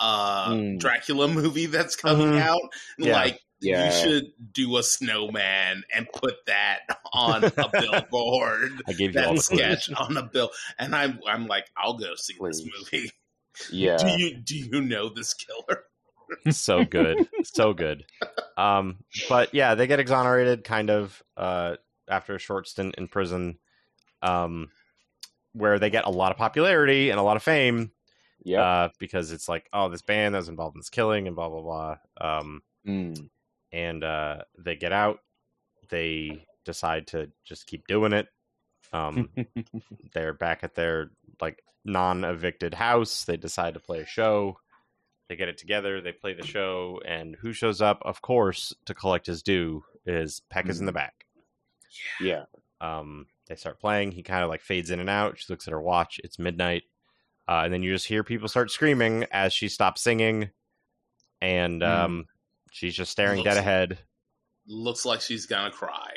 uh, 0.00 0.50
Mm. 0.50 0.78
Dracula 0.80 1.28
movie 1.28 1.66
that's 1.66 1.94
coming 1.96 2.32
Mhm. 2.32 2.40
out. 2.40 2.60
Yeah. 2.98 3.12
Like 3.14 3.40
Yeah. 3.62 3.86
you 3.86 3.92
should 3.92 4.32
do 4.52 4.76
a 4.76 4.82
snowman 4.82 5.84
and 5.94 6.06
put 6.12 6.34
that 6.46 6.80
on 7.12 7.44
a 7.44 7.50
billboard. 7.72 8.82
i 8.86 8.92
gave 8.92 9.14
you 9.14 9.20
all 9.22 9.34
That 9.34 9.42
sketch 9.42 9.90
on 9.92 10.16
a 10.16 10.22
bill, 10.22 10.50
and 10.78 10.94
I'm 10.94 11.20
I'm 11.26 11.46
like, 11.46 11.66
I'll 11.76 11.98
go 11.98 12.14
see 12.16 12.34
this 12.40 12.62
movie. 12.64 13.10
Yeah. 13.70 13.96
Do 13.98 14.08
you 14.08 14.36
do 14.36 14.56
you 14.56 14.80
know 14.80 15.08
this 15.08 15.34
killer? 15.34 15.84
so 16.50 16.82
good 16.82 17.28
so 17.44 17.74
good 17.74 18.06
um 18.56 18.96
but 19.28 19.52
yeah 19.52 19.74
they 19.74 19.86
get 19.86 20.00
exonerated 20.00 20.64
kind 20.64 20.88
of 20.88 21.22
uh 21.36 21.76
after 22.08 22.34
a 22.34 22.38
short 22.38 22.66
stint 22.66 22.94
in 22.96 23.06
prison 23.06 23.58
um 24.22 24.70
where 25.52 25.78
they 25.78 25.90
get 25.90 26.06
a 26.06 26.10
lot 26.10 26.32
of 26.32 26.38
popularity 26.38 27.10
and 27.10 27.20
a 27.20 27.22
lot 27.22 27.36
of 27.36 27.42
fame 27.42 27.90
yeah. 28.44 28.62
uh, 28.62 28.88
because 28.98 29.30
it's 29.32 29.48
like, 29.48 29.68
oh, 29.72 29.88
this 29.88 30.02
band 30.02 30.34
that 30.34 30.38
was 30.38 30.48
involved 30.48 30.74
in 30.76 30.80
this 30.80 30.90
killing 30.90 31.26
and 31.26 31.36
blah 31.36 31.48
blah 31.48 31.60
blah. 31.60 31.96
Um, 32.20 32.62
Mm. 32.86 33.28
And 33.72 34.04
uh, 34.04 34.38
they 34.58 34.76
get 34.76 34.92
out. 34.92 35.20
They 35.88 36.46
decide 36.64 37.08
to 37.08 37.30
just 37.44 37.66
keep 37.66 37.86
doing 37.86 38.12
it. 38.12 38.28
Um, 38.92 39.30
they're 40.14 40.34
back 40.34 40.62
at 40.62 40.74
their 40.74 41.10
like 41.40 41.62
non-evicted 41.84 42.74
house. 42.74 43.24
They 43.24 43.36
decide 43.36 43.74
to 43.74 43.80
play 43.80 44.00
a 44.00 44.06
show. 44.06 44.58
They 45.28 45.36
get 45.36 45.48
it 45.48 45.58
together. 45.58 46.00
They 46.00 46.12
play 46.12 46.34
the 46.34 46.46
show, 46.46 47.00
and 47.06 47.36
who 47.40 47.52
shows 47.52 47.80
up? 47.80 48.02
Of 48.04 48.20
course, 48.20 48.74
to 48.86 48.94
collect 48.94 49.26
his 49.26 49.42
due 49.42 49.82
is 50.04 50.42
Peck 50.50 50.68
is 50.68 50.80
in 50.80 50.86
the 50.86 50.92
back. 50.92 51.26
yeah. 52.20 52.44
Um, 52.80 53.26
they 53.48 53.54
start 53.54 53.80
playing. 53.80 54.12
He 54.12 54.22
kind 54.22 54.42
of 54.42 54.50
like 54.50 54.60
fades 54.60 54.90
in 54.90 55.00
and 55.00 55.08
out. 55.08 55.38
She 55.38 55.52
looks 55.52 55.66
at 55.66 55.72
her 55.72 55.80
watch. 55.80 56.20
It's 56.24 56.38
midnight. 56.38 56.82
Uh, 57.48 57.62
and 57.64 57.72
then 57.72 57.82
you 57.82 57.92
just 57.92 58.06
hear 58.06 58.24
people 58.24 58.48
start 58.48 58.70
screaming 58.70 59.24
as 59.30 59.52
she 59.52 59.68
stops 59.68 60.02
singing. 60.02 60.50
And 61.40 61.82
um, 61.82 62.26
she's 62.72 62.94
just 62.94 63.12
staring 63.12 63.38
Looks- 63.38 63.50
dead 63.50 63.56
ahead. 63.58 63.98
Looks 64.66 65.04
like 65.04 65.20
she's 65.20 65.46
gonna 65.46 65.70
cry. 65.70 66.10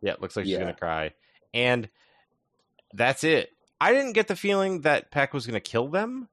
Yeah, 0.00 0.12
it 0.12 0.20
looks 0.22 0.36
like 0.36 0.46
she's 0.46 0.56
going 0.58 0.72
to 0.74 0.78
cry. 0.78 1.12
And 1.54 1.88
that's 2.92 3.22
it. 3.22 3.50
I 3.80 3.92
didn't 3.92 4.14
get 4.14 4.26
the 4.26 4.34
feeling 4.34 4.80
that 4.80 5.12
Peck 5.12 5.32
was 5.32 5.46
going 5.46 5.54
to 5.54 5.60
kill 5.60 5.86
them. 5.86 6.28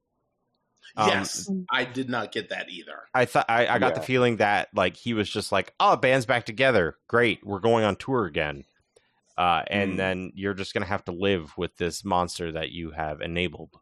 Um, 0.97 1.07
yes, 1.09 1.47
I 1.69 1.85
did 1.85 2.09
not 2.09 2.31
get 2.31 2.49
that 2.49 2.69
either. 2.71 2.97
I 3.13 3.25
thought 3.25 3.45
I, 3.47 3.67
I 3.67 3.77
got 3.77 3.93
the 3.93 4.01
feeling 4.01 4.37
that 4.37 4.69
like 4.73 4.95
he 4.95 5.13
was 5.13 5.29
just 5.29 5.51
like, 5.51 5.71
oh, 5.79 5.95
band's 5.97 6.25
back 6.25 6.45
together, 6.47 6.97
great, 7.07 7.45
we're 7.45 7.59
going 7.59 7.83
on 7.85 7.95
tour 7.95 8.25
again, 8.25 8.63
uh, 9.37 9.61
and 9.67 9.93
Mm. 9.93 9.97
then 9.97 10.31
you're 10.33 10.55
just 10.55 10.73
gonna 10.73 10.87
have 10.87 11.05
to 11.05 11.11
live 11.11 11.55
with 11.55 11.77
this 11.77 12.03
monster 12.03 12.51
that 12.53 12.71
you 12.71 12.89
have 12.89 13.21
enabled, 13.21 13.75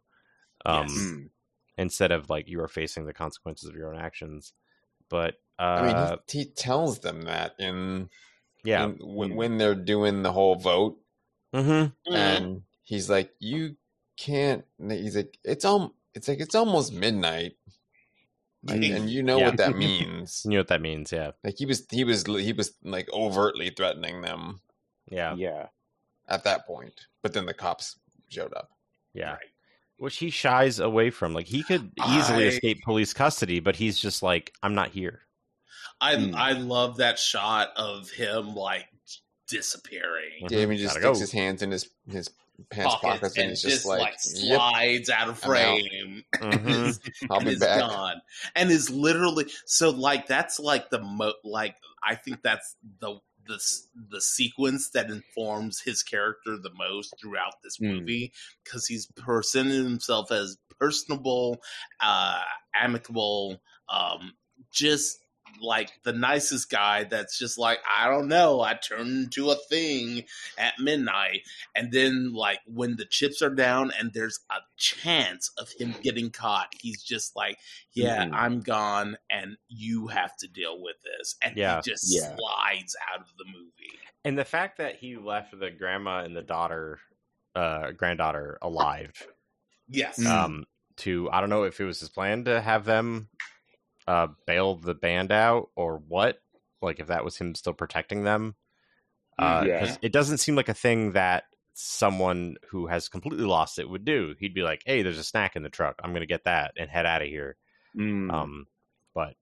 um, 0.66 0.86
Yes. 0.88 0.98
Mm. 0.98 1.30
instead 1.78 2.12
of 2.12 2.28
like 2.28 2.46
you 2.48 2.60
are 2.60 2.68
facing 2.68 3.06
the 3.06 3.14
consequences 3.14 3.70
of 3.70 3.74
your 3.74 3.94
own 3.94 3.98
actions. 3.98 4.52
But 5.08 5.36
uh, 5.58 5.62
I 5.62 5.86
mean, 6.10 6.18
he, 6.28 6.38
he 6.40 6.44
tells 6.46 7.00
them 7.00 7.22
that 7.22 7.54
in, 7.58 8.08
yeah, 8.64 8.84
in 8.84 8.98
when, 9.00 9.34
when 9.34 9.58
they're 9.58 9.74
doing 9.74 10.22
the 10.22 10.32
whole 10.32 10.54
vote, 10.56 10.98
mm-hmm. 11.54 11.70
Mm-hmm. 11.70 12.14
and 12.14 12.62
he's 12.84 13.08
like, 13.10 13.32
"You 13.40 13.76
can't." 14.16 14.64
He's 14.88 15.16
like, 15.16 15.38
"It's 15.44 15.64
um, 15.64 15.92
it's 16.14 16.28
like 16.28 16.40
it's 16.40 16.54
almost 16.54 16.92
midnight." 16.92 17.54
Like, 18.64 18.82
and 18.82 19.08
you 19.08 19.22
know 19.22 19.38
Yeah. 19.38 19.46
what 19.46 19.56
that 19.58 19.76
means. 19.86 20.42
you 20.44 20.50
know 20.52 20.58
what 20.58 20.68
that 20.68 20.82
means, 20.82 21.12
yeah, 21.12 21.30
Like 21.44 21.54
he 21.58 21.64
was, 21.64 21.86
he 21.90 22.02
was, 22.02 22.24
he 22.26 22.52
was 22.52 22.72
like 22.82 23.08
overtly 23.12 23.70
threatening 23.70 24.20
them 24.20 24.60
yeah, 25.08 25.34
Yeah. 25.36 25.66
at 26.28 26.42
that 26.42 26.66
point. 26.66 27.06
But 27.22 27.32
then 27.34 27.46
the 27.46 27.54
cops 27.54 27.96
showed 28.28 28.52
up. 28.54 28.70
yeah. 29.14 29.34
Right. 29.34 29.46
Which 29.98 30.16
he 30.18 30.30
shies 30.30 30.80
away 30.80 31.10
from. 31.10 31.34
Like 31.34 31.46
he 31.46 31.62
could 31.62 31.92
easily 32.10 32.44
I- 32.44 32.48
escape 32.48 32.78
police 32.84 33.14
custody, 33.14 33.60
but 33.60 33.76
he's 33.76 33.98
just 33.98 34.22
like, 34.24 34.52
I'm 34.62 34.74
not 34.74 34.90
here. 34.90 35.20
I 36.00 36.14
Mm. 36.16 36.34
I 36.34 36.52
love 36.52 36.98
that 36.98 37.18
shot 37.18 37.72
of 37.76 38.10
him 38.10 38.54
like 38.54 38.86
disappearing. 39.48 40.44
Mhm. 40.44 40.48
Jamie 40.50 40.76
just 40.76 40.94
Gotta 40.94 41.06
sticks 41.06 41.18
go. 41.18 41.20
his 41.20 41.32
hands 41.32 41.62
in 41.62 41.70
his 41.70 41.88
his 42.08 42.30
pants 42.70 42.94
Pockets 42.96 43.20
pockets, 43.20 43.34
and 43.36 43.42
and 43.42 43.50
he's 43.50 43.62
just, 43.62 43.74
just 43.76 43.86
like, 43.86 44.00
like, 44.00 44.18
"Yep, 44.34 44.58
slides 44.58 45.10
out 45.10 45.28
of 45.28 45.44
I'm 45.44 45.50
out. 45.50 45.56
frame. 45.56 46.24
Mhm. 46.34 47.10
I'll 47.30 47.36
and 47.38 47.46
be 47.46 47.52
is 47.52 47.60
back." 47.60 47.80
gone. 47.80 48.20
And 48.54 48.70
is 48.70 48.90
literally 48.90 49.50
so 49.64 49.90
like 49.90 50.26
that's 50.26 50.58
like 50.60 50.90
the 50.90 51.00
mo 51.00 51.32
like 51.44 51.76
I 52.02 52.14
think 52.16 52.42
that's 52.42 52.76
the 53.00 53.20
the 53.46 53.58
the 54.10 54.20
sequence 54.20 54.90
that 54.90 55.08
informs 55.10 55.80
his 55.80 56.02
character 56.02 56.58
the 56.58 56.70
most 56.74 57.14
throughout 57.18 57.62
this 57.62 57.78
Mm. 57.78 58.00
movie 58.00 58.32
because 58.62 58.86
he's 58.86 59.06
presented 59.16 59.82
himself 59.84 60.30
as 60.30 60.58
personable, 60.78 61.62
uh, 62.00 62.42
amicable, 62.74 63.62
um, 63.88 64.34
just 64.70 65.18
like 65.60 65.90
the 66.04 66.12
nicest 66.12 66.70
guy 66.70 67.04
that's 67.04 67.38
just 67.38 67.58
like 67.58 67.78
I 67.98 68.08
don't 68.08 68.28
know 68.28 68.60
I 68.60 68.74
turned 68.74 69.24
into 69.24 69.50
a 69.50 69.56
thing 69.68 70.24
at 70.56 70.74
midnight 70.78 71.42
and 71.74 71.92
then 71.92 72.32
like 72.32 72.60
when 72.66 72.96
the 72.96 73.04
chips 73.04 73.42
are 73.42 73.54
down 73.54 73.92
and 73.98 74.12
there's 74.12 74.40
a 74.50 74.56
chance 74.76 75.50
of 75.58 75.68
him 75.78 75.94
getting 76.02 76.30
caught 76.30 76.68
he's 76.80 77.02
just 77.02 77.34
like 77.36 77.58
yeah 77.94 78.24
Mhm. 78.26 78.34
I'm 78.34 78.60
gone 78.60 79.16
and 79.30 79.56
you 79.68 80.06
have 80.08 80.36
to 80.38 80.48
deal 80.48 80.80
with 80.80 80.96
this 81.02 81.36
and 81.42 81.56
Yeah. 81.56 81.80
he 81.84 81.90
just 81.90 82.04
Yeah. 82.08 82.36
slides 82.36 82.96
out 83.12 83.20
of 83.20 83.28
the 83.38 83.44
movie 83.46 83.98
And 84.24 84.38
the 84.38 84.44
fact 84.44 84.78
that 84.78 84.96
he 84.96 85.16
left 85.16 85.58
the 85.58 85.70
grandma 85.70 86.24
and 86.24 86.36
the 86.36 86.42
daughter, 86.42 87.00
uh, 87.54 87.92
granddaughter 87.92 88.58
alive, 88.62 89.26
yes 89.88 90.18
Mm. 90.18 90.26
um, 90.26 90.64
to 90.96 91.30
I 91.30 91.40
don't 91.40 91.48
know 91.50 91.62
if 91.62 91.80
it 91.80 91.84
was 91.84 92.00
his 92.00 92.08
plan 92.08 92.44
to 92.44 92.60
have 92.60 92.84
them 92.84 93.28
uh, 94.08 94.28
bail 94.46 94.74
the 94.76 94.94
band 94.94 95.30
out 95.30 95.68
or 95.76 95.98
what. 95.98 96.40
Like 96.80 96.98
if 96.98 97.08
that 97.08 97.24
was 97.24 97.36
him 97.36 97.54
still 97.54 97.74
protecting 97.74 98.24
them, 98.24 98.54
uh, 99.38 99.64
Yeah. 99.66 99.96
it 100.00 100.12
doesn't 100.12 100.38
seem 100.38 100.56
like 100.56 100.68
a 100.68 100.74
thing 100.74 101.12
that 101.12 101.44
someone 101.74 102.56
who 102.70 102.86
has 102.86 103.08
completely 103.08 103.44
lost 103.44 103.78
it 103.78 103.88
would 103.88 104.04
do. 104.04 104.34
He'd 104.40 104.54
be 104.54 104.62
like, 104.62 104.82
"Hey, 104.86 105.02
there's 105.02 105.18
a 105.18 105.24
snack 105.24 105.56
in 105.56 105.62
the 105.62 105.68
truck. 105.68 106.00
I'm 106.02 106.12
gonna 106.12 106.26
get 106.26 106.44
that 106.44 106.72
and 106.76 106.88
head 106.90 107.06
out 107.06 107.22
of 107.22 107.28
here." 107.28 107.56
Mm. 107.96 108.32
Um, 108.32 108.66
but 109.14 109.34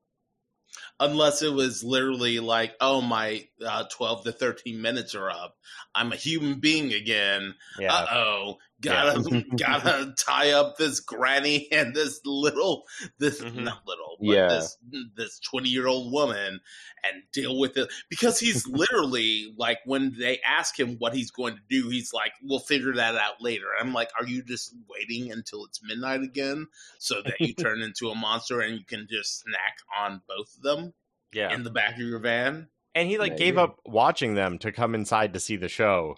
unless 0.98 1.42
it 1.42 1.52
was 1.52 1.84
literally 1.84 2.40
like 2.40 2.74
oh 2.80 3.00
my 3.00 3.46
uh, 3.64 3.84
12 3.90 4.24
to 4.24 4.32
13 4.32 4.82
minutes 4.82 5.14
are 5.14 5.30
up 5.30 5.56
I'm 5.94 6.12
a 6.12 6.16
human 6.16 6.58
being 6.60 6.92
again 6.92 7.54
yeah, 7.78 7.94
uh 7.94 8.06
oh, 8.10 8.58
gotta 8.80 9.44
gotta 9.56 10.14
tie 10.18 10.50
up 10.52 10.76
this 10.76 11.00
granny 11.00 11.68
and 11.72 11.94
this 11.94 12.20
little 12.24 12.84
this 13.18 13.40
Mhm. 13.40 13.64
not 13.64 13.82
little, 13.86 14.16
but 14.20 14.28
Yeah. 14.34 14.48
this 14.48 14.76
this 15.16 15.38
twenty 15.40 15.68
year 15.68 15.86
old 15.86 16.12
woman 16.12 16.60
and 17.04 17.22
deal 17.32 17.58
with 17.58 17.76
it 17.76 17.90
because 18.10 18.38
he's 18.40 18.66
literally 18.68 19.54
like 19.56 19.78
when 19.86 20.14
they 20.18 20.40
ask 20.46 20.78
him 20.78 20.96
what 20.98 21.14
he's 21.14 21.30
going 21.30 21.54
to 21.54 21.62
do, 21.68 21.88
he's 21.88 22.12
like, 22.12 22.32
"We'll 22.42 22.58
figure 22.58 22.94
that 22.94 23.14
out 23.16 23.40
later." 23.40 23.66
I'm 23.80 23.92
like, 23.92 24.10
"Are 24.18 24.26
you 24.26 24.42
just 24.42 24.74
waiting 24.88 25.32
until 25.32 25.64
it's 25.64 25.80
midnight 25.82 26.22
again 26.22 26.66
so 26.98 27.22
that 27.22 27.40
you 27.40 27.54
turn 27.54 27.80
into 27.82 28.10
a 28.10 28.14
monster 28.14 28.60
and 28.60 28.78
you 28.78 28.84
can 28.84 29.06
just 29.10 29.40
snack 29.40 29.76
on 29.98 30.20
both 30.28 30.54
of 30.56 30.62
them 30.62 30.94
yeah. 31.32 31.52
in 31.54 31.62
the 31.62 31.70
back 31.70 31.94
of 31.94 32.00
your 32.00 32.18
van?" 32.18 32.68
And 32.94 33.08
he 33.08 33.18
like 33.18 33.32
Maybe. 33.32 33.44
gave 33.44 33.58
up 33.58 33.78
watching 33.84 34.34
them 34.36 34.58
to 34.60 34.72
come 34.72 34.94
inside 34.94 35.34
to 35.34 35.40
see 35.40 35.56
the 35.56 35.68
show. 35.68 36.16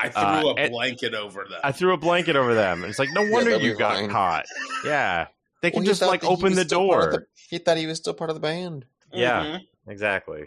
I 0.00 0.08
threw 0.10 0.50
Uh, 0.50 0.54
a 0.58 0.68
blanket 0.70 1.14
over 1.14 1.44
them. 1.48 1.60
I 1.64 1.72
threw 1.72 1.92
a 1.92 1.96
blanket 1.96 2.36
over 2.36 2.54
them. 2.54 2.84
It's 2.84 2.98
like 2.98 3.08
no 3.12 3.22
wonder 3.30 3.50
they'll 3.52 3.62
you 3.62 3.74
got 3.76 3.96
fine. 3.96 4.10
caught. 4.10 4.46
Yeah, 4.84 5.26
they 5.62 5.70
can 5.70 5.80
Well, 5.80 5.86
just 5.86 6.02
like 6.02 6.24
open 6.24 6.54
the 6.54 6.64
still 6.64 6.88
part 6.88 7.04
of 7.04 7.10
door. 7.12 7.20
the- 7.20 7.26
he 7.48 7.58
thought 7.58 7.76
he 7.76 7.86
was 7.86 7.98
still 7.98 8.14
part 8.14 8.30
of 8.30 8.34
the 8.36 8.40
band. 8.40 8.84
Yeah. 9.12 9.44
Mhm. 9.44 9.60
Exactly. 9.88 10.46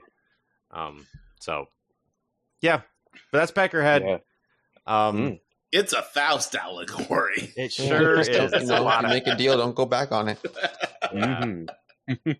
Um. 0.71 1.05
So, 1.39 1.65
yeah, 2.61 2.81
but 3.31 3.39
that's 3.39 3.51
Peckerhead. 3.51 4.01
Yeah. 4.05 4.17
Um. 5.07 5.17
Mm. 5.17 5.39
It's 5.71 5.93
a 5.93 6.01
Faust 6.01 6.53
allegory. 6.55 7.53
It 7.55 7.77
Yeah, 7.79 7.87
sure 7.87 8.19
is. 8.19 8.27
just 8.27 8.37
don't- 8.37 8.53
It's 8.61 8.69
you 8.69 8.77
a 8.77 8.79
lot 8.81 9.01
you 9.01 9.07
of- 9.07 9.13
make 9.13 9.25
a 9.27 9.35
deal, 9.35 9.57
don't 9.57 9.73
go 9.75 9.85
back 9.85 10.11
on 10.11 10.27
it. 10.29 10.37
Yeah. 11.13 11.43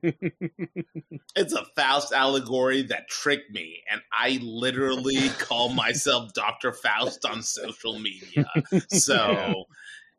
It's 1.36 1.54
a 1.54 1.66
Faust 1.76 2.12
allegory 2.12 2.82
that 2.84 3.08
tricked 3.08 3.52
me, 3.52 3.82
and 3.90 4.02
I 4.12 4.40
literally 4.42 5.30
call 5.40 5.70
myself 5.74 6.34
Dr. 6.34 6.74
Faust 6.74 7.26
on 7.26 7.42
social 7.42 8.00
media. 8.00 8.46
So, 8.90 9.66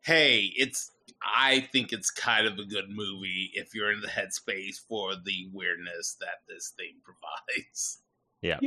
hey, 0.01 0.51
it's 0.55 0.91
I 1.21 1.61
think 1.71 1.93
it's 1.93 2.09
kind 2.09 2.47
of 2.47 2.57
a 2.57 2.65
good 2.65 2.89
movie 2.89 3.51
if 3.53 3.73
you're 3.73 3.91
in 3.91 4.01
the 4.01 4.07
headspace 4.07 4.77
for 4.89 5.13
the 5.15 5.49
weirdness 5.53 6.17
that 6.19 6.41
this 6.49 6.73
thing 6.75 6.95
provides. 7.03 7.99
Yeah. 8.41 8.57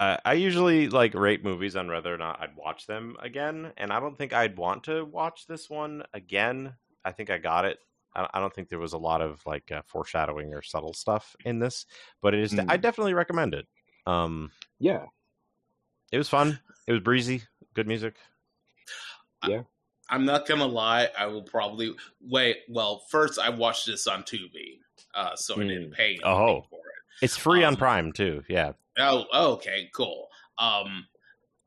Uh, 0.00 0.16
I 0.24 0.32
usually 0.32 0.88
like 0.88 1.14
rate 1.14 1.44
movies 1.44 1.76
on 1.76 1.88
whether 1.88 2.12
or 2.12 2.18
not 2.18 2.40
I'd 2.40 2.56
watch 2.56 2.86
them 2.86 3.16
again, 3.20 3.72
and 3.76 3.92
I 3.92 4.00
don't 4.00 4.16
think 4.16 4.32
I'd 4.32 4.56
want 4.56 4.84
to 4.84 5.04
watch 5.04 5.46
this 5.46 5.68
one 5.68 6.02
again. 6.14 6.74
I 7.04 7.12
think 7.12 7.30
I 7.30 7.38
got 7.38 7.64
it. 7.66 7.78
I 8.14 8.28
I 8.34 8.40
don't 8.40 8.52
think 8.54 8.68
there 8.68 8.78
was 8.78 8.92
a 8.92 8.98
lot 8.98 9.20
of 9.20 9.40
like 9.46 9.70
uh, 9.72 9.82
foreshadowing 9.86 10.52
or 10.54 10.62
subtle 10.62 10.94
stuff 10.94 11.34
in 11.44 11.58
this, 11.58 11.86
but 12.20 12.34
it 12.34 12.40
is. 12.40 12.52
Mm. 12.52 12.66
I 12.68 12.76
definitely 12.76 13.14
recommend 13.14 13.54
it. 13.54 13.66
Um, 14.06 14.50
Yeah. 14.78 15.06
it 16.10 16.18
was 16.18 16.28
fun. 16.28 16.58
It 16.86 16.92
was 16.92 17.00
breezy. 17.00 17.42
Good 17.74 17.86
music. 17.86 18.14
Yeah, 19.46 19.62
I'm 20.08 20.24
not 20.24 20.46
gonna 20.46 20.66
lie, 20.66 21.08
I 21.18 21.26
will 21.26 21.42
probably 21.42 21.94
wait. 22.20 22.58
Well, 22.68 23.02
first 23.10 23.38
I 23.40 23.50
watched 23.50 23.86
this 23.86 24.06
on 24.06 24.22
Tubi, 24.22 24.78
uh, 25.14 25.34
so 25.34 25.54
I 25.60 25.64
didn't 25.66 25.92
pay 25.92 26.10
anything 26.10 26.26
Oh. 26.26 26.62
for 26.70 26.76
it. 26.76 27.24
It's 27.24 27.36
free 27.36 27.64
on 27.64 27.74
Um, 27.74 27.76
Prime 27.76 28.12
too. 28.12 28.44
Yeah. 28.48 28.72
Oh, 28.98 29.24
okay, 29.54 29.90
cool. 29.94 30.28
Um, 30.58 31.06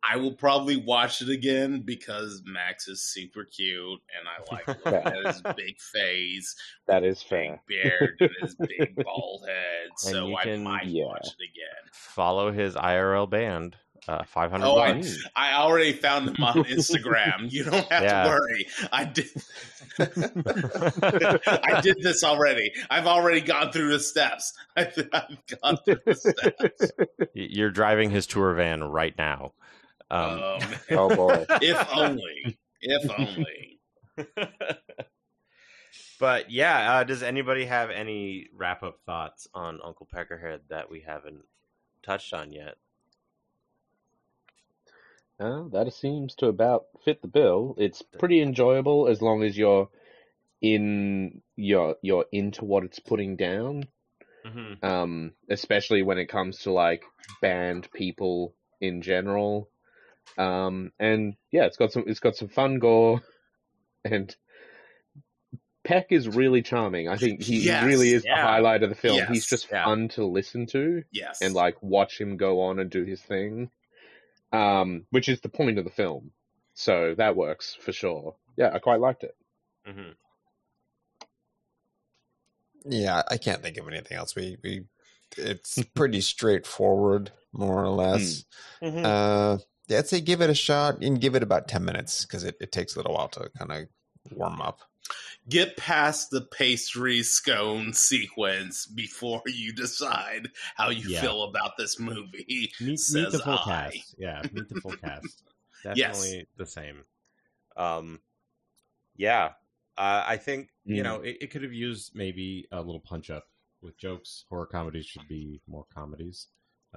I 0.07 0.17
will 0.17 0.33
probably 0.33 0.75
watch 0.77 1.21
it 1.21 1.29
again 1.29 1.81
because 1.81 2.41
Max 2.45 2.87
is 2.87 3.01
super 3.03 3.43
cute, 3.45 3.99
and 4.17 4.27
I 4.27 4.53
like 4.53 4.67
looking 4.85 4.93
at 4.93 5.25
his 5.25 5.41
big 5.55 5.79
face, 5.79 6.55
That 6.87 7.03
is 7.03 7.23
big 7.23 7.29
fair. 7.29 7.59
beard, 7.67 8.17
and 8.19 8.29
his 8.41 8.55
big 8.55 8.95
bald 9.03 9.45
head. 9.47 9.87
And 9.89 9.99
So 9.99 10.35
I 10.35 10.43
can- 10.43 10.63
might 10.63 10.85
yeah. 10.87 11.05
watch 11.05 11.27
it 11.27 11.43
again. 11.43 11.91
Follow 11.93 12.51
his 12.51 12.75
IRL 12.75 13.29
band. 13.29 13.75
Uh, 14.07 14.23
Five 14.23 14.51
hundred 14.51 14.67
Oh, 14.67 14.77
I- 14.77 15.01
I 15.35 15.53
already 15.55 15.91
found 15.93 16.29
him 16.29 16.43
on 16.43 16.63
Instagram. 16.65 17.49
You 17.51 17.63
don't 17.63 17.91
have 17.91 18.03
Yeah. 18.03 18.23
to 18.23 18.29
worry. 18.29 18.67
I 18.91 19.05
did. 19.05 19.29
I 19.99 21.81
did 21.81 21.97
this 22.01 22.23
already. 22.23 22.71
I've 22.89 23.07
already 23.07 23.41
gone 23.41 23.71
through 23.71 23.91
the 23.91 23.99
steps. 23.99 24.53
I've, 24.75 24.95
I've 25.11 25.37
gone 25.61 25.77
through 25.85 25.97
the 26.05 26.15
steps. 26.15 26.91
You're 27.33 27.71
driving 27.71 28.11
his 28.11 28.27
tour 28.27 28.53
van 28.53 28.83
right 28.83 29.15
now. 29.17 29.53
Um, 30.11 30.39
Um, 30.39 30.59
Oh 30.91 31.15
boy. 31.15 31.45
if 31.61 31.87
only. 31.95 32.57
If 32.81 33.09
only. 33.17 33.79
but 36.19 36.51
yeah, 36.51 36.93
uh, 36.93 37.03
does 37.03 37.23
anybody 37.23 37.65
have 37.65 37.89
any 37.89 38.47
wrap 38.53 38.83
up 38.83 38.99
thoughts 39.05 39.47
on 39.53 39.79
Uncle 39.83 40.07
Peckerhead 40.13 40.61
that 40.69 40.89
we 40.89 41.01
haven't 41.01 41.43
touched 42.03 42.33
on 42.33 42.51
yet? 42.51 42.75
Uh, 45.39 45.63
that 45.71 45.91
seems 45.93 46.33
to 46.35 46.47
about 46.47 46.85
fit 47.03 47.21
the 47.21 47.27
bill. 47.27 47.75
It's 47.77 48.01
pretty 48.01 48.41
enjoyable 48.41 49.07
as 49.07 49.21
long 49.21 49.43
as 49.43 49.57
you're 49.57 49.89
in 50.61 51.41
you're 51.57 51.95
you're 52.01 52.25
into 52.31 52.63
what 52.63 52.83
it's 52.83 52.99
putting 52.99 53.35
down. 53.35 53.83
Mm-hmm. 54.45 54.85
Um, 54.85 55.31
especially 55.49 56.03
when 56.03 56.19
it 56.19 56.27
comes 56.27 56.59
to 56.59 56.71
like 56.71 57.03
band 57.41 57.91
people 57.91 58.53
in 58.79 59.01
general. 59.01 59.69
Um, 60.37 60.91
and 60.99 61.35
yeah, 61.51 61.65
it's 61.65 61.77
got 61.77 61.91
some 61.91 62.03
it's 62.07 62.19
got 62.19 62.35
some 62.35 62.47
fun 62.49 62.79
gore, 62.79 63.21
and 64.05 64.35
Peck 65.83 66.07
is 66.11 66.27
really 66.27 66.61
charming. 66.61 67.07
I 67.07 67.17
think 67.17 67.41
he, 67.43 67.59
Yes, 67.59 67.81
he 67.81 67.87
really 67.87 68.11
is 68.11 68.23
yeah. 68.25 68.35
the 68.35 68.41
highlight 68.41 68.83
of 68.83 68.89
the 68.89 68.95
film. 68.95 69.17
Yes, 69.17 69.29
He's 69.29 69.45
just 69.47 69.69
yeah. 69.71 69.85
fun 69.85 70.07
to 70.09 70.25
listen 70.25 70.65
to 70.67 71.03
Yes. 71.11 71.41
and 71.41 71.53
like 71.53 71.81
watch 71.81 72.19
him 72.19 72.37
go 72.37 72.61
on 72.61 72.79
and 72.79 72.89
do 72.89 73.03
his 73.03 73.21
thing, 73.21 73.69
um, 74.51 75.05
which 75.11 75.29
is 75.29 75.41
the 75.41 75.49
point 75.49 75.77
of 75.77 75.85
the 75.85 75.91
film. 75.91 76.31
So 76.73 77.13
that 77.17 77.35
works 77.35 77.77
for 77.79 77.91
sure. 77.93 78.35
Yeah, 78.57 78.71
I 78.73 78.79
quite 78.79 78.99
liked 78.99 79.23
it. 79.23 79.35
hmm 79.85 80.11
Yeah, 82.87 83.21
I 83.29 83.37
can't 83.37 83.61
think 83.61 83.77
of 83.77 83.87
anything 83.87 84.17
else. 84.17 84.35
We 84.35 84.57
we 84.63 84.83
it's 85.37 85.81
pretty 85.95 86.21
straightforward, 86.21 87.31
more 87.53 87.83
or 87.83 87.89
less. 87.89 88.43
hmm 88.81 89.01
Uh, 89.05 89.57
yeah, 89.87 89.99
I'd 89.99 90.07
say 90.07 90.21
give 90.21 90.41
it 90.41 90.49
a 90.49 90.55
shot 90.55 91.01
and 91.01 91.19
give 91.21 91.35
it 91.35 91.43
about 91.43 91.67
ten 91.67 91.83
minutes 91.85 92.25
because 92.25 92.43
it, 92.43 92.55
it 92.59 92.71
takes 92.71 92.95
a 92.95 92.99
little 92.99 93.13
while 93.13 93.27
to 93.29 93.49
kind 93.57 93.71
of 93.71 93.87
warm 94.31 94.61
up. 94.61 94.81
Get 95.47 95.77
past 95.77 96.31
the 96.31 96.41
pastry 96.41 97.21
scone 97.21 97.93
sequence 97.93 98.87
before 98.87 99.43
you 99.45 99.71
decide 99.73 100.49
how 100.75 100.89
you 100.89 101.07
Yeah. 101.09 101.21
feel 101.21 101.43
about 101.43 101.77
this 101.77 101.99
movie. 101.99 102.71
Meet, 102.79 102.99
meet 103.11 103.31
the 103.31 103.39
full 103.43 103.59
I. 103.59 103.91
cast. 103.91 104.15
Yeah, 104.17 104.41
meet 104.51 104.67
the 104.69 104.81
full 104.81 104.95
cast. 104.97 105.43
Definitely 105.83 106.47
the 106.57 106.65
same. 106.65 107.03
Um, 107.77 108.19
yeah, 109.15 109.49
uh, 109.97 110.23
I 110.25 110.37
think 110.37 110.69
You 110.85 111.01
Mm. 111.01 111.03
know, 111.03 111.21
it, 111.21 111.37
it 111.41 111.51
could 111.51 111.61
have 111.63 111.73
used 111.73 112.15
maybe 112.15 112.67
a 112.71 112.77
little 112.81 112.99
punch 112.99 113.29
up 113.29 113.45
with 113.81 113.97
jokes. 113.97 114.45
Horror 114.49 114.65
comedies 114.65 115.05
should 115.05 115.27
be 115.27 115.61
more 115.67 115.85
comedies. 115.93 116.47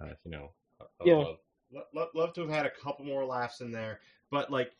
Uh, 0.01 0.12
you 0.24 0.31
know, 0.31 0.52
I- 0.81 0.85
I 0.85 1.05
Yeah. 1.05 1.15
Love, 1.16 1.39
lo- 1.73 1.82
lo- 1.95 2.09
love 2.15 2.32
to 2.35 2.40
have 2.43 2.51
had 2.51 2.66
a 2.66 2.70
couple 2.70 3.05
more 3.05 3.24
laughs 3.24 3.61
in 3.61 3.70
there, 3.73 4.01
but 4.31 4.51
like, 4.51 4.73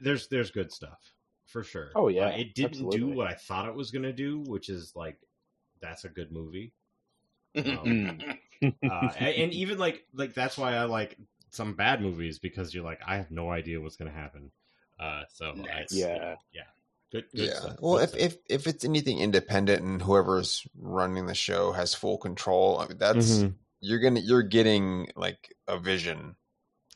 there's 0.00 0.28
there's 0.28 0.50
good 0.50 0.70
stuff 0.72 0.98
for 1.46 1.62
sure. 1.62 1.90
Oh, 1.94 2.08
yeah, 2.08 2.26
Uh, 2.26 2.30
it 2.38 2.54
didn't 2.54 2.70
absolutely. 2.72 2.98
do 2.98 3.08
what 3.08 3.26
I 3.28 3.34
thought 3.34 3.68
it 3.68 3.74
was 3.74 3.90
gonna 3.90 4.12
do, 4.12 4.40
which 4.40 4.68
is 4.68 4.92
like, 4.96 5.16
that's 5.80 6.04
a 6.04 6.08
good 6.08 6.32
movie. 6.32 6.72
Mm. 7.54 8.38
uh, 8.62 9.08
and, 9.18 9.34
and 9.34 9.52
even 9.54 9.78
like 9.78 10.04
like 10.14 10.34
that's 10.34 10.58
why 10.58 10.74
I 10.74 10.84
like 10.84 11.16
some 11.50 11.74
bad 11.74 12.02
movies 12.02 12.38
because 12.38 12.74
you're 12.74 12.84
like 12.84 13.00
I 13.06 13.16
have 13.16 13.30
no 13.30 13.50
idea 13.50 13.80
what's 13.80 13.96
gonna 13.96 14.10
happen. 14.10 14.50
Uh, 15.00 15.22
so 15.32 15.50
I, 15.50 15.54
Nice. 15.54 15.92
Yeah. 15.92 16.34
good, 17.12 17.24
good 17.34 17.46
yeah. 17.48 17.54
stuff. 17.54 17.76
Well, 17.80 17.94
good 17.98 18.02
if, 18.04 18.10
stuff. 18.10 18.20
if 18.20 18.36
if 18.48 18.66
it's 18.66 18.84
anything 18.84 19.18
independent 19.20 19.82
and 19.82 20.02
whoever's 20.02 20.66
running 20.78 21.26
the 21.26 21.34
show 21.34 21.72
has 21.72 21.94
full 21.94 22.18
control, 22.18 22.78
I 22.78 22.88
mean, 22.88 22.98
that's 22.98 23.38
Mhm. 23.38 23.54
You're 23.86 24.00
gonna 24.00 24.20
you're 24.20 24.42
getting 24.42 25.08
like 25.16 25.54
a 25.68 25.78
vision. 25.78 26.36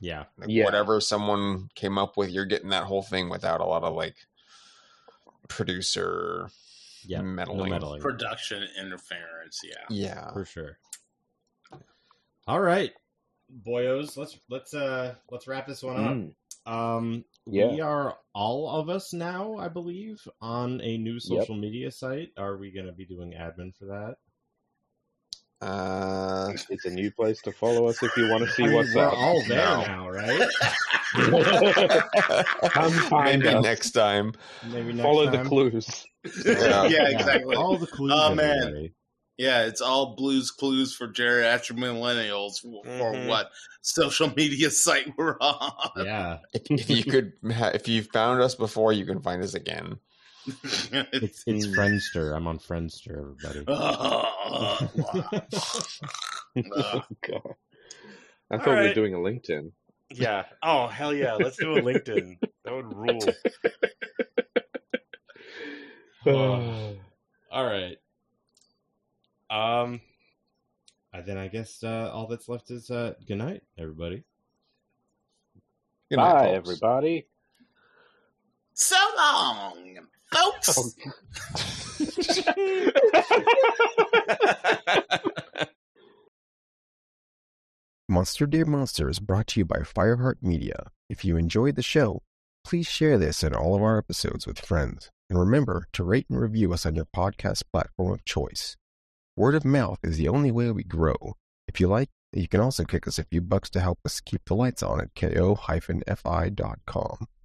yeah, 0.00 0.24
Like 0.38 0.48
Yeah. 0.50 0.64
whatever 0.64 1.00
someone 1.00 1.68
came 1.74 1.98
up 1.98 2.16
with, 2.16 2.30
you're 2.30 2.46
getting 2.46 2.70
that 2.70 2.84
whole 2.84 3.02
thing 3.02 3.28
without 3.28 3.60
a 3.60 3.64
lot 3.66 3.84
of 3.84 3.94
like 3.94 4.16
producer 5.48 6.48
yeah, 7.04 7.18
no 7.18 7.24
meddling. 7.24 7.70
meddling 7.70 8.00
Production 8.02 8.66
interference, 8.78 9.60
yeah. 9.64 9.84
Yeah. 9.88 10.32
for 10.32 10.44
sure. 10.44 10.78
All 12.46 12.60
right, 12.60 12.92
boyos, 13.66 14.16
let's 14.16 14.38
let's 14.48 14.74
uh 14.74 15.14
let's 15.30 15.46
wrap 15.46 15.66
this 15.66 15.82
one 15.82 15.96
up. 15.96 16.12
Mm. 16.14 16.34
Um, 16.66 17.24
Yeah. 17.46 17.68
we 17.72 17.80
are 17.80 18.16
all 18.34 18.68
of 18.68 18.88
us 18.88 19.12
now, 19.12 19.56
I 19.56 19.68
believe, 19.68 20.26
on 20.40 20.80
a 20.82 20.98
new 20.98 21.18
social 21.20 21.56
media 21.56 21.90
site. 21.90 22.30
Are 22.36 22.56
we 22.56 22.70
going 22.70 22.86
to 22.86 22.92
be 22.92 23.06
doing 23.06 23.32
admin 23.32 23.74
for 23.76 23.86
that? 23.86 24.16
Uh, 25.60 26.52
It's 26.70 26.84
a 26.86 26.90
new 26.90 27.10
place 27.10 27.40
to 27.42 27.52
follow 27.52 27.86
us 27.88 28.02
if 28.02 28.16
you 28.16 28.28
want 28.30 28.44
to 28.44 28.50
see 28.52 28.62
I 28.64 28.66
mean, 28.66 28.76
what's 28.76 28.94
we're 28.94 29.06
up. 29.06 29.12
all 29.14 29.42
there 29.46 29.58
No. 29.58 29.82
now, 29.82 30.08
right? 30.08 30.48
Come 32.72 32.92
find 32.92 33.42
maybe 33.42 33.54
us. 33.56 33.62
next 33.64 33.90
time. 33.92 34.32
Maybe 34.70 34.92
next 34.92 35.02
Follow 35.02 35.30
the 35.30 35.42
clues. 35.44 36.06
Yeah. 36.46 36.84
yeah, 36.88 37.08
exactly. 37.08 37.56
All 37.56 37.76
the 37.76 37.86
clues. 37.86 38.12
Oh, 38.14 38.34
man. 38.34 38.56
everybody. 38.58 38.92
Yeah, 39.36 39.64
it's 39.64 39.80
all 39.80 40.14
blues 40.16 40.50
clues 40.50 40.94
for 40.94 41.08
geriatric 41.08 41.78
millennials 41.78 42.60
for, 42.60 42.82
for 42.84 43.14
Mhm. 43.14 43.26
what 43.26 43.50
social 43.80 44.30
media 44.36 44.70
site 44.70 45.12
we're 45.16 45.36
on. 45.40 45.72
Yeah, 46.04 46.38
If, 46.52 46.70
if 46.70 46.90
you 46.90 47.04
could, 47.04 47.32
ha- 47.52 47.70
if 47.72 47.88
you 47.88 48.02
found 48.02 48.42
us 48.42 48.54
before, 48.54 48.92
you 48.92 49.06
can 49.06 49.20
find 49.22 49.42
us 49.42 49.54
again. 49.54 49.98
it's 51.12 51.44
it's 51.46 51.66
Friendster. 51.66 52.34
I'm 52.36 52.46
on 52.46 52.58
Friendster, 52.58 53.18
everybody. 53.18 53.64
Uh, 54.52 54.88
oh, 56.74 57.02
God. 57.22 57.54
I 58.50 58.58
thought 58.58 58.68
All 58.68 58.74
we 58.74 58.88
were 58.88 58.94
doing 58.94 59.14
a 59.14 59.18
LinkedIn. 59.18 59.70
Yeah. 60.12 60.44
Oh 60.60 60.88
hell 60.88 61.14
yeah! 61.14 61.34
Let's 61.34 61.56
do 61.56 61.74
a 61.74 61.80
LinkedIn. 61.80 62.36
That 62.64 62.74
would 62.74 62.92
rule. 62.92 63.20
Oh. 66.26 66.96
All 67.52 67.64
right. 67.64 67.96
Um. 69.50 70.00
And 71.12 71.26
then 71.26 71.38
I 71.38 71.48
guess 71.48 71.82
uh, 71.84 72.10
all 72.12 72.26
that's 72.26 72.48
left 72.48 72.70
is 72.70 72.90
uh, 72.90 73.14
good 73.26 73.38
night, 73.38 73.62
everybody. 73.78 74.24
Good 76.08 76.16
night, 76.16 76.32
Bye, 76.32 76.42
folks. 76.54 76.68
everybody. 76.68 77.26
so 78.74 78.96
long, 79.16 79.98
folks. 80.32 80.78
Oh. 80.78 80.90
Monster 88.08 88.46
Dear 88.46 88.64
Monster 88.64 89.08
is 89.08 89.20
brought 89.20 89.46
to 89.48 89.60
you 89.60 89.64
by 89.64 89.78
Fireheart 89.78 90.42
Media. 90.42 90.90
If 91.08 91.24
you 91.24 91.36
enjoyed 91.36 91.76
the 91.76 91.82
show, 91.82 92.22
please 92.64 92.88
share 92.88 93.18
this 93.18 93.44
and 93.44 93.54
all 93.54 93.76
of 93.76 93.82
our 93.82 93.98
episodes 93.98 94.48
with 94.48 94.58
friends. 94.58 95.10
And 95.28 95.38
remember 95.38 95.86
to 95.92 96.02
rate 96.02 96.26
and 96.28 96.40
review 96.40 96.72
us 96.72 96.84
on 96.84 96.96
your 96.96 97.04
podcast 97.04 97.62
platform 97.72 98.12
of 98.12 98.24
choice. 98.24 98.76
Word 99.36 99.54
of 99.54 99.64
mouth 99.64 100.00
is 100.02 100.16
the 100.16 100.28
only 100.28 100.50
way 100.50 100.72
we 100.72 100.82
grow. 100.82 101.36
If 101.68 101.78
you 101.78 101.86
like, 101.86 102.08
you 102.32 102.48
can 102.48 102.60
also 102.60 102.84
kick 102.84 103.06
us 103.06 103.18
a 103.20 103.24
few 103.24 103.40
bucks 103.40 103.70
to 103.70 103.80
help 103.80 104.00
us 104.04 104.20
keep 104.20 104.44
the 104.44 104.54
lights 104.54 104.82
on 104.82 105.00
at 105.00 105.14
ko-fi.com 105.14 106.16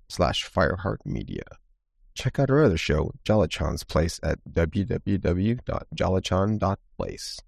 slash 0.09 0.49
Fireheart 0.49 0.97
Media. 1.05 1.43
Check 2.15 2.39
out 2.39 2.49
our 2.49 2.63
other 2.63 2.77
show, 2.77 3.11
Jollichan's 3.25 3.83
Place 3.83 4.21
at 4.23 4.39
www.jollichan.place. 4.49 7.41